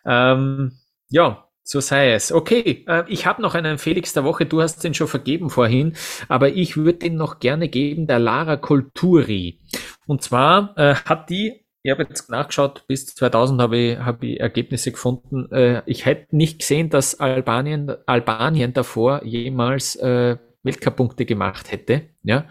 Ähm, 0.05 0.77
ja, 1.09 1.49
so 1.65 1.79
sei 1.79 2.13
es. 2.13 2.31
Okay, 2.31 2.85
äh, 2.87 3.03
ich 3.07 3.25
habe 3.25 3.41
noch 3.41 3.55
einen 3.55 3.79
Felix 3.79 4.13
der 4.13 4.23
Woche. 4.23 4.45
Du 4.45 4.61
hast 4.61 4.83
den 4.83 4.93
schon 4.93 5.07
vergeben 5.07 5.49
vorhin, 5.49 5.93
aber 6.29 6.49
ich 6.49 6.77
würde 6.77 6.99
den 6.99 7.15
noch 7.15 7.39
gerne 7.39 7.67
geben, 7.67 8.05
der 8.05 8.19
Lara 8.19 8.55
Kulturi. 8.55 9.59
Und 10.05 10.21
zwar 10.21 10.77
äh, 10.77 10.93
hat 10.93 11.29
die, 11.31 11.65
ich 11.81 11.91
habe 11.91 12.03
jetzt 12.03 12.29
nachgeschaut, 12.29 12.85
bis 12.87 13.07
2000 13.15 13.61
habe 13.61 13.77
ich, 13.77 13.97
hab 13.97 14.21
ich 14.23 14.39
Ergebnisse 14.39 14.91
gefunden. 14.91 15.51
Äh, 15.51 15.81
ich 15.87 16.05
hätte 16.05 16.35
nicht 16.35 16.59
gesehen, 16.59 16.91
dass 16.91 17.19
Albanien, 17.19 17.91
Albanien 18.05 18.73
davor 18.73 19.23
jemals 19.23 19.95
äh, 19.95 20.37
Weltcup-Punkte 20.61 21.25
gemacht 21.25 21.71
hätte. 21.71 22.03
Ja, 22.21 22.45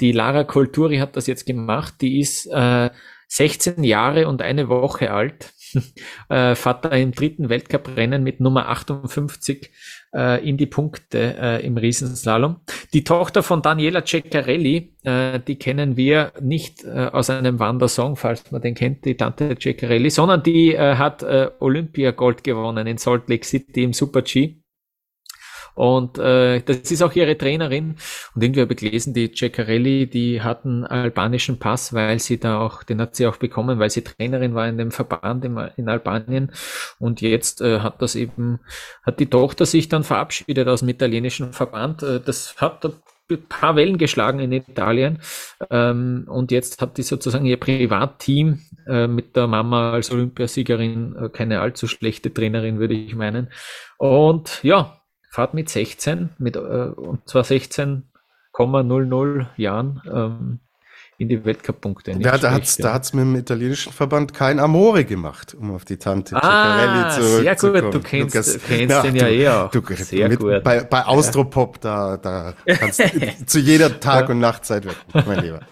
die 0.00 0.12
Lara 0.12 0.44
Kulturi 0.44 0.96
hat 0.96 1.16
das 1.16 1.26
jetzt 1.26 1.44
gemacht. 1.44 1.96
Die 2.00 2.18
ist 2.18 2.46
äh, 2.46 2.88
16 3.28 3.84
Jahre 3.84 4.26
und 4.26 4.40
eine 4.40 4.70
Woche 4.70 5.10
alt 5.10 5.52
äh, 6.28 6.54
Vater 6.54 6.92
im 6.92 7.12
dritten 7.12 7.48
Weltcuprennen 7.48 8.22
mit 8.22 8.40
Nummer 8.40 8.68
58 8.68 9.70
äh, 10.14 10.48
in 10.48 10.56
die 10.56 10.66
Punkte 10.66 11.36
äh, 11.38 11.66
im 11.66 11.76
Riesenslalom. 11.76 12.56
Die 12.92 13.04
Tochter 13.04 13.42
von 13.42 13.62
Daniela 13.62 14.04
Ceccarelli, 14.04 14.94
äh, 15.02 15.40
die 15.40 15.56
kennen 15.56 15.96
wir 15.96 16.32
nicht 16.40 16.84
äh, 16.84 17.10
aus 17.12 17.30
einem 17.30 17.58
Wandersong, 17.58 18.16
falls 18.16 18.50
man 18.50 18.62
den 18.62 18.74
kennt, 18.74 19.04
die 19.04 19.16
Tante 19.16 19.56
Ceccarelli, 19.58 20.10
sondern 20.10 20.42
die 20.42 20.74
äh, 20.74 20.96
hat 20.96 21.22
äh, 21.22 21.50
Olympia 21.60 22.12
Gold 22.12 22.44
gewonnen 22.44 22.86
in 22.86 22.98
Salt 22.98 23.28
Lake 23.28 23.44
City 23.44 23.84
im 23.84 23.92
Super 23.92 24.22
G. 24.22 24.63
Und 25.74 26.18
äh, 26.18 26.60
das 26.60 26.90
ist 26.90 27.02
auch 27.02 27.12
ihre 27.14 27.36
Trainerin. 27.36 27.96
Und 28.34 28.42
irgendwie 28.42 28.60
habe 28.60 28.72
ich 28.74 28.80
gelesen, 28.80 29.14
die 29.14 29.32
Ceccarelli, 29.32 30.08
die 30.08 30.40
hat 30.42 30.64
einen 30.64 30.84
albanischen 30.84 31.58
Pass, 31.58 31.92
weil 31.92 32.18
sie 32.20 32.38
da 32.38 32.60
auch, 32.60 32.82
den 32.82 33.00
hat 33.00 33.16
sie 33.16 33.26
auch 33.26 33.36
bekommen, 33.36 33.78
weil 33.78 33.90
sie 33.90 34.02
Trainerin 34.02 34.54
war 34.54 34.68
in 34.68 34.78
dem 34.78 34.90
Verband 34.90 35.44
in, 35.44 35.56
in 35.76 35.88
Albanien. 35.88 36.52
Und 36.98 37.20
jetzt 37.20 37.60
äh, 37.60 37.80
hat 37.80 38.00
das 38.02 38.14
eben, 38.14 38.60
hat 39.02 39.20
die 39.20 39.26
Tochter 39.26 39.66
sich 39.66 39.88
dann 39.88 40.04
verabschiedet 40.04 40.68
aus 40.68 40.80
dem 40.80 40.88
italienischen 40.88 41.52
Verband. 41.52 42.02
Äh, 42.02 42.20
das 42.20 42.56
hat 42.58 42.84
ein 42.84 43.48
paar 43.48 43.76
Wellen 43.76 43.98
geschlagen 43.98 44.38
in 44.38 44.52
Italien. 44.52 45.20
Ähm, 45.70 46.26
und 46.28 46.50
jetzt 46.52 46.80
hat 46.80 46.98
die 46.98 47.02
sozusagen 47.02 47.46
ihr 47.46 47.58
Privatteam 47.58 48.60
äh, 48.86 49.06
mit 49.06 49.34
der 49.36 49.46
Mama 49.46 49.92
als 49.92 50.10
Olympiasiegerin 50.10 51.16
äh, 51.16 51.28
keine 51.30 51.60
allzu 51.60 51.88
schlechte 51.88 52.32
Trainerin, 52.32 52.78
würde 52.78 52.94
ich 52.94 53.14
meinen. 53.14 53.48
Und 53.98 54.62
ja, 54.62 55.00
fahrt 55.34 55.52
mit 55.52 55.68
16, 55.68 56.30
mit, 56.38 56.54
äh, 56.54 56.60
und 56.60 57.28
zwar 57.28 57.42
16,00 57.42 59.46
Jahren 59.56 60.00
ähm, 60.06 60.60
in 61.18 61.28
die 61.28 61.44
Weltcup-Punkte. 61.44 62.12
Ja, 62.20 62.38
da 62.38 62.52
hat 62.52 62.62
es 62.62 62.78
ja. 62.78 62.94
mit 62.94 63.24
dem 63.24 63.34
italienischen 63.34 63.92
Verband 63.92 64.32
kein 64.32 64.60
Amore 64.60 65.04
gemacht, 65.04 65.56
um 65.58 65.74
auf 65.74 65.84
die 65.84 65.96
Tante 65.96 66.40
ah, 66.40 67.10
Sehr 67.20 67.56
gut, 67.56 67.94
du 67.94 68.00
kennst, 68.00 68.36
Lukas, 68.36 68.60
kennst 68.64 68.90
ja, 68.90 69.02
den 69.02 69.16
ja 69.16 69.26
eh 69.26 69.48
auch. 69.48 69.72
Du, 69.72 69.82
sehr 69.94 70.28
mit, 70.28 70.38
gut. 70.38 70.62
Bei, 70.62 70.84
bei 70.84 71.04
Austropop, 71.04 71.80
da, 71.80 72.16
da 72.16 72.54
kannst 72.66 73.00
du 73.00 73.46
zu 73.46 73.58
jeder 73.58 73.98
Tag- 73.98 74.28
und 74.28 74.38
Nachtzeit 74.38 74.86
wetten, 74.86 75.24
mein 75.26 75.40
Lieber. 75.40 75.62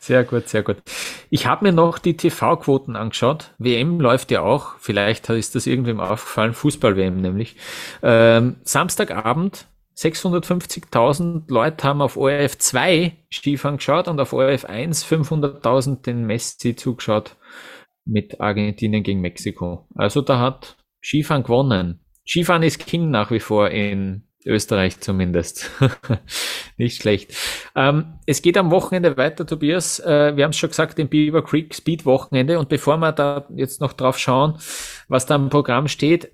Sehr 0.00 0.24
gut, 0.24 0.48
sehr 0.48 0.62
gut. 0.62 0.78
Ich 1.30 1.46
habe 1.46 1.64
mir 1.64 1.72
noch 1.72 1.98
die 1.98 2.16
TV-Quoten 2.16 2.96
angeschaut. 2.96 3.52
WM 3.58 4.00
läuft 4.00 4.30
ja 4.30 4.42
auch. 4.42 4.76
Vielleicht 4.78 5.28
ist 5.30 5.54
das 5.54 5.66
irgendwem 5.66 6.00
aufgefallen. 6.00 6.54
Fußball-WM 6.54 7.20
nämlich. 7.20 7.56
Ähm, 8.02 8.56
Samstagabend 8.64 9.66
650.000 9.96 11.44
Leute 11.48 11.86
haben 11.86 12.00
auf 12.00 12.16
ORF 12.16 12.58
2 12.58 13.16
Skifahren 13.30 13.76
geschaut 13.76 14.08
und 14.08 14.18
auf 14.20 14.32
ORF 14.32 14.64
1 14.64 15.04
500.000 15.04 16.02
den 16.02 16.26
Messi 16.26 16.74
zugeschaut 16.74 17.36
mit 18.04 18.40
Argentinien 18.40 19.02
gegen 19.02 19.20
Mexiko. 19.20 19.86
Also 19.94 20.22
da 20.22 20.38
hat 20.38 20.76
Skifahren 21.02 21.42
gewonnen. 21.42 22.00
Skifahren 22.26 22.62
ist 22.62 22.84
King 22.86 23.10
nach 23.10 23.30
wie 23.30 23.40
vor 23.40 23.70
in 23.70 24.24
Österreich 24.44 25.00
zumindest. 25.00 25.70
Nicht 26.76 27.00
schlecht. 27.00 27.34
Ähm, 27.74 28.14
es 28.26 28.42
geht 28.42 28.56
am 28.56 28.70
Wochenende 28.70 29.16
weiter, 29.16 29.46
Tobias. 29.46 30.00
Äh, 30.00 30.36
wir 30.36 30.44
haben 30.44 30.50
es 30.50 30.56
schon 30.56 30.70
gesagt, 30.70 30.98
im 30.98 31.08
Beaver 31.08 31.44
Creek 31.44 31.74
Speed 31.74 32.04
Wochenende. 32.04 32.58
Und 32.58 32.68
bevor 32.68 32.96
wir 32.98 33.12
da 33.12 33.46
jetzt 33.54 33.80
noch 33.80 33.92
drauf 33.92 34.18
schauen, 34.18 34.58
was 35.08 35.26
da 35.26 35.36
im 35.36 35.50
Programm 35.50 35.88
steht, 35.88 36.32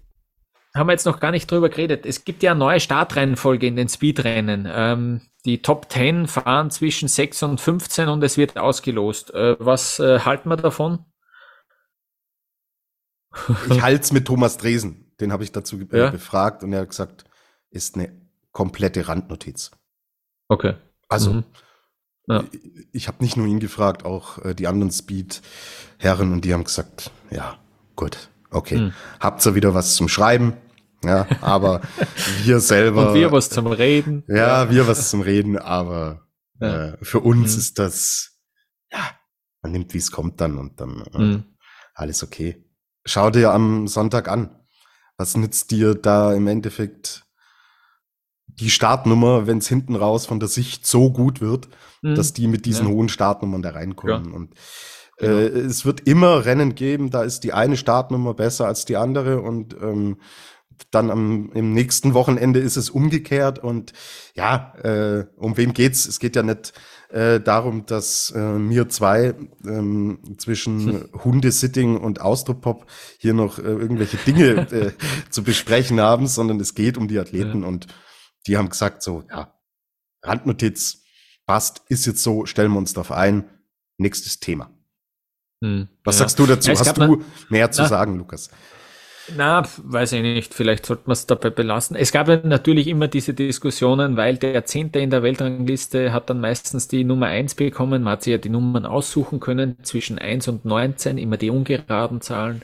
haben 0.75 0.89
wir 0.89 0.93
jetzt 0.93 1.07
noch 1.07 1.21
gar 1.21 1.31
nicht 1.31 1.51
drüber 1.51 1.69
geredet. 1.69 2.07
Es 2.07 2.25
gibt 2.25 2.43
ja 2.43 2.53
eine 2.53 2.61
neue 2.61 2.81
Startreihenfolge 2.81 3.67
in 3.67 3.77
den 3.77 3.89
Speedrennen. 3.89 4.69
Ähm, 4.71 5.21
die 5.45 5.63
Top 5.63 5.91
10 5.91 6.27
fahren 6.27 6.71
zwischen 6.71 7.09
6 7.09 7.43
und 7.45 7.61
15 7.61 8.09
und 8.09 8.23
es 8.23 8.37
wird 8.37 8.59
ausgelost. 8.59 9.33
Äh, 9.35 9.57
was 9.59 9.99
äh, 9.99 10.21
halten 10.21 10.49
wir 10.49 10.57
davon? 10.57 11.05
Ich 13.71 13.83
halte 13.83 14.03
es 14.03 14.13
mit 14.13 14.27
Thomas 14.27 14.57
Dresen. 14.57 15.13
Den 15.21 15.33
habe 15.33 15.45
ich 15.45 15.53
dazu 15.53 15.81
äh, 15.81 15.99
ja? 15.99 16.11
befragt 16.11 16.63
und 16.63 16.73
er 16.73 16.81
hat 16.81 16.91
gesagt, 16.91 17.25
ist 17.71 17.97
eine 17.97 18.11
komplette 18.53 19.09
Randnotiz. 19.09 19.71
Okay. 20.49 20.75
Also, 21.09 21.35
mhm. 21.35 21.45
ja. 22.27 22.45
ich 22.93 23.09
habe 23.09 23.23
nicht 23.23 23.37
nur 23.37 23.47
ihn 23.47 23.61
gefragt, 23.61 24.05
auch 24.05 24.45
äh, 24.45 24.55
die 24.55 24.67
anderen 24.67 24.91
Speed-Herren 24.91 26.33
und 26.33 26.45
die 26.45 26.53
haben 26.53 26.65
gesagt, 26.65 27.11
ja, 27.31 27.59
gut, 27.97 28.31
okay, 28.51 28.77
hm. 28.77 28.93
habt 29.21 29.45
ihr 29.47 29.55
wieder 29.55 29.75
was 29.75 29.95
zum 29.95 30.09
Schreiben? 30.09 30.55
Ja, 31.05 31.27
aber 31.41 31.83
wir 32.43 32.61
selber. 32.61 33.09
Und 33.09 33.15
wir 33.15 33.31
was 33.31 33.51
zum 33.51 33.67
Reden. 33.69 34.25
Ja, 34.27 34.71
wir 34.71 34.89
was 34.89 35.11
zum 35.11 35.21
Reden, 35.21 35.57
aber 35.57 36.27
ja. 36.61 36.89
äh, 36.89 36.99
für 37.03 37.21
uns 37.21 37.53
hm. 37.53 37.59
ist 37.59 37.79
das, 37.79 38.39
ja, 38.91 39.11
man 39.63 39.73
nimmt, 39.73 39.95
wie 39.95 39.99
es 39.99 40.11
kommt 40.11 40.41
dann 40.41 40.59
und 40.59 40.81
dann 40.81 41.03
äh, 41.13 41.19
hm. 41.19 41.45
alles 41.95 42.23
okay. 42.23 42.65
Schau 43.05 43.31
dir 43.31 43.53
am 43.53 43.87
Sonntag 43.87 44.29
an. 44.29 44.55
Was 45.17 45.37
nützt 45.37 45.71
dir 45.71 45.95
da 45.95 46.35
im 46.35 46.47
Endeffekt 46.47 47.28
die 48.61 48.71
Startnummer, 48.71 49.47
wenn 49.47 49.59
es 49.59 49.69
hinten 49.69 49.97
raus 49.97 50.27
von 50.27 50.41
der 50.41 50.49
Sicht 50.49 50.87
so 50.87 51.11
gut 51.11 51.41
wird, 51.41 51.69
mhm. 52.03 52.15
dass 52.15 52.33
die 52.33 52.49
mit 52.49 52.67
diesen 52.67 52.89
ja. 52.89 52.93
hohen 52.93 53.09
Startnummern 53.09 53.63
da 53.63 53.71
reinkommen. 53.71 54.31
Ja. 54.31 54.37
Und 54.37 54.55
äh, 55.19 55.27
genau. 55.27 55.67
es 55.67 55.85
wird 55.85 56.01
immer 56.07 56.45
Rennen 56.45 56.75
geben, 56.75 57.11
da 57.11 57.23
ist 57.23 57.41
die 57.41 57.53
eine 57.53 57.77
Startnummer 57.77 58.35
besser 58.35 58.67
als 58.67 58.85
die 58.85 58.97
andere 58.97 59.41
und 59.41 59.77
ähm, 59.81 60.19
dann 60.91 61.11
am, 61.11 61.51
im 61.55 61.73
nächsten 61.73 62.15
Wochenende 62.15 62.61
ist 62.61 62.77
es 62.77 62.91
umgekehrt 62.91 63.59
und 63.59 63.93
ja, 64.35 64.75
äh, 64.83 65.27
um 65.37 65.57
wem 65.57 65.73
geht's? 65.75 66.07
Es 66.07 66.21
geht 66.21 66.37
ja 66.37 66.45
nicht 66.45 66.73
äh, 67.11 67.41
darum, 67.41 67.85
dass 67.87 68.33
äh, 68.37 68.59
mir 68.59 68.89
zwei 68.89 69.35
ähm, 69.67 70.21
zwischen 70.39 70.87
hm. 70.87 71.09
Hundesitting 71.25 71.97
und 71.97 72.21
Austropop 72.21 72.87
hier 73.19 73.35
noch 73.35 73.59
äh, 73.59 73.63
irgendwelche 73.63 74.19
Dinge 74.19 74.71
äh, 74.71 74.93
zu 75.31 75.43
besprechen 75.43 76.01
haben, 76.01 76.27
sondern 76.27 76.61
es 76.61 76.75
geht 76.75 76.97
um 76.97 77.09
die 77.09 77.19
Athleten 77.19 77.63
ja. 77.63 77.69
und 77.69 77.89
die 78.49 78.57
haben 78.57 78.71
gesagt 78.71 79.03
so, 79.03 79.23
ja, 79.31 79.53
Randnotiz, 80.23 81.05
passt, 81.47 81.83
ist 81.89 82.07
jetzt 82.07 82.23
so, 82.23 82.47
stellen 82.47 82.73
wir 82.73 82.79
uns 82.79 82.93
darauf 82.93 83.13
ein. 83.13 83.45
Nächstes 83.99 84.41
Thema. 84.41 84.71
Hm, 85.63 85.89
Was 86.05 86.17
ja. 86.17 86.21
sagst 86.21 86.39
du 86.39 86.47
dazu? 86.47 86.71
Ja, 86.71 86.79
Hast 86.79 86.97
du 86.97 87.25
mehr 87.49 87.71
zu 87.71 87.83
na, 87.83 87.89
sagen, 87.89 88.17
Lukas? 88.17 88.51
Na, 89.37 89.65
weiß 89.77 90.13
ich 90.13 90.23
nicht. 90.23 90.55
Vielleicht 90.55 90.87
sollte 90.87 91.03
man 91.07 91.13
es 91.13 91.27
dabei 91.27 91.51
belassen. 91.51 91.97
Es 91.97 92.13
gab 92.13 92.29
ja 92.29 92.37
natürlich 92.43 92.87
immer 92.87 93.09
diese 93.09 93.35
Diskussionen, 93.35 94.17
weil 94.17 94.37
der 94.37 94.65
Zehnte 94.65 95.01
in 95.01 95.11
der 95.11 95.23
Weltrangliste 95.23 96.13
hat 96.13 96.31
dann 96.31 96.41
meistens 96.41 96.89
die 96.89 97.05
Nummer 97.05 97.27
eins 97.27 97.55
bekommen. 97.55 98.05
Man 98.05 98.13
hat 98.13 98.23
sich 98.23 98.31
ja 98.31 98.39
die 98.39 98.49
Nummern 98.49 98.87
aussuchen 98.87 99.41
können 99.41 99.77
zwischen 99.83 100.19
eins 100.19 100.49
und 100.49 100.65
19, 100.65 101.19
immer 101.19 101.37
die 101.37 101.51
ungeraden 101.51 102.21
Zahlen. 102.21 102.63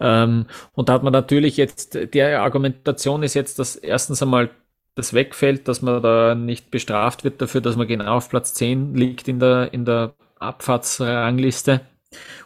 Ähm, 0.00 0.46
und 0.72 0.88
da 0.88 0.94
hat 0.94 1.04
man 1.04 1.12
natürlich 1.12 1.56
jetzt, 1.56 1.96
der 2.12 2.42
Argumentation 2.42 3.22
ist 3.22 3.34
jetzt, 3.34 3.58
dass 3.60 3.76
erstens 3.76 4.22
einmal 4.22 4.50
das 4.94 5.12
wegfällt, 5.12 5.68
dass 5.68 5.82
man 5.82 6.02
da 6.02 6.34
nicht 6.34 6.70
bestraft 6.70 7.24
wird 7.24 7.42
dafür, 7.42 7.60
dass 7.60 7.76
man 7.76 7.88
genau 7.88 8.16
auf 8.16 8.28
Platz 8.28 8.54
10 8.54 8.94
liegt 8.94 9.28
in 9.28 9.40
der, 9.40 9.72
in 9.72 9.84
der 9.84 10.14
Abfahrtsrangliste. 10.38 11.80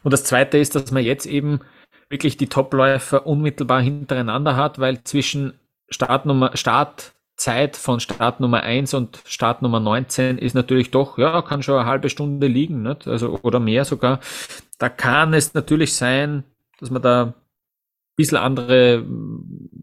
Und 0.02 0.12
das 0.12 0.24
zweite 0.24 0.58
ist, 0.58 0.74
dass 0.74 0.90
man 0.90 1.04
jetzt 1.04 1.26
eben 1.26 1.60
wirklich 2.08 2.36
die 2.38 2.48
Topläufer 2.48 3.26
unmittelbar 3.26 3.82
hintereinander 3.82 4.56
hat, 4.56 4.78
weil 4.78 5.04
zwischen 5.04 5.54
Startnummer, 5.90 6.56
Startzeit 6.56 7.76
von 7.76 8.00
Startnummer 8.00 8.62
1 8.62 8.94
und 8.94 9.22
Startnummer 9.26 9.80
19 9.80 10.38
ist 10.38 10.54
natürlich 10.54 10.90
doch, 10.90 11.18
ja, 11.18 11.42
kann 11.42 11.62
schon 11.62 11.78
eine 11.78 11.88
halbe 11.88 12.08
Stunde 12.08 12.46
liegen, 12.46 12.82
nicht? 12.82 13.06
Also, 13.06 13.40
oder 13.42 13.60
mehr 13.60 13.84
sogar. 13.84 14.20
Da 14.78 14.88
kann 14.88 15.34
es 15.34 15.52
natürlich 15.52 15.94
sein, 15.94 16.44
dass 16.80 16.90
man 16.90 17.02
da 17.02 17.24
ein 17.24 17.34
bisschen 18.16 18.38
andere, 18.38 19.04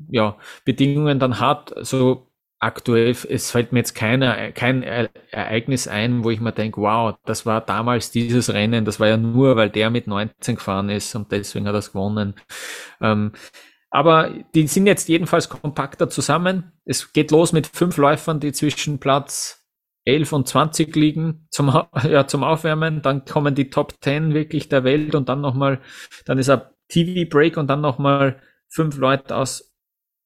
ja, 0.09 0.35
Bedingungen 0.63 1.19
dann 1.19 1.39
hat. 1.39 1.75
So 1.81 2.24
aktuell, 2.59 3.15
es 3.29 3.51
fällt 3.51 3.71
mir 3.71 3.79
jetzt 3.79 3.95
keine, 3.95 4.51
kein 4.53 4.83
Ereignis 4.83 5.87
ein, 5.87 6.23
wo 6.23 6.31
ich 6.31 6.39
mir 6.39 6.51
denke, 6.51 6.81
wow, 6.81 7.15
das 7.25 7.45
war 7.45 7.61
damals 7.61 8.11
dieses 8.11 8.53
Rennen, 8.53 8.85
das 8.85 8.99
war 8.99 9.07
ja 9.07 9.17
nur, 9.17 9.55
weil 9.55 9.69
der 9.69 9.89
mit 9.89 10.07
19 10.07 10.55
gefahren 10.55 10.89
ist 10.89 11.15
und 11.15 11.31
deswegen 11.31 11.67
hat 11.67 11.75
er 11.75 11.79
es 11.79 11.91
gewonnen. 11.91 12.35
Ähm, 13.01 13.33
aber 13.91 14.31
die 14.53 14.67
sind 14.67 14.87
jetzt 14.87 15.07
jedenfalls 15.07 15.47
kompakter 15.47 16.09
zusammen. 16.09 16.73
Es 16.83 17.13
geht 17.13 17.31
los 17.31 17.53
mit 17.53 17.67
fünf 17.67 17.97
Läufern, 17.97 18.39
die 18.39 18.51
zwischen 18.51 18.99
Platz 18.99 19.65
11 20.05 20.33
und 20.33 20.47
20 20.47 20.95
liegen 20.95 21.47
zum, 21.49 21.67
ja, 22.03 22.27
zum 22.27 22.43
Aufwärmen. 22.43 23.01
Dann 23.01 23.25
kommen 23.25 23.55
die 23.55 23.69
Top 23.69 23.93
10 24.01 24.33
wirklich 24.33 24.69
der 24.69 24.83
Welt 24.83 25.15
und 25.15 25.29
dann 25.29 25.41
nochmal, 25.41 25.81
dann 26.25 26.37
ist 26.37 26.49
ein 26.49 26.61
TV-Break 26.89 27.57
und 27.57 27.67
dann 27.67 27.81
nochmal 27.81 28.41
fünf 28.67 28.97
Leute 28.97 29.35
aus 29.35 29.74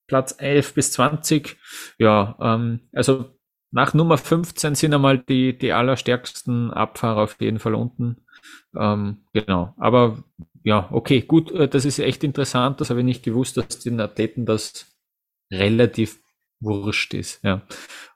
Platz 0.10 0.36
11 0.38 0.74
bis 0.74 0.92
20. 0.92 1.58
Ja, 1.98 2.36
ähm, 2.42 2.82
also 2.92 3.34
nach 3.72 3.94
Nummer 3.94 4.18
15 4.18 4.76
sind 4.76 4.94
einmal 4.94 5.20
die, 5.20 5.58
die 5.58 5.72
allerstärksten 5.72 6.72
Abfahrer 6.72 7.22
auf 7.22 7.40
jeden 7.40 7.60
Fall 7.60 7.76
unten. 7.76 8.18
Ähm, 8.76 9.20
genau. 9.32 9.74
Aber 9.78 10.24
ja, 10.64 10.90
okay, 10.92 11.22
gut, 11.22 11.52
äh, 11.52 11.68
das 11.68 11.86
ist 11.86 12.00
echt 12.00 12.24
interessant. 12.24 12.82
Das 12.82 12.90
habe 12.90 13.00
ich 13.00 13.06
nicht 13.06 13.24
gewusst, 13.24 13.58
dass 13.58 13.80
den 13.80 14.02
Athleten 14.02 14.46
das 14.46 14.88
relativ 15.52 16.20
wurscht 16.60 17.14
ist. 17.14 17.44
Ja, 17.44 17.62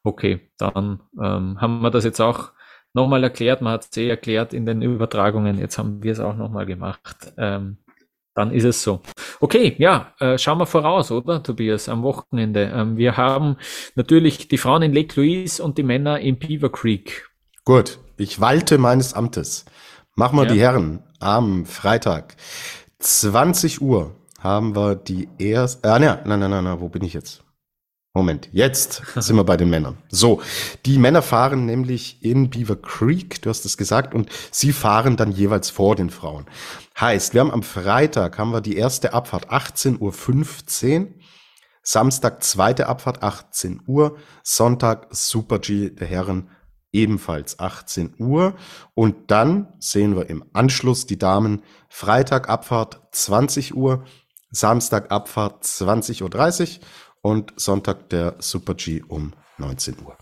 okay, 0.04 0.52
dann 0.58 1.02
ähm, 1.22 1.62
haben 1.62 1.82
wir 1.82 1.92
das 1.92 2.04
jetzt 2.04 2.20
auch 2.20 2.52
nochmal 2.94 3.24
erklärt. 3.24 3.62
Man 3.62 3.74
hat 3.74 3.88
es 3.90 3.98
eh 3.98 4.10
erklärt 4.10 4.54
in 4.54 4.66
den 4.66 4.82
Übertragungen. 4.82 5.60
Jetzt 5.60 5.78
haben 5.78 6.04
wir 6.04 6.12
es 6.12 6.20
auch 6.20 6.36
nochmal 6.36 6.66
gemacht. 6.66 7.34
Ähm, 7.38 7.78
dann 8.36 8.52
ist 8.52 8.64
es 8.64 8.82
so. 8.84 9.02
Okay, 9.40 9.76
ja, 9.78 10.14
äh, 10.20 10.38
schauen 10.38 10.60
wir 10.60 10.66
voraus, 10.66 11.12
oder, 11.12 11.44
Tobias, 11.44 11.90
am 11.90 12.04
Wochenende. 12.04 12.72
Ähm, 12.74 12.98
wir 12.98 13.18
haben 13.18 13.58
natürlich 13.96 14.48
die 14.48 14.58
Frauen 14.58 14.82
in 14.82 14.94
Lake 14.94 15.20
Louise 15.20 15.62
und 15.62 15.78
die 15.78 15.84
Männer 15.84 16.20
in 16.20 16.38
Beaver 16.38 16.72
Creek. 16.72 17.30
Gut, 17.66 18.00
ich 18.18 18.40
walte 18.40 18.78
meines 18.78 19.14
Amtes. 19.14 19.66
Machen 20.16 20.38
wir 20.38 20.46
ja. 20.46 20.54
die 20.54 20.60
Herren 20.60 21.04
am 21.20 21.66
Freitag. 21.66 22.36
20 23.00 23.82
Uhr 23.82 24.16
haben 24.40 24.76
wir 24.76 24.96
die 24.96 25.30
erste. 25.38 25.92
Ah, 25.92 26.00
nein, 26.00 26.20
nein, 26.26 26.40
nein, 26.40 26.64
nein, 26.64 26.80
wo 26.80 26.90
bin 26.90 27.04
ich 27.04 27.14
jetzt? 27.14 27.44
Moment, 28.16 28.48
jetzt 28.52 29.02
sind 29.16 29.38
wir 29.38 29.44
bei 29.44 29.58
den 29.58 29.72
Männern. 29.72 29.98
So, 30.08 30.40
die 30.86 31.00
Männer 31.00 31.24
fahren 31.24 31.66
nämlich 31.66 32.24
in 32.24 32.52
Beaver 32.52 32.76
Creek, 32.76 33.42
du 33.42 33.50
hast 33.50 33.66
es 33.66 33.76
gesagt, 33.76 34.14
und 34.14 34.30
sie 34.52 34.72
fahren 34.72 35.18
dann 35.18 35.32
jeweils 35.32 35.72
vor 35.72 35.96
den 35.96 36.12
Frauen. 36.12 36.46
Heißt, 37.00 37.34
wir 37.34 37.42
haben 37.42 37.50
am 37.50 37.64
Freitag 37.64 38.38
haben 38.38 38.52
wir 38.52 38.62
die 38.62 38.78
erste 38.78 39.16
Abfahrt 39.16 39.50
18.15 39.50 41.02
Uhr, 41.02 41.08
Samstag 41.82 42.44
zweite 42.44 42.86
Abfahrt 42.86 43.24
18 43.24 43.82
Uhr, 43.88 44.16
Sonntag 44.44 45.08
Super 45.10 45.58
G 45.58 45.90
der 45.90 46.06
Herren 46.06 46.52
ebenfalls 46.92 47.58
18 47.58 48.14
Uhr 48.20 48.54
und 48.94 49.32
dann 49.32 49.74
sehen 49.80 50.16
wir 50.16 50.30
im 50.30 50.46
Anschluss 50.54 51.08
die 51.08 51.18
Damen 51.18 51.64
Freitag 51.90 52.48
Abfahrt 52.48 53.02
20 53.12 53.76
Uhr, 53.76 54.06
Samstag 54.52 55.12
Abfahrt 55.12 55.64
20.30 55.64 56.22
Uhr 56.22 56.80
und 57.24 57.54
Sonntag 57.56 58.10
der 58.10 58.36
Super 58.38 58.76
G 58.76 59.02
um 59.08 59.34
19 59.58 59.96
Uhr. 60.06 60.16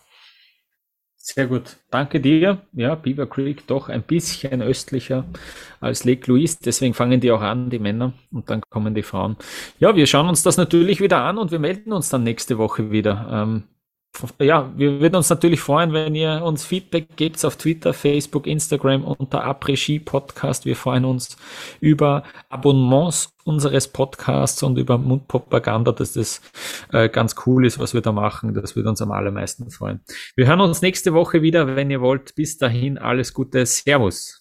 Sehr 1.23 1.47
gut. 1.47 1.77
Danke 1.91 2.19
dir. 2.19 2.61
Ja, 2.73 2.95
Beaver 2.95 3.27
Creek 3.27 3.67
doch 3.67 3.89
ein 3.89 4.01
bisschen 4.01 4.61
östlicher 4.61 5.25
als 5.79 6.03
Lake 6.03 6.29
Louise. 6.31 6.57
Deswegen 6.63 6.95
fangen 6.95 7.21
die 7.21 7.31
auch 7.31 7.41
an, 7.41 7.69
die 7.69 7.77
Männer, 7.77 8.13
und 8.31 8.49
dann 8.49 8.61
kommen 8.69 8.95
die 8.95 9.03
Frauen. 9.03 9.37
Ja, 9.79 9.95
wir 9.95 10.07
schauen 10.07 10.27
uns 10.27 10.41
das 10.41 10.57
natürlich 10.57 10.99
wieder 10.99 11.21
an 11.21 11.37
und 11.37 11.51
wir 11.51 11.59
melden 11.59 11.93
uns 11.93 12.09
dann 12.09 12.23
nächste 12.23 12.57
Woche 12.57 12.91
wieder. 12.91 13.27
Ähm, 13.31 13.63
ja, 14.39 14.71
wir 14.75 14.99
würden 14.99 15.15
uns 15.15 15.29
natürlich 15.29 15.61
freuen, 15.61 15.93
wenn 15.93 16.15
ihr 16.15 16.41
uns 16.43 16.65
Feedback 16.65 17.15
gebt 17.15 17.43
auf 17.45 17.55
Twitter, 17.55 17.93
Facebook, 17.93 18.45
Instagram 18.45 19.03
unter 19.03 19.43
Après 19.43 19.99
Podcast. 19.99 20.65
Wir 20.65 20.75
freuen 20.75 21.05
uns 21.05 21.37
über 21.79 22.23
Abonnements 22.49 23.33
unseres 23.43 23.87
Podcasts 23.87 24.61
und 24.63 24.77
über 24.77 24.97
Mundpropaganda, 24.97 25.91
dass 25.91 26.13
das 26.13 26.41
äh, 26.91 27.09
ganz 27.09 27.35
cool 27.45 27.65
ist, 27.65 27.79
was 27.79 27.93
wir 27.93 28.01
da 28.01 28.11
machen. 28.11 28.53
Das 28.53 28.75
würde 28.75 28.89
uns 28.89 29.01
am 29.01 29.11
allermeisten 29.11 29.71
freuen. 29.71 30.01
Wir 30.35 30.47
hören 30.47 30.61
uns 30.61 30.81
nächste 30.81 31.13
Woche 31.13 31.41
wieder, 31.41 31.75
wenn 31.75 31.89
ihr 31.89 32.01
wollt. 32.01 32.35
Bis 32.35 32.57
dahin 32.57 32.97
alles 32.97 33.33
Gute. 33.33 33.65
Servus. 33.65 34.40